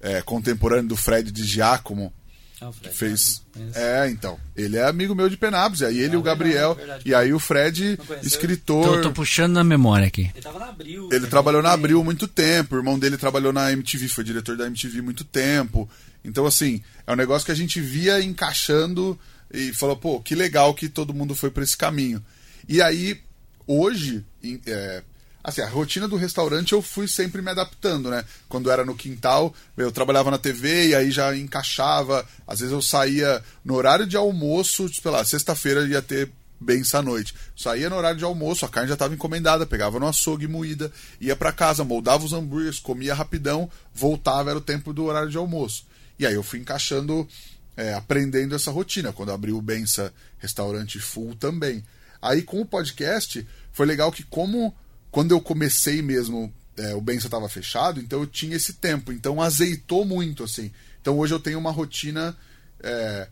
é 0.00 0.22
contemporâneo 0.22 0.88
do 0.88 0.96
Fred 0.96 1.30
de 1.30 1.44
Giacomo, 1.44 2.12
ah, 2.60 2.70
que 2.82 2.88
fez. 2.90 3.42
É, 3.74 4.08
então. 4.10 4.38
Ele 4.56 4.76
é 4.76 4.84
amigo 4.84 5.14
meu 5.14 5.28
de 5.28 5.36
Penápolis. 5.36 5.82
Aí 5.82 5.98
ele 5.98 6.14
e 6.14 6.16
o 6.16 6.22
Gabriel. 6.22 6.74
Verdade, 6.74 7.04
verdade. 7.04 7.08
E 7.08 7.14
aí 7.14 7.32
o 7.32 7.38
Fred, 7.38 7.98
escritor. 8.22 8.96
Tô, 8.96 9.00
tô, 9.02 9.12
puxando 9.12 9.54
na 9.54 9.64
memória 9.64 10.06
aqui. 10.06 10.30
Ele 10.34 10.42
tava 10.42 10.58
na 10.58 10.68
Abril. 10.68 11.08
Ele 11.12 11.26
trabalhou 11.26 11.62
na 11.62 11.72
Abril 11.72 12.02
muito 12.02 12.26
tempo. 12.26 12.74
O 12.74 12.78
irmão 12.78 12.98
dele 12.98 13.16
trabalhou 13.16 13.52
na 13.52 13.72
MTV, 13.72 14.08
foi 14.08 14.24
diretor 14.24 14.56
da 14.56 14.66
MTV 14.66 15.00
muito 15.02 15.24
tempo. 15.24 15.88
Então, 16.24 16.46
assim, 16.46 16.82
é 17.06 17.12
um 17.12 17.16
negócio 17.16 17.46
que 17.46 17.52
a 17.52 17.56
gente 17.56 17.80
via 17.80 18.22
encaixando 18.22 19.18
e 19.52 19.72
falou, 19.72 19.96
pô, 19.96 20.20
que 20.20 20.34
legal 20.34 20.74
que 20.74 20.88
todo 20.88 21.14
mundo 21.14 21.34
foi 21.34 21.50
para 21.50 21.62
esse 21.62 21.76
caminho. 21.76 22.22
E 22.68 22.82
aí, 22.82 23.20
hoje, 23.66 24.24
é, 24.66 25.02
Assim, 25.48 25.62
a 25.62 25.66
rotina 25.66 26.06
do 26.06 26.16
restaurante 26.16 26.74
eu 26.74 26.82
fui 26.82 27.08
sempre 27.08 27.40
me 27.40 27.50
adaptando, 27.50 28.10
né? 28.10 28.22
Quando 28.50 28.70
era 28.70 28.84
no 28.84 28.94
quintal, 28.94 29.54
eu 29.78 29.90
trabalhava 29.90 30.30
na 30.30 30.36
TV 30.36 30.88
e 30.88 30.94
aí 30.94 31.10
já 31.10 31.34
encaixava. 31.34 32.22
Às 32.46 32.60
vezes 32.60 32.74
eu 32.74 32.82
saía 32.82 33.42
no 33.64 33.74
horário 33.74 34.06
de 34.06 34.14
almoço, 34.14 34.86
sei 34.92 35.10
lá, 35.10 35.24
sexta-feira 35.24 35.86
ia 35.86 36.02
ter 36.02 36.30
benção 36.60 37.00
à 37.00 37.02
noite. 37.02 37.34
Saía 37.56 37.88
no 37.88 37.96
horário 37.96 38.18
de 38.18 38.24
almoço, 38.24 38.66
a 38.66 38.68
carne 38.68 38.88
já 38.88 38.94
estava 38.94 39.14
encomendada, 39.14 39.64
pegava 39.64 39.98
no 39.98 40.06
açougue 40.06 40.46
moída, 40.46 40.92
ia 41.18 41.34
para 41.34 41.50
casa, 41.50 41.82
moldava 41.82 42.26
os 42.26 42.34
hambúrgueres, 42.34 42.78
comia 42.78 43.14
rapidão, 43.14 43.70
voltava, 43.94 44.50
era 44.50 44.58
o 44.58 44.62
tempo 44.62 44.92
do 44.92 45.06
horário 45.06 45.30
de 45.30 45.38
almoço. 45.38 45.86
E 46.18 46.26
aí 46.26 46.34
eu 46.34 46.42
fui 46.42 46.58
encaixando, 46.58 47.26
é, 47.74 47.94
aprendendo 47.94 48.54
essa 48.54 48.70
rotina. 48.70 49.14
Quando 49.14 49.32
abriu 49.32 49.56
o 49.56 49.62
Bença 49.62 50.12
Restaurante 50.36 50.98
Full 50.98 51.36
também. 51.36 51.82
Aí 52.20 52.42
com 52.42 52.60
o 52.60 52.66
podcast, 52.66 53.48
foi 53.72 53.86
legal 53.86 54.12
que 54.12 54.24
como 54.24 54.76
quando 55.10 55.32
eu 55.32 55.40
comecei 55.40 56.02
mesmo, 56.02 56.52
é, 56.76 56.94
o 56.94 57.00
Benção 57.00 57.26
estava 57.26 57.48
fechado, 57.48 58.00
então 58.00 58.20
eu 58.20 58.26
tinha 58.26 58.56
esse 58.56 58.74
tempo. 58.74 59.12
Então 59.12 59.40
azeitou 59.42 60.04
muito, 60.04 60.44
assim. 60.44 60.70
Então 61.00 61.18
hoje 61.18 61.34
eu 61.34 61.40
tenho 61.40 61.58
uma 61.58 61.70
rotina. 61.70 62.36
É, 62.80 63.28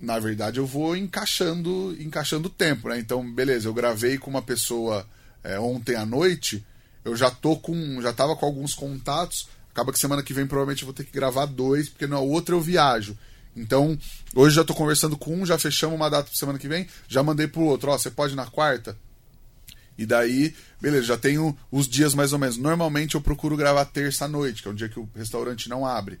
na 0.00 0.18
verdade, 0.18 0.58
eu 0.58 0.66
vou 0.66 0.96
encaixando 0.96 1.96
encaixando 2.00 2.48
o 2.48 2.50
tempo, 2.50 2.88
né? 2.88 2.98
Então, 2.98 3.24
beleza, 3.32 3.68
eu 3.68 3.74
gravei 3.74 4.18
com 4.18 4.28
uma 4.28 4.42
pessoa 4.42 5.06
é, 5.44 5.60
ontem 5.60 5.94
à 5.94 6.04
noite, 6.04 6.64
eu 7.04 7.14
já 7.14 7.30
tô 7.30 7.56
com. 7.56 8.00
já 8.02 8.12
tava 8.12 8.34
com 8.34 8.44
alguns 8.44 8.74
contatos. 8.74 9.48
Acaba 9.70 9.92
que 9.92 9.98
semana 9.98 10.22
que 10.22 10.34
vem 10.34 10.46
provavelmente 10.46 10.82
eu 10.82 10.86
vou 10.86 10.94
ter 10.94 11.04
que 11.04 11.12
gravar 11.12 11.46
dois, 11.46 11.88
porque 11.88 12.06
na 12.06 12.18
outra 12.18 12.54
eu 12.54 12.60
viajo. 12.60 13.16
Então, 13.56 13.98
hoje 14.34 14.56
já 14.56 14.64
tô 14.64 14.74
conversando 14.74 15.16
com 15.16 15.34
um, 15.34 15.46
já 15.46 15.58
fechamos 15.58 15.94
uma 15.96 16.10
data 16.10 16.28
pra 16.28 16.38
semana 16.38 16.58
que 16.58 16.68
vem, 16.68 16.86
já 17.06 17.22
mandei 17.22 17.46
pro 17.46 17.62
outro, 17.62 17.90
ó, 17.90 17.98
você 17.98 18.10
pode 18.10 18.34
na 18.34 18.46
quarta? 18.46 18.96
E 20.02 20.06
daí, 20.06 20.52
beleza, 20.80 21.06
já 21.06 21.16
tenho 21.16 21.56
os 21.70 21.86
dias 21.86 22.12
mais 22.12 22.32
ou 22.32 22.38
menos. 22.38 22.56
Normalmente 22.56 23.14
eu 23.14 23.20
procuro 23.20 23.56
gravar 23.56 23.84
terça 23.84 24.24
à 24.24 24.28
noite, 24.28 24.60
que 24.60 24.66
é 24.66 24.70
um 24.72 24.74
dia 24.74 24.88
que 24.88 24.98
o 24.98 25.08
restaurante 25.14 25.68
não 25.68 25.86
abre. 25.86 26.18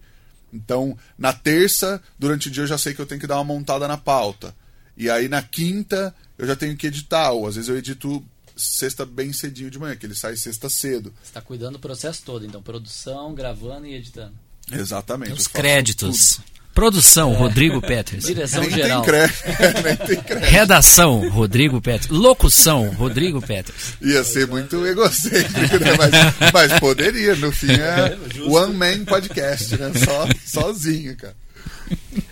Então, 0.52 0.96
na 1.18 1.32
terça, 1.32 2.00
durante 2.16 2.46
o 2.46 2.50
dia 2.50 2.62
eu 2.62 2.68
já 2.68 2.78
sei 2.78 2.94
que 2.94 3.00
eu 3.00 3.06
tenho 3.06 3.20
que 3.20 3.26
dar 3.26 3.34
uma 3.36 3.44
montada 3.44 3.88
na 3.88 3.96
pauta. 3.96 4.54
E 4.96 5.10
aí 5.10 5.28
na 5.28 5.42
quinta 5.42 6.14
eu 6.38 6.46
já 6.46 6.54
tenho 6.54 6.76
que 6.76 6.86
editar, 6.86 7.32
ou 7.32 7.44
às 7.44 7.56
vezes 7.56 7.68
eu 7.68 7.76
edito 7.76 8.24
sexta 8.56 9.04
bem 9.04 9.32
cedinho 9.32 9.68
de 9.68 9.80
manhã, 9.80 9.96
que 9.96 10.06
ele 10.06 10.14
sai 10.14 10.36
sexta 10.36 10.70
cedo. 10.70 11.12
Você 11.20 11.30
está 11.30 11.40
cuidando 11.40 11.72
do 11.72 11.80
processo 11.80 12.22
todo, 12.24 12.46
então, 12.46 12.62
produção, 12.62 13.34
gravando 13.34 13.86
e 13.88 13.94
editando. 13.94 14.34
Exatamente. 14.70 15.32
Os 15.32 15.48
créditos. 15.48 16.38
Produção, 16.74 17.32
é. 17.32 17.36
Rodrigo 17.36 17.80
Peters. 17.80 18.24
Direção 18.24 18.62
Nem 18.62 18.70
geral. 18.70 19.04
Tem 20.06 20.16
tem 20.16 20.38
Redação, 20.40 21.28
Rodrigo 21.28 21.80
Peters. 21.80 22.08
Locução, 22.08 22.90
Rodrigo 22.90 23.42
Peters. 23.42 23.94
Ia 24.00 24.24
ser 24.24 24.46
muito 24.46 24.84
egocêntrico, 24.86 25.78
né? 25.78 25.96
Mas, 25.98 26.52
mas 26.52 26.80
poderia, 26.80 27.36
no 27.36 27.52
fim 27.52 27.72
é, 27.72 28.16
One 28.48 28.74
Man 28.74 29.04
Podcast, 29.04 29.76
né? 29.76 29.92
Só, 30.04 30.26
sozinho, 30.44 31.16
cara. 31.16 31.36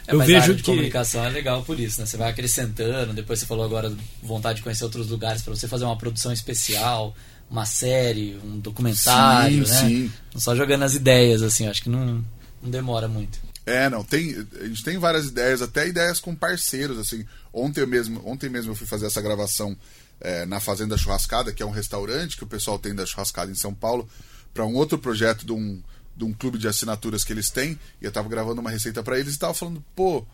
É, 0.06 0.14
eu 0.14 0.20
vejo 0.20 0.52
a 0.52 0.54
que 0.54 0.62
comunicação 0.62 1.24
é 1.24 1.28
legal 1.28 1.62
por 1.62 1.78
isso, 1.78 2.00
né? 2.00 2.06
Você 2.06 2.16
vai 2.16 2.30
acrescentando, 2.30 3.12
depois 3.12 3.38
você 3.38 3.46
falou 3.46 3.64
agora 3.64 3.92
vontade 4.22 4.56
de 4.56 4.62
conhecer 4.62 4.84
outros 4.84 5.08
lugares 5.08 5.42
para 5.42 5.54
você 5.54 5.68
fazer 5.68 5.84
uma 5.84 5.96
produção 5.96 6.32
especial, 6.32 7.14
uma 7.50 7.66
série, 7.66 8.38
um 8.44 8.58
documentário, 8.58 9.66
sim, 9.66 9.72
né? 9.72 9.80
Sim. 9.80 10.12
Não 10.32 10.40
só 10.40 10.56
jogando 10.56 10.84
as 10.84 10.94
ideias 10.94 11.42
assim, 11.42 11.66
acho 11.66 11.82
que 11.82 11.90
não, 11.90 12.24
não 12.62 12.70
demora 12.70 13.06
muito. 13.06 13.38
É, 13.70 13.88
não, 13.88 14.02
tem, 14.02 14.34
a 14.60 14.66
gente 14.66 14.82
tem 14.82 14.98
várias 14.98 15.26
ideias, 15.26 15.62
até 15.62 15.86
ideias 15.86 16.18
com 16.18 16.34
parceiros, 16.34 16.98
assim. 16.98 17.24
Ontem 17.52 17.86
mesmo, 17.86 18.20
ontem 18.28 18.50
mesmo 18.50 18.72
eu 18.72 18.74
fui 18.74 18.86
fazer 18.86 19.06
essa 19.06 19.20
gravação 19.22 19.76
é, 20.20 20.44
na 20.44 20.58
Fazenda 20.58 20.98
Churrascada, 20.98 21.52
que 21.52 21.62
é 21.62 21.66
um 21.66 21.70
restaurante 21.70 22.36
que 22.36 22.42
o 22.42 22.48
pessoal 22.48 22.80
tem 22.80 22.92
da 22.92 23.06
churrascada 23.06 23.48
em 23.48 23.54
São 23.54 23.72
Paulo, 23.72 24.08
para 24.52 24.66
um 24.66 24.74
outro 24.74 24.98
projeto 24.98 25.46
de 25.46 25.52
um, 25.52 25.80
de 26.16 26.24
um 26.24 26.32
clube 26.32 26.58
de 26.58 26.66
assinaturas 26.66 27.22
que 27.22 27.32
eles 27.32 27.48
têm, 27.48 27.78
e 28.02 28.04
eu 28.04 28.10
tava 28.10 28.28
gravando 28.28 28.60
uma 28.60 28.70
receita 28.70 29.04
para 29.04 29.20
eles 29.20 29.36
e 29.36 29.38
tava 29.38 29.54
falando, 29.54 29.84
pô, 29.94 30.26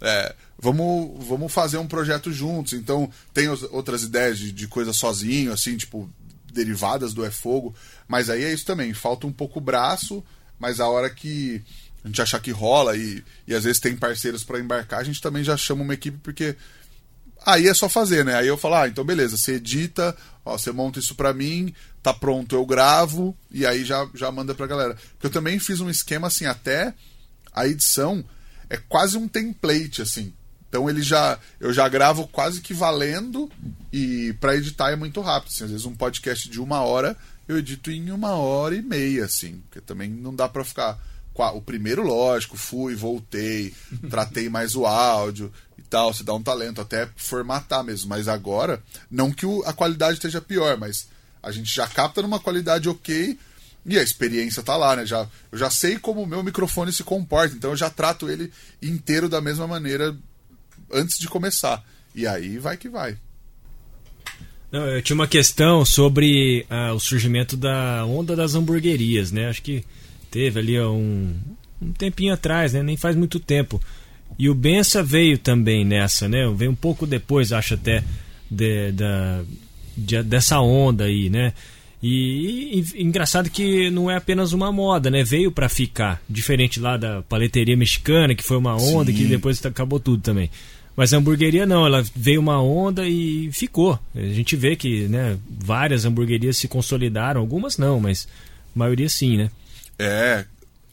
é, 0.00 0.34
vamos, 0.58 1.24
vamos 1.28 1.52
fazer 1.52 1.78
um 1.78 1.86
projeto 1.86 2.32
juntos. 2.32 2.72
Então, 2.72 3.08
tem 3.32 3.48
outras 3.48 4.02
ideias 4.02 4.36
de, 4.36 4.50
de 4.50 4.66
coisa 4.66 4.92
sozinho, 4.92 5.52
assim, 5.52 5.76
tipo, 5.76 6.10
derivadas 6.52 7.14
do 7.14 7.24
É 7.24 7.30
Fogo, 7.30 7.72
mas 8.08 8.28
aí 8.28 8.42
é 8.42 8.52
isso 8.52 8.66
também, 8.66 8.92
falta 8.92 9.28
um 9.28 9.32
pouco 9.32 9.60
o 9.60 9.62
braço, 9.62 10.24
mas 10.58 10.80
a 10.80 10.88
hora 10.88 11.08
que 11.08 11.62
a 12.04 12.08
gente 12.08 12.22
achar 12.22 12.40
que 12.40 12.50
rola 12.50 12.96
e, 12.96 13.22
e 13.46 13.54
às 13.54 13.64
vezes 13.64 13.80
tem 13.80 13.96
parceiros 13.96 14.42
para 14.42 14.58
embarcar, 14.58 15.00
a 15.00 15.04
gente 15.04 15.20
também 15.20 15.44
já 15.44 15.56
chama 15.56 15.82
uma 15.82 15.94
equipe 15.94 16.18
porque 16.22 16.56
aí 17.44 17.68
é 17.68 17.74
só 17.74 17.88
fazer, 17.88 18.24
né? 18.24 18.34
Aí 18.36 18.46
eu 18.46 18.56
falo, 18.56 18.76
ah, 18.76 18.88
então 18.88 19.04
beleza, 19.04 19.36
você 19.36 19.54
edita, 19.54 20.16
ó, 20.44 20.56
você 20.56 20.72
monta 20.72 20.98
isso 20.98 21.14
para 21.14 21.32
mim, 21.32 21.74
tá 22.02 22.12
pronto, 22.12 22.54
eu 22.54 22.64
gravo 22.64 23.36
e 23.50 23.66
aí 23.66 23.84
já, 23.84 24.08
já 24.14 24.30
manda 24.30 24.54
pra 24.54 24.66
galera. 24.66 24.94
Porque 25.12 25.26
eu 25.26 25.30
também 25.30 25.58
fiz 25.58 25.80
um 25.80 25.90
esquema 25.90 26.28
assim, 26.28 26.46
até 26.46 26.94
a 27.52 27.66
edição 27.66 28.24
é 28.68 28.76
quase 28.76 29.16
um 29.16 29.28
template 29.28 30.02
assim. 30.02 30.32
Então 30.68 30.88
ele 30.88 31.02
já 31.02 31.38
eu 31.58 31.72
já 31.72 31.88
gravo 31.88 32.28
quase 32.28 32.60
que 32.60 32.72
valendo 32.72 33.50
e 33.92 34.32
para 34.40 34.56
editar 34.56 34.90
é 34.90 34.96
muito 34.96 35.20
rápido. 35.20 35.50
Assim, 35.52 35.64
às 35.64 35.70
vezes 35.70 35.84
um 35.84 35.94
podcast 35.94 36.48
de 36.48 36.60
uma 36.60 36.80
hora 36.80 37.16
eu 37.48 37.58
edito 37.58 37.90
em 37.90 38.12
uma 38.12 38.34
hora 38.34 38.76
e 38.76 38.80
meia, 38.80 39.24
assim, 39.24 39.60
porque 39.62 39.80
também 39.80 40.08
não 40.08 40.32
dá 40.32 40.48
para 40.48 40.64
ficar 40.64 40.96
o 41.36 41.62
primeiro, 41.62 42.02
lógico, 42.02 42.56
fui, 42.56 42.94
voltei, 42.94 43.74
tratei 44.10 44.48
mais 44.48 44.74
o 44.74 44.86
áudio 44.86 45.52
e 45.78 45.82
tal, 45.82 46.12
você 46.12 46.22
dá 46.22 46.34
um 46.34 46.42
talento 46.42 46.80
até 46.80 47.08
formatar 47.16 47.82
mesmo. 47.82 48.08
Mas 48.08 48.28
agora, 48.28 48.82
não 49.10 49.32
que 49.32 49.46
o, 49.46 49.62
a 49.64 49.72
qualidade 49.72 50.14
esteja 50.14 50.40
pior, 50.40 50.76
mas 50.76 51.08
a 51.42 51.50
gente 51.50 51.74
já 51.74 51.86
capta 51.86 52.22
numa 52.22 52.38
qualidade 52.38 52.88
ok 52.88 53.38
e 53.86 53.98
a 53.98 54.02
experiência 54.02 54.62
tá 54.62 54.76
lá, 54.76 54.94
né? 54.96 55.06
Já, 55.06 55.26
eu 55.50 55.58
já 55.58 55.70
sei 55.70 55.98
como 55.98 56.22
o 56.22 56.26
meu 56.26 56.42
microfone 56.42 56.92
se 56.92 57.02
comporta, 57.02 57.54
então 57.54 57.70
eu 57.70 57.76
já 57.76 57.88
trato 57.88 58.28
ele 58.28 58.52
inteiro 58.82 59.28
da 59.28 59.40
mesma 59.40 59.66
maneira 59.66 60.14
antes 60.92 61.18
de 61.18 61.28
começar. 61.28 61.82
E 62.14 62.26
aí 62.26 62.58
vai 62.58 62.76
que 62.76 62.88
vai. 62.88 63.16
Não, 64.70 64.86
eu 64.86 65.02
tinha 65.02 65.14
uma 65.14 65.26
questão 65.26 65.84
sobre 65.84 66.64
ah, 66.70 66.92
o 66.92 67.00
surgimento 67.00 67.56
da 67.56 68.04
onda 68.04 68.36
das 68.36 68.54
hamburguerias, 68.54 69.32
né? 69.32 69.48
Acho 69.48 69.62
que 69.62 69.84
teve 70.30 70.60
ali 70.60 70.80
um, 70.80 71.34
um 71.80 71.92
tempinho 71.92 72.32
atrás, 72.32 72.72
né? 72.72 72.82
Nem 72.82 72.96
faz 72.96 73.16
muito 73.16 73.40
tempo. 73.40 73.80
E 74.38 74.48
o 74.48 74.54
Bença 74.54 75.02
veio 75.02 75.36
também 75.38 75.84
nessa, 75.84 76.28
né? 76.28 76.50
Veio 76.54 76.70
um 76.70 76.74
pouco 76.76 77.06
depois, 77.06 77.52
acho 77.52 77.74
até, 77.74 78.02
de, 78.50 78.92
da, 78.92 79.42
de, 79.96 80.22
dessa 80.22 80.60
onda 80.60 81.04
aí, 81.04 81.28
né? 81.28 81.52
E, 82.02 82.82
e, 82.94 83.02
engraçado 83.02 83.50
que 83.50 83.90
não 83.90 84.10
é 84.10 84.16
apenas 84.16 84.52
uma 84.52 84.72
moda, 84.72 85.10
né? 85.10 85.22
Veio 85.22 85.52
para 85.52 85.68
ficar. 85.68 86.22
Diferente 86.28 86.80
lá 86.80 86.96
da 86.96 87.22
paleteria 87.22 87.76
mexicana, 87.76 88.34
que 88.34 88.44
foi 88.44 88.56
uma 88.56 88.74
onda, 88.74 89.12
Sim. 89.12 89.18
que 89.18 89.24
depois 89.24 89.64
acabou 89.64 90.00
tudo 90.00 90.22
também. 90.22 90.50
Mas 90.96 91.12
a 91.12 91.18
hamburgueria 91.18 91.66
não, 91.66 91.86
ela 91.86 92.04
veio 92.14 92.40
uma 92.40 92.62
onda 92.62 93.06
e 93.06 93.50
ficou. 93.52 93.98
A 94.14 94.20
gente 94.20 94.56
vê 94.56 94.76
que 94.76 95.08
né, 95.08 95.38
várias 95.48 96.04
hamburguerias 96.04 96.56
se 96.56 96.68
consolidaram, 96.68 97.40
algumas 97.40 97.78
não, 97.78 98.00
mas 98.00 98.26
a 98.74 98.78
maioria 98.78 99.08
sim, 99.08 99.36
né? 99.36 99.50
É, 100.02 100.46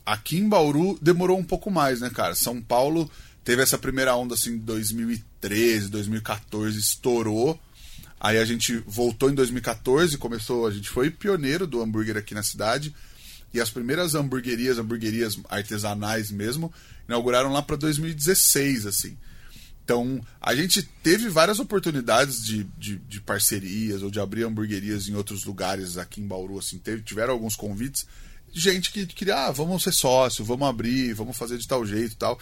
aqui 0.05 0.35
em 0.35 0.49
Bauru 0.49 0.99
demorou 1.01 1.39
um 1.39 1.43
pouco 1.43 1.71
mais, 1.71 2.01
né, 2.01 2.09
cara? 2.09 2.35
São 2.35 2.61
Paulo 2.61 3.09
teve 3.41 3.61
essa 3.61 3.77
primeira 3.77 4.13
onda 4.13 4.33
assim 4.33 4.55
em 4.55 4.57
2013, 4.57 5.87
2014, 5.87 6.77
estourou. 6.77 7.57
Aí 8.19 8.37
a 8.37 8.43
gente 8.43 8.83
voltou 8.85 9.29
em 9.29 9.33
2014, 9.33 10.17
começou, 10.17 10.67
a 10.67 10.71
gente 10.71 10.89
foi 10.89 11.09
pioneiro 11.09 11.65
do 11.65 11.81
hambúrguer 11.81 12.17
aqui 12.17 12.33
na 12.33 12.43
cidade. 12.43 12.93
E 13.53 13.61
as 13.61 13.69
primeiras 13.69 14.13
hamburguerias, 14.13 14.77
hamburguerias 14.77 15.39
artesanais 15.47 16.29
mesmo, 16.29 16.73
inauguraram 17.07 17.53
lá 17.53 17.61
para 17.61 17.77
2016, 17.77 18.87
assim. 18.87 19.17
Então, 19.85 20.21
a 20.41 20.53
gente 20.53 20.83
teve 20.83 21.29
várias 21.29 21.59
oportunidades 21.59 22.43
de, 22.43 22.65
de, 22.77 22.97
de, 22.97 23.21
parcerias 23.21 24.03
ou 24.03 24.11
de 24.11 24.19
abrir 24.19 24.43
hamburguerias 24.43 25.07
em 25.07 25.15
outros 25.15 25.45
lugares 25.45 25.97
aqui 25.97 26.19
em 26.19 26.27
Bauru, 26.27 26.59
assim. 26.59 26.77
Teve, 26.77 27.03
tiveram 27.03 27.31
alguns 27.31 27.55
convites 27.55 28.05
gente 28.53 28.91
que 28.91 29.05
queria, 29.05 29.47
ah, 29.47 29.51
vamos 29.51 29.83
ser 29.83 29.91
sócio, 29.91 30.45
vamos 30.45 30.67
abrir, 30.67 31.13
vamos 31.13 31.37
fazer 31.37 31.57
de 31.57 31.67
tal 31.67 31.85
jeito 31.85 32.13
e 32.13 32.17
tal. 32.17 32.39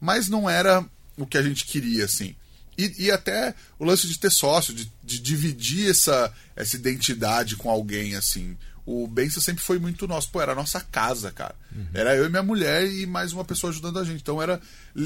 Mas 0.00 0.28
não 0.28 0.48
era 0.48 0.84
o 1.16 1.26
que 1.26 1.38
a 1.38 1.42
gente 1.42 1.64
queria, 1.64 2.04
assim. 2.04 2.34
E, 2.78 3.06
e 3.06 3.10
até 3.10 3.54
o 3.78 3.84
lance 3.84 4.06
de 4.06 4.18
ter 4.18 4.30
sócio, 4.30 4.74
de, 4.74 4.90
de 5.02 5.18
dividir 5.18 5.90
essa, 5.90 6.32
essa 6.54 6.76
identidade 6.76 7.56
com 7.56 7.70
alguém, 7.70 8.14
assim. 8.14 8.56
O 8.84 9.06
Benção 9.06 9.42
sempre 9.42 9.64
foi 9.64 9.78
muito 9.78 10.06
nosso. 10.06 10.30
Pô, 10.30 10.40
era 10.40 10.52
a 10.52 10.54
nossa 10.54 10.80
casa, 10.80 11.32
cara. 11.32 11.56
Uhum. 11.74 11.86
Era 11.92 12.14
eu 12.14 12.26
e 12.26 12.28
minha 12.28 12.42
mulher 12.42 12.86
e 12.86 13.04
mais 13.06 13.32
uma 13.32 13.44
pessoa 13.44 13.70
ajudando 13.70 13.98
a 13.98 14.04
gente. 14.04 14.20
Então 14.20 14.40
era, 14.40 14.60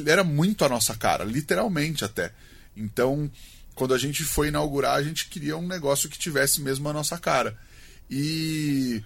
era 0.04 0.22
muito 0.22 0.64
a 0.64 0.68
nossa 0.68 0.94
cara, 0.94 1.24
literalmente 1.24 2.04
até. 2.04 2.32
Então, 2.76 3.30
quando 3.74 3.94
a 3.94 3.98
gente 3.98 4.22
foi 4.22 4.48
inaugurar, 4.48 4.96
a 4.96 5.02
gente 5.02 5.28
queria 5.28 5.56
um 5.56 5.66
negócio 5.66 6.10
que 6.10 6.18
tivesse 6.18 6.60
mesmo 6.60 6.88
a 6.88 6.92
nossa 6.92 7.16
cara. 7.18 7.56
E. 8.10 9.02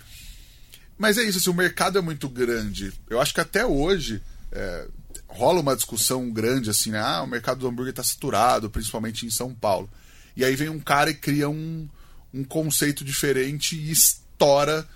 Mas 0.96 1.18
é 1.18 1.22
isso, 1.22 1.38
assim, 1.38 1.50
o 1.50 1.54
mercado 1.54 1.98
é 1.98 2.00
muito 2.00 2.28
grande. 2.28 2.92
Eu 3.08 3.20
acho 3.20 3.34
que 3.34 3.40
até 3.40 3.64
hoje. 3.64 4.22
É, 4.52 4.86
rola 5.34 5.60
uma 5.60 5.74
discussão 5.74 6.30
grande 6.30 6.70
assim, 6.70 6.90
né? 6.90 7.00
Ah, 7.00 7.22
o 7.22 7.26
mercado 7.26 7.58
do 7.58 7.66
hambúrguer 7.66 7.90
está 7.90 8.04
saturado, 8.04 8.70
principalmente 8.70 9.26
em 9.26 9.30
São 9.30 9.52
Paulo. 9.52 9.90
E 10.36 10.44
aí 10.44 10.54
vem 10.54 10.68
um 10.68 10.80
cara 10.80 11.10
e 11.10 11.14
cria 11.14 11.48
um, 11.48 11.88
um 12.32 12.44
conceito 12.44 13.04
diferente 13.04 13.76
e 13.76 13.90
estoura. 13.90 14.86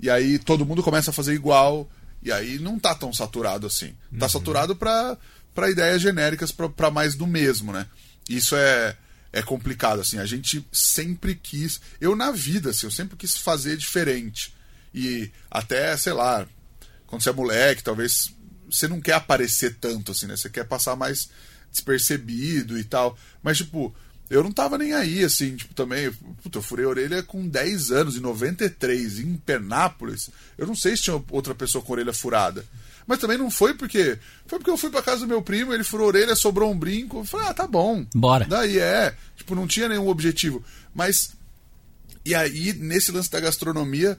E 0.00 0.08
aí 0.08 0.38
todo 0.38 0.64
mundo 0.64 0.82
começa 0.82 1.10
a 1.10 1.12
fazer 1.12 1.34
igual. 1.34 1.90
E 2.22 2.30
aí 2.32 2.58
não 2.58 2.78
tá 2.78 2.94
tão 2.94 3.12
saturado 3.12 3.66
assim. 3.66 3.94
Tá 4.18 4.26
uhum. 4.26 4.28
saturado 4.28 4.76
para 4.76 5.70
ideias 5.70 6.00
genéricas, 6.00 6.52
para 6.52 6.90
mais 6.90 7.14
do 7.14 7.26
mesmo, 7.26 7.72
né? 7.72 7.86
Isso 8.28 8.54
é, 8.56 8.96
é 9.32 9.42
complicado, 9.42 10.00
assim. 10.00 10.18
A 10.18 10.26
gente 10.26 10.64
sempre 10.72 11.34
quis. 11.34 11.80
Eu, 12.00 12.14
na 12.14 12.30
vida, 12.30 12.70
assim, 12.70 12.86
eu 12.86 12.90
sempre 12.90 13.16
quis 13.16 13.36
fazer 13.36 13.76
diferente. 13.76 14.54
E 14.98 15.30
até, 15.48 15.96
sei 15.96 16.12
lá, 16.12 16.44
quando 17.06 17.22
você 17.22 17.30
é 17.30 17.32
moleque, 17.32 17.84
talvez 17.84 18.34
você 18.68 18.88
não 18.88 19.00
quer 19.00 19.14
aparecer 19.14 19.76
tanto, 19.80 20.10
assim, 20.10 20.26
né? 20.26 20.36
Você 20.36 20.50
quer 20.50 20.64
passar 20.64 20.96
mais 20.96 21.30
despercebido 21.70 22.76
e 22.76 22.82
tal. 22.82 23.16
Mas, 23.42 23.58
tipo, 23.58 23.94
eu 24.28 24.42
não 24.42 24.50
tava 24.50 24.76
nem 24.76 24.92
aí, 24.92 25.22
assim, 25.22 25.56
tipo, 25.56 25.72
também. 25.72 26.10
Puta, 26.42 26.58
eu 26.58 26.62
furei 26.62 26.84
a 26.84 26.88
orelha 26.88 27.22
com 27.22 27.48
10 27.48 27.92
anos, 27.92 28.16
em 28.16 28.20
93, 28.20 29.20
em 29.20 29.36
Penápolis. 29.36 30.30
Eu 30.56 30.66
não 30.66 30.74
sei 30.74 30.96
se 30.96 31.04
tinha 31.04 31.22
outra 31.30 31.54
pessoa 31.54 31.82
com 31.82 31.92
a 31.92 31.96
orelha 31.96 32.12
furada. 32.12 32.64
Mas 33.06 33.20
também 33.20 33.38
não 33.38 33.50
foi 33.50 33.72
porque. 33.72 34.18
Foi 34.46 34.58
porque 34.58 34.70
eu 34.70 34.76
fui 34.76 34.90
pra 34.90 35.02
casa 35.02 35.20
do 35.20 35.28
meu 35.28 35.40
primo, 35.40 35.72
ele 35.72 35.84
furou 35.84 36.06
a 36.06 36.08
orelha, 36.08 36.36
sobrou 36.36 36.70
um 36.70 36.78
brinco. 36.78 37.18
Eu 37.18 37.24
falei, 37.24 37.46
ah, 37.46 37.54
tá 37.54 37.66
bom. 37.66 38.04
Bora. 38.14 38.44
Daí 38.44 38.78
é. 38.78 39.14
Tipo, 39.36 39.54
não 39.54 39.66
tinha 39.66 39.88
nenhum 39.88 40.08
objetivo. 40.08 40.62
Mas. 40.94 41.32
E 42.24 42.34
aí, 42.34 42.74
nesse 42.74 43.10
lance 43.10 43.30
da 43.30 43.40
gastronomia, 43.40 44.18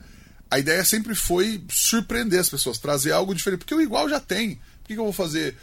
a 0.50 0.58
ideia 0.58 0.84
sempre 0.84 1.14
foi 1.14 1.64
surpreender 1.70 2.40
as 2.40 2.50
pessoas, 2.50 2.80
trazer 2.80 3.12
algo 3.12 3.36
diferente. 3.36 3.60
Porque 3.60 3.76
o 3.76 3.82
igual 3.82 4.10
já 4.10 4.20
tem. 4.20 4.56
Por 4.56 4.88
que, 4.88 4.94
que 4.94 5.00
eu 5.00 5.04
vou 5.04 5.14
fazer 5.14 5.56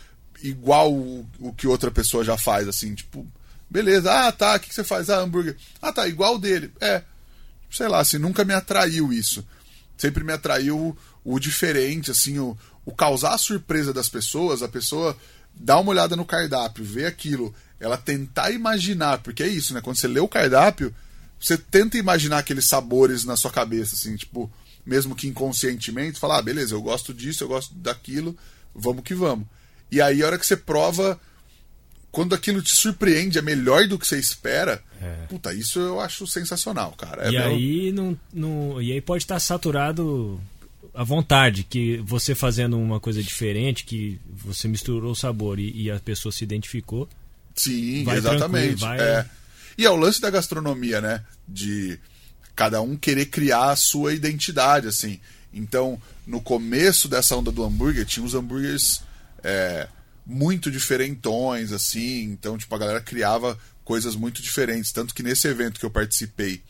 igual 0.43 0.93
o, 0.93 1.27
o, 1.41 1.53
que 1.53 1.67
outra 1.67 1.91
pessoa 1.91 2.23
já 2.23 2.37
faz, 2.39 2.69
assim? 2.69 2.95
Tipo, 2.95 3.27
beleza, 3.69 4.13
ah 4.13 4.31
tá, 4.31 4.55
o 4.55 4.61
que, 4.61 4.69
que 4.69 4.75
você 4.75 4.85
faz? 4.85 5.11
Ah, 5.11 5.19
hambúrguer. 5.19 5.57
Ah 5.83 5.93
tá, 5.93 6.07
igual 6.07 6.39
dele. 6.39 6.73
É, 6.81 7.03
sei 7.71 7.89
lá, 7.89 7.99
assim, 7.99 8.19
nunca 8.19 8.45
me 8.45 8.55
atraiu 8.55 9.13
isso. 9.13 9.45
Sempre 9.97 10.23
me 10.23 10.33
atraiu 10.33 10.97
o, 11.25 11.35
o 11.35 11.41
diferente, 11.41 12.11
assim, 12.13 12.39
o, 12.39 12.57
o 12.85 12.93
causar 12.93 13.35
a 13.35 13.39
surpresa 13.39 13.93
das 13.93 14.09
pessoas, 14.09 14.63
a 14.63 14.69
pessoa 14.69 15.17
dar 15.53 15.81
uma 15.81 15.91
olhada 15.91 16.15
no 16.15 16.25
cardápio, 16.25 16.85
ver 16.85 17.07
aquilo, 17.07 17.53
ela 17.81 17.97
tentar 17.97 18.51
imaginar, 18.53 19.19
porque 19.19 19.43
é 19.43 19.49
isso, 19.49 19.75
né? 19.75 19.81
Quando 19.81 19.97
você 19.97 20.07
lê 20.07 20.21
o 20.21 20.29
cardápio, 20.29 20.95
você 21.41 21.57
tenta 21.59 21.99
imaginar 21.99 22.39
aqueles 22.39 22.69
sabores 22.69 23.25
na 23.25 23.37
sua 23.37 23.51
cabeça, 23.51 23.95
assim, 23.95 24.15
tipo, 24.17 24.51
mesmo 24.87 25.17
que 25.17 25.27
inconscientemente, 25.27 26.21
falar, 26.21 26.39
ah, 26.39 26.43
beleza, 26.43 26.75
eu 26.75 26.81
gosto 26.81 27.13
disso, 27.13 27.43
eu 27.43 27.49
gosto 27.49 27.75
daquilo, 27.75 28.37
vamos 28.75 29.03
que 29.03 29.15
vamos. 29.15 29.47
E 29.91 30.01
aí, 30.01 30.23
a 30.23 30.27
hora 30.27 30.39
que 30.39 30.47
você 30.47 30.57
prova, 30.57 31.21
quando 32.11 32.35
aquilo 32.35 32.63
te 32.63 32.75
surpreende, 32.75 33.39
é 33.39 33.43
melhor 33.43 33.87
do 33.89 33.99
que 33.99 34.07
você 34.07 34.19
espera, 34.19 34.83
é. 35.03 35.27
puta, 35.29 35.53
isso 35.53 35.79
eu 35.81 36.01
acho 36.01 36.27
sensacional, 36.27 36.93
cara. 36.93 37.27
É 37.27 37.29
e, 37.29 37.33
meu... 37.33 37.47
aí 37.47 37.93
não, 37.93 38.19
não, 38.33 38.83
e 38.83 38.93
aí 38.93 39.01
pode 39.01 39.25
estar 39.25 39.39
saturado 39.41 40.41
à 40.95 41.05
vontade, 41.05 41.65
que 41.65 41.99
você 41.99 42.35
fazendo 42.35 42.79
uma 42.79 43.01
coisa 43.01 43.23
diferente, 43.23 43.85
que 43.85 44.21
você 44.29 44.67
misturou 44.69 45.13
o 45.13 45.17
sabor 45.17 45.59
e, 45.59 45.71
e 45.83 45.91
a 45.91 46.01
pessoa 46.01 46.33
se 46.33 46.45
identificou. 46.45 47.09
Sim, 47.55 48.09
exatamente. 48.11 48.81
Vai... 48.81 48.99
É. 49.01 49.27
E 49.79 49.85
é 49.85 49.91
o 49.91 49.97
lance 49.97 50.21
da 50.21 50.31
gastronomia, 50.31 51.01
né? 51.01 51.23
De 51.47 51.99
cada 52.57 52.81
um 52.81 52.97
querer 52.97 53.27
criar 53.27 53.71
a 53.71 53.77
sua 53.77 54.15
identidade, 54.15 54.89
assim. 54.89 55.21
Então, 55.53 56.01
no 56.27 56.41
começo 56.41 57.07
dessa 57.07 57.37
onda 57.37 57.53
do 57.53 57.63
hambúrguer, 57.63 58.07
tinha 58.07 58.25
os 58.25 58.35
hambúrgueres 58.35 59.03
é, 59.45 59.87
muito 60.25 60.71
diferentões, 60.71 61.71
assim. 61.71 62.23
Então, 62.23 62.57
tipo, 62.57 62.75
a 62.75 62.79
galera 62.79 63.01
criava 63.01 63.59
coisas 63.85 64.17
muito 64.17 64.43
diferentes. 64.43 64.91
Tanto 64.91 65.15
que 65.15 65.23
nesse 65.23 65.47
evento 65.47 65.79
que 65.79 65.87
eu 65.87 65.91
participei 65.91 66.63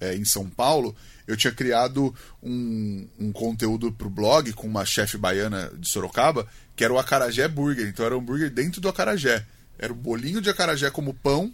é, 0.00 0.14
em 0.14 0.24
São 0.24 0.48
Paulo, 0.48 0.94
eu 1.26 1.36
tinha 1.36 1.52
criado 1.52 2.14
um, 2.42 3.06
um 3.18 3.32
conteúdo 3.32 3.92
para 3.92 4.06
o 4.06 4.10
blog 4.10 4.52
com 4.52 4.66
uma 4.66 4.84
chefe 4.84 5.16
baiana 5.16 5.72
de 5.76 5.88
Sorocaba, 5.88 6.46
que 6.76 6.84
era 6.84 6.92
o 6.92 6.98
Acarajé 6.98 7.48
Burger. 7.48 7.88
Então, 7.88 8.06
era 8.06 8.16
um 8.16 8.20
hambúrguer 8.20 8.50
dentro 8.50 8.80
do 8.80 8.88
Acarajé. 8.88 9.44
Era 9.78 9.92
o 9.92 9.96
bolinho 9.96 10.40
de 10.40 10.48
acarajé 10.48 10.90
como 10.90 11.12
pão, 11.12 11.52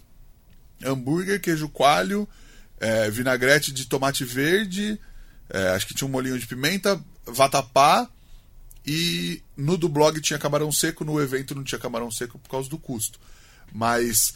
hambúrguer, 0.85 1.41
queijo 1.41 1.69
coalho, 1.69 2.29
é, 2.81 3.11
vinagrete 3.11 3.73
de 3.73 3.87
tomate 3.87 4.25
verde, 4.25 4.99
é, 5.51 5.69
acho 5.71 5.87
que 5.87 5.95
tinha 5.95 6.07
um 6.07 6.11
molinho 6.11 6.39
de 6.39 6.47
pimenta, 6.47 7.01
vatapá 7.27 8.09
e 8.87 9.43
no 9.57 9.77
do 9.77 9.89
blog 9.89 10.21
tinha 10.21 10.39
camarão 10.39 10.73
seco, 10.73 11.05
no 11.05 11.21
evento 11.21 11.55
não 11.55 11.65
tinha 11.65 11.79
camarão 11.79 12.11
seco 12.11 12.39
por 12.39 12.49
causa 12.49 12.69
do 12.69 12.79
custo. 12.79 13.19
Mas 13.73 14.35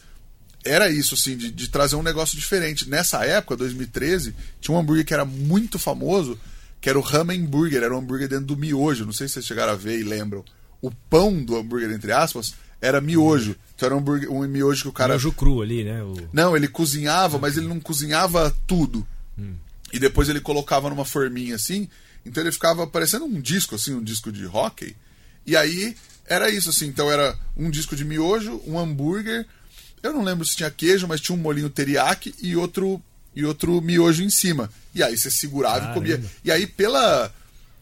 era 0.64 0.90
isso, 0.90 1.14
assim, 1.14 1.36
de, 1.36 1.50
de 1.50 1.68
trazer 1.68 1.96
um 1.96 2.02
negócio 2.02 2.38
diferente. 2.38 2.88
Nessa 2.88 3.24
época, 3.24 3.56
2013, 3.56 4.34
tinha 4.60 4.76
um 4.76 4.78
hambúrguer 4.78 5.04
que 5.04 5.14
era 5.14 5.24
muito 5.24 5.78
famoso, 5.78 6.38
que 6.80 6.88
era 6.88 6.98
o 6.98 7.02
Ramen 7.02 7.44
Burger, 7.44 7.82
era 7.82 7.94
um 7.94 7.98
hambúrguer 7.98 8.28
dentro 8.28 8.46
do 8.46 8.56
miojo. 8.56 9.06
Não 9.06 9.12
sei 9.12 9.26
se 9.26 9.34
vocês 9.34 9.46
chegaram 9.46 9.72
a 9.72 9.76
ver 9.76 9.98
e 9.98 10.04
lembram. 10.04 10.44
O 10.80 10.90
pão 10.90 11.42
do 11.42 11.56
hambúrguer, 11.56 11.90
entre 11.90 12.12
aspas, 12.12 12.54
era 12.82 13.00
miojo. 13.00 13.54
Então 13.76 13.86
era 13.86 13.94
um, 13.94 13.98
hambúrguer, 13.98 14.30
um 14.30 14.46
miojo 14.48 14.82
que 14.82 14.88
o 14.88 14.92
cara. 14.92 15.14
Miojo 15.14 15.32
cru 15.32 15.62
ali, 15.62 15.84
né? 15.84 16.02
O... 16.02 16.16
Não, 16.32 16.56
ele 16.56 16.66
cozinhava, 16.66 17.38
mas 17.38 17.56
ele 17.56 17.68
não 17.68 17.78
cozinhava 17.78 18.54
tudo. 18.66 19.06
Hum. 19.38 19.54
E 19.92 19.98
depois 20.00 20.28
ele 20.28 20.40
colocava 20.40 20.90
numa 20.90 21.04
forminha 21.04 21.54
assim. 21.54 21.88
Então 22.26 22.42
ele 22.42 22.52
ficava 22.52 22.86
parecendo 22.86 23.24
um 23.24 23.40
disco, 23.40 23.76
assim, 23.76 23.94
um 23.94 24.02
disco 24.02 24.32
de 24.32 24.44
hockey. 24.46 24.96
E 25.46 25.56
aí 25.56 25.96
era 26.26 26.50
isso, 26.50 26.70
assim. 26.70 26.86
Então 26.86 27.10
era 27.10 27.38
um 27.56 27.70
disco 27.70 27.94
de 27.94 28.04
miojo, 28.04 28.60
um 28.66 28.78
hambúrguer. 28.78 29.46
Eu 30.02 30.12
não 30.12 30.24
lembro 30.24 30.44
se 30.44 30.56
tinha 30.56 30.70
queijo, 30.70 31.06
mas 31.06 31.20
tinha 31.20 31.36
um 31.36 31.40
molinho 31.40 31.70
teriyaki 31.70 32.34
e 32.42 32.56
outro, 32.56 33.00
e 33.34 33.44
outro 33.44 33.80
miojo 33.80 34.24
em 34.24 34.30
cima. 34.30 34.68
E 34.92 35.02
aí 35.02 35.16
você 35.16 35.30
segurava 35.30 35.80
Caramba. 35.80 35.92
e 35.92 36.16
comia. 36.16 36.30
E 36.44 36.50
aí, 36.50 36.66
pela 36.66 37.32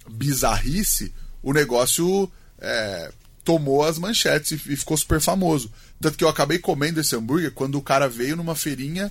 bizarrice, 0.09 1.12
o 1.43 1.52
negócio 1.52 2.31
é, 2.59 3.10
tomou 3.44 3.82
as 3.82 3.98
manchetes 3.98 4.52
e, 4.52 4.76
ficou 4.76 4.96
super 4.96 5.20
famoso. 5.20 5.72
Tanto 6.00 6.16
que 6.16 6.24
eu 6.24 6.28
acabei 6.28 6.58
comendo 6.58 7.00
esse 7.00 7.14
hambúrguer 7.16 7.52
quando 7.52 7.76
o 7.76 7.82
cara 7.82 8.08
veio 8.08 8.36
numa 8.36 8.54
feirinha, 8.54 9.10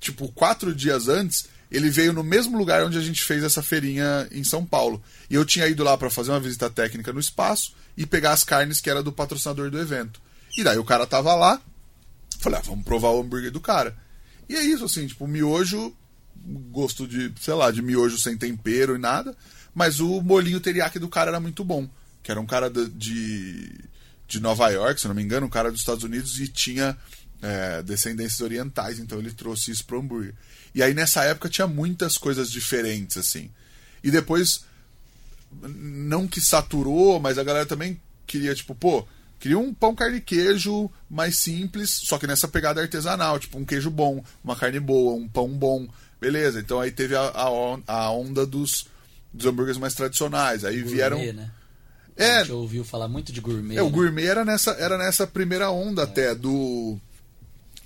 tipo, 0.00 0.28
quatro 0.32 0.74
dias 0.74 1.08
antes, 1.08 1.46
ele 1.70 1.90
veio 1.90 2.12
no 2.12 2.22
mesmo 2.22 2.56
lugar 2.56 2.84
onde 2.84 2.98
a 2.98 3.00
gente 3.00 3.22
fez 3.22 3.42
essa 3.42 3.62
feirinha 3.62 4.28
em 4.30 4.44
São 4.44 4.64
Paulo. 4.64 5.02
E 5.28 5.34
eu 5.34 5.44
tinha 5.44 5.66
ido 5.66 5.82
lá 5.82 5.96
para 5.96 6.10
fazer 6.10 6.30
uma 6.30 6.40
visita 6.40 6.70
técnica 6.70 7.12
no 7.12 7.20
espaço 7.20 7.74
e 7.96 8.06
pegar 8.06 8.32
as 8.32 8.44
carnes 8.44 8.80
que 8.80 8.90
era 8.90 9.02
do 9.02 9.12
patrocinador 9.12 9.70
do 9.70 9.78
evento. 9.78 10.20
E 10.56 10.62
daí 10.62 10.78
o 10.78 10.84
cara 10.84 11.06
tava 11.06 11.34
lá, 11.34 11.60
falei, 12.38 12.58
ah, 12.58 12.62
vamos 12.64 12.84
provar 12.84 13.10
o 13.10 13.20
hambúrguer 13.20 13.50
do 13.50 13.60
cara. 13.60 13.96
E 14.48 14.54
é 14.54 14.62
isso, 14.62 14.84
assim, 14.84 15.06
tipo, 15.06 15.26
miojo 15.26 15.94
gosto 16.70 17.06
de, 17.06 17.32
sei 17.40 17.54
lá, 17.54 17.70
de 17.70 17.80
miojo 17.80 18.18
sem 18.18 18.36
tempero 18.36 18.94
e 18.94 18.98
nada. 18.98 19.34
Mas 19.74 20.00
o 20.00 20.20
molinho 20.20 20.60
teriyaki 20.60 20.98
do 20.98 21.08
cara 21.08 21.30
era 21.30 21.40
muito 21.40 21.64
bom. 21.64 21.88
Que 22.24 22.32
era 22.32 22.40
um 22.40 22.46
cara 22.46 22.68
de, 22.68 23.70
de 24.26 24.40
Nova 24.40 24.68
York, 24.70 25.00
se 25.00 25.06
não 25.06 25.14
me 25.14 25.22
engano, 25.22 25.46
um 25.46 25.50
cara 25.50 25.70
dos 25.70 25.80
Estados 25.80 26.02
Unidos 26.02 26.40
e 26.40 26.48
tinha 26.48 26.96
é, 27.44 27.82
descendências 27.82 28.40
orientais, 28.40 28.98
então 28.98 29.18
ele 29.18 29.30
trouxe 29.30 29.70
isso 29.70 29.84
pro 29.84 30.00
hambúrguer. 30.00 30.34
E 30.74 30.82
aí 30.82 30.94
nessa 30.94 31.22
época 31.24 31.48
tinha 31.48 31.66
muitas 31.66 32.16
coisas 32.16 32.50
diferentes, 32.50 33.18
assim. 33.18 33.50
E 34.02 34.10
depois, 34.10 34.64
não 35.62 36.26
que 36.26 36.40
saturou, 36.40 37.20
mas 37.20 37.38
a 37.38 37.44
galera 37.44 37.66
também 37.66 38.00
queria, 38.26 38.54
tipo, 38.54 38.74
pô, 38.74 39.06
queria 39.38 39.58
um 39.58 39.74
pão 39.74 39.94
carne 39.94 40.18
e 40.18 40.22
queijo 40.22 40.90
mais 41.08 41.38
simples, 41.38 41.90
só 41.90 42.18
que 42.18 42.26
nessa 42.26 42.48
pegada 42.48 42.80
artesanal, 42.80 43.38
tipo 43.38 43.58
um 43.58 43.64
queijo 43.64 43.90
bom, 43.90 44.24
uma 44.42 44.56
carne 44.56 44.80
boa, 44.80 45.14
um 45.14 45.28
pão 45.28 45.48
bom. 45.48 45.86
Beleza, 46.18 46.60
então 46.60 46.80
aí 46.80 46.90
teve 46.90 47.14
a, 47.14 47.20
a, 47.20 47.78
a 47.86 48.10
onda 48.10 48.46
dos, 48.46 48.86
dos 49.30 49.44
hambúrgueres 49.44 49.78
mais 49.78 49.92
tradicionais. 49.92 50.64
Aí 50.64 50.80
Gourmet, 50.80 50.94
vieram. 50.94 51.18
Né? 51.34 51.50
É, 52.16 52.36
A 52.36 52.38
gente 52.40 52.52
ouviu 52.52 52.84
falar 52.84 53.08
muito 53.08 53.32
de 53.32 53.40
gourmet. 53.40 53.76
é, 53.76 53.82
o 53.82 53.86
né? 53.86 53.90
gourmet 53.90 54.24
era 54.26 54.44
nessa, 54.44 54.70
era 54.72 54.96
nessa 54.96 55.26
primeira 55.26 55.70
onda 55.70 56.02
até 56.04 56.34
do 56.34 56.98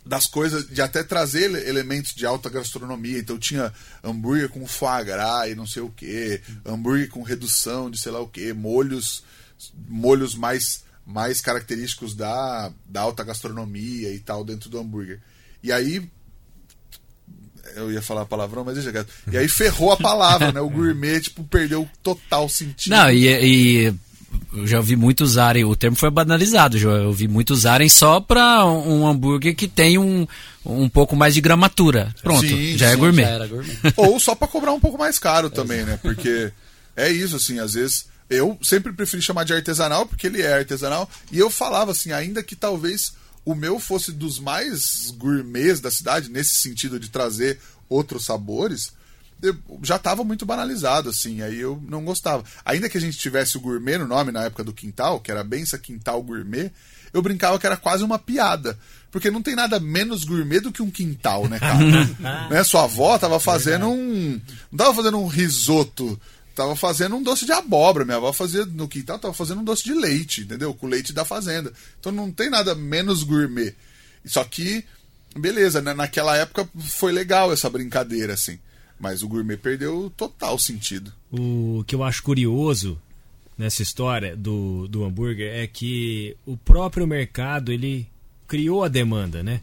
das 0.04 0.26
coisas 0.26 0.66
de 0.66 0.80
até 0.80 1.02
trazer 1.02 1.44
ele- 1.44 1.68
elementos 1.68 2.14
de 2.14 2.24
alta 2.24 2.48
gastronomia. 2.48 3.18
Então 3.18 3.38
tinha 3.38 3.70
hambúrguer 4.02 4.48
com 4.48 4.66
foie 4.66 5.04
gras 5.04 5.50
e 5.50 5.54
não 5.54 5.66
sei 5.66 5.82
o 5.82 5.90
que, 5.90 6.40
hambúrguer 6.64 7.10
com 7.10 7.22
redução 7.22 7.90
de 7.90 7.98
sei 8.00 8.10
lá 8.12 8.20
o 8.20 8.26
que, 8.28 8.52
molhos 8.54 9.22
molhos 9.88 10.34
mais 10.34 10.82
mais 11.04 11.40
característicos 11.40 12.14
da, 12.14 12.70
da 12.86 13.00
alta 13.00 13.24
gastronomia 13.24 14.10
e 14.12 14.18
tal 14.18 14.44
dentro 14.44 14.68
do 14.70 14.78
hambúrguer. 14.78 15.20
E 15.62 15.72
aí 15.72 16.06
eu 17.76 17.92
ia 17.92 18.00
falar 18.02 18.24
palavrão, 18.26 18.64
mas 18.64 18.74
deixa 18.74 18.90
quieto. 18.92 19.12
E 19.30 19.36
aí 19.36 19.48
ferrou 19.48 19.92
a 19.92 19.96
palavra, 19.96 20.52
né? 20.52 20.60
O 20.60 20.68
gourmet 20.70 21.20
tipo 21.20 21.44
perdeu 21.44 21.88
total 22.02 22.48
sentido. 22.48 22.92
Não, 22.92 23.10
e, 23.10 23.26
e 23.88 23.94
eu 24.52 24.66
já 24.66 24.78
ouvi 24.78 24.96
muito 24.96 25.22
usarem, 25.22 25.64
o 25.64 25.76
termo 25.76 25.96
foi 25.96 26.10
banalizado, 26.10 26.78
já 26.78 26.88
ouvi 26.88 27.28
muito 27.28 27.50
usarem 27.50 27.88
só 27.88 28.20
para 28.20 28.64
um 28.64 29.06
hambúrguer 29.06 29.54
que 29.54 29.68
tem 29.68 29.98
um, 29.98 30.26
um 30.64 30.88
pouco 30.88 31.14
mais 31.14 31.34
de 31.34 31.40
gramatura. 31.40 32.14
Pronto, 32.22 32.46
Sim, 32.46 32.76
já 32.76 32.88
é 32.88 32.92
sim, 32.92 32.98
gourmet. 32.98 33.22
Já 33.22 33.28
era 33.28 33.46
gourmet. 33.46 33.78
Ou 33.96 34.18
só 34.18 34.34
pra 34.34 34.48
cobrar 34.48 34.72
um 34.72 34.80
pouco 34.80 34.98
mais 34.98 35.18
caro 35.18 35.50
também, 35.50 35.84
né? 35.84 35.98
Porque 36.02 36.52
é 36.96 37.10
isso, 37.10 37.36
assim, 37.36 37.58
às 37.58 37.74
vezes. 37.74 38.06
Eu 38.30 38.58
sempre 38.60 38.92
preferi 38.92 39.22
chamar 39.22 39.44
de 39.44 39.54
artesanal, 39.54 40.04
porque 40.04 40.26
ele 40.26 40.42
é 40.42 40.52
artesanal. 40.52 41.08
E 41.32 41.38
eu 41.38 41.48
falava 41.48 41.92
assim, 41.92 42.12
ainda 42.12 42.42
que 42.42 42.54
talvez 42.54 43.14
o 43.44 43.54
meu 43.54 43.78
fosse 43.78 44.12
dos 44.12 44.38
mais 44.38 45.10
gourmets 45.16 45.80
da 45.80 45.90
cidade, 45.90 46.30
nesse 46.30 46.56
sentido 46.56 47.00
de 47.00 47.08
trazer 47.08 47.58
outros 47.88 48.26
sabores, 48.26 48.92
eu 49.42 49.56
já 49.82 49.96
estava 49.96 50.24
muito 50.24 50.44
banalizado, 50.44 51.10
assim, 51.10 51.42
aí 51.42 51.58
eu 51.58 51.82
não 51.88 52.04
gostava. 52.04 52.44
Ainda 52.64 52.88
que 52.88 52.98
a 52.98 53.00
gente 53.00 53.18
tivesse 53.18 53.56
o 53.56 53.60
gourmet 53.60 53.98
no 53.98 54.06
nome 54.06 54.32
na 54.32 54.44
época 54.44 54.64
do 54.64 54.72
quintal, 54.72 55.20
que 55.20 55.30
era 55.30 55.44
Bença 55.44 55.78
Quintal 55.78 56.22
Gourmet, 56.22 56.72
eu 57.12 57.22
brincava 57.22 57.58
que 57.58 57.66
era 57.66 57.76
quase 57.76 58.02
uma 58.04 58.18
piada. 58.18 58.78
Porque 59.10 59.30
não 59.30 59.42
tem 59.42 59.54
nada 59.54 59.80
menos 59.80 60.24
gourmet 60.24 60.60
do 60.60 60.72
que 60.72 60.82
um 60.82 60.90
quintal, 60.90 61.48
né, 61.48 61.58
cara? 61.58 61.78
né? 62.50 62.64
Sua 62.64 62.84
avó 62.84 63.16
tava 63.18 63.40
fazendo 63.40 63.88
um. 63.88 64.40
Não 64.70 64.76
tava 64.76 64.94
fazendo 64.94 65.18
um 65.18 65.26
risoto. 65.26 66.20
Tava 66.54 66.74
fazendo 66.74 67.16
um 67.16 67.22
doce 67.22 67.46
de 67.46 67.52
abóbora. 67.52 68.04
Minha 68.04 68.16
avó 68.18 68.32
fazia 68.32 68.66
no 68.66 68.88
quintal, 68.88 69.18
tava 69.18 69.32
fazendo 69.32 69.60
um 69.60 69.64
doce 69.64 69.84
de 69.84 69.94
leite, 69.94 70.42
entendeu? 70.42 70.74
Com 70.74 70.88
leite 70.88 71.12
da 71.12 71.24
fazenda. 71.24 71.72
Então 71.98 72.12
não 72.12 72.30
tem 72.30 72.50
nada 72.50 72.74
menos 72.74 73.22
gourmet. 73.22 73.74
Só 74.26 74.44
que, 74.44 74.84
beleza, 75.36 75.80
né? 75.80 75.94
naquela 75.94 76.36
época 76.36 76.68
foi 76.90 77.12
legal 77.12 77.52
essa 77.52 77.70
brincadeira, 77.70 78.34
assim. 78.34 78.58
Mas 78.98 79.22
o 79.22 79.28
gourmet 79.28 79.56
perdeu 79.56 80.12
total 80.16 80.58
sentido. 80.58 81.12
O 81.30 81.84
que 81.86 81.94
eu 81.94 82.02
acho 82.02 82.22
curioso 82.22 83.00
nessa 83.56 83.82
história 83.82 84.36
do, 84.36 84.88
do 84.88 85.04
hambúrguer 85.04 85.52
é 85.52 85.66
que 85.66 86.36
o 86.46 86.56
próprio 86.56 87.06
mercado 87.06 87.72
ele 87.72 88.08
criou 88.48 88.82
a 88.82 88.88
demanda, 88.88 89.42
né? 89.42 89.60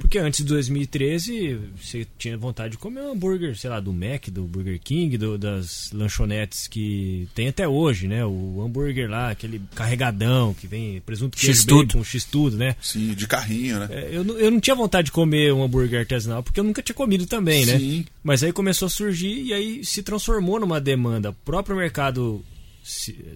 Porque 0.00 0.18
antes 0.18 0.44
de 0.44 0.52
2013 0.52 1.58
você 1.80 2.06
tinha 2.18 2.36
vontade 2.36 2.72
de 2.72 2.78
comer 2.78 3.00
um 3.00 3.12
hambúrguer, 3.12 3.56
sei 3.56 3.70
lá, 3.70 3.80
do 3.80 3.92
Mac, 3.92 4.28
do 4.28 4.42
Burger 4.44 4.78
King, 4.78 5.16
do- 5.16 5.38
das 5.38 5.90
lanchonetes 5.92 6.68
que 6.68 7.26
tem 7.34 7.48
até 7.48 7.66
hoje, 7.66 8.06
né? 8.06 8.24
O 8.26 8.62
hambúrguer 8.62 9.08
lá, 9.10 9.30
aquele 9.30 9.60
carregadão 9.74 10.52
que 10.52 10.66
vem 10.66 11.00
presunto 11.00 11.36
queijo 11.38 11.54
X-tudo. 11.54 11.94
com 11.94 12.04
x-tudo, 12.04 12.56
né? 12.58 12.76
Sim, 12.82 13.14
de 13.14 13.26
carrinho, 13.26 13.78
né? 13.80 13.88
É, 13.90 14.08
Eu, 14.12 14.22
não- 14.24 14.36
eu 14.38 14.50
não 14.50 14.60
tinha 14.60 14.76
vontade 14.76 15.06
de 15.06 15.12
comer 15.12 15.52
um 15.52 15.62
hambúrguer 15.62 16.00
artesanal 16.00 16.42
porque 16.42 16.60
eu 16.60 16.64
nunca 16.64 16.82
tinha 16.82 16.94
comido 16.94 17.24
também, 17.26 17.64
né? 17.64 17.78
Sim. 17.78 18.04
Mas 18.22 18.44
aí 18.44 18.52
começou 18.52 18.86
a 18.86 18.90
surgir 18.90 19.42
e 19.42 19.52
aí 19.54 19.84
se 19.84 20.02
transformou 20.02 20.60
numa 20.60 20.80
demanda. 20.80 21.30
O 21.30 21.34
próprio 21.34 21.76
mercado 21.76 22.44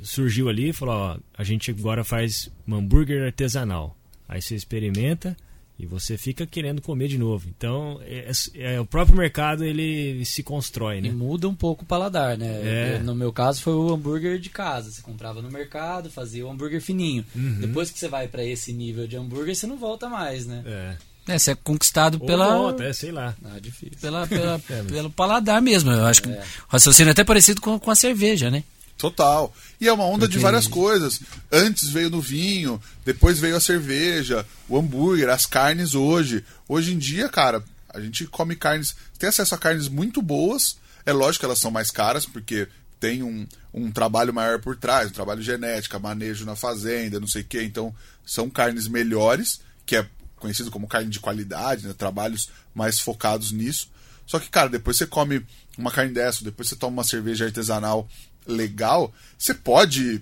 surgiu 0.03 0.49
ali 0.49 0.69
e 0.71 0.73
falou: 0.73 0.95
ó, 0.95 1.17
a 1.37 1.45
gente 1.45 1.71
agora 1.71 2.05
faz 2.05 2.51
um 2.67 2.75
hambúrguer 2.75 3.23
artesanal. 3.25 3.97
Aí 4.29 4.41
você 4.41 4.55
experimenta 4.55 5.37
e 5.79 5.87
você 5.87 6.17
fica 6.17 6.47
querendo 6.47 6.81
comer 6.81 7.09
de 7.09 7.19
novo. 7.19 7.49
Então, 7.49 8.01
é, 8.05 8.31
é- 8.55 8.81
o 8.81 8.87
próprio 8.87 9.17
mercado 9.17 9.65
ele 9.65 10.25
se 10.25 10.43
constrói, 10.43 10.99
E 10.99 11.01
né? 11.03 11.11
muda 11.11 11.49
um 11.49 11.55
pouco 11.55 11.83
o 11.83 11.87
paladar, 11.87 12.37
né? 12.39 12.61
É. 12.97 12.99
No 13.01 13.15
meu 13.15 13.33
caso 13.33 13.61
foi 13.63 13.75
o 13.75 13.93
hambúrguer 13.93 14.39
de 14.39 14.49
casa. 14.51 14.91
Você 14.91 15.03
comprava 15.03 15.43
no 15.43 15.51
mercado, 15.51 16.11
fazia 16.11 16.47
o 16.47 16.51
hambúrguer 16.51 16.81
fininho. 16.81 17.25
Uhum. 17.35 17.59
Depois 17.61 17.91
que 17.91 17.99
você 17.99 18.09
vai 18.09 18.29
pra 18.29 18.45
esse 18.45 18.73
nível 18.73 19.07
de 19.07 19.17
hambúrguer, 19.17 19.55
você 19.57 19.67
não 19.67 19.77
volta 19.77 20.09
mais, 20.09 20.47
né? 20.47 20.63
É. 20.65 20.97
É, 21.35 21.39
você 21.39 21.53
é 21.53 21.55
conquistado 21.55 22.19
Ou 22.21 22.27
pela, 22.27 22.57
volta, 22.59 22.83
é, 22.85 22.93
sei 22.93 23.13
lá. 23.13 23.35
Ah, 23.45 23.59
difícil. 23.61 23.97
pela, 24.01 24.27
pela- 24.27 24.61
É, 24.71 24.83
mas- 24.83 24.93
pelo 24.93 25.11
paladar 25.11 25.63
mesmo. 25.63 25.91
Eu 25.91 26.05
acho 26.07 26.23
que 26.23 26.29
o 26.29 26.37
raciocínio 26.69 27.11
é 27.11 27.13
até 27.13 27.23
parecido 27.25 27.61
com, 27.61 27.79
com 27.79 27.91
a 27.91 27.95
cerveja, 27.95 28.51
né? 28.51 28.63
Total. 29.03 29.53
E 29.81 29.89
é 29.89 29.93
uma 29.93 30.05
onda 30.05 30.29
de 30.29 30.39
várias 30.39 30.69
coisas. 30.69 31.21
Antes 31.51 31.89
veio 31.89 32.09
no 32.09 32.21
vinho, 32.21 32.81
depois 33.05 33.41
veio 33.41 33.57
a 33.57 33.61
cerveja, 33.61 34.47
o 34.69 34.79
hambúrguer, 34.79 35.29
as 35.29 35.45
carnes 35.45 35.97
hoje. 35.97 36.45
Hoje 36.69 36.95
em 36.95 36.99
dia, 36.99 37.29
cara, 37.29 37.65
a 37.89 38.01
gente 38.01 38.29
come 38.29 38.55
carnes, 38.55 38.95
tem 39.19 39.29
acesso 39.29 39.57
a 39.57 39.59
carnes 39.59 39.89
muito 39.89 40.23
boas. 40.23 40.77
É 41.05 41.13
lógico 41.13 41.41
que 41.41 41.47
elas 41.47 41.59
são 41.59 41.69
mais 41.69 41.91
caras, 41.91 42.25
porque 42.25 42.69
tem 43.01 43.25
um, 43.25 43.45
um 43.75 43.91
trabalho 43.91 44.33
maior 44.33 44.61
por 44.61 44.77
trás, 44.77 45.09
um 45.09 45.15
trabalho 45.15 45.43
genético, 45.43 45.99
manejo 45.99 46.45
na 46.45 46.55
fazenda, 46.55 47.19
não 47.19 47.27
sei 47.27 47.43
o 47.43 47.47
quê. 47.47 47.65
Então, 47.65 47.93
são 48.25 48.49
carnes 48.49 48.87
melhores, 48.87 49.61
que 49.85 49.97
é 49.97 50.07
conhecido 50.37 50.71
como 50.71 50.87
carne 50.87 51.11
de 51.11 51.19
qualidade, 51.19 51.89
né? 51.89 51.93
trabalhos 51.93 52.49
mais 52.73 53.01
focados 53.01 53.51
nisso. 53.51 53.91
Só 54.29 54.39
que, 54.39 54.49
cara, 54.49 54.69
depois 54.69 54.97
você 54.97 55.09
come 55.09 55.45
uma 55.77 55.91
carne 55.91 56.15
dessa, 56.15 56.45
depois 56.45 56.69
você 56.69 56.77
toma 56.77 56.99
uma 56.99 57.05
cerveja 57.05 57.47
artesanal 57.47 58.09
legal, 58.47 59.13
você 59.39 59.55
pode 59.55 60.21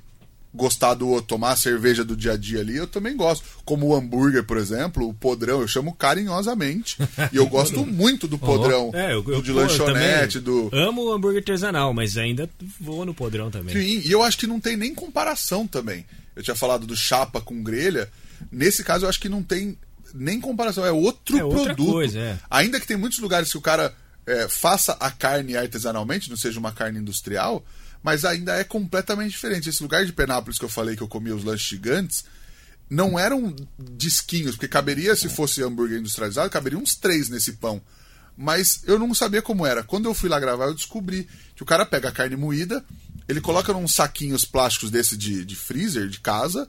gostar 0.52 0.94
do 0.94 1.22
tomar 1.22 1.52
a 1.52 1.56
cerveja 1.56 2.05
do 2.05 2.16
dia 2.16 2.32
a 2.32 2.36
dia 2.36 2.60
ali, 2.60 2.76
eu 2.76 2.86
também 2.86 3.16
gosto. 3.16 3.44
Como 3.64 3.86
o 3.86 3.94
hambúrguer, 3.94 4.42
por 4.44 4.56
exemplo, 4.59 5.09
o 5.09 5.14
podrão, 5.14 5.60
eu 5.60 5.68
chamo 5.68 5.94
carinhosamente. 5.94 6.97
e 7.32 7.36
eu 7.36 7.47
gosto 7.47 7.86
muito 7.86 8.26
do 8.26 8.36
podrão, 8.38 8.90
É, 8.92 9.14
eu, 9.14 9.22
do 9.22 9.32
eu 9.34 9.42
de 9.42 9.51
eu 9.51 9.56
lanchonete, 9.56 10.40
também 10.40 10.68
do. 10.68 10.76
Amo 10.76 11.02
o 11.05 11.12
hambúrguer 11.12 11.38
artesanal, 11.40 11.94
mas 11.94 12.16
ainda 12.16 12.51
vou 12.80 13.05
no 13.05 13.14
podrão 13.14 13.51
também. 13.51 13.74
Sim, 13.74 14.02
e 14.05 14.10
eu 14.10 14.22
acho 14.22 14.38
que 14.38 14.47
não 14.47 14.59
tem 14.60 14.76
nem 14.76 14.94
comparação 14.94 15.66
também. 15.66 16.05
Eu 16.34 16.42
tinha 16.42 16.56
falado 16.56 16.86
do 16.86 16.97
chapa 16.97 17.40
com 17.40 17.62
grelha. 17.62 18.10
Nesse 18.51 18.82
caso, 18.82 19.05
eu 19.05 19.09
acho 19.09 19.20
que 19.20 19.28
não 19.28 19.42
tem 19.42 19.76
nem 20.14 20.40
comparação. 20.40 20.84
É 20.84 20.90
outro 20.90 21.36
É 21.36 21.40
produto. 21.40 21.92
coisa, 21.92 22.18
é. 22.18 22.38
Ainda 22.51 22.80
que 22.80 22.86
tem 22.86 22.97
muitos 22.97 23.18
lugares 23.20 23.51
que 23.52 23.59
o 23.59 23.60
cara 23.60 23.94
é, 24.26 24.48
faça 24.48 24.97
a 24.98 25.10
carne 25.10 25.56
artesanalmente, 25.56 26.28
não 26.30 26.36
seja 26.36 26.59
uma 26.59 26.72
carne 26.72 26.98
industrial, 26.98 27.64
mas 28.02 28.24
ainda 28.24 28.55
é 28.56 28.64
completamente 28.64 29.32
diferente. 29.32 29.68
Esse 29.68 29.82
lugar 29.82 30.05
de 30.05 30.12
Penápolis 30.12 30.59
que 30.59 30.64
eu 30.64 30.68
falei 30.68 30.97
que 30.97 31.02
eu 31.02 31.09
comia 31.09 31.35
os 31.35 31.44
lanches 31.44 31.66
gigantes, 31.66 32.24
não 32.89 33.18
eram 33.18 33.55
disquinhos, 33.78 34.52
porque 34.56 34.66
caberia, 34.66 35.14
se 35.14 35.28
fosse 35.28 35.62
hambúrguer 35.62 35.98
industrializado, 35.98 36.51
caberia 36.51 36.78
uns 36.78 36.94
três 36.97 37.28
nesse 37.28 37.52
pão. 37.52 37.81
Mas 38.36 38.82
eu 38.85 38.98
não 38.98 39.14
sabia 39.14 39.43
como 39.43 39.66
era. 39.66 39.82
Quando 39.85 40.06
eu 40.06 40.14
fui 40.14 40.28
lá 40.28 40.40
gravar, 40.40 40.66
eu 40.66 40.74
descobri 40.74 41.28
que 41.55 41.62
o 41.62 41.66
cara 41.66 41.85
pega 41.85 42.09
a 42.09 42.12
carne 42.12 42.36
moída, 42.36 42.85
ele 43.28 43.40
coloca 43.40 43.72
num 43.72 43.86
saquinhos 43.86 44.44
plásticos 44.44 44.90
desse 44.90 45.16
de, 45.16 45.44
de 45.44 45.55
freezer, 45.55 46.09
de 46.09 46.20
casa, 46.20 46.66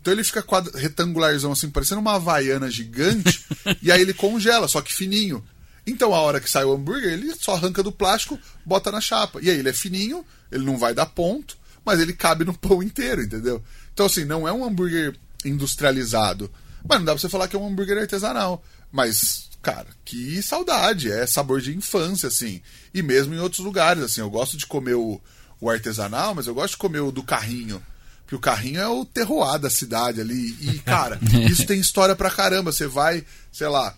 então 0.00 0.12
ele 0.12 0.22
fica 0.22 0.42
quadra- 0.42 0.78
retangularzão 0.78 1.52
assim, 1.52 1.68
parecendo 1.68 2.00
uma 2.00 2.14
havaiana 2.14 2.70
gigante, 2.70 3.44
e 3.82 3.90
aí 3.90 4.00
ele 4.00 4.14
congela, 4.14 4.68
só 4.68 4.80
que 4.80 4.94
fininho. 4.94 5.44
Então 5.86 6.14
a 6.14 6.20
hora 6.20 6.40
que 6.40 6.48
sai 6.50 6.64
o 6.64 6.72
hambúrguer, 6.72 7.12
ele 7.12 7.34
só 7.34 7.54
arranca 7.54 7.82
do 7.82 7.92
plástico, 7.92 8.38
bota 8.64 8.90
na 8.90 9.00
chapa. 9.00 9.40
E 9.42 9.50
aí 9.50 9.58
ele 9.58 9.68
é 9.68 9.72
fininho, 9.72 10.24
ele 10.54 10.64
não 10.64 10.78
vai 10.78 10.94
dar 10.94 11.06
ponto, 11.06 11.58
mas 11.84 12.00
ele 12.00 12.12
cabe 12.12 12.44
no 12.44 12.54
pão 12.56 12.82
inteiro, 12.82 13.22
entendeu? 13.22 13.62
Então 13.92 14.06
assim, 14.06 14.24
não 14.24 14.46
é 14.48 14.52
um 14.52 14.64
hambúrguer 14.64 15.14
industrializado. 15.44 16.50
Mas 16.86 16.98
não 16.98 17.06
dá 17.06 17.12
pra 17.12 17.20
você 17.20 17.28
falar 17.28 17.48
que 17.48 17.56
é 17.56 17.58
um 17.58 17.66
hambúrguer 17.66 17.98
artesanal. 17.98 18.62
Mas, 18.92 19.48
cara, 19.62 19.86
que 20.04 20.42
saudade, 20.42 21.10
é 21.10 21.26
sabor 21.26 21.60
de 21.60 21.74
infância, 21.74 22.28
assim. 22.28 22.60
E 22.92 23.02
mesmo 23.02 23.34
em 23.34 23.38
outros 23.38 23.64
lugares, 23.64 24.02
assim, 24.02 24.20
eu 24.20 24.30
gosto 24.30 24.56
de 24.56 24.66
comer 24.66 24.94
o, 24.94 25.20
o 25.60 25.70
artesanal, 25.70 26.34
mas 26.34 26.46
eu 26.46 26.54
gosto 26.54 26.72
de 26.72 26.78
comer 26.78 27.00
o 27.00 27.10
do 27.10 27.22
carrinho. 27.22 27.82
Porque 28.20 28.36
o 28.36 28.40
carrinho 28.40 28.80
é 28.80 28.88
o 28.88 29.04
terroir 29.04 29.58
da 29.58 29.70
cidade 29.70 30.20
ali. 30.20 30.56
E, 30.60 30.78
cara, 30.80 31.18
isso 31.50 31.66
tem 31.66 31.80
história 31.80 32.14
pra 32.14 32.30
caramba. 32.30 32.70
Você 32.70 32.86
vai, 32.86 33.24
sei 33.50 33.68
lá, 33.68 33.94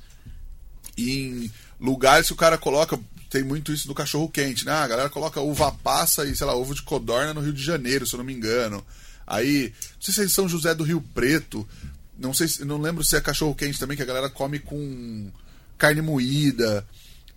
em 0.97 1.51
lugares 1.81 2.29
que 2.29 2.33
o 2.33 2.37
cara 2.37 2.57
coloca. 2.57 2.99
Tem 3.31 3.43
muito 3.43 3.73
isso 3.73 3.87
do 3.89 3.95
cachorro 3.95 4.29
quente, 4.29 4.65
né? 4.65 4.73
A 4.73 4.87
galera 4.87 5.09
coloca 5.11 5.41
uva 5.41 5.73
passa 5.73 6.25
e, 6.25 6.35
sei 6.37 6.47
lá, 6.47 6.55
ovo 6.55 6.75
de 6.75 6.83
codorna 6.83 7.35
no 7.35 7.41
Rio 7.41 7.53
de 7.53 7.63
Janeiro, 7.63 8.07
se 8.07 8.15
eu 8.15 8.19
não 8.19 8.25
me 8.25 8.33
engano. 8.33 8.85
Aí, 9.27 9.73
não 9.95 10.01
sei 10.03 10.15
se 10.15 10.21
é 10.21 10.25
em 10.25 10.29
São 10.29 10.49
José 10.49 10.75
do 10.75 10.85
Rio 10.85 11.01
Preto, 11.15 11.67
não 12.19 12.33
sei, 12.33 12.47
se- 12.49 12.65
não 12.65 12.81
lembro 12.81 13.03
se 13.05 13.17
é 13.17 13.21
cachorro 13.21 13.55
quente 13.55 13.79
também 13.79 13.97
que 13.97 14.03
a 14.03 14.07
galera 14.07 14.31
come 14.31 14.59
com 14.59 15.31
carne 15.77 16.01
moída. 16.01 16.87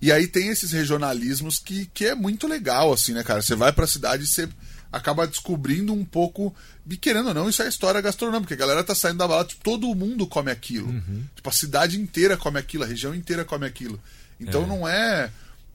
E 0.02 0.12
aí 0.12 0.28
tem 0.28 0.48
esses 0.48 0.72
regionalismos 0.72 1.60
que, 1.60 1.86
que 1.94 2.06
é 2.06 2.16
muito 2.16 2.48
legal, 2.48 2.94
assim, 2.94 3.14
né, 3.14 3.24
cara? 3.24 3.42
Você 3.42 3.56
vai 3.56 3.74
pra 3.74 3.86
cidade 3.88 4.24
e 4.24 4.28
você 4.28 4.48
acaba 4.92 5.28
descobrindo 5.28 5.92
um 5.94 6.06
pouco. 6.06 6.56
E 6.90 6.96
querendo 6.96 7.28
ou 7.30 7.34
não, 7.34 7.50
isso 7.50 7.62
é 7.62 7.68
história 7.68 8.00
gastronômica. 8.00 8.54
A 8.54 8.58
galera 8.58 8.84
tá 8.84 8.96
saindo 8.96 9.18
da 9.18 9.28
balada, 9.28 9.50
tipo, 9.50 9.62
todo 9.64 9.94
mundo 9.94 10.26
come 10.26 10.52
aquilo. 10.52 10.88
Tipo, 11.36 11.50
a 11.50 11.52
cidade 11.52 12.00
inteira 12.00 12.38
come 12.38 12.58
aquilo, 12.60 12.84
a 12.86 12.88
região 12.88 13.14
inteira 13.14 13.44
come 13.44 13.66
aquilo. 13.66 14.00
Então 14.40 14.66
não 14.66 14.88
é 14.88 15.30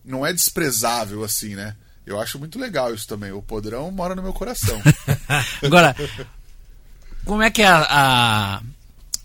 não 0.05 0.27
é 0.27 0.33
desprezável, 0.33 1.25
assim, 1.25 1.55
né? 1.55 1.75
Eu 2.07 2.21
acho 2.21 2.39
muito 2.39 2.59
legal 2.59 2.95
isso 2.95 3.09
também. 3.09 3.33
O 3.33 3.41
podrão 3.41 3.91
mora 3.91 4.15
no 4.15 4.23
meu 4.23 4.33
coração. 4.33 4.81
Agora, 5.63 5.97
como 7.25 7.43
é 7.43 7.51
que 7.51 7.63
é 7.63 7.67
a, 7.67 7.87
a, 7.89 8.63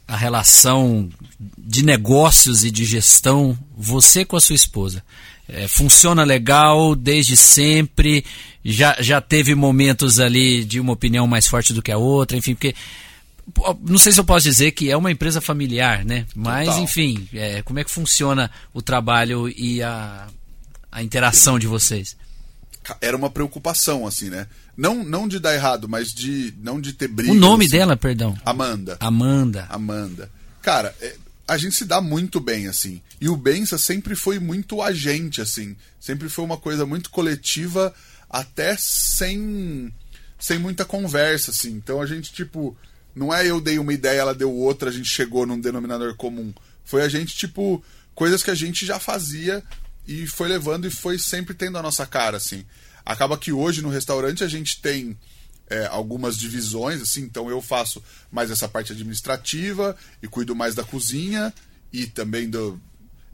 a 0.08 0.18
relação 0.18 1.10
de 1.58 1.84
negócios 1.84 2.64
e 2.64 2.72
de 2.72 2.86
gestão, 2.86 3.58
você 3.78 4.24
com 4.24 4.38
a 4.38 4.42
sua 4.42 4.56
esposa? 4.56 5.04
É, 5.48 5.68
funciona 5.68 6.24
legal 6.24 6.96
desde 6.96 7.36
sempre? 7.36 8.24
Já, 8.64 8.96
já 9.00 9.20
teve 9.20 9.56
momentos 9.56 10.20
ali 10.20 10.64
de 10.64 10.80
uma 10.80 10.94
opinião 10.94 11.28
mais 11.28 11.48
forte 11.48 11.74
do 11.74 11.82
que 11.82 11.92
a 11.92 11.98
outra? 11.98 12.38
Enfim, 12.38 12.54
porque. 12.54 12.76
Não 13.82 13.98
sei 13.98 14.12
se 14.12 14.20
eu 14.20 14.24
posso 14.24 14.44
dizer 14.44 14.72
que 14.72 14.92
é 14.92 14.96
uma 14.96 15.12
empresa 15.12 15.42
familiar, 15.42 16.06
né? 16.06 16.28
Mas, 16.36 16.68
Total. 16.68 16.84
enfim, 16.84 17.28
é, 17.34 17.64
como 17.64 17.80
é 17.80 17.84
que 17.84 17.90
funciona 17.90 18.52
o 18.72 18.80
trabalho 18.80 19.50
e 19.50 19.82
a, 19.82 20.28
a 20.92 21.04
interação 21.04 21.60
de 21.60 21.68
vocês? 21.68 22.16
Era 23.02 23.16
uma 23.16 23.30
preocupação, 23.30 24.08
assim, 24.08 24.30
né? 24.30 24.48
Não, 24.76 25.04
não 25.04 25.28
de 25.28 25.40
dar 25.40 25.54
errado, 25.54 25.88
mas 25.88 26.10
de 26.10 26.54
não 26.62 26.80
de 26.80 26.94
ter 26.94 27.08
briga. 27.08 27.32
O 27.32 27.36
nome 27.36 27.66
assim. 27.66 27.78
dela, 27.78 27.98
perdão? 27.98 28.38
Amanda. 28.46 28.98
Amanda. 29.00 29.68
Amanda. 29.70 30.32
Cara, 30.62 30.96
é, 31.02 31.16
a 31.48 31.58
gente 31.58 31.76
se 31.76 31.86
dá 31.86 32.00
muito 32.00 32.40
bem, 32.40 32.68
assim. 32.68 33.02
E 33.20 33.28
o 33.28 33.36
Bença 33.36 33.78
sempre 33.78 34.16
foi 34.16 34.40
muito 34.40 34.82
agente, 34.82 35.42
assim. 35.42 35.76
Sempre 36.00 36.30
foi 36.30 36.46
uma 36.46 36.58
coisa 36.58 36.86
muito 36.86 37.10
coletiva, 37.10 37.94
até 38.30 38.76
sem, 38.78 39.92
sem 40.40 40.58
muita 40.58 40.86
conversa, 40.86 41.52
assim. 41.52 41.72
Então 41.72 42.02
a 42.02 42.06
gente, 42.06 42.32
tipo, 42.32 42.78
não 43.16 43.34
é 43.34 43.46
eu 43.46 43.60
dei 43.60 43.80
uma 43.80 43.94
ideia, 43.94 44.22
ela 44.22 44.36
deu 44.36 44.54
outra, 44.54 44.90
a 44.90 44.94
gente 44.94 45.10
chegou 45.10 45.46
num 45.46 45.60
denominador 45.60 46.16
comum. 46.16 46.54
Foi 46.86 47.02
a 47.02 47.10
gente, 47.10 47.36
tipo, 47.36 47.84
coisas 48.16 48.42
que 48.42 48.52
a 48.52 48.56
gente 48.56 48.86
já 48.86 49.00
fazia 49.00 49.64
e 50.12 50.26
foi 50.26 50.50
levando 50.50 50.88
e 50.88 50.90
foi 50.90 51.20
sempre 51.20 51.54
tendo 51.54 51.78
a 51.78 51.84
nossa 51.84 52.04
cara, 52.06 52.38
assim. 52.38 52.66
Acaba 53.06 53.38
que 53.38 53.52
hoje 53.52 53.82
no 53.84 53.90
restaurante 53.90 54.44
a 54.44 54.48
gente 54.48 54.82
tem 54.82 55.16
é, 55.70 55.86
algumas 55.86 56.36
divisões, 56.36 57.00
assim, 57.00 57.22
então 57.22 57.48
eu 57.48 57.62
faço 57.62 58.02
mais 58.32 58.50
essa 58.50 58.68
parte 58.68 58.92
administrativa 58.92 59.96
e 60.22 60.28
cuido 60.28 60.56
mais 60.56 60.74
da 60.74 60.84
cozinha 60.84 61.54
e 61.94 62.08
também 62.08 62.50
do, 62.50 62.82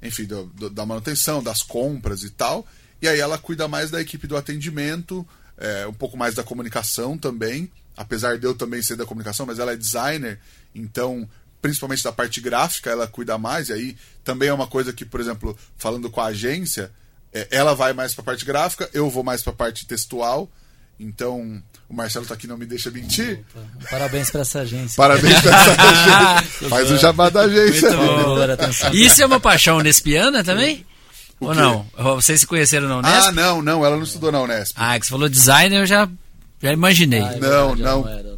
enfim, 0.03 0.25
do- 0.25 0.45
do- 0.47 0.69
da 0.69 0.85
manutenção, 0.85 1.41
das 1.41 1.63
compras 1.63 2.23
e 2.23 2.29
tal. 2.29 2.67
E 3.01 3.07
aí 3.07 3.19
ela 3.21 3.37
cuida 3.37 3.69
mais 3.69 3.89
da 3.89 4.01
equipe 4.01 4.27
do 4.27 4.35
atendimento, 4.35 5.25
é, 5.57 5.87
um 5.87 5.93
pouco 5.93 6.17
mais 6.17 6.35
da 6.35 6.43
comunicação 6.43 7.17
também, 7.17 7.71
apesar 7.95 8.37
de 8.37 8.45
eu 8.45 8.53
também 8.53 8.81
ser 8.81 8.97
da 8.97 9.05
comunicação, 9.05 9.45
mas 9.45 9.57
ela 9.59 9.71
é 9.71 9.77
designer, 9.77 10.37
então 10.73 11.25
principalmente 11.65 12.03
da 12.03 12.11
parte 12.11 12.39
gráfica 12.39 12.91
ela 12.91 13.07
cuida 13.07 13.39
mais, 13.39 13.69
e 13.69 13.73
aí 13.73 13.97
também 14.23 14.49
é 14.49 14.53
uma 14.53 14.67
coisa 14.67 14.93
que, 14.93 15.03
por 15.03 15.19
exemplo, 15.19 15.57
falando 15.79 16.11
com 16.11 16.21
a 16.21 16.25
agência, 16.27 16.91
é, 17.33 17.47
ela 17.49 17.73
vai 17.73 17.91
mais 17.91 18.13
para 18.13 18.21
a 18.21 18.25
parte 18.25 18.45
gráfica, 18.45 18.87
eu 18.93 19.09
vou 19.09 19.23
mais 19.23 19.41
para 19.41 19.51
a 19.51 19.55
parte 19.55 19.87
textual. 19.87 20.47
Então, 20.99 21.59
o 21.89 21.93
Marcelo 21.93 22.23
tá 22.27 22.35
aqui, 22.35 22.45
não 22.45 22.55
me 22.55 22.67
deixa 22.67 22.91
mentir. 22.91 23.43
Parabéns 23.89 24.29
pra 24.29 24.41
essa 24.41 24.59
agência. 24.59 24.95
Parabéns 24.95 25.41
pra 25.41 25.59
essa 25.59 25.71
agência. 25.81 26.69
Faz 26.69 26.91
o 26.91 26.97
jabá 26.99 27.29
da 27.29 27.41
agência. 27.41 27.89
Isso 28.93 29.23
é 29.23 29.25
uma 29.25 29.39
paixão 29.39 29.79
nespiana 29.81 30.43
também? 30.43 30.85
O 31.39 31.47
Ou 31.47 31.51
quê? 31.51 31.59
não? 31.59 31.85
Vocês 32.15 32.41
se 32.41 32.47
conheceram 32.47 32.87
na 32.87 32.99
Unesp? 32.99 33.27
Ah, 33.27 33.31
não, 33.31 33.59
não, 33.61 33.83
ela 33.83 33.95
não 33.97 34.03
estudou 34.03 34.31
na 34.31 34.39
Unesp. 34.41 34.75
Ah, 34.77 34.97
que 34.99 35.05
você 35.07 35.11
falou 35.11 35.27
designer, 35.27 35.79
eu 35.81 35.85
já, 35.87 36.07
já 36.61 36.71
imaginei. 36.71 37.21
Ah, 37.21 37.33
é 37.33 37.39
Não, 37.39 37.75
verdade, 37.75 37.81
não. 37.81 38.01
Unesp. 38.03 38.34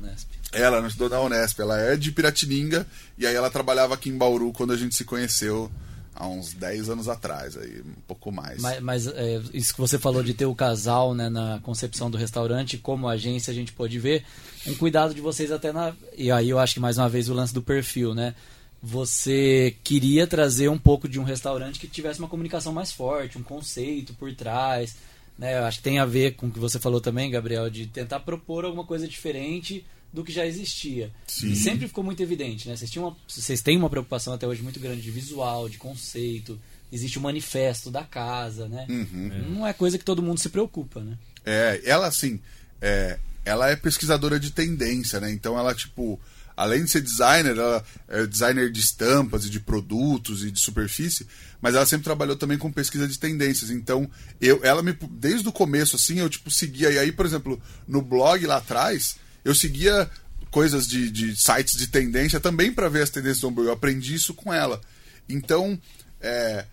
Ela 0.58 0.82
não 0.82 0.88
estudou 0.88 1.10
na 1.10 1.22
Unesp, 1.22 1.60
ela 1.60 1.80
é 1.80 1.96
de 1.96 2.12
Piratininga 2.12 2.86
e 3.18 3.26
aí 3.26 3.36
ela 3.36 3.50
trabalhava 3.50 3.94
aqui 3.94 4.10
em 4.10 4.18
Bauru 4.18 4.52
quando 4.52 4.74
a 4.74 4.78
gente 4.78 4.96
se 4.96 5.06
conheceu 5.06 5.72
há 6.18 6.28
uns 6.28 6.54
10 6.54 6.90
anos 6.90 7.08
atrás, 7.08 7.56
aí 7.56 7.82
um 7.82 8.02
pouco 8.08 8.32
mais. 8.32 8.60
Mas, 8.60 8.82
mas, 8.82 9.08
é, 9.08 9.40
isso 9.54 9.74
que 9.74 9.80
você 9.80 10.00
falou 10.00 10.24
de 10.24 10.34
ter 10.34 10.46
o 10.46 10.56
casal 10.56 11.14
né, 11.14 11.30
na 11.30 11.60
concepção 11.62 12.10
do 12.10 12.18
restaurante, 12.18 12.78
como 12.78 13.08
agência 13.08 13.52
a 13.52 13.54
gente 13.54 13.72
pode 13.72 14.00
ver, 14.00 14.26
um 14.66 14.74
cuidado 14.74 15.14
de 15.14 15.22
vocês 15.22 15.52
até 15.52 15.72
na. 15.72 15.94
E 16.18 16.32
aí 16.32 16.50
eu 16.50 16.60
acho 16.60 16.74
que 16.74 16.80
mais 16.80 16.98
uma 16.98 17.08
vez 17.08 17.30
o 17.30 17.34
lance 17.34 17.54
do 17.54 17.62
perfil, 17.62 18.16
né? 18.16 18.34
Você 18.82 19.76
queria 19.84 20.28
trazer 20.28 20.70
um 20.70 20.78
pouco 20.78 21.08
de 21.08 21.20
um 21.20 21.24
restaurante 21.24 21.80
que 21.80 21.88
tivesse 21.88 22.20
uma 22.20 22.28
comunicação 22.28 22.72
mais 22.72 22.92
forte, 22.92 23.38
um 23.38 23.44
conceito 23.44 24.14
por 24.14 24.34
trás. 24.34 24.96
Né? 25.38 25.58
Eu 25.58 25.66
acho 25.66 25.78
que 25.78 25.84
tem 25.84 26.00
a 26.00 26.06
ver 26.06 26.36
com 26.36 26.48
o 26.48 26.52
que 26.52 26.60
você 26.60 26.80
falou 26.80 27.02
também, 27.02 27.30
Gabriel, 27.30 27.70
de 27.70 27.88
tentar 27.88 28.20
propor 28.20 28.66
alguma 28.66 28.84
coisa 28.84 29.08
diferente 29.08 29.84
do 30.18 30.23
que 30.23 30.31
já 30.31 30.45
existia. 30.45 31.11
Sim. 31.27 31.52
E 31.52 31.56
sempre 31.56 31.88
ficou 31.88 32.03
muito 32.03 32.22
evidente, 32.23 32.68
né? 32.68 32.76
Vocês, 32.76 32.89
tinham 32.89 33.07
uma, 33.07 33.18
vocês 33.27 33.61
têm 33.61 33.77
uma 33.77 33.89
preocupação 33.89 34.34
até 34.34 34.48
hoje 34.48 34.64
muito 34.64 34.80
grande 34.80 34.99
de 34.99 35.11
visual, 35.11 35.69
de 35.69 35.77
conceito. 35.77 36.60
Existe 36.91 37.19
o 37.19 37.22
manifesto 37.22 37.91
da 37.91 38.03
casa, 38.03 38.68
né? 38.68 38.88
Não 39.48 39.65
é 39.68 39.73
coisa 39.73 39.98
que 39.98 40.03
todo 40.03 40.23
mundo 40.23 40.39
se 40.39 40.49
preocupa, 40.49 41.02
né? 41.02 41.18
É, 41.45 41.81
ela 41.85 42.07
assim, 42.07 42.39
é, 42.81 43.19
ela 43.45 43.69
é 43.69 43.76
pesquisadora 43.76 44.39
de 44.39 44.49
tendência, 44.49 45.19
né? 45.19 45.31
Então 45.31 45.57
ela, 45.57 45.76
tipo, 45.76 46.19
além 46.56 46.84
de 46.84 46.89
ser 46.89 47.02
designer, 47.02 47.56
ela 47.56 47.85
é 48.07 48.26
designer 48.26 48.72
de 48.72 48.80
estampas 48.80 49.45
e 49.45 49.52
de 49.52 49.60
produtos 49.60 50.44
e 50.44 50.49
de 50.49 50.60
superfície, 50.60 51.27
mas 51.61 51.76
ela 51.76 51.85
sempre 51.85 52.06
trabalhou 52.06 52.35
também 52.35 52.57
com 52.57 52.72
pesquisa 52.72 53.07
de 53.07 53.19
tendências. 53.19 53.69
Então, 53.69 54.10
eu, 54.41 54.61
ela 54.64 54.81
me, 54.81 54.98
desde 55.11 55.48
o 55.48 55.52
começo, 55.52 55.95
assim, 55.95 56.18
eu, 56.18 56.27
tipo, 56.27 56.49
seguia. 56.49 56.89
E 56.89 56.98
aí, 56.98 57.11
por 57.11 57.26
exemplo, 57.26 57.61
no 57.88 58.02
blog 58.02 58.44
lá 58.48 58.57
atrás, 58.57 59.18
eu 59.48 59.56
seguia 59.56 60.10
coisas 60.52 60.86
de, 60.86 61.10
de 61.10 61.36
sites 61.38 61.78
de 61.78 61.88
tendência 61.88 62.38
também 62.38 62.72
para 62.72 62.90
ver 62.90 63.03
as 63.03 63.10
tendências 63.10 63.40
do 63.40 63.48
hambúrguer. 63.48 63.69
Eu 63.69 63.76
aprendi 63.76 64.14
isso 64.14 64.34
com 64.34 64.53
ela. 64.53 64.82
Então, 65.30 65.80
é, 66.19 66.65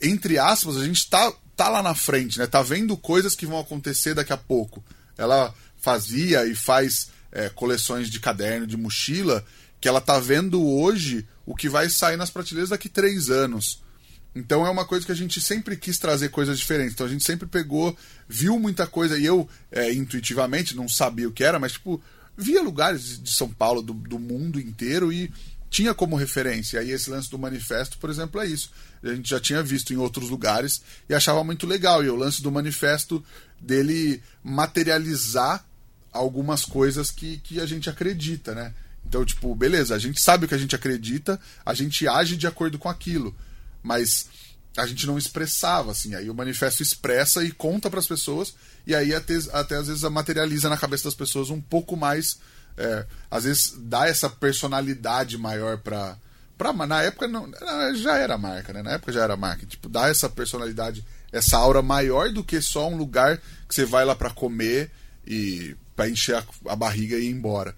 entre 0.00 0.36
aspas, 0.36 0.76
a 0.76 0.84
gente 0.84 1.08
tá, 1.08 1.32
tá 1.56 1.68
lá 1.68 1.80
na 1.80 1.94
frente, 1.94 2.40
né? 2.40 2.46
Tá 2.48 2.60
vendo 2.60 2.96
coisas 2.96 3.36
que 3.36 3.46
vão 3.46 3.60
acontecer 3.60 4.14
daqui 4.14 4.32
a 4.32 4.36
pouco. 4.36 4.84
Ela 5.16 5.54
fazia 5.76 6.44
e 6.44 6.56
faz 6.56 7.08
é, 7.30 7.48
coleções 7.48 8.10
de 8.10 8.18
caderno, 8.18 8.66
de 8.66 8.76
mochila, 8.76 9.44
que 9.80 9.86
ela 9.86 10.00
tá 10.00 10.18
vendo 10.18 10.60
hoje 10.60 11.24
o 11.46 11.54
que 11.54 11.68
vai 11.68 11.88
sair 11.88 12.16
nas 12.16 12.30
prateleiras 12.30 12.70
daqui 12.70 12.88
três 12.88 13.30
anos. 13.30 13.80
Então 14.34 14.66
é 14.66 14.70
uma 14.70 14.84
coisa 14.84 15.04
que 15.04 15.12
a 15.12 15.16
gente 15.16 15.40
sempre 15.40 15.76
quis 15.76 15.98
trazer 15.98 16.30
coisas 16.30 16.58
diferentes. 16.58 16.94
Então 16.94 17.06
a 17.06 17.10
gente 17.10 17.24
sempre 17.24 17.46
pegou, 17.46 17.96
viu 18.28 18.58
muita 18.58 18.86
coisa, 18.86 19.18
e 19.18 19.24
eu, 19.24 19.48
é, 19.70 19.92
intuitivamente, 19.92 20.76
não 20.76 20.88
sabia 20.88 21.28
o 21.28 21.32
que 21.32 21.44
era, 21.44 21.58
mas 21.58 21.72
tipo, 21.72 22.02
via 22.36 22.62
lugares 22.62 23.22
de 23.22 23.30
São 23.30 23.48
Paulo, 23.48 23.82
do, 23.82 23.92
do 23.92 24.18
mundo 24.18 24.58
inteiro, 24.58 25.12
e 25.12 25.30
tinha 25.72 25.94
como 25.94 26.16
referência. 26.16 26.76
E 26.76 26.80
aí 26.80 26.90
esse 26.90 27.08
lance 27.08 27.30
do 27.30 27.38
manifesto, 27.38 27.98
por 27.98 28.10
exemplo, 28.10 28.40
é 28.40 28.46
isso. 28.46 28.70
A 29.02 29.14
gente 29.14 29.30
já 29.30 29.40
tinha 29.40 29.62
visto 29.62 29.92
em 29.92 29.96
outros 29.96 30.28
lugares 30.28 30.82
e 31.08 31.14
achava 31.14 31.42
muito 31.42 31.66
legal. 31.66 32.04
E 32.04 32.10
o 32.10 32.16
lance 32.16 32.42
do 32.42 32.52
manifesto 32.52 33.24
dele 33.58 34.22
materializar 34.44 35.64
algumas 36.12 36.64
coisas 36.64 37.10
que, 37.10 37.38
que 37.38 37.58
a 37.58 37.64
gente 37.64 37.88
acredita, 37.88 38.54
né? 38.54 38.74
Então, 39.06 39.24
tipo, 39.24 39.54
beleza, 39.54 39.94
a 39.94 39.98
gente 39.98 40.20
sabe 40.20 40.44
o 40.44 40.48
que 40.48 40.54
a 40.54 40.58
gente 40.58 40.76
acredita, 40.76 41.40
a 41.64 41.74
gente 41.74 42.06
age 42.06 42.36
de 42.36 42.46
acordo 42.46 42.78
com 42.78 42.88
aquilo, 42.88 43.34
mas 43.82 44.26
a 44.76 44.86
gente 44.86 45.06
não 45.06 45.18
expressava, 45.18 45.92
assim. 45.92 46.14
Aí 46.14 46.30
o 46.30 46.34
manifesto 46.34 46.82
expressa 46.82 47.44
e 47.44 47.52
conta 47.52 47.90
para 47.90 48.00
as 48.00 48.06
pessoas, 48.06 48.54
e 48.86 48.94
aí 48.94 49.14
até, 49.14 49.34
até 49.52 49.76
às 49.76 49.88
vezes 49.88 50.02
materializa 50.02 50.68
na 50.68 50.76
cabeça 50.76 51.04
das 51.04 51.14
pessoas 51.14 51.50
um 51.50 51.60
pouco 51.60 51.96
mais. 51.96 52.38
é, 52.76 53.06
às 53.30 53.44
vezes 53.44 53.74
dá 53.78 54.06
essa 54.06 54.30
personalidade 54.30 55.36
maior 55.36 55.78
para 55.78 56.16
Pra, 56.62 56.72
na 56.72 57.02
época 57.02 57.26
não, 57.26 57.50
já 57.94 58.18
era 58.18 58.38
marca, 58.38 58.72
né? 58.72 58.82
Na 58.82 58.92
época 58.92 59.12
já 59.12 59.24
era 59.24 59.36
marca. 59.36 59.66
Tipo, 59.66 59.88
dá 59.88 60.08
essa 60.08 60.28
personalidade, 60.28 61.04
essa 61.32 61.56
aura 61.56 61.82
maior 61.82 62.30
do 62.30 62.44
que 62.44 62.60
só 62.60 62.88
um 62.88 62.96
lugar 62.96 63.38
que 63.68 63.74
você 63.74 63.84
vai 63.84 64.04
lá 64.04 64.14
para 64.14 64.30
comer 64.30 64.88
e 65.26 65.74
para 65.96 66.08
encher 66.08 66.36
a, 66.36 66.44
a, 66.68 66.76
barriga 66.76 67.16
e 67.16 67.24
ir 67.24 67.30
embora. 67.30 67.74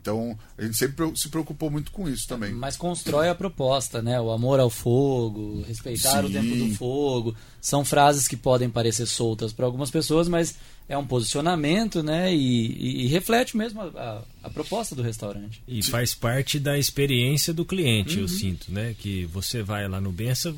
Então, 0.00 0.38
a 0.56 0.62
gente 0.62 0.76
sempre 0.76 1.16
se 1.16 1.28
preocupou 1.28 1.70
muito 1.70 1.90
com 1.90 2.08
isso 2.08 2.28
também. 2.28 2.52
Mas 2.52 2.76
constrói 2.76 3.28
a 3.28 3.34
proposta, 3.34 4.02
né? 4.02 4.20
O 4.20 4.30
amor 4.30 4.60
ao 4.60 4.70
fogo, 4.70 5.64
respeitar 5.66 6.22
Sim. 6.22 6.26
o 6.26 6.32
tempo 6.32 6.56
do 6.56 6.74
fogo. 6.74 7.34
São 7.60 7.84
frases 7.84 8.28
que 8.28 8.36
podem 8.36 8.68
parecer 8.68 9.06
soltas 9.06 9.52
para 9.52 9.64
algumas 9.66 9.90
pessoas, 9.90 10.28
mas 10.28 10.56
é 10.88 10.96
um 10.96 11.06
posicionamento, 11.06 12.02
né? 12.02 12.32
E, 12.32 12.66
e, 12.66 13.04
e 13.04 13.06
reflete 13.08 13.56
mesmo 13.56 13.80
a, 13.80 13.86
a, 13.86 14.22
a, 14.44 14.50
proposta 14.50 14.94
do 14.94 15.02
restaurante. 15.02 15.62
E 15.66 15.82
faz 15.82 16.14
parte 16.14 16.60
da 16.60 16.78
experiência 16.78 17.52
do 17.52 17.64
cliente, 17.64 18.16
uhum. 18.16 18.22
eu 18.22 18.28
sinto, 18.28 18.70
né? 18.70 18.94
Que 18.98 19.24
você 19.24 19.62
vai 19.62 19.88
lá 19.88 20.00
no 20.00 20.12
Bença, 20.12 20.54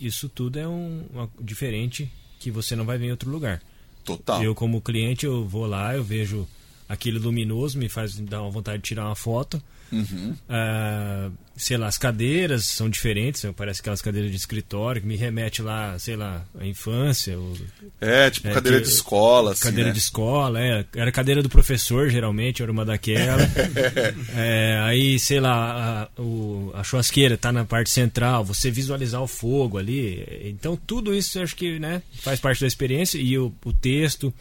isso 0.00 0.28
tudo 0.28 0.58
é 0.58 0.68
um, 0.68 1.04
uma, 1.12 1.30
diferente 1.40 2.10
que 2.38 2.50
você 2.50 2.76
não 2.76 2.84
vai 2.84 2.98
ver 2.98 3.06
em 3.06 3.10
outro 3.10 3.30
lugar. 3.30 3.60
Total. 4.04 4.42
Eu, 4.42 4.54
como 4.54 4.80
cliente, 4.80 5.26
eu 5.26 5.44
vou 5.46 5.66
lá, 5.66 5.94
eu 5.94 6.02
vejo 6.02 6.46
aquele 6.92 7.18
luminoso, 7.18 7.78
me 7.78 7.88
faz 7.88 8.18
dar 8.18 8.42
uma 8.42 8.50
vontade 8.50 8.78
de 8.78 8.84
tirar 8.88 9.06
uma 9.06 9.16
foto. 9.16 9.62
Uhum. 9.90 10.34
Ah, 10.48 11.30
sei 11.54 11.76
lá, 11.76 11.86
as 11.86 11.98
cadeiras 11.98 12.64
são 12.64 12.88
diferentes, 12.88 13.44
parece 13.54 13.80
aquelas 13.82 14.00
cadeiras 14.00 14.30
de 14.30 14.36
escritório 14.38 15.02
que 15.02 15.06
me 15.06 15.16
remete 15.16 15.60
lá, 15.60 15.98
sei 15.98 16.16
lá, 16.16 16.46
à 16.58 16.66
infância. 16.66 17.38
Ou, 17.38 17.54
É, 18.00 18.30
tipo 18.30 18.48
É, 18.48 18.52
cadeira 18.54 18.78
que- 18.78 18.84
de 18.86 18.88
escola, 18.90 19.52
assim, 19.52 19.64
cadeira 19.64 19.88
né? 19.88 19.92
de 19.92 19.98
escola, 19.98 20.58
é, 20.62 20.86
era 20.96 21.12
cadeira 21.12 21.42
do 21.42 21.50
professor, 21.50 22.08
geralmente, 22.08 22.62
era 22.62 22.72
uma 22.72 22.86
daquela. 22.86 23.42
É, 24.34 24.80
aí, 24.84 25.18
sei 25.18 25.40
lá, 25.40 26.08
a, 26.16 26.20
o- 26.22 26.70
a 26.74 26.82
churrasqueira 26.82 27.36
tá 27.36 27.52
na 27.52 27.64
parte 27.66 27.90
central, 27.90 28.44
você 28.44 28.70
visualizar 28.70 29.20
o 29.22 29.26
fogo 29.28 29.76
ali. 29.76 30.24
Então, 30.44 30.74
tudo 30.74 31.14
isso 31.14 31.38
acho 31.40 31.54
que 31.54 31.78
né, 31.78 32.02
faz 32.22 32.40
parte 32.40 32.62
da 32.62 32.66
experiência. 32.66 33.18
E 33.18 33.36
o, 33.38 33.52
o 33.64 33.72
texto 33.74 34.32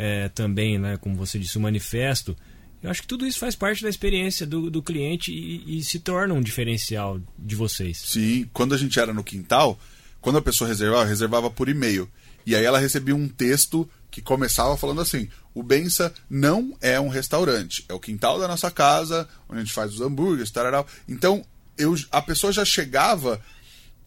é, 0.00 0.30
também, 0.30 0.78
né, 0.78 0.96
como 0.96 1.14
você 1.14 1.38
disse, 1.38 1.58
o 1.58 1.60
manifesto. 1.60 2.34
Eu 2.82 2.90
acho 2.90 3.02
que 3.02 3.06
tudo 3.06 3.26
isso 3.26 3.38
faz 3.38 3.54
parte 3.54 3.82
da 3.82 3.88
experiência 3.90 4.46
do, 4.46 4.70
do 4.70 4.82
cliente 4.82 5.30
e, 5.30 5.78
e 5.78 5.84
se 5.84 5.98
torna 5.98 6.32
um 6.32 6.40
diferencial 6.40 7.20
de 7.38 7.54
vocês. 7.54 7.98
Sim, 7.98 8.48
quando 8.50 8.74
a 8.74 8.78
gente 8.78 8.98
era 8.98 9.12
no 9.12 9.22
quintal, 9.22 9.78
quando 10.18 10.38
a 10.38 10.42
pessoa 10.42 10.68
reservava, 10.68 11.04
reservava 11.04 11.50
por 11.50 11.68
e-mail. 11.68 12.10
E 12.46 12.56
aí 12.56 12.64
ela 12.64 12.78
recebia 12.78 13.14
um 13.14 13.28
texto 13.28 13.86
que 14.10 14.22
começava 14.22 14.74
falando 14.78 15.02
assim: 15.02 15.28
o 15.52 15.62
Bença 15.62 16.14
não 16.30 16.74
é 16.80 16.98
um 16.98 17.08
restaurante, 17.08 17.84
é 17.86 17.92
o 17.92 18.00
quintal 18.00 18.40
da 18.40 18.48
nossa 18.48 18.70
casa, 18.70 19.28
onde 19.50 19.60
a 19.60 19.64
gente 19.64 19.74
faz 19.74 19.92
os 19.92 20.00
hambúrgueres, 20.00 20.50
tararau. 20.50 20.86
Então, 21.06 21.44
eu, 21.76 21.94
a 22.10 22.22
pessoa 22.22 22.50
já 22.50 22.64
chegava. 22.64 23.38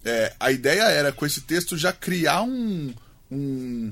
é, 0.03 0.33
a 0.39 0.51
ideia 0.51 0.81
era, 0.89 1.11
com 1.11 1.23
esse 1.23 1.41
texto, 1.41 1.77
já 1.77 1.93
criar 1.93 2.41
um, 2.41 2.91
um, 3.29 3.91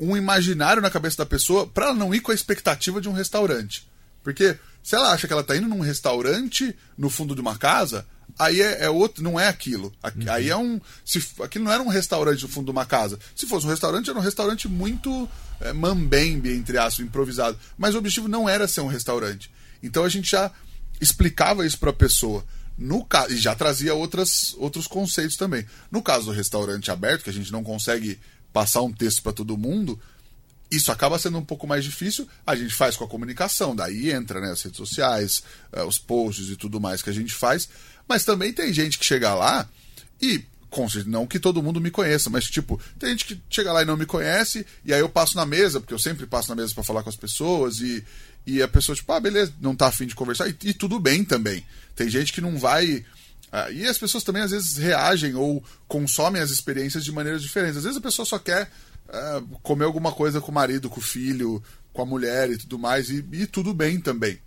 um 0.00 0.16
imaginário 0.16 0.82
na 0.82 0.90
cabeça 0.90 1.18
da 1.18 1.26
pessoa 1.26 1.66
para 1.66 1.86
ela 1.86 1.94
não 1.94 2.14
ir 2.14 2.20
com 2.20 2.30
a 2.32 2.34
expectativa 2.34 3.00
de 3.00 3.08
um 3.08 3.12
restaurante. 3.12 3.86
Porque 4.22 4.58
se 4.82 4.94
ela 4.94 5.12
acha 5.12 5.26
que 5.26 5.32
ela 5.32 5.44
tá 5.44 5.56
indo 5.56 5.68
num 5.68 5.80
restaurante 5.80 6.74
no 6.96 7.08
fundo 7.08 7.34
de 7.34 7.40
uma 7.40 7.56
casa, 7.56 8.06
aí 8.38 8.60
é, 8.60 8.84
é 8.84 8.90
outro, 8.90 9.22
não 9.22 9.38
é 9.38 9.48
aquilo. 9.48 9.92
Aqui- 10.02 10.28
Aí 10.28 10.50
é 10.50 10.56
um. 10.56 10.80
Se, 11.04 11.24
aquilo 11.42 11.64
não 11.64 11.72
era 11.72 11.82
um 11.82 11.88
restaurante 11.88 12.42
no 12.42 12.48
fundo 12.48 12.66
de 12.66 12.70
uma 12.70 12.84
casa. 12.86 13.18
Se 13.34 13.46
fosse 13.46 13.66
um 13.66 13.70
restaurante, 13.70 14.10
era 14.10 14.18
um 14.18 14.22
restaurante 14.22 14.68
muito 14.68 15.28
é, 15.60 15.72
mambembe, 15.72 16.52
entre 16.52 16.76
aspas, 16.78 17.04
improvisado. 17.06 17.58
Mas 17.76 17.94
o 17.94 17.98
objetivo 17.98 18.28
não 18.28 18.48
era 18.48 18.68
ser 18.68 18.80
um 18.82 18.86
restaurante. 18.88 19.50
Então 19.82 20.04
a 20.04 20.08
gente 20.08 20.30
já 20.30 20.50
explicava 21.00 21.64
isso 21.66 21.78
para 21.78 21.90
a 21.90 21.94
pessoa. 21.94 22.44
No 22.76 23.04
ca... 23.04 23.26
E 23.28 23.36
já 23.36 23.54
trazia 23.54 23.94
outras, 23.94 24.54
outros 24.58 24.86
conceitos 24.86 25.36
também. 25.36 25.66
No 25.90 26.02
caso 26.02 26.26
do 26.26 26.32
restaurante 26.32 26.90
aberto, 26.90 27.24
que 27.24 27.30
a 27.30 27.32
gente 27.32 27.50
não 27.50 27.64
consegue 27.64 28.18
passar 28.52 28.82
um 28.82 28.92
texto 28.92 29.22
para 29.22 29.32
todo 29.32 29.56
mundo, 29.56 30.00
isso 30.70 30.92
acaba 30.92 31.18
sendo 31.18 31.38
um 31.38 31.44
pouco 31.44 31.66
mais 31.66 31.84
difícil. 31.84 32.28
A 32.46 32.54
gente 32.54 32.74
faz 32.74 32.96
com 32.96 33.04
a 33.04 33.08
comunicação, 33.08 33.74
daí 33.74 34.10
entra 34.10 34.40
né, 34.40 34.50
as 34.50 34.62
redes 34.62 34.76
sociais, 34.76 35.42
eh, 35.72 35.82
os 35.82 35.98
posts 35.98 36.50
e 36.50 36.56
tudo 36.56 36.80
mais 36.80 37.00
que 37.00 37.10
a 37.10 37.12
gente 37.12 37.32
faz. 37.32 37.68
Mas 38.06 38.24
também 38.24 38.52
tem 38.52 38.72
gente 38.72 38.98
que 38.98 39.04
chega 39.04 39.34
lá 39.34 39.68
e, 40.20 40.44
não 41.06 41.26
que 41.26 41.38
todo 41.38 41.62
mundo 41.62 41.80
me 41.80 41.90
conheça, 41.90 42.28
mas 42.28 42.44
tipo, 42.44 42.80
tem 42.98 43.10
gente 43.10 43.24
que 43.24 43.40
chega 43.48 43.72
lá 43.72 43.82
e 43.82 43.86
não 43.86 43.96
me 43.96 44.04
conhece, 44.04 44.66
e 44.84 44.92
aí 44.92 45.00
eu 45.00 45.08
passo 45.08 45.36
na 45.36 45.46
mesa, 45.46 45.80
porque 45.80 45.94
eu 45.94 45.98
sempre 45.98 46.26
passo 46.26 46.50
na 46.50 46.54
mesa 46.54 46.74
para 46.74 46.84
falar 46.84 47.02
com 47.02 47.08
as 47.08 47.16
pessoas, 47.16 47.80
e, 47.80 48.04
e 48.46 48.62
a 48.62 48.68
pessoa, 48.68 48.94
tipo, 48.94 49.10
ah, 49.12 49.20
beleza, 49.20 49.52
não 49.60 49.74
tá 49.74 49.86
afim 49.86 50.06
de 50.06 50.14
conversar, 50.14 50.48
e, 50.48 50.56
e 50.64 50.74
tudo 50.74 51.00
bem 51.00 51.24
também. 51.24 51.64
Tem 51.96 52.08
gente 52.08 52.32
que 52.32 52.40
não 52.40 52.58
vai. 52.58 53.04
Ah, 53.50 53.70
e 53.70 53.86
as 53.86 53.96
pessoas 53.96 54.24
também 54.24 54.42
às 54.42 54.50
vezes 54.50 54.76
reagem 54.76 55.34
ou 55.34 55.64
consomem 55.86 56.42
as 56.42 56.50
experiências 56.50 57.04
de 57.04 57.12
maneiras 57.12 57.42
diferentes. 57.42 57.78
Às 57.78 57.84
vezes 57.84 57.98
a 57.98 58.02
pessoa 58.02 58.26
só 58.26 58.38
quer 58.38 58.70
ah, 59.08 59.42
comer 59.62 59.84
alguma 59.84 60.12
coisa 60.12 60.40
com 60.40 60.50
o 60.50 60.54
marido, 60.54 60.90
com 60.90 61.00
o 61.00 61.02
filho, 61.02 61.62
com 61.92 62.02
a 62.02 62.06
mulher 62.06 62.50
e 62.50 62.58
tudo 62.58 62.78
mais, 62.78 63.10
e, 63.10 63.24
e 63.32 63.46
tudo 63.46 63.72
bem 63.72 64.00
também. 64.00 64.38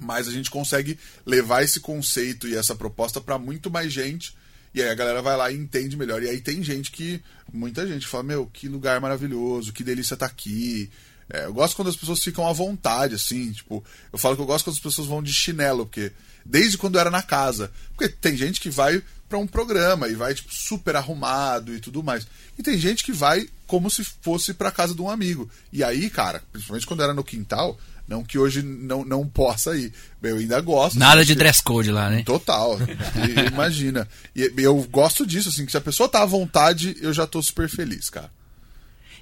Mas 0.00 0.26
a 0.26 0.32
gente 0.32 0.50
consegue 0.50 0.98
levar 1.24 1.62
esse 1.62 1.80
conceito 1.80 2.48
e 2.48 2.56
essa 2.56 2.74
proposta 2.74 3.20
para 3.20 3.38
muito 3.38 3.70
mais 3.70 3.92
gente. 3.92 4.34
E 4.74 4.82
aí 4.82 4.88
a 4.88 4.94
galera 4.94 5.22
vai 5.22 5.36
lá 5.36 5.50
e 5.52 5.56
entende 5.56 5.96
melhor. 5.96 6.20
E 6.22 6.28
aí 6.28 6.40
tem 6.40 6.62
gente 6.62 6.90
que. 6.90 7.22
Muita 7.52 7.86
gente 7.86 8.08
fala: 8.08 8.24
Meu, 8.24 8.46
que 8.46 8.68
lugar 8.68 9.00
maravilhoso, 9.00 9.72
que 9.72 9.84
delícia 9.84 10.16
tá 10.16 10.26
aqui. 10.26 10.90
É, 11.32 11.46
eu 11.46 11.54
gosto 11.54 11.76
quando 11.76 11.88
as 11.88 11.96
pessoas 11.96 12.22
ficam 12.22 12.46
à 12.46 12.52
vontade, 12.52 13.14
assim. 13.14 13.52
Tipo, 13.52 13.84
eu 14.12 14.18
falo 14.18 14.36
que 14.36 14.42
eu 14.42 14.46
gosto 14.46 14.64
quando 14.64 14.76
as 14.76 14.82
pessoas 14.82 15.08
vão 15.08 15.22
de 15.22 15.32
chinelo, 15.32 15.86
porque. 15.86 16.12
Desde 16.44 16.76
quando 16.76 16.96
eu 16.96 17.00
era 17.00 17.10
na 17.10 17.22
casa. 17.22 17.70
Porque 17.96 18.08
tem 18.08 18.36
gente 18.36 18.60
que 18.60 18.68
vai 18.68 19.02
para 19.28 19.38
um 19.38 19.46
programa 19.46 20.08
e 20.08 20.14
vai, 20.14 20.34
tipo, 20.34 20.54
super 20.54 20.94
arrumado 20.94 21.74
e 21.74 21.80
tudo 21.80 22.02
mais. 22.02 22.26
E 22.58 22.62
tem 22.62 22.78
gente 22.78 23.02
que 23.02 23.12
vai 23.12 23.48
como 23.66 23.90
se 23.90 24.04
fosse 24.04 24.52
para 24.52 24.70
casa 24.70 24.94
de 24.94 25.00
um 25.00 25.08
amigo. 25.08 25.50
E 25.72 25.82
aí, 25.82 26.10
cara, 26.10 26.42
principalmente 26.52 26.86
quando 26.86 27.02
era 27.02 27.14
no 27.14 27.24
quintal, 27.24 27.78
não 28.06 28.22
que 28.22 28.38
hoje 28.38 28.62
não, 28.62 29.04
não 29.04 29.26
possa 29.26 29.76
ir. 29.76 29.92
Eu 30.22 30.36
ainda 30.36 30.60
gosto. 30.60 30.98
Nada 30.98 31.22
de 31.22 31.28
gente. 31.28 31.38
dress 31.38 31.62
code 31.62 31.90
lá, 31.90 32.10
né? 32.10 32.22
Total. 32.22 32.78
Imagina. 33.50 34.06
E 34.36 34.52
eu 34.58 34.76
gosto 34.90 35.26
disso, 35.26 35.48
assim, 35.48 35.64
que 35.64 35.72
se 35.72 35.78
a 35.78 35.80
pessoa 35.80 36.08
tá 36.08 36.22
à 36.22 36.26
vontade, 36.26 36.96
eu 37.00 37.12
já 37.12 37.26
tô 37.26 37.42
super 37.42 37.68
feliz, 37.68 38.10
cara. 38.10 38.30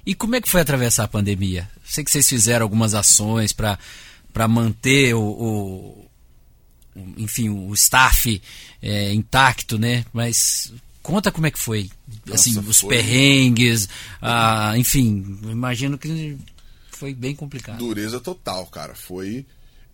E 0.05 0.13
como 0.13 0.35
é 0.35 0.41
que 0.41 0.49
foi 0.49 0.61
atravessar 0.61 1.05
a 1.05 1.07
pandemia? 1.07 1.69
Sei 1.85 2.03
que 2.03 2.11
vocês 2.11 2.27
fizeram 2.27 2.63
algumas 2.63 2.93
ações 2.93 3.53
para 3.53 4.47
manter 4.47 5.13
o, 5.15 5.21
o- 5.21 6.09
enfim, 7.17 7.49
o 7.49 7.73
staff 7.73 8.41
é, 8.81 9.13
intacto, 9.13 9.77
né? 9.79 10.05
Mas 10.13 10.73
conta 11.01 11.31
como 11.31 11.47
é 11.47 11.51
que 11.51 11.59
foi. 11.59 11.89
assim, 12.31 12.53
Nossa, 12.53 12.69
os 12.69 12.79
foi- 12.81 12.95
perrengues, 12.97 13.87
ah, 14.21 14.73
enfim, 14.77 15.39
imagino 15.43 15.97
que 15.97 16.37
foi 16.91 17.13
bem 17.13 17.35
complicado. 17.35 17.79
Dureza 17.79 18.19
total, 18.19 18.65
cara. 18.67 18.93
Foi. 18.95 19.45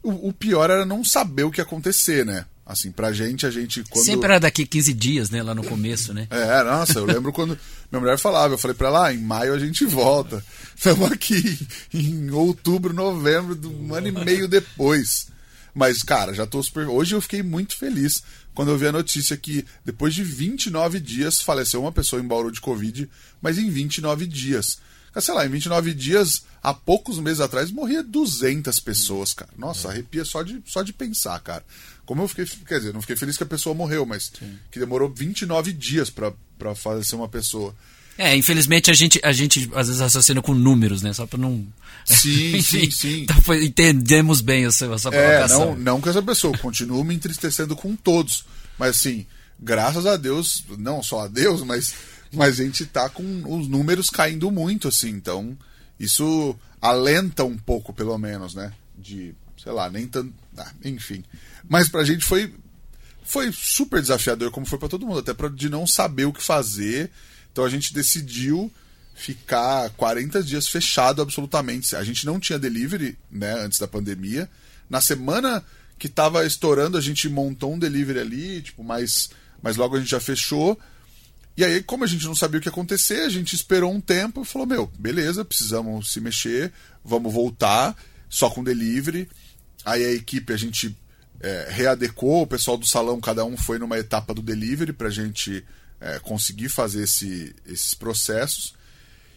O, 0.01 0.29
o 0.29 0.33
pior 0.33 0.69
era 0.69 0.85
não 0.85 1.03
saber 1.03 1.43
o 1.43 1.51
que 1.51 1.59
ia 1.61 1.63
acontecer, 1.63 2.25
né? 2.25 2.45
Assim, 2.69 2.91
pra 2.91 3.11
gente, 3.11 3.47
a 3.47 3.49
gente. 3.49 3.83
Quando... 3.89 4.05
Sempre 4.05 4.25
era 4.29 4.39
daqui 4.39 4.63
15 4.63 4.93
dias, 4.93 5.31
né? 5.31 5.41
Lá 5.41 5.55
no 5.55 5.63
começo, 5.63 6.13
né? 6.13 6.27
É, 6.29 6.63
nossa, 6.63 6.99
eu 6.99 7.05
lembro 7.05 7.33
quando 7.33 7.57
minha 7.91 7.99
mulher 7.99 8.19
falava, 8.19 8.53
eu 8.53 8.59
falei 8.59 8.77
pra 8.77 8.89
ela, 8.89 9.07
ah, 9.07 9.13
em 9.13 9.17
maio 9.17 9.55
a 9.55 9.57
gente 9.57 9.87
volta. 9.87 10.45
Estamos 10.75 11.11
aqui 11.11 11.67
em 11.91 12.29
outubro, 12.29 12.93
novembro, 12.93 13.57
um 13.67 13.91
ano 13.95 14.09
e 14.09 14.11
meio 14.11 14.47
depois. 14.47 15.29
Mas, 15.73 16.03
cara, 16.03 16.31
já 16.31 16.45
tô 16.45 16.61
super. 16.61 16.87
Hoje 16.87 17.15
eu 17.15 17.21
fiquei 17.21 17.41
muito 17.41 17.75
feliz 17.75 18.21
quando 18.53 18.69
eu 18.69 18.77
vi 18.77 18.85
a 18.85 18.91
notícia 18.91 19.35
que 19.35 19.65
depois 19.83 20.13
de 20.13 20.23
29 20.23 20.99
dias 20.99 21.41
faleceu 21.41 21.81
uma 21.81 21.91
pessoa 21.91 22.21
em 22.21 22.27
Bauru 22.27 22.51
de 22.51 22.61
Covid, 22.61 23.09
mas 23.41 23.57
em 23.57 23.67
29 23.67 24.27
dias. 24.27 24.77
Sei 25.19 25.33
lá, 25.33 25.43
em 25.43 25.49
29 25.49 25.91
dias, 25.93 26.43
há 26.61 26.71
poucos 26.71 27.17
meses 27.17 27.41
atrás, 27.41 27.71
morria 27.71 28.03
200 28.03 28.79
pessoas, 28.79 29.33
cara. 29.33 29.51
Nossa, 29.57 29.89
arrepia 29.89 30.23
só 30.23 30.43
de, 30.43 30.61
só 30.65 30.83
de 30.83 30.93
pensar, 30.93 31.39
cara. 31.39 31.65
Como 32.09 32.23
eu 32.23 32.27
fiquei. 32.27 32.43
Quer 32.67 32.79
dizer, 32.79 32.91
não 32.91 33.01
fiquei 33.01 33.15
feliz 33.15 33.37
que 33.37 33.43
a 33.43 33.45
pessoa 33.45 33.75
morreu, 33.75 34.03
mas 34.03 34.31
que 34.71 34.79
demorou 34.79 35.13
29 35.15 35.71
dias 35.71 36.09
pra, 36.09 36.33
pra 36.57 36.73
falecer 36.73 37.15
uma 37.15 37.29
pessoa. 37.29 37.75
É, 38.17 38.35
infelizmente 38.35 38.89
a 38.89 38.95
gente, 38.95 39.21
a 39.23 39.31
gente 39.31 39.69
às 39.75 39.85
vezes 39.85 40.01
raciocina 40.01 40.41
com 40.41 40.55
números, 40.55 41.03
né? 41.03 41.13
Só 41.13 41.27
para 41.27 41.37
não. 41.37 41.67
Sim, 42.05 42.55
Enfim, 42.57 42.85
sim, 42.85 42.89
sim. 42.89 43.21
Então 43.21 43.39
foi- 43.43 43.63
entendemos 43.63 44.41
bem 44.41 44.65
a 44.65 44.71
sua, 44.71 44.95
a 44.95 44.97
sua 44.97 45.13
É, 45.13 45.47
não, 45.49 45.75
não 45.75 46.01
que 46.01 46.09
essa 46.09 46.19
pessoa 46.23 46.57
continue 46.57 47.03
me 47.03 47.13
entristecendo 47.13 47.75
com 47.75 47.95
todos. 47.95 48.43
Mas 48.75 48.97
assim, 48.97 49.27
graças 49.59 50.07
a 50.07 50.17
Deus, 50.17 50.63
não 50.79 51.03
só 51.03 51.25
a 51.25 51.27
Deus, 51.27 51.61
mas, 51.61 51.93
mas 52.33 52.59
a 52.59 52.63
gente 52.63 52.87
tá 52.87 53.07
com 53.07 53.23
os 53.55 53.67
números 53.67 54.09
caindo 54.09 54.49
muito, 54.49 54.87
assim. 54.87 55.09
Então, 55.09 55.55
isso 55.99 56.55
alenta 56.81 57.43
um 57.43 57.55
pouco, 57.55 57.93
pelo 57.93 58.17
menos, 58.17 58.55
né? 58.55 58.73
De, 58.97 59.35
sei 59.63 59.71
lá, 59.71 59.91
nem 59.91 60.07
tanto. 60.07 60.33
Ah, 60.59 60.71
enfim. 60.83 61.23
Mas 61.67 61.89
pra 61.89 62.03
gente 62.03 62.25
foi, 62.25 62.53
foi 63.23 63.51
super 63.51 64.01
desafiador, 64.01 64.51
como 64.51 64.65
foi 64.65 64.79
pra 64.79 64.89
todo 64.89 65.05
mundo, 65.05 65.19
até 65.19 65.33
pra, 65.33 65.49
de 65.49 65.69
não 65.69 65.87
saber 65.87 66.25
o 66.25 66.33
que 66.33 66.43
fazer. 66.43 67.09
Então 67.51 67.63
a 67.63 67.69
gente 67.69 67.93
decidiu 67.93 68.71
ficar 69.15 69.89
40 69.91 70.41
dias 70.41 70.67
fechado 70.67 71.21
absolutamente. 71.21 71.95
A 71.95 72.03
gente 72.03 72.25
não 72.25 72.39
tinha 72.39 72.57
delivery, 72.57 73.17
né, 73.29 73.53
antes 73.59 73.77
da 73.77 73.87
pandemia. 73.87 74.49
Na 74.89 75.01
semana 75.01 75.63
que 75.97 76.07
tava 76.07 76.45
estourando, 76.45 76.97
a 76.97 77.01
gente 77.01 77.27
montou 77.27 77.73
um 77.73 77.79
delivery 77.79 78.19
ali, 78.19 78.61
tipo, 78.61 78.83
mas, 78.83 79.29
mas 79.61 79.75
logo 79.75 79.95
a 79.95 79.99
gente 79.99 80.09
já 80.09 80.19
fechou. 80.19 80.79
E 81.57 81.65
aí, 81.65 81.83
como 81.83 82.05
a 82.05 82.07
gente 82.07 82.25
não 82.25 82.33
sabia 82.33 82.57
o 82.57 82.61
que 82.61 82.69
ia 82.69 82.71
acontecer, 82.71 83.25
a 83.25 83.29
gente 83.29 83.53
esperou 83.53 83.91
um 83.91 83.99
tempo 83.99 84.41
e 84.41 84.45
falou: 84.45 84.65
Meu, 84.65 84.89
beleza, 84.97 85.43
precisamos 85.43 86.13
se 86.13 86.21
mexer, 86.21 86.71
vamos 87.03 87.33
voltar, 87.33 87.97
só 88.29 88.49
com 88.49 88.63
delivery. 88.63 89.27
Aí 89.85 90.03
a 90.05 90.11
equipe, 90.11 90.51
a 90.53 90.57
gente 90.57 90.95
é, 91.41 91.67
readecou, 91.69 92.41
o 92.43 92.47
pessoal 92.47 92.77
do 92.77 92.85
salão, 92.85 93.19
cada 93.21 93.45
um 93.45 93.55
foi 93.55 93.79
numa 93.79 93.97
etapa 93.97 94.33
do 94.33 94.41
delivery 94.41 94.91
pra 94.93 95.09
gente 95.09 95.63
é, 96.01 96.19
conseguir 96.19 96.69
fazer 96.69 97.03
esse- 97.03 97.55
esses 97.65 97.93
processos. 97.93 98.73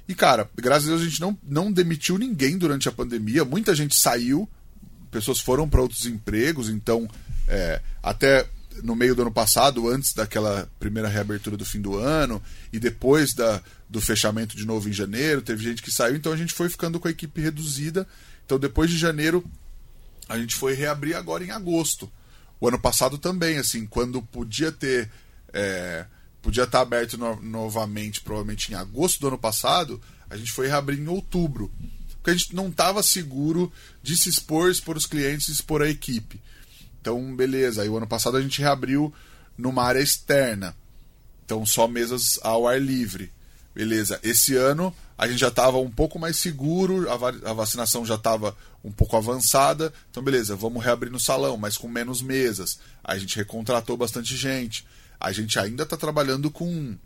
E, 0.09 0.15
cara, 0.15 0.49
graças 0.57 0.85
a 0.85 0.89
Deus 0.91 1.03
a 1.03 1.05
gente 1.05 1.21
não, 1.21 1.39
não 1.43 1.71
demitiu 1.73 2.19
ninguém 2.19 2.59
durante 2.59 2.89
a 2.89 2.93
pandemia, 2.93 3.45
muita 3.45 3.75
gente 3.75 3.97
saiu, 3.97 4.49
pessoas 5.11 5.39
foram 5.41 5.69
para 5.69 5.81
outros 5.81 6.07
empregos, 6.07 6.69
então 6.69 7.09
é, 7.47 7.81
até 8.03 8.47
no 8.83 8.97
meio 8.97 9.15
do 9.15 9.23
ano 9.23 9.31
passado, 9.33 9.89
antes 9.89 10.13
daquela 10.13 10.69
primeira 10.81 11.09
reabertura 11.09 11.57
do 11.57 11.65
fim 11.65 11.81
do 11.81 11.99
ano, 11.99 12.43
e 12.73 12.79
depois 12.81 13.33
da, 13.35 13.63
do 13.89 14.01
fechamento 14.01 14.57
de 14.57 14.65
novo 14.67 14.89
em 14.89 14.93
janeiro, 14.93 15.43
teve 15.43 15.63
gente 15.63 15.83
que 15.83 15.91
saiu, 15.91 16.17
então 16.17 16.33
a 16.33 16.37
gente 16.37 16.53
foi 16.55 16.69
ficando 16.69 16.99
com 16.99 17.07
a 17.07 17.11
equipe 17.11 17.41
reduzida. 17.41 18.07
Então 18.45 18.59
depois 18.59 18.91
de 18.91 18.97
janeiro, 18.99 19.45
a 20.33 20.39
gente 20.39 20.57
foi 20.57 20.73
reabrir 20.73 21.15
agora 21.15 21.45
em 21.45 21.51
agosto. 21.51 22.11
O 22.59 22.67
ano 22.67 22.79
passado 22.79 23.19
também, 23.19 23.59
assim, 23.59 23.85
quando 23.85 24.23
podia 24.23 24.73
ter. 24.73 25.11
É, 25.53 26.07
podia 26.41 26.65
estar 26.65 26.81
aberto 26.81 27.19
no, 27.19 27.37
novamente, 27.43 28.23
provavelmente 28.23 28.73
em 28.73 28.75
agosto 28.75 29.21
do 29.21 29.29
ano 29.29 29.37
passado, 29.37 30.01
a 30.31 30.37
gente 30.39 30.51
foi 30.51 30.69
reabrir 30.69 30.99
em 30.99 31.07
outubro. 31.07 31.71
Porque 32.13 32.31
a 32.31 32.35
gente 32.35 32.55
não 32.55 32.69
estava 32.69 33.03
seguro 33.03 33.71
de 34.03 34.17
se 34.17 34.31
expor, 34.31 34.71
expor 34.71 34.97
os 34.97 35.05
clientes, 35.05 35.49
expor 35.49 35.83
a 35.83 35.91
equipe. 35.91 36.41
Então, 36.99 37.37
beleza. 37.37 37.83
Aí 37.83 37.91
o 37.91 37.97
ano 37.99 38.07
passado 38.07 38.39
a 38.39 38.41
gente 38.41 38.63
reabriu 38.63 39.13
numa 39.59 39.83
área 39.83 40.01
externa. 40.01 40.75
Então, 41.45 41.67
só 41.67 41.87
mesas 41.87 42.41
ao 42.43 42.67
ar 42.67 42.81
livre. 42.81 43.31
Beleza. 43.75 44.19
Esse 44.23 44.57
ano 44.57 44.95
a 45.23 45.29
gente 45.29 45.39
já 45.39 45.49
estava 45.49 45.79
um 45.79 45.89
pouco 45.89 46.19
mais 46.19 46.37
seguro, 46.37 47.07
a 47.09 47.53
vacinação 47.53 48.05
já 48.05 48.17
estava 48.17 48.57
um 48.83 48.91
pouco 48.91 49.17
avançada. 49.17 49.93
Então, 50.11 50.21
beleza, 50.21 50.57
vamos 50.57 50.83
reabrir 50.83 51.13
no 51.13 51.21
salão, 51.21 51.57
mas 51.57 51.77
com 51.77 51.87
menos 51.87 52.21
mesas. 52.21 52.81
A 53.05 53.17
gente 53.17 53.37
recontratou 53.37 53.97
bastante 53.97 54.37
gente. 54.37 54.85
A 55.21 55.31
gente 55.31 55.57
ainda 55.61 55.85
está 55.85 55.97
trabalhando 55.97 56.51
com, 56.51 56.99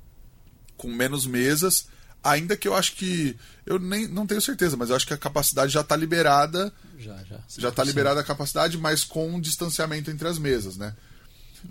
com 0.78 0.88
menos 0.88 1.26
mesas, 1.26 1.88
ainda 2.24 2.56
que 2.56 2.66
eu 2.66 2.74
acho 2.74 2.94
que. 2.94 3.36
Eu 3.66 3.78
nem 3.78 4.08
não 4.08 4.26
tenho 4.26 4.40
certeza, 4.40 4.78
mas 4.78 4.88
eu 4.88 4.96
acho 4.96 5.06
que 5.06 5.12
a 5.12 5.18
capacidade 5.18 5.70
já 5.70 5.82
está 5.82 5.94
liberada. 5.94 6.72
Já, 6.98 7.22
já. 7.24 7.38
Já 7.58 7.68
está 7.68 7.84
liberada 7.84 8.20
a 8.20 8.24
capacidade, 8.24 8.78
mas 8.78 9.04
com 9.04 9.34
um 9.34 9.38
distanciamento 9.38 10.10
entre 10.10 10.26
as 10.26 10.38
mesas, 10.38 10.78
né? 10.78 10.96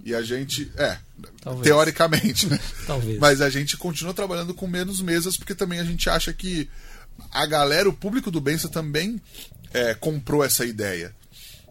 E 0.04 0.14
a 0.14 0.22
gente. 0.22 0.72
É, 0.78 0.98
Talvez. 1.42 1.64
teoricamente, 1.64 2.48
né? 2.48 2.60
Talvez. 2.86 3.20
Mas 3.20 3.42
a 3.42 3.50
gente 3.50 3.78
continua 3.78 4.14
trabalhando 4.14 4.54
com 4.54 4.68
menos 4.68 5.02
mesas, 5.02 5.38
porque 5.38 5.56
também 5.56 5.80
a 5.80 5.84
gente 5.84 6.10
acha 6.10 6.34
que 6.34 6.70
a 7.32 7.46
galera, 7.46 7.88
o 7.88 7.94
público 7.94 8.30
do 8.30 8.42
Bença 8.42 8.68
também 8.68 9.22
é, 9.74 9.94
comprou 9.94 10.44
essa 10.44 10.66
ideia. 10.66 11.14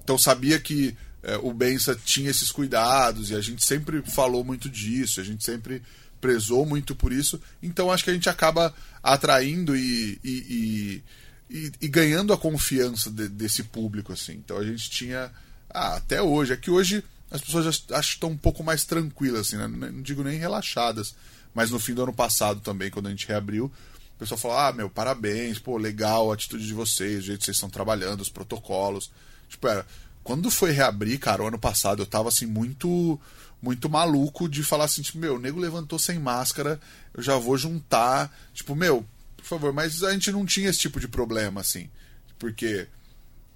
Então 0.02 0.18
sabia 0.18 0.58
que 0.58 0.96
é, 1.22 1.36
o 1.38 1.52
Bença 1.52 1.98
tinha 2.04 2.30
esses 2.30 2.52
cuidados 2.52 3.30
e 3.30 3.34
a 3.34 3.40
gente 3.40 3.64
sempre 3.64 4.02
falou 4.02 4.44
muito 4.44 4.68
disso, 4.68 5.20
a 5.20 5.24
gente 5.24 5.44
sempre 5.44 5.82
prezou 6.20 6.64
muito 6.64 6.94
por 6.94 7.12
isso. 7.12 7.40
Então 7.62 7.90
acho 7.90 8.04
que 8.04 8.10
a 8.10 8.14
gente 8.14 8.28
acaba 8.28 8.74
atraindo 9.02 9.76
e, 9.76 10.18
e, 10.24 11.02
e, 11.50 11.72
e 11.80 11.88
ganhando 11.88 12.32
a 12.32 12.38
confiança 12.38 13.10
de, 13.10 13.28
desse 13.28 13.62
público. 13.62 14.12
assim. 14.12 14.32
Então 14.34 14.58
a 14.58 14.64
gente 14.64 14.88
tinha. 14.90 15.30
Ah, 15.68 15.96
até 15.96 16.22
hoje. 16.22 16.52
É 16.52 16.56
que 16.56 16.70
hoje 16.70 17.02
as 17.34 17.40
pessoas 17.40 17.82
já 17.88 17.98
estão 17.98 18.30
um 18.30 18.36
pouco 18.36 18.62
mais 18.62 18.84
tranquilas, 18.84 19.48
assim, 19.48 19.56
né? 19.56 19.66
não 19.66 20.02
digo 20.02 20.22
nem 20.22 20.38
relaxadas, 20.38 21.16
mas 21.52 21.68
no 21.68 21.80
fim 21.80 21.92
do 21.92 22.04
ano 22.04 22.12
passado 22.12 22.60
também, 22.60 22.92
quando 22.92 23.08
a 23.08 23.10
gente 23.10 23.26
reabriu, 23.26 23.64
o 23.64 24.18
pessoal 24.20 24.38
falou: 24.38 24.56
ah, 24.56 24.72
meu, 24.72 24.88
parabéns, 24.88 25.58
pô, 25.58 25.76
legal 25.76 26.30
a 26.30 26.34
atitude 26.34 26.64
de 26.64 26.72
vocês, 26.72 27.18
o 27.18 27.26
jeito 27.26 27.40
que 27.40 27.46
vocês 27.46 27.56
estão 27.56 27.68
trabalhando, 27.68 28.20
os 28.20 28.28
protocolos. 28.28 29.10
Tipo, 29.48 29.66
era. 29.66 29.84
Quando 30.22 30.48
foi 30.48 30.70
reabrir, 30.70 31.18
cara, 31.18 31.42
o 31.42 31.48
ano 31.48 31.58
passado, 31.58 32.00
eu 32.00 32.06
tava 32.06 32.28
assim, 32.28 32.46
muito 32.46 33.20
muito 33.60 33.90
maluco 33.90 34.48
de 34.48 34.62
falar 34.62 34.84
assim, 34.84 35.02
tipo, 35.02 35.18
meu, 35.18 35.34
o 35.34 35.38
nego 35.38 35.58
levantou 35.58 35.98
sem 35.98 36.20
máscara, 36.20 36.80
eu 37.14 37.22
já 37.22 37.36
vou 37.36 37.58
juntar. 37.58 38.32
Tipo, 38.52 38.76
meu, 38.76 39.04
por 39.36 39.44
favor, 39.44 39.72
mas 39.72 40.04
a 40.04 40.12
gente 40.12 40.30
não 40.30 40.46
tinha 40.46 40.70
esse 40.70 40.78
tipo 40.78 41.00
de 41.00 41.08
problema, 41.08 41.62
assim. 41.62 41.90
Porque 42.38 42.86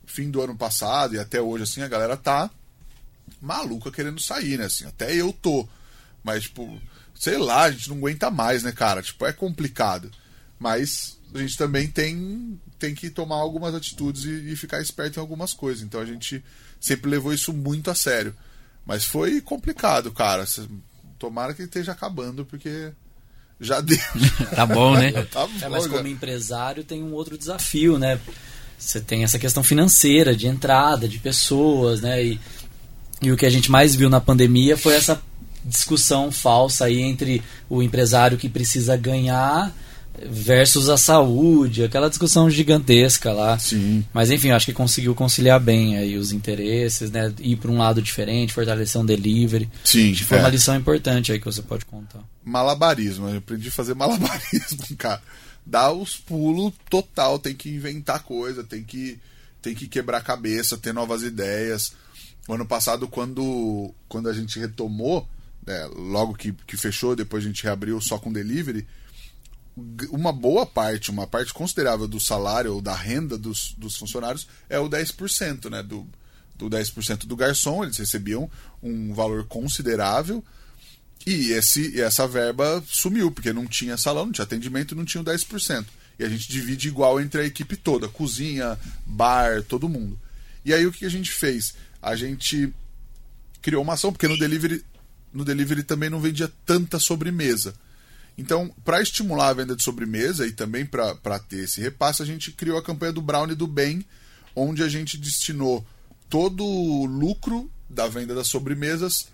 fim 0.04 0.30
do 0.30 0.42
ano 0.42 0.56
passado 0.56 1.14
e 1.14 1.18
até 1.20 1.40
hoje, 1.40 1.62
assim, 1.62 1.80
a 1.80 1.88
galera 1.88 2.16
tá 2.16 2.50
maluca 3.40 3.90
querendo 3.90 4.20
sair, 4.20 4.58
né? 4.58 4.66
Assim, 4.66 4.86
até 4.86 5.14
eu 5.14 5.32
tô. 5.32 5.68
Mas, 6.22 6.44
tipo, 6.44 6.80
sei 7.14 7.36
lá, 7.36 7.64
a 7.64 7.70
gente 7.70 7.88
não 7.88 7.96
aguenta 7.96 8.30
mais, 8.30 8.62
né, 8.62 8.72
cara? 8.72 9.02
Tipo, 9.02 9.26
é 9.26 9.32
complicado. 9.32 10.10
Mas 10.58 11.18
a 11.34 11.38
gente 11.38 11.56
também 11.56 11.88
tem, 11.88 12.58
tem 12.78 12.94
que 12.94 13.10
tomar 13.10 13.36
algumas 13.36 13.74
atitudes 13.74 14.24
e, 14.24 14.52
e 14.52 14.56
ficar 14.56 14.80
esperto 14.80 15.18
em 15.18 15.20
algumas 15.20 15.52
coisas. 15.52 15.82
Então 15.82 16.00
a 16.00 16.06
gente 16.06 16.42
sempre 16.80 17.10
levou 17.10 17.32
isso 17.32 17.52
muito 17.52 17.90
a 17.90 17.94
sério. 17.94 18.34
Mas 18.86 19.04
foi 19.04 19.40
complicado, 19.40 20.10
cara. 20.12 20.44
Tomara 21.18 21.52
que 21.52 21.62
esteja 21.62 21.92
acabando, 21.92 22.44
porque 22.44 22.92
já 23.60 23.80
deu. 23.82 23.98
tá 24.54 24.64
bom, 24.64 24.94
né? 24.94 25.12
tá 25.30 25.46
bom, 25.46 25.52
é, 25.60 25.68
mas 25.68 25.86
como 25.86 26.06
empresário 26.06 26.84
tem 26.84 27.02
um 27.02 27.12
outro 27.12 27.36
desafio, 27.36 27.98
né? 27.98 28.18
Você 28.78 29.00
tem 29.00 29.24
essa 29.24 29.38
questão 29.38 29.62
financeira, 29.62 30.36
de 30.36 30.46
entrada, 30.46 31.08
de 31.08 31.18
pessoas, 31.18 32.00
né? 32.00 32.24
E 32.24 32.40
e 33.20 33.32
o 33.32 33.36
que 33.36 33.46
a 33.46 33.50
gente 33.50 33.70
mais 33.70 33.94
viu 33.94 34.08
na 34.08 34.20
pandemia 34.20 34.76
foi 34.76 34.94
essa 34.94 35.20
discussão 35.64 36.30
falsa 36.30 36.86
aí 36.86 37.00
entre 37.00 37.42
o 37.68 37.82
empresário 37.82 38.38
que 38.38 38.48
precisa 38.48 38.96
ganhar 38.96 39.74
versus 40.26 40.88
a 40.88 40.96
saúde, 40.96 41.84
aquela 41.84 42.08
discussão 42.08 42.50
gigantesca 42.50 43.32
lá. 43.32 43.58
Sim. 43.58 44.04
Mas 44.12 44.30
enfim, 44.30 44.50
acho 44.50 44.66
que 44.66 44.72
conseguiu 44.72 45.14
conciliar 45.14 45.60
bem 45.60 45.96
aí 45.96 46.16
os 46.16 46.32
interesses, 46.32 47.10
né? 47.10 47.32
Ir 47.38 47.56
para 47.56 47.70
um 47.70 47.78
lado 47.78 48.02
diferente, 48.02 48.52
fortalecer 48.52 49.00
um 49.00 49.06
delivery. 49.06 49.68
Sim. 49.84 50.10
Acho 50.10 50.22
que 50.22 50.28
foi 50.28 50.38
é. 50.38 50.40
uma 50.40 50.48
lição 50.48 50.76
importante 50.76 51.30
aí 51.30 51.38
que 51.38 51.44
você 51.44 51.62
pode 51.62 51.84
contar. 51.84 52.20
Malabarismo, 52.44 53.28
eu 53.28 53.38
aprendi 53.38 53.68
a 53.68 53.72
fazer 53.72 53.94
malabarismo, 53.96 54.96
cara. 54.96 55.22
Dá 55.64 55.92
os 55.92 56.16
pulos 56.16 56.72
total, 56.88 57.38
tem 57.38 57.54
que 57.54 57.68
inventar 57.68 58.22
coisa, 58.22 58.64
tem 58.64 58.82
que 58.82 59.18
tem 59.60 59.74
que 59.74 59.88
quebrar 59.88 60.18
a 60.18 60.22
cabeça, 60.22 60.78
ter 60.78 60.94
novas 60.94 61.22
ideias. 61.22 61.92
O 62.48 62.54
ano 62.54 62.66
passado, 62.66 63.06
quando, 63.06 63.94
quando 64.08 64.28
a 64.28 64.32
gente 64.32 64.58
retomou, 64.58 65.28
né, 65.66 65.86
logo 65.94 66.34
que, 66.34 66.52
que 66.66 66.76
fechou, 66.76 67.14
depois 67.14 67.44
a 67.44 67.46
gente 67.46 67.62
reabriu 67.62 68.00
só 68.00 68.18
com 68.18 68.32
delivery, 68.32 68.86
uma 70.10 70.32
boa 70.32 70.66
parte, 70.66 71.10
uma 71.10 71.26
parte 71.26 71.52
considerável 71.52 72.08
do 72.08 72.18
salário 72.18 72.74
ou 72.74 72.80
da 72.80 72.94
renda 72.94 73.38
dos, 73.38 73.74
dos 73.78 73.96
funcionários 73.96 74.48
é 74.68 74.78
o 74.78 74.88
10%, 74.88 75.70
né? 75.70 75.82
Do, 75.82 76.06
do 76.56 76.68
10% 76.68 77.26
do 77.26 77.36
garçom, 77.36 77.84
eles 77.84 77.98
recebiam 77.98 78.50
um 78.82 79.14
valor 79.14 79.44
considerável 79.46 80.42
e 81.26 81.52
esse, 81.52 82.00
essa 82.00 82.26
verba 82.26 82.82
sumiu, 82.88 83.30
porque 83.30 83.52
não 83.52 83.66
tinha 83.66 83.96
salão, 83.96 84.26
não 84.26 84.32
tinha 84.32 84.44
atendimento, 84.44 84.96
não 84.96 85.04
tinha 85.04 85.20
o 85.20 85.24
10%. 85.24 85.86
E 86.18 86.24
a 86.24 86.28
gente 86.28 86.48
divide 86.48 86.88
igual 86.88 87.20
entre 87.20 87.42
a 87.42 87.44
equipe 87.44 87.76
toda, 87.76 88.08
cozinha, 88.08 88.78
bar, 89.06 89.62
todo 89.62 89.88
mundo. 89.88 90.18
E 90.64 90.72
aí 90.74 90.86
o 90.86 90.92
que 90.92 91.04
a 91.04 91.10
gente 91.10 91.30
fez? 91.30 91.74
A 92.02 92.16
gente 92.16 92.72
criou 93.60 93.82
uma 93.82 93.94
ação, 93.94 94.12
porque 94.12 94.28
no 94.28 94.38
delivery, 94.38 94.84
no 95.32 95.44
delivery 95.44 95.82
também 95.82 96.10
não 96.10 96.20
vendia 96.20 96.50
tanta 96.64 96.98
sobremesa. 96.98 97.74
Então, 98.36 98.72
para 98.84 99.02
estimular 99.02 99.48
a 99.48 99.52
venda 99.52 99.74
de 99.74 99.82
sobremesa 99.82 100.46
e 100.46 100.52
também 100.52 100.86
para 100.86 101.38
ter 101.40 101.64
esse 101.64 101.80
repasse, 101.80 102.22
a 102.22 102.26
gente 102.26 102.52
criou 102.52 102.78
a 102.78 102.82
campanha 102.82 103.12
do 103.12 103.20
Brownie 103.20 103.56
do 103.56 103.66
Bem, 103.66 104.04
onde 104.54 104.82
a 104.82 104.88
gente 104.88 105.18
destinou 105.18 105.84
todo 106.28 106.64
o 106.64 107.04
lucro 107.04 107.70
da 107.90 108.06
venda 108.06 108.34
das 108.34 108.46
sobremesas 108.46 109.28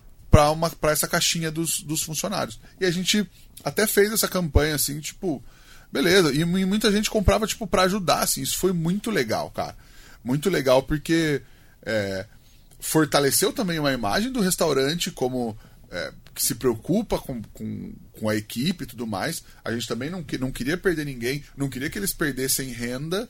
para 0.80 0.90
essa 0.90 1.06
caixinha 1.06 1.50
dos, 1.50 1.80
dos 1.80 2.02
funcionários. 2.02 2.58
E 2.80 2.86
a 2.86 2.90
gente 2.90 3.28
até 3.62 3.86
fez 3.86 4.10
essa 4.10 4.26
campanha 4.26 4.74
assim, 4.74 4.98
tipo, 5.00 5.42
beleza. 5.92 6.32
E, 6.32 6.40
e 6.40 6.64
muita 6.64 6.90
gente 6.90 7.10
comprava 7.10 7.46
tipo 7.46 7.66
para 7.66 7.82
ajudar, 7.82 8.20
assim. 8.20 8.42
Isso 8.42 8.56
foi 8.56 8.72
muito 8.72 9.10
legal, 9.10 9.50
cara. 9.50 9.76
Muito 10.24 10.48
legal 10.48 10.82
porque 10.82 11.42
é, 11.84 12.26
fortaleceu 12.85 13.51
também 13.51 13.78
uma 13.78 13.93
imagem 13.93 14.31
do 14.31 14.43
restaurante 14.43 15.11
como 15.11 15.56
é, 15.90 16.12
que 16.35 16.43
se 16.44 16.55
preocupa 16.55 17.19
com, 17.19 17.40
com, 17.55 17.94
com, 18.12 18.28
a 18.28 18.36
equipe 18.36 18.85
e 18.85 18.86
tudo 18.86 19.06
mais. 19.06 19.43
A 19.65 19.73
gente 19.73 19.89
também 19.89 20.11
não, 20.11 20.24
não 20.39 20.52
queria 20.52 20.77
perder 20.77 21.06
ninguém, 21.06 21.43
não 21.56 21.70
queria 21.70 21.89
que 21.89 21.98
eles 21.98 22.12
perdessem 22.12 22.69
renda. 22.73 23.27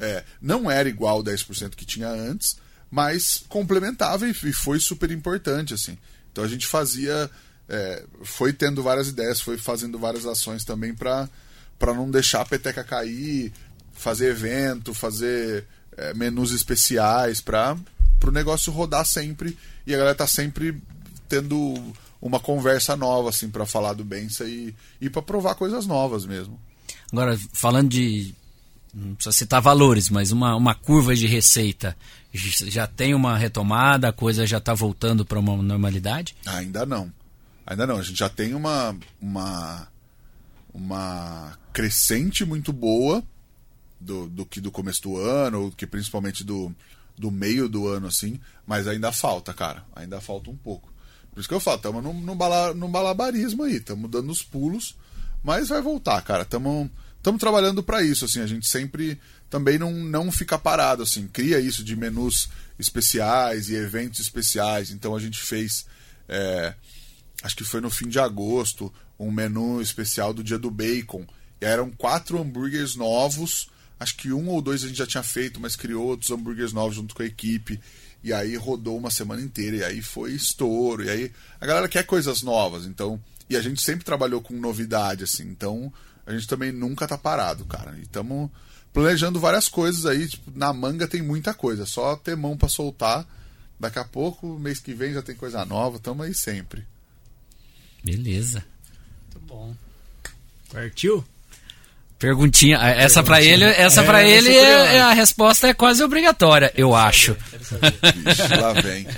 É, 0.00 0.24
não 0.40 0.70
era 0.70 0.88
igual 0.88 1.18
ao 1.18 1.22
10% 1.22 1.74
que 1.76 1.84
tinha 1.84 2.08
antes, 2.08 2.56
mas 2.90 3.44
complementava 3.46 4.26
e, 4.26 4.30
e, 4.30 4.52
foi 4.52 4.80
super 4.80 5.10
importante. 5.10 5.74
assim. 5.74 5.98
Então 6.32 6.42
a 6.42 6.48
gente 6.48 6.66
fazia. 6.66 7.30
É, 7.68 8.04
foi 8.22 8.54
tendo 8.54 8.82
várias 8.82 9.08
ideias, 9.08 9.40
foi 9.40 9.58
fazendo 9.58 9.98
várias 9.98 10.24
ações 10.24 10.64
também 10.64 10.94
para 10.94 11.28
não 11.80 12.10
deixar 12.10 12.40
a 12.40 12.46
peteca 12.46 12.82
cair, 12.82 13.52
fazer 13.92 14.30
evento, 14.30 14.94
fazer 14.94 15.66
é, 15.96 16.14
menus 16.14 16.52
especiais 16.52 17.40
para 17.40 17.76
pro 18.24 18.32
negócio 18.32 18.72
rodar 18.72 19.04
sempre 19.04 19.56
e 19.86 19.94
a 19.94 19.98
galera 19.98 20.14
tá 20.14 20.26
sempre 20.26 20.80
tendo 21.28 21.74
uma 22.22 22.40
conversa 22.40 22.96
nova 22.96 23.28
assim 23.28 23.50
para 23.50 23.66
falar 23.66 23.92
do 23.92 24.02
Bença 24.02 24.44
e, 24.44 24.74
e 24.98 25.10
para 25.10 25.20
provar 25.20 25.54
coisas 25.56 25.86
novas 25.86 26.24
mesmo. 26.24 26.58
Agora, 27.12 27.38
falando 27.52 27.90
de 27.90 28.34
não 28.94 29.14
precisa 29.14 29.36
citar 29.36 29.60
valores, 29.60 30.08
mas 30.08 30.32
uma, 30.32 30.56
uma 30.56 30.74
curva 30.74 31.14
de 31.14 31.26
receita 31.26 31.94
já 32.32 32.86
tem 32.86 33.12
uma 33.14 33.36
retomada, 33.36 34.08
a 34.08 34.12
coisa 34.12 34.46
já 34.46 34.56
está 34.58 34.72
voltando 34.72 35.24
para 35.24 35.38
uma 35.38 35.54
normalidade? 35.62 36.34
Ainda 36.46 36.86
não. 36.86 37.12
Ainda 37.66 37.86
não. 37.86 37.98
A 37.98 38.02
gente 38.02 38.18
já 38.18 38.28
tem 38.30 38.54
uma, 38.54 38.96
uma, 39.20 39.88
uma 40.72 41.58
crescente 41.72 42.44
muito 42.44 42.72
boa 42.72 43.22
do, 44.00 44.28
do 44.28 44.46
que 44.46 44.60
do 44.60 44.70
começo 44.70 45.02
do 45.02 45.16
ano, 45.18 45.72
que 45.76 45.86
principalmente 45.86 46.42
do, 46.42 46.74
do 47.16 47.30
meio 47.30 47.68
do 47.68 47.86
ano, 47.86 48.08
assim, 48.08 48.40
mas 48.66 48.86
ainda 48.88 49.12
falta, 49.12 49.52
cara. 49.52 49.84
Ainda 49.94 50.20
falta 50.20 50.50
um 50.50 50.56
pouco. 50.56 50.92
Por 51.32 51.40
isso 51.40 51.48
que 51.48 51.54
eu 51.54 51.60
falo, 51.60 51.76
estamos 51.76 52.02
num, 52.02 52.20
num, 52.20 52.36
bala, 52.36 52.72
num 52.74 52.90
balabarismo 52.90 53.64
aí, 53.64 53.76
estamos 53.76 54.10
dando 54.10 54.30
os 54.30 54.42
pulos, 54.42 54.96
mas 55.42 55.68
vai 55.68 55.82
voltar, 55.82 56.22
cara. 56.22 56.42
Estamos 56.42 56.90
trabalhando 57.40 57.82
para 57.82 58.02
isso, 58.02 58.24
assim, 58.24 58.40
a 58.40 58.46
gente 58.46 58.68
sempre 58.68 59.18
também 59.50 59.78
não, 59.78 59.92
não 59.92 60.32
fica 60.32 60.58
parado, 60.58 61.02
assim, 61.02 61.26
cria 61.26 61.60
isso 61.60 61.84
de 61.84 61.96
menus 61.96 62.48
especiais 62.78 63.68
e 63.68 63.74
eventos 63.74 64.20
especiais. 64.20 64.90
Então 64.90 65.14
a 65.14 65.20
gente 65.20 65.40
fez, 65.40 65.86
é, 66.28 66.74
acho 67.42 67.56
que 67.56 67.64
foi 67.64 67.80
no 67.80 67.90
fim 67.90 68.08
de 68.08 68.18
agosto, 68.18 68.92
um 69.18 69.30
menu 69.30 69.80
especial 69.80 70.32
do 70.32 70.42
dia 70.42 70.58
do 70.58 70.70
bacon. 70.70 71.26
E 71.60 71.64
eram 71.64 71.90
quatro 71.90 72.40
hambúrgueres 72.40 72.96
novos, 72.96 73.68
acho 73.98 74.16
que 74.16 74.32
um 74.32 74.48
ou 74.48 74.60
dois 74.60 74.84
a 74.84 74.88
gente 74.88 74.96
já 74.98 75.06
tinha 75.06 75.22
feito, 75.22 75.60
mas 75.60 75.76
criou 75.76 76.06
outros 76.06 76.30
hambúrgueres 76.30 76.72
novos 76.72 76.96
junto 76.96 77.14
com 77.14 77.22
a 77.22 77.26
equipe. 77.26 77.80
E 78.22 78.32
aí 78.32 78.56
rodou 78.56 78.96
uma 78.96 79.10
semana 79.10 79.42
inteira, 79.42 79.76
e 79.76 79.84
aí 79.84 80.02
foi 80.02 80.32
estouro. 80.32 81.04
E 81.04 81.10
aí 81.10 81.32
a 81.60 81.66
galera 81.66 81.88
quer 81.88 82.04
coisas 82.04 82.42
novas, 82.42 82.86
então. 82.86 83.20
E 83.48 83.56
a 83.56 83.60
gente 83.60 83.82
sempre 83.82 84.04
trabalhou 84.04 84.40
com 84.40 84.54
novidade, 84.54 85.24
assim, 85.24 85.44
então 85.44 85.92
a 86.26 86.32
gente 86.32 86.48
também 86.48 86.72
nunca 86.72 87.06
tá 87.06 87.18
parado, 87.18 87.64
cara. 87.66 87.94
E 87.98 88.02
estamos 88.02 88.50
planejando 88.92 89.38
várias 89.38 89.68
coisas 89.68 90.06
aí, 90.06 90.26
tipo, 90.26 90.50
na 90.56 90.72
manga 90.72 91.06
tem 91.06 91.20
muita 91.20 91.52
coisa, 91.52 91.84
só 91.84 92.16
ter 92.16 92.36
mão 92.36 92.56
para 92.56 92.68
soltar. 92.68 93.26
Daqui 93.78 93.98
a 93.98 94.04
pouco, 94.04 94.58
mês 94.58 94.78
que 94.78 94.94
vem 94.94 95.12
já 95.12 95.20
tem 95.20 95.34
coisa 95.34 95.64
nova, 95.64 95.98
tamo 95.98 96.22
aí 96.22 96.32
sempre. 96.32 96.86
Beleza. 98.02 98.64
Muito 99.22 99.46
bom. 99.46 99.76
Partiu? 100.72 101.24
Perguntinha, 102.24 102.78
essa 102.78 103.22
para 103.22 103.42
ele, 103.42 103.64
essa 103.64 104.00
é, 104.00 104.04
para 104.04 104.24
ele 104.24 104.48
é, 104.48 104.96
é, 104.96 105.00
a 105.02 105.12
resposta 105.12 105.68
é 105.68 105.74
quase 105.74 106.02
obrigatória, 106.02 106.72
eu 106.74 106.92
saber, 106.92 106.96
acho. 106.96 107.36
Vixe, 108.16 108.56
lá 108.56 108.72
vem. 108.72 109.06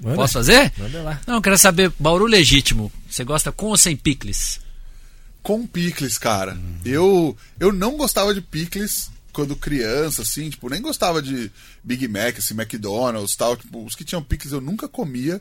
Manda. 0.00 0.16
Posso 0.16 0.32
fazer? 0.32 0.72
Manda 0.78 1.02
lá. 1.02 1.20
Não, 1.26 1.42
quero 1.42 1.58
saber, 1.58 1.92
Bauru 1.98 2.24
legítimo, 2.24 2.90
você 3.06 3.22
gosta 3.22 3.52
com 3.52 3.66
ou 3.66 3.76
sem 3.76 3.94
picles? 3.94 4.60
Com 5.42 5.66
picles, 5.66 6.16
cara. 6.16 6.54
Uhum. 6.54 6.78
Eu 6.86 7.36
eu 7.60 7.70
não 7.70 7.98
gostava 7.98 8.32
de 8.32 8.40
picles 8.40 9.10
quando 9.30 9.54
criança, 9.54 10.22
assim, 10.22 10.48
tipo, 10.48 10.70
nem 10.70 10.80
gostava 10.80 11.20
de 11.20 11.52
Big 11.82 12.08
Mac, 12.08 12.38
assim, 12.38 12.54
McDonald's, 12.54 13.36
tal, 13.36 13.58
tipo, 13.58 13.84
os 13.84 13.94
que 13.94 14.04
tinham 14.04 14.22
picles 14.22 14.54
eu 14.54 14.60
nunca 14.62 14.88
comia. 14.88 15.38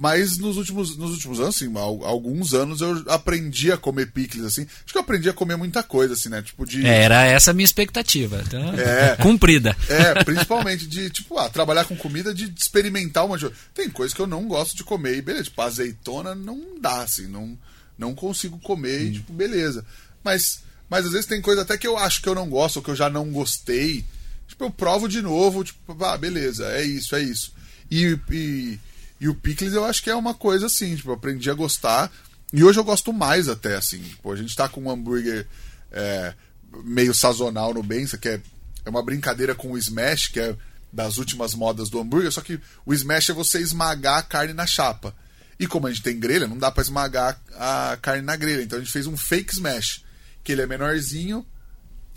Mas 0.00 0.38
nos 0.38 0.56
últimos, 0.56 0.96
nos 0.96 1.10
últimos 1.10 1.40
anos, 1.40 1.56
assim, 1.56 1.72
alguns 1.76 2.54
anos 2.54 2.80
eu 2.80 3.02
aprendi 3.08 3.72
a 3.72 3.76
comer 3.76 4.12
picles, 4.12 4.44
assim. 4.44 4.62
Acho 4.62 4.92
que 4.92 4.96
eu 4.96 5.02
aprendi 5.02 5.28
a 5.28 5.32
comer 5.32 5.56
muita 5.56 5.82
coisa, 5.82 6.14
assim, 6.14 6.28
né? 6.28 6.40
Tipo 6.40 6.64
de. 6.64 6.86
É, 6.86 7.02
era 7.02 7.24
essa 7.24 7.50
a 7.50 7.54
minha 7.54 7.64
expectativa. 7.64 8.40
Então, 8.46 8.62
é. 8.78 9.16
Cumprida. 9.16 9.76
É, 9.88 10.22
principalmente 10.22 10.86
de, 10.86 11.10
tipo, 11.10 11.36
ah, 11.36 11.50
trabalhar 11.50 11.84
com 11.84 11.96
comida, 11.96 12.32
de 12.32 12.44
experimentar 12.56 13.26
uma. 13.26 13.36
Tem 13.74 13.90
coisas 13.90 14.14
que 14.14 14.22
eu 14.22 14.26
não 14.28 14.46
gosto 14.46 14.76
de 14.76 14.84
comer. 14.84 15.16
E 15.16 15.22
beleza, 15.22 15.46
tipo, 15.46 15.60
azeitona 15.62 16.32
não 16.32 16.80
dá, 16.80 17.02
assim, 17.02 17.26
não, 17.26 17.58
não 17.98 18.14
consigo 18.14 18.56
comer, 18.60 19.00
hum. 19.00 19.06
e, 19.06 19.12
tipo, 19.14 19.32
beleza. 19.32 19.84
Mas, 20.22 20.62
mas 20.88 21.06
às 21.06 21.10
vezes 21.10 21.26
tem 21.26 21.42
coisa 21.42 21.62
até 21.62 21.76
que 21.76 21.88
eu 21.88 21.98
acho 21.98 22.22
que 22.22 22.28
eu 22.28 22.36
não 22.36 22.48
gosto, 22.48 22.76
ou 22.76 22.82
que 22.84 22.90
eu 22.92 22.96
já 22.96 23.10
não 23.10 23.32
gostei. 23.32 24.04
Tipo, 24.46 24.66
eu 24.66 24.70
provo 24.70 25.08
de 25.08 25.20
novo, 25.20 25.64
tipo, 25.64 26.04
ah, 26.04 26.16
beleza, 26.16 26.70
é 26.70 26.84
isso, 26.84 27.16
é 27.16 27.20
isso. 27.20 27.52
E. 27.90 28.16
e 28.30 28.78
e 29.20 29.28
o 29.28 29.34
picles 29.34 29.72
eu 29.72 29.84
acho 29.84 30.02
que 30.02 30.10
é 30.10 30.14
uma 30.14 30.34
coisa 30.34 30.66
assim, 30.66 30.94
tipo, 30.94 31.10
eu 31.10 31.14
aprendi 31.14 31.50
a 31.50 31.54
gostar. 31.54 32.10
E 32.52 32.64
hoje 32.64 32.78
eu 32.78 32.84
gosto 32.84 33.12
mais 33.12 33.48
até, 33.48 33.76
assim. 33.76 34.00
Tipo, 34.00 34.32
a 34.32 34.36
gente 34.36 34.56
tá 34.56 34.68
com 34.68 34.82
um 34.82 34.90
hambúrguer 34.90 35.46
é, 35.92 36.34
meio 36.84 37.12
sazonal 37.12 37.74
no 37.74 37.82
Bença, 37.82 38.16
que 38.16 38.28
é, 38.28 38.40
é 38.84 38.90
uma 38.90 39.02
brincadeira 39.02 39.54
com 39.54 39.72
o 39.72 39.78
Smash, 39.78 40.28
que 40.28 40.40
é 40.40 40.56
das 40.92 41.18
últimas 41.18 41.54
modas 41.54 41.90
do 41.90 42.00
hambúrguer, 42.00 42.32
só 42.32 42.40
que 42.40 42.58
o 42.86 42.94
Smash 42.94 43.30
é 43.30 43.34
você 43.34 43.60
esmagar 43.60 44.18
a 44.18 44.22
carne 44.22 44.54
na 44.54 44.66
chapa. 44.66 45.14
E 45.60 45.66
como 45.66 45.86
a 45.86 45.90
gente 45.90 46.02
tem 46.02 46.18
grelha, 46.18 46.46
não 46.46 46.56
dá 46.56 46.70
para 46.70 46.82
esmagar 46.82 47.38
a 47.56 47.98
carne 48.00 48.22
na 48.22 48.36
grelha. 48.36 48.62
Então 48.62 48.78
a 48.78 48.80
gente 48.80 48.92
fez 48.92 49.06
um 49.06 49.16
fake 49.16 49.52
smash, 49.52 50.04
que 50.44 50.52
ele 50.52 50.62
é 50.62 50.66
menorzinho. 50.66 51.44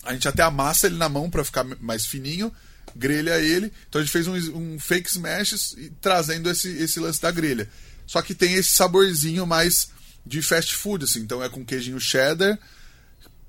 A 0.04 0.14
gente 0.14 0.28
até 0.28 0.44
amassa 0.44 0.86
ele 0.86 0.98
na 0.98 1.10
mão 1.10 1.30
para 1.30 1.44
ficar 1.44 1.64
mais 1.64 2.06
fininho 2.06 2.54
grelha 2.96 3.40
ele. 3.40 3.72
Então 3.88 4.00
a 4.00 4.04
gente 4.04 4.12
fez 4.12 4.28
um, 4.28 4.36
um 4.58 4.80
fake 4.80 5.10
smash 5.10 5.76
trazendo 6.00 6.50
esse, 6.50 6.70
esse 6.70 7.00
lance 7.00 7.22
da 7.22 7.32
grelha. 7.32 7.70
Só 8.06 8.22
que 8.22 8.36
tem 8.36 8.54
esse 8.54 8.70
saborzinho 8.70 9.46
mais 9.46 9.90
de 10.26 10.42
fast 10.42 10.76
food, 10.76 11.06
assim. 11.06 11.20
Então 11.20 11.44
é 11.44 11.50
com 11.50 11.66
queijinho 11.66 12.00
cheddar, 12.00 12.60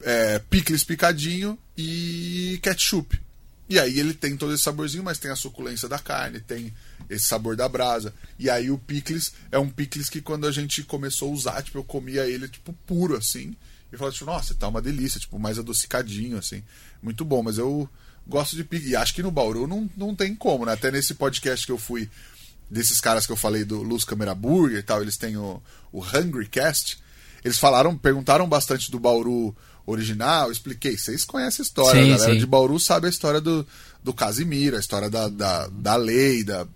é, 0.00 0.38
picles 0.38 0.84
picadinho 0.84 1.58
e 1.76 2.58
ketchup. 2.62 3.20
E 3.68 3.78
aí 3.78 3.98
ele 3.98 4.12
tem 4.12 4.36
todo 4.36 4.52
esse 4.52 4.62
saborzinho, 4.62 5.04
mas 5.04 5.18
tem 5.18 5.30
a 5.30 5.36
suculência 5.36 5.88
da 5.88 5.98
carne, 5.98 6.40
tem 6.40 6.72
esse 7.08 7.26
sabor 7.26 7.56
da 7.56 7.68
brasa. 7.68 8.12
E 8.38 8.50
aí 8.50 8.70
o 8.70 8.78
picles 8.78 9.32
é 9.50 9.58
um 9.58 9.68
picles 9.68 10.10
que 10.10 10.20
quando 10.20 10.46
a 10.46 10.52
gente 10.52 10.82
começou 10.82 11.30
a 11.30 11.32
usar, 11.32 11.62
tipo, 11.62 11.78
eu 11.78 11.84
comia 11.84 12.26
ele 12.26 12.48
tipo 12.48 12.72
puro 12.86 13.16
assim. 13.16 13.56
E 13.92 13.96
falava, 13.96 14.14
tipo, 14.14 14.26
nossa, 14.26 14.54
tá 14.54 14.68
uma 14.68 14.80
delícia, 14.80 15.20
tipo, 15.20 15.38
mais 15.38 15.58
adocicadinho, 15.58 16.38
assim. 16.38 16.62
Muito 17.02 17.24
bom, 17.24 17.42
mas 17.42 17.58
eu 17.58 17.88
gosto 18.32 18.56
de 18.56 18.64
pizza. 18.64 18.88
E 18.88 18.96
acho 18.96 19.14
que 19.14 19.22
no 19.22 19.30
Bauru 19.30 19.66
não, 19.66 19.88
não 19.96 20.14
tem 20.14 20.34
como, 20.34 20.64
né? 20.64 20.72
Até 20.72 20.90
nesse 20.90 21.14
podcast 21.14 21.64
que 21.64 21.72
eu 21.72 21.78
fui, 21.78 22.08
desses 22.68 23.00
caras 23.00 23.26
que 23.26 23.32
eu 23.32 23.36
falei 23.36 23.64
do 23.64 23.82
Luz 23.82 24.04
Camera 24.04 24.34
Burger 24.34 24.78
e 24.78 24.82
tal, 24.82 25.02
eles 25.02 25.16
têm 25.16 25.36
o, 25.36 25.62
o 25.92 26.00
Hungry 26.00 26.48
Cast. 26.48 26.98
Eles 27.44 27.58
falaram, 27.58 27.96
perguntaram 27.96 28.48
bastante 28.48 28.90
do 28.90 28.98
Bauru 28.98 29.54
original, 29.86 30.46
eu 30.46 30.52
expliquei. 30.52 30.96
Vocês 30.96 31.24
conhecem 31.24 31.62
a 31.62 31.66
história, 31.66 32.02
sim, 32.02 32.12
a 32.12 32.16
galera 32.16 32.32
sim. 32.32 32.38
de 32.38 32.46
Bauru 32.46 32.80
sabe 32.80 33.06
a 33.06 33.10
história 33.10 33.40
do, 33.40 33.66
do 34.02 34.14
Casimiro, 34.14 34.76
a 34.76 34.80
história 34.80 35.10
da, 35.10 35.28
da, 35.28 35.68
da 35.68 35.96
lei, 35.96 36.42
da, 36.42 36.66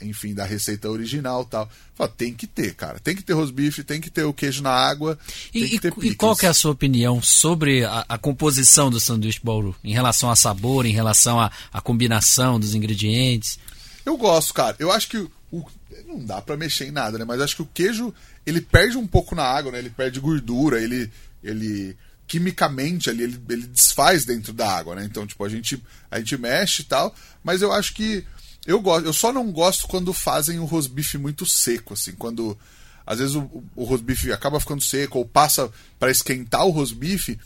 enfim, 0.00 0.34
da 0.34 0.44
receita 0.44 0.88
original 0.88 1.44
tal. 1.44 1.70
Fala, 1.94 2.10
tem 2.10 2.34
que 2.34 2.46
ter, 2.46 2.74
cara. 2.74 2.98
Tem 2.98 3.14
que 3.14 3.22
ter 3.22 3.32
rosbife, 3.32 3.84
tem 3.84 4.00
que 4.00 4.10
ter 4.10 4.24
o 4.24 4.32
queijo 4.32 4.62
na 4.62 4.70
água. 4.70 5.18
E, 5.54 5.78
e 6.02 6.14
qual 6.14 6.36
que 6.36 6.46
é 6.46 6.48
a 6.48 6.54
sua 6.54 6.72
opinião 6.72 7.22
sobre 7.22 7.84
a, 7.84 8.04
a, 8.08 8.18
composição 8.18 8.90
do 8.90 8.98
sanduíche 8.98 9.40
Bauru? 9.42 9.74
Em 9.84 9.92
relação 9.92 10.30
a 10.30 10.36
sabor, 10.36 10.86
em 10.86 10.92
relação 10.92 11.40
à 11.40 11.80
combinação 11.82 12.58
dos 12.58 12.74
ingredientes? 12.74 13.58
Eu 14.04 14.16
gosto, 14.16 14.54
cara. 14.54 14.76
Eu 14.78 14.90
acho 14.90 15.08
que 15.08 15.18
o, 15.52 15.64
não 16.06 16.24
dá 16.24 16.40
para 16.40 16.56
mexer 16.56 16.86
em 16.86 16.92
nada, 16.92 17.18
né? 17.18 17.24
Mas 17.24 17.40
acho 17.40 17.56
que 17.56 17.62
o 17.62 17.70
queijo, 17.72 18.14
ele 18.46 18.60
perde 18.60 18.96
um 18.96 19.06
pouco 19.06 19.34
na 19.34 19.44
água, 19.44 19.72
né? 19.72 19.78
Ele 19.78 19.90
perde 19.90 20.20
gordura, 20.20 20.82
ele... 20.82 21.10
ele 21.42 21.96
quimicamente 22.30 23.10
ali, 23.10 23.24
ele, 23.24 23.42
ele 23.48 23.66
desfaz 23.66 24.24
dentro 24.24 24.52
da 24.52 24.70
água, 24.70 24.94
né? 24.94 25.04
Então, 25.04 25.26
tipo, 25.26 25.44
a 25.44 25.48
gente, 25.48 25.82
a 26.08 26.20
gente 26.20 26.36
mexe 26.36 26.82
e 26.82 26.84
tal, 26.84 27.12
mas 27.42 27.60
eu 27.60 27.72
acho 27.72 27.92
que 27.92 28.24
eu 28.66 28.80
gosto, 28.80 29.06
eu 29.06 29.12
só 29.12 29.32
não 29.32 29.50
gosto 29.50 29.88
quando 29.88 30.12
fazem 30.12 30.58
o 30.58 30.64
rosbife 30.64 31.16
muito 31.16 31.46
seco, 31.46 31.94
assim, 31.94 32.12
quando 32.12 32.58
às 33.06 33.18
vezes 33.18 33.34
o, 33.34 33.64
o 33.74 33.84
rosbife 33.84 34.32
acaba 34.32 34.60
ficando 34.60 34.82
seco 34.82 35.18
ou 35.18 35.26
passa 35.26 35.70
para 35.98 36.10
esquentar 36.10 36.66
o 36.66 36.70
rosbife 36.70 37.38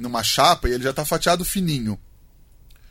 numa 0.00 0.22
chapa 0.22 0.68
e 0.68 0.72
ele 0.72 0.84
já 0.84 0.90
está 0.90 1.04
fatiado 1.04 1.44
fininho. 1.44 1.98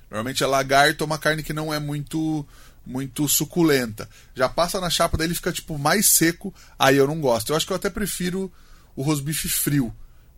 Normalmente 0.09 0.43
é 0.43 0.47
lagarto, 0.47 1.05
uma 1.05 1.17
carne 1.17 1.43
que 1.43 1.53
não 1.53 1.73
é 1.73 1.79
muito 1.79 2.45
muito 2.85 3.27
suculenta. 3.27 4.09
Já 4.35 4.49
passa 4.49 4.81
na 4.81 4.89
chapa 4.89 5.17
dele 5.17 5.35
fica 5.35 5.51
tipo 5.51 5.77
mais 5.77 6.09
seco, 6.09 6.53
aí 6.77 6.97
eu 6.97 7.07
não 7.07 7.21
gosto. 7.21 7.51
Eu 7.51 7.55
acho 7.55 7.65
que 7.65 7.71
eu 7.71 7.77
até 7.77 7.89
prefiro 7.89 8.51
o 8.95 9.03
rosbife 9.03 9.47
frio, 9.47 9.93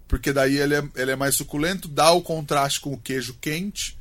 porque 0.08 0.34
daí 0.34 0.58
ele 0.58 0.76
é, 0.76 0.84
ele 0.96 1.12
é 1.12 1.16
mais 1.16 1.36
suculento, 1.36 1.88
dá 1.88 2.12
o 2.12 2.22
contraste 2.22 2.82
com 2.82 2.94
o 2.94 2.98
queijo 2.98 3.38
quente 3.40 3.98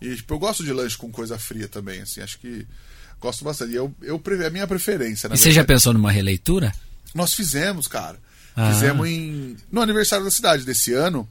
e 0.00 0.16
tipo, 0.16 0.34
eu 0.34 0.38
gosto 0.38 0.64
de 0.64 0.72
lanche 0.72 0.96
com 0.96 1.10
coisa 1.10 1.38
fria 1.38 1.68
também, 1.68 2.00
assim, 2.00 2.20
acho 2.20 2.38
que 2.38 2.66
gosto 3.20 3.44
bastante. 3.44 3.72
E 3.72 3.76
eu, 3.76 3.94
eu, 4.02 4.20
é 4.40 4.46
a 4.46 4.50
minha 4.50 4.66
preferência. 4.66 5.28
e 5.32 5.36
você 5.36 5.52
já 5.52 5.64
pensou 5.64 5.92
numa 5.92 6.10
releitura? 6.10 6.72
Nós 7.14 7.34
fizemos, 7.34 7.86
cara. 7.86 8.18
Ah. 8.56 8.72
Fizemos 8.72 9.06
em. 9.06 9.56
No 9.70 9.80
aniversário 9.80 10.24
da 10.24 10.30
cidade 10.30 10.64
desse 10.64 10.92
ano. 10.92 11.28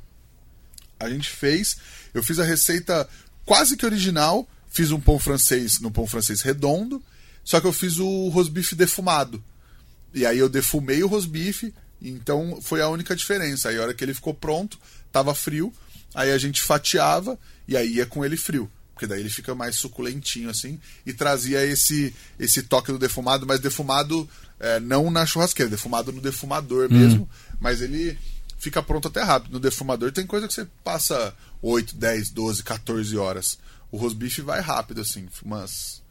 A 0.99 1.09
gente 1.09 1.29
fez. 1.29 1.77
Eu 2.13 2.21
fiz 2.21 2.39
a 2.39 2.43
receita 2.43 3.07
quase 3.45 3.75
que 3.75 3.85
original. 3.85 4.47
Fiz 4.69 4.91
um 4.91 4.99
pão 4.99 5.17
francês 5.17 5.79
no 5.79 5.89
pão 5.89 6.05
francês 6.05 6.41
redondo. 6.41 7.01
Só 7.43 7.59
que 7.59 7.65
eu 7.65 7.73
fiz 7.73 7.97
o 7.97 8.29
rosbife 8.29 8.75
defumado. 8.75 9.43
E 10.13 10.25
aí 10.25 10.37
eu 10.37 10.49
defumei 10.49 11.03
o 11.03 11.07
rosbife. 11.07 11.73
Então 12.01 12.59
foi 12.61 12.81
a 12.81 12.89
única 12.89 13.15
diferença. 13.15 13.69
Aí 13.69 13.77
a 13.77 13.81
hora 13.81 13.93
que 13.93 14.03
ele 14.03 14.13
ficou 14.13 14.33
pronto, 14.33 14.77
tava 15.11 15.33
frio. 15.33 15.73
Aí 16.13 16.31
a 16.31 16.37
gente 16.37 16.61
fatiava 16.61 17.39
e 17.69 17.77
aí 17.77 17.97
ia 17.97 18.05
com 18.05 18.25
ele 18.25 18.35
frio. 18.35 18.69
Porque 18.93 19.05
daí 19.07 19.21
ele 19.21 19.29
fica 19.29 19.55
mais 19.55 19.75
suculentinho 19.75 20.49
assim. 20.49 20.77
E 21.05 21.13
trazia 21.13 21.63
esse 21.63 22.13
esse 22.37 22.63
toque 22.63 22.91
do 22.91 22.97
defumado, 22.99 23.45
mas 23.45 23.61
defumado 23.61 24.27
é, 24.59 24.79
não 24.79 25.09
na 25.09 25.25
churrasqueira, 25.25 25.69
defumado 25.69 26.11
no 26.11 26.19
defumador 26.19 26.89
hum. 26.91 26.97
mesmo. 26.97 27.29
Mas 27.61 27.79
ele 27.79 28.17
fica 28.57 28.81
pronto 28.81 29.07
até 29.07 29.21
rápido. 29.21 29.53
No 29.53 29.59
defumador 29.59 30.11
tem 30.11 30.25
coisa 30.25 30.47
que 30.47 30.53
você 30.53 30.67
passa 30.83 31.33
8, 31.61 31.95
10, 31.95 32.31
12, 32.31 32.63
14 32.63 33.17
horas. 33.17 33.59
O 33.91 33.97
rosbife 33.97 34.41
vai 34.41 34.59
rápido, 34.59 35.01
assim, 35.01 35.27
umas. 35.43 36.01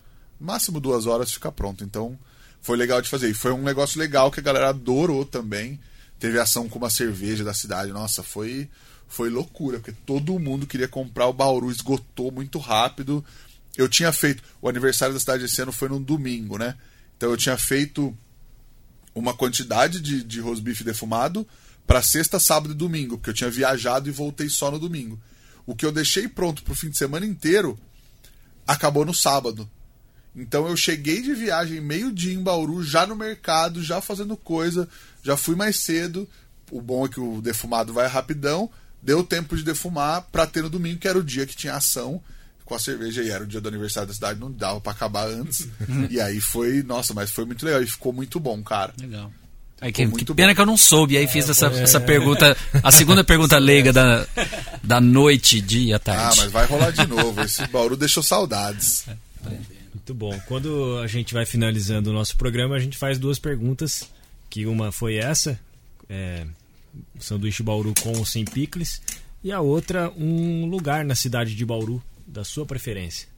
Máximo 0.40 0.78
duas 0.78 1.04
horas 1.04 1.32
fica 1.32 1.50
pronto. 1.50 1.82
Então 1.82 2.16
foi 2.62 2.76
legal 2.76 3.02
de 3.02 3.08
fazer. 3.08 3.28
E 3.28 3.34
foi 3.34 3.52
um 3.52 3.62
negócio 3.62 3.98
legal 3.98 4.30
que 4.30 4.38
a 4.38 4.42
galera 4.42 4.68
adorou 4.68 5.24
também. 5.24 5.78
Teve 6.20 6.38
ação 6.38 6.68
com 6.68 6.78
uma 6.78 6.88
cerveja 6.90 7.44
da 7.44 7.52
cidade. 7.52 7.92
Nossa, 7.92 8.22
foi 8.22 8.68
foi 9.08 9.30
loucura, 9.30 9.78
porque 9.78 9.98
todo 10.04 10.38
mundo 10.38 10.66
queria 10.66 10.88
comprar 10.88 11.26
o 11.26 11.32
Bauru, 11.32 11.70
esgotou 11.70 12.30
muito 12.30 12.58
rápido. 12.58 13.24
Eu 13.76 13.88
tinha 13.88 14.12
feito. 14.12 14.42
O 14.60 14.68
aniversário 14.68 15.14
da 15.14 15.20
cidade 15.20 15.44
esse 15.44 15.60
ano 15.60 15.72
foi 15.72 15.88
num 15.88 16.02
domingo, 16.02 16.58
né? 16.58 16.74
Então 17.16 17.30
eu 17.30 17.36
tinha 17.36 17.56
feito 17.56 18.16
uma 19.14 19.34
quantidade 19.34 20.00
de, 20.00 20.22
de 20.22 20.40
rosbife 20.40 20.84
defumado 20.84 21.46
para 21.86 22.02
sexta, 22.02 22.38
sábado 22.38 22.72
e 22.72 22.76
domingo, 22.76 23.16
porque 23.16 23.30
eu 23.30 23.34
tinha 23.34 23.50
viajado 23.50 24.08
e 24.08 24.12
voltei 24.12 24.48
só 24.48 24.70
no 24.70 24.78
domingo. 24.78 25.18
O 25.66 25.74
que 25.74 25.86
eu 25.86 25.92
deixei 25.92 26.28
pronto 26.28 26.62
pro 26.62 26.74
fim 26.74 26.90
de 26.90 26.98
semana 26.98 27.26
inteiro 27.26 27.78
acabou 28.66 29.04
no 29.04 29.14
sábado. 29.14 29.68
Então 30.36 30.68
eu 30.68 30.76
cheguei 30.76 31.22
de 31.22 31.34
viagem 31.34 31.80
meio-dia 31.80 32.32
em 32.32 32.42
Bauru, 32.42 32.82
já 32.82 33.06
no 33.06 33.16
mercado, 33.16 33.82
já 33.82 34.00
fazendo 34.00 34.36
coisa, 34.36 34.88
já 35.22 35.36
fui 35.36 35.56
mais 35.56 35.80
cedo. 35.80 36.28
O 36.70 36.80
bom 36.80 37.06
é 37.06 37.08
que 37.08 37.18
o 37.18 37.40
defumado 37.40 37.92
vai 37.92 38.06
rapidão. 38.06 38.70
Deu 39.02 39.22
tempo 39.22 39.56
de 39.56 39.62
defumar 39.62 40.22
para 40.32 40.46
ter 40.46 40.62
no 40.62 40.70
domingo, 40.70 40.98
que 40.98 41.08
era 41.08 41.18
o 41.18 41.24
dia 41.24 41.46
que 41.46 41.56
tinha 41.56 41.74
ação 41.74 42.20
com 42.64 42.74
a 42.74 42.78
cerveja 42.78 43.22
e 43.22 43.30
era 43.30 43.42
o 43.42 43.46
dia 43.46 43.60
do 43.60 43.68
aniversário 43.68 44.06
da 44.06 44.14
cidade, 44.14 44.38
não 44.38 44.52
dava 44.52 44.80
para 44.80 44.92
acabar 44.92 45.26
antes. 45.26 45.66
e 46.10 46.20
aí 46.20 46.40
foi, 46.40 46.82
nossa, 46.82 47.14
mas 47.14 47.30
foi 47.30 47.44
muito 47.46 47.64
legal 47.64 47.82
e 47.82 47.86
ficou 47.86 48.12
muito 48.12 48.38
bom, 48.38 48.62
cara. 48.62 48.92
Legal. 49.00 49.32
Aí, 49.80 49.92
que, 49.92 50.06
que 50.06 50.34
pena 50.34 50.48
bom. 50.48 50.54
que 50.54 50.60
eu 50.60 50.66
não 50.66 50.76
soube, 50.76 51.16
aí 51.16 51.28
fiz 51.28 51.48
essa, 51.48 51.68
é. 51.68 51.82
essa 51.82 52.00
pergunta, 52.00 52.56
a 52.82 52.90
segunda 52.90 53.22
pergunta 53.22 53.56
leiga 53.58 53.92
da, 53.92 54.26
da 54.82 55.00
noite, 55.00 55.60
dia, 55.60 55.98
tarde. 55.98 56.40
Ah, 56.40 56.42
mas 56.42 56.52
vai 56.52 56.66
rolar 56.66 56.90
de 56.90 57.06
novo. 57.06 57.40
Esse 57.40 57.66
Bauru 57.68 57.96
deixou 57.96 58.22
saudades. 58.22 59.06
Muito 59.94 60.14
bom. 60.14 60.38
Quando 60.46 60.98
a 60.98 61.06
gente 61.06 61.32
vai 61.32 61.46
finalizando 61.46 62.10
o 62.10 62.12
nosso 62.12 62.36
programa, 62.36 62.74
a 62.74 62.80
gente 62.80 62.98
faz 62.98 63.18
duas 63.18 63.38
perguntas. 63.38 64.08
Que 64.50 64.64
uma 64.64 64.90
foi 64.90 65.16
essa, 65.16 65.60
é, 66.08 66.46
sanduíche 67.18 67.62
Bauru 67.62 67.94
com 68.02 68.16
ou 68.16 68.24
sem 68.24 68.44
picles, 68.44 69.00
e 69.42 69.52
a 69.52 69.60
outra, 69.60 70.10
um 70.16 70.66
lugar 70.66 71.04
na 71.04 71.14
cidade 71.14 71.54
de 71.54 71.64
Bauru 71.64 72.02
da 72.26 72.44
sua 72.44 72.66
preferência. 72.66 73.28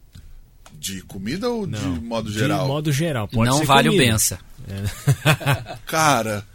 De 0.72 1.02
comida 1.02 1.48
ou 1.48 1.66
Não, 1.66 1.94
de 1.94 2.00
modo 2.00 2.32
geral? 2.32 2.62
De 2.62 2.68
modo 2.68 2.92
geral. 2.92 3.28
Pode 3.28 3.50
Não 3.50 3.64
vale 3.64 3.88
comida. 3.88 4.04
o 4.04 4.06
bença. 4.06 4.38
É. 4.68 5.76
Cara, 5.86 6.46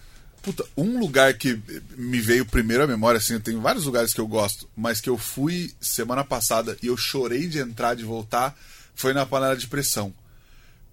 puta, 0.42 0.66
um 0.78 1.00
lugar 1.00 1.34
que 1.34 1.60
me 1.98 2.20
veio 2.20 2.46
primeiro 2.46 2.84
à 2.84 2.88
memória, 2.88 3.18
assim, 3.18 3.40
tem 3.40 3.60
vários 3.60 3.86
lugares 3.86 4.14
que 4.14 4.22
eu 4.22 4.28
gosto, 4.28 4.68
mas 4.76 5.02
que 5.02 5.10
eu 5.10 5.18
fui 5.18 5.74
semana 5.82 6.24
passada 6.24 6.78
e 6.82 6.88
eu 6.88 6.96
chorei 6.96 7.48
de 7.48 7.60
entrar, 7.60 7.96
de 7.96 8.04
voltar, 8.04 8.58
foi 8.96 9.14
na 9.14 9.26
panela 9.26 9.56
de 9.56 9.68
pressão. 9.68 10.14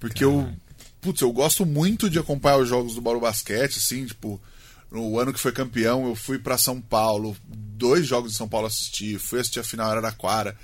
Porque 0.00 0.24
Caraca. 0.24 0.48
eu, 0.48 0.52
putz, 1.00 1.20
eu 1.20 1.32
gosto 1.32 1.64
muito 1.64 2.10
de 2.10 2.18
acompanhar 2.18 2.58
os 2.58 2.68
jogos 2.68 2.94
do 2.94 3.00
Bauru 3.00 3.20
Basquete, 3.20 3.78
assim, 3.78 4.04
tipo, 4.06 4.40
no 4.92 5.18
ano 5.18 5.32
que 5.32 5.40
foi 5.40 5.52
campeão, 5.52 6.06
eu 6.06 6.14
fui 6.14 6.38
para 6.38 6.58
São 6.58 6.80
Paulo, 6.80 7.34
dois 7.48 8.06
jogos 8.06 8.32
de 8.32 8.36
São 8.36 8.46
Paulo 8.46 8.66
assisti, 8.66 9.18
fui 9.18 9.40
assistir 9.40 9.60
a 9.60 9.64
final 9.64 9.90
Araraquara. 9.90 10.54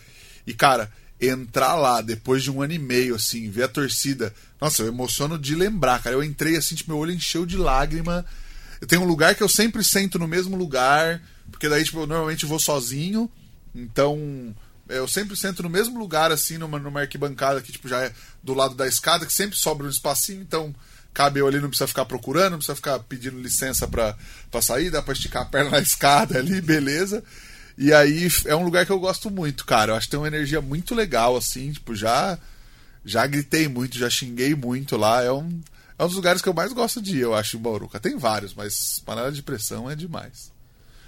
E, 0.46 0.52
cara, 0.52 0.92
entrar 1.18 1.74
lá 1.74 2.02
depois 2.02 2.42
de 2.42 2.50
um 2.50 2.60
ano 2.60 2.74
e 2.74 2.78
meio, 2.78 3.14
assim, 3.14 3.50
ver 3.50 3.64
a 3.64 3.68
torcida. 3.68 4.34
Nossa, 4.60 4.82
eu 4.82 4.88
emociono 4.88 5.38
de 5.38 5.54
lembrar, 5.54 6.02
cara. 6.02 6.14
Eu 6.14 6.22
entrei 6.22 6.56
assim, 6.56 6.74
tipo, 6.74 6.90
meu 6.90 7.00
olho 7.00 7.12
encheu 7.12 7.46
de 7.46 7.56
lágrima. 7.56 8.24
Tenho 8.86 9.02
um 9.02 9.06
lugar 9.06 9.34
que 9.34 9.42
eu 9.42 9.48
sempre 9.48 9.82
sento 9.82 10.18
no 10.18 10.28
mesmo 10.28 10.56
lugar, 10.56 11.22
porque 11.50 11.68
daí, 11.68 11.82
tipo, 11.82 12.00
eu 12.00 12.06
normalmente 12.06 12.44
vou 12.44 12.58
sozinho. 12.58 13.30
Então, 13.74 14.54
eu 14.90 15.08
sempre 15.08 15.36
sento 15.36 15.62
no 15.62 15.70
mesmo 15.70 15.98
lugar, 15.98 16.30
assim, 16.30 16.58
numa, 16.58 16.78
numa 16.78 17.00
arquibancada 17.00 17.62
que, 17.62 17.72
tipo, 17.72 17.88
já 17.88 18.04
é 18.04 18.12
do 18.42 18.52
lado 18.52 18.74
da 18.74 18.86
escada, 18.86 19.24
que 19.24 19.32
sempre 19.32 19.56
sobra 19.56 19.86
um 19.86 19.90
espacinho, 19.90 20.42
então 20.42 20.74
cabe 21.18 21.40
eu 21.40 21.48
ali, 21.48 21.58
não 21.58 21.68
precisa 21.68 21.88
ficar 21.88 22.04
procurando, 22.04 22.52
não 22.52 22.58
precisa 22.58 22.76
ficar 22.76 23.00
pedindo 23.00 23.40
licença 23.40 23.88
pra, 23.88 24.16
pra 24.52 24.62
sair, 24.62 24.88
dá 24.88 25.02
pra 25.02 25.12
esticar 25.12 25.42
a 25.42 25.46
perna 25.46 25.70
na 25.74 25.80
escada 25.80 26.38
ali, 26.38 26.60
beleza. 26.60 27.24
E 27.76 27.92
aí 27.92 28.28
é 28.46 28.54
um 28.54 28.62
lugar 28.62 28.86
que 28.86 28.92
eu 28.92 29.00
gosto 29.00 29.28
muito, 29.28 29.66
cara. 29.66 29.90
Eu 29.90 29.96
acho 29.96 30.06
que 30.06 30.12
tem 30.12 30.20
uma 30.20 30.28
energia 30.28 30.60
muito 30.60 30.94
legal, 30.94 31.36
assim, 31.36 31.72
tipo, 31.72 31.92
já 31.92 32.38
já 33.04 33.26
gritei 33.26 33.66
muito, 33.66 33.98
já 33.98 34.08
xinguei 34.08 34.54
muito 34.54 34.96
lá. 34.96 35.20
É 35.24 35.32
um, 35.32 35.60
é 35.98 36.04
um 36.04 36.06
dos 36.06 36.14
lugares 36.14 36.40
que 36.40 36.48
eu 36.48 36.54
mais 36.54 36.72
gosto 36.72 37.02
de 37.02 37.16
ir, 37.16 37.22
eu 37.22 37.34
acho, 37.34 37.56
em 37.56 37.60
Bauruca. 37.60 37.98
Tem 37.98 38.16
vários, 38.16 38.54
mas 38.54 39.02
panela 39.04 39.32
de 39.32 39.42
pressão 39.42 39.90
é 39.90 39.96
demais. 39.96 40.52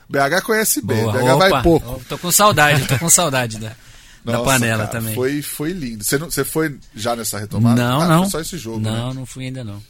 BH 0.09 0.43
conhece 0.45 0.83
bem, 0.83 1.05
Boa, 1.05 1.13
BH 1.13 1.23
opa, 1.23 1.37
vai 1.37 1.63
pouco. 1.63 2.05
Tô 2.09 2.19
com 2.19 2.33
saudade, 2.33 2.85
tô 2.89 2.99
com 2.99 3.09
saudade 3.09 3.61
da, 3.61 3.77
Nossa, 4.25 4.39
da 4.39 4.45
panela 4.45 4.87
cara, 4.87 4.99
também. 4.99 5.15
Foi, 5.15 5.43
foi 5.43 5.73
lindo. 5.73 6.05
Você, 6.05 6.19
não, 6.19 6.31
você 6.31 6.45
foi 6.45 6.79
já 6.95 7.17
nessa 7.17 7.39
retomada? 7.39 7.81
Não, 7.81 8.01
ah, 8.01 8.09
não. 8.09 8.31
só 8.31 8.41
esse 8.41 8.59
jogo. 8.59 8.81
Não, 8.81 9.09
né? 9.09 9.15
não 9.15 9.27
fui 9.27 9.47
ainda 9.47 9.65
não. 9.65 9.83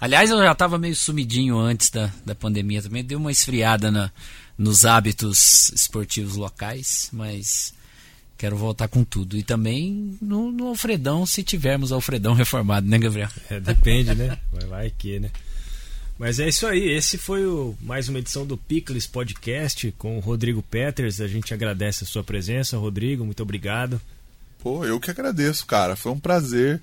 Aliás, 0.00 0.30
eu 0.30 0.38
já 0.38 0.54
tava 0.54 0.78
meio 0.78 0.94
sumidinho 0.94 1.58
antes 1.58 1.90
da, 1.90 2.10
da 2.24 2.34
pandemia 2.34 2.82
também. 2.82 3.04
Deu 3.04 3.18
uma 3.18 3.32
esfriada 3.32 3.90
na, 3.90 4.10
nos 4.56 4.84
hábitos 4.84 5.70
esportivos 5.72 6.36
locais, 6.36 7.08
mas 7.12 7.74
quero 8.38 8.56
voltar 8.56 8.88
com 8.88 9.04
tudo. 9.04 9.36
E 9.36 9.42
também 9.42 10.16
no, 10.20 10.52
no 10.52 10.68
Alfredão, 10.68 11.26
se 11.26 11.42
tivermos 11.42 11.92
Alfredão 11.92 12.34
reformado, 12.34 12.86
né, 12.88 12.98
Gabriel? 12.98 13.28
É, 13.50 13.60
depende, 13.60 14.14
né? 14.14 14.38
Vai 14.52 14.66
lá 14.66 14.86
e 14.86 14.90
que, 14.90 15.18
né? 15.20 15.30
Mas 16.18 16.38
é 16.38 16.48
isso 16.48 16.66
aí, 16.66 16.90
esse 16.90 17.18
foi 17.18 17.44
o, 17.44 17.74
mais 17.80 18.08
uma 18.08 18.18
edição 18.18 18.46
do 18.46 18.56
Picles 18.56 19.06
Podcast 19.06 19.92
com 19.98 20.16
o 20.16 20.20
Rodrigo 20.20 20.62
Peters. 20.62 21.20
A 21.20 21.26
gente 21.26 21.52
agradece 21.52 22.04
a 22.04 22.06
sua 22.06 22.22
presença, 22.22 22.76
Rodrigo, 22.76 23.24
muito 23.24 23.42
obrigado. 23.42 24.00
Pô, 24.62 24.84
eu 24.84 25.00
que 25.00 25.10
agradeço, 25.10 25.66
cara. 25.66 25.96
Foi 25.96 26.12
um 26.12 26.20
prazer. 26.20 26.80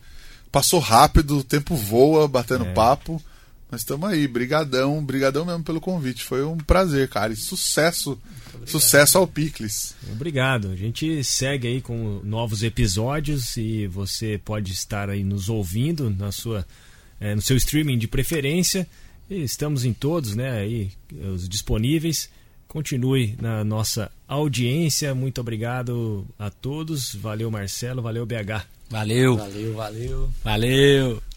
Passou 0.51 0.79
rápido, 0.79 1.37
o 1.37 1.43
tempo 1.43 1.75
voa 1.75 2.27
batendo 2.27 2.65
é. 2.65 2.73
papo. 2.73 3.23
Mas 3.71 3.81
estamos 3.81 4.09
aí, 4.09 4.27
brigadão, 4.27 5.03
brigadão 5.03 5.45
mesmo 5.45 5.63
pelo 5.63 5.79
convite. 5.79 6.23
Foi 6.23 6.43
um 6.43 6.57
prazer, 6.57 7.07
cara. 7.07 7.31
E 7.31 7.35
sucesso, 7.35 8.19
sucesso 8.65 9.17
ao 9.17 9.27
Picles. 9.27 9.93
Obrigado. 10.11 10.71
A 10.71 10.75
gente 10.75 11.23
segue 11.23 11.67
aí 11.67 11.81
com 11.81 12.19
novos 12.23 12.63
episódios 12.63 13.55
e 13.57 13.85
você 13.85 14.41
pode 14.43 14.71
estar 14.71 15.09
aí 15.09 15.23
nos 15.23 15.49
ouvindo 15.49 16.09
na 16.09 16.31
sua, 16.31 16.65
é, 17.19 17.35
no 17.35 17.41
seu 17.41 17.55
streaming 17.55 17.99
de 17.99 18.07
preferência. 18.07 18.87
Estamos 19.29 19.85
em 19.85 19.93
todos, 19.93 20.35
né? 20.35 20.59
Aí 20.59 20.91
os 21.33 21.47
disponíveis. 21.47 22.29
Continue 22.67 23.35
na 23.41 23.63
nossa 23.63 24.11
audiência. 24.27 25.15
Muito 25.15 25.41
obrigado 25.41 26.25
a 26.37 26.49
todos. 26.49 27.15
Valeu, 27.15 27.49
Marcelo. 27.49 28.01
Valeu, 28.01 28.25
BH. 28.25 28.65
Valeu. 28.89 29.37
Valeu, 29.37 29.73
valeu. 29.73 30.29
Valeu. 30.43 31.28